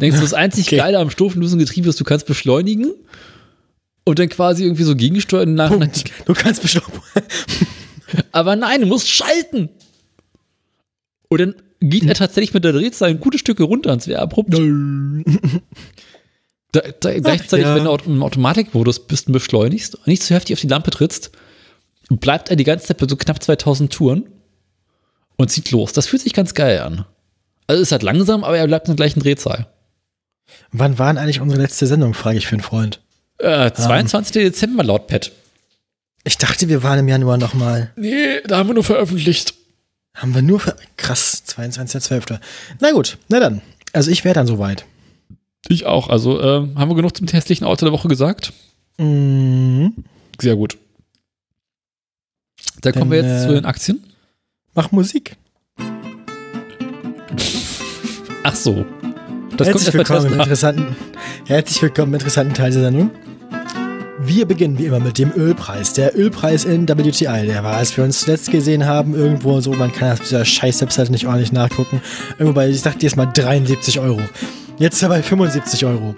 [0.00, 0.76] Denkst du, das einzig Okay.
[0.76, 2.92] Geile am stufenlosen Getriebe ist, du kannst beschleunigen
[4.04, 6.04] und dann quasi irgendwie so gegensteuern nach, Punkt.
[6.26, 6.84] Du kannst bestimmt.
[8.32, 9.70] Aber nein, du musst schalten.
[11.34, 14.22] Und dann geht er tatsächlich mit der Drehzahl ein gutes Stück runter und es wäre
[14.22, 14.54] abrupt.
[16.72, 17.76] Da, da, gleichzeitig, ja.
[17.76, 21.30] wenn du im Automatikmodus bist und beschleunigst und nicht zu heftig auf die Lampe trittst,
[22.08, 24.24] bleibt er die ganze Zeit bei so knapp 2000 Touren
[25.36, 25.92] und zieht los.
[25.92, 27.04] Das fühlt sich ganz geil an.
[27.68, 29.68] Also ist halt langsam, aber er bleibt in der gleichen Drehzahl.
[30.72, 33.00] Wann war denn eigentlich unsere letzte Sendung, frage ich für einen Freund.
[33.38, 34.32] Äh, 22.
[34.32, 35.32] Dezember laut Pet.
[36.24, 37.92] Ich dachte, wir waren im Januar nochmal.
[37.96, 39.54] Nee, da haben wir nur veröffentlicht.
[40.14, 40.76] Haben wir nur für.
[40.96, 42.38] Krass, 22.12.
[42.80, 43.60] Na gut, na dann.
[43.92, 44.84] Also ich wäre dann soweit.
[45.68, 46.08] Ich auch.
[46.08, 48.52] Also äh, haben wir genug zum hässlichen Auto der Woche gesagt?
[48.98, 50.04] Mhm.
[50.40, 50.78] Sehr gut.
[52.80, 54.04] Da kommen wir jetzt äh, zu den Aktien.
[54.74, 55.36] Mach Musik.
[58.42, 58.84] Ach so.
[59.56, 60.96] Das kommt Herzlich bei willkommen, im interessanten,
[61.46, 63.10] herzlich willkommen im interessanten Teil der Sendung.
[64.20, 65.92] Wir beginnen wie immer mit dem Ölpreis.
[65.92, 69.92] Der Ölpreis in WTI, der war, als wir uns zuletzt gesehen haben, irgendwo so, man
[69.92, 72.00] kann auf dieser scheiß Webseite nicht ordentlich nachgucken,
[72.38, 74.20] irgendwo bei, ich sag dir jetzt mal 73 Euro.
[74.78, 76.14] Jetzt ist er bei 75 Euro.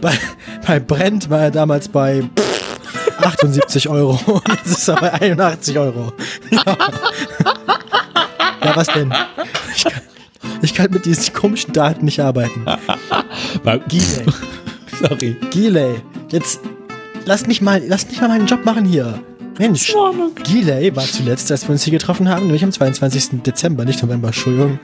[0.00, 0.18] Bei,
[0.66, 4.18] bei Brent war er damals bei pff, 78 Euro.
[4.26, 6.12] Und jetzt ist er bei 81 Euro.
[6.50, 6.62] Ja,
[8.64, 9.12] ja was denn?
[9.76, 10.02] Ich kann,
[10.62, 12.64] ich kann mit diesen komischen Daten nicht arbeiten.
[13.88, 14.24] Gile.
[15.00, 15.36] Sorry.
[15.50, 16.02] Gile.
[16.30, 16.60] Jetzt
[17.24, 19.20] lass mich mal, lass mich mal meinen Job machen hier.
[19.58, 19.94] Mensch.
[20.42, 23.42] Gile war zuletzt, als wir uns hier getroffen haben, nämlich am 22.
[23.42, 24.78] Dezember, nicht November, Entschuldigung,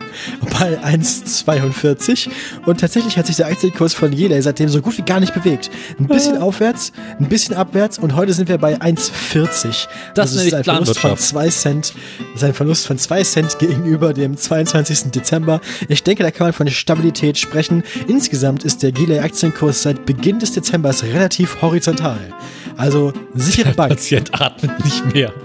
[0.59, 2.29] bei 1,42.
[2.67, 5.71] Und tatsächlich hat sich der Aktienkurs von Gile seitdem so gut wie gar nicht bewegt.
[5.99, 9.87] Ein bisschen aufwärts, ein bisschen abwärts und heute sind wir bei 1,40.
[10.15, 11.23] Das Also es ich ist ein Verlust von Planwirtschaft.
[11.23, 11.95] 2 Cent.
[12.33, 15.11] Das ist ein Verlust von 2 Cent gegenüber dem 22.
[15.11, 15.61] Dezember.
[15.89, 17.83] Ich denke, da kann man von Stabilität sprechen.
[18.07, 22.19] Insgesamt ist der Gile Aktienkurs seit Beginn des Dezembers relativ horizontal.
[22.77, 23.91] Also sichere Bank.
[23.91, 25.33] Patient atmet nicht mehr.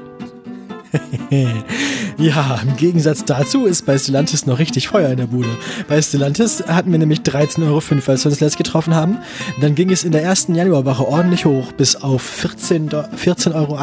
[2.18, 5.50] Ja, im Gegensatz dazu ist bei Stellantis noch richtig Feuer in der Bude.
[5.90, 9.18] Bei Stellantis hatten wir nämlich 13,05 Euro, als wir uns letzt getroffen haben.
[9.60, 13.78] Dann ging es in der ersten Januarwoche ordentlich hoch bis auf 14 Do- 14,78 Euro.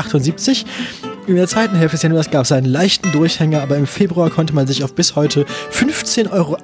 [1.27, 4.55] In der zweiten Hälfte des Januars gab es einen leichten Durchhänger, aber im Februar konnte
[4.55, 6.57] man sich auf bis heute 15,41 Euro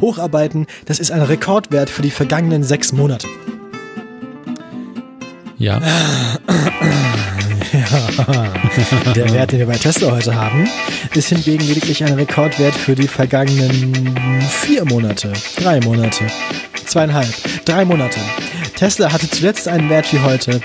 [0.00, 0.66] hocharbeiten.
[0.86, 3.26] Das ist ein Rekordwert für die vergangenen sechs Monate.
[5.58, 5.80] Ja.
[7.72, 8.52] Ja,
[9.14, 10.68] der Wert, den wir bei Tesla heute haben,
[11.14, 16.26] ist hingegen lediglich ein Rekordwert für die vergangenen vier Monate, drei Monate,
[16.86, 17.32] zweieinhalb,
[17.64, 18.20] drei Monate.
[18.76, 20.60] Tesla hatte zuletzt einen Wert wie heute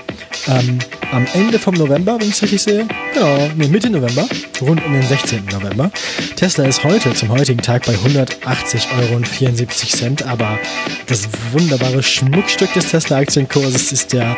[0.48, 0.78] ähm,
[1.12, 2.86] am Ende vom November, wenn ich es richtig sehe.
[3.14, 4.26] Genau, nee, Mitte November,
[4.60, 5.46] rund um den 16.
[5.52, 5.90] November.
[6.36, 10.58] Tesla ist heute zum heutigen Tag bei 180,74 Euro, aber
[11.06, 14.36] das wunderbare Schmuckstück des Tesla-Aktienkurses ist der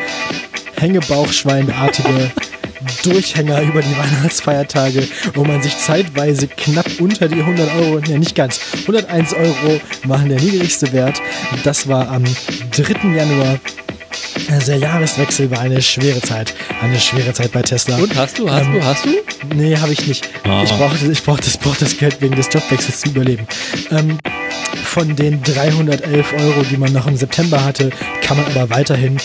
[0.76, 2.30] Hängebauchschweinartige
[3.04, 8.34] Durchhänger über die Weihnachtsfeiertage, wo man sich zeitweise knapp unter die 100 Euro, ja nicht
[8.34, 11.20] ganz, 101 Euro waren der niedrigste Wert.
[11.64, 13.14] Das war am 3.
[13.14, 13.58] Januar
[14.66, 16.54] der Jahreswechsel war eine schwere Zeit.
[16.80, 17.96] Eine schwere Zeit bei Tesla.
[17.96, 19.10] Und hast du, hast Ähm, du, hast du?
[19.54, 20.28] Nee, habe ich nicht.
[20.44, 20.62] Ah.
[20.64, 23.46] Ich brauchte ich brauchte das, brauchte das Geld wegen des Jobwechsels zu überleben.
[23.90, 24.18] Ähm,
[24.84, 29.16] von den 311 Euro, die man noch im September hatte, kann man aber weiterhin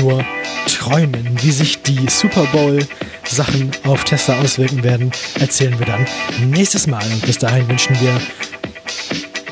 [0.00, 0.24] nur
[0.66, 1.36] träumen.
[1.42, 2.86] Wie sich die Super Bowl
[3.24, 6.06] Sachen auf Tesla auswirken werden, erzählen wir dann
[6.50, 7.02] nächstes Mal.
[7.12, 8.20] Und bis dahin wünschen wir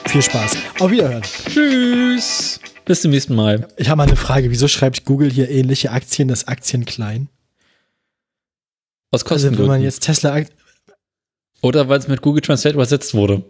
[0.09, 0.57] viel Spaß.
[0.79, 1.23] Auf Wiederhören.
[1.51, 2.61] Tschüss.
[2.85, 3.69] Bis zum nächsten Mal.
[3.77, 4.51] Ich habe mal eine Frage.
[4.51, 7.29] Wieso schreibt Google hier ähnliche Aktien, das Aktien klein?
[9.11, 9.83] Aus Also wenn man Kostengründen.
[9.83, 10.43] jetzt Tesla
[11.61, 13.45] Oder weil es mit Google Translate übersetzt wurde.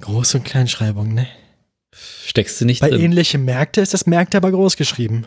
[0.00, 1.26] Groß- und Kleinschreibung, ne?
[2.26, 3.00] Steckst du nicht Bei drin.
[3.00, 5.26] ähnliche Märkte ist das Märkte aber groß geschrieben.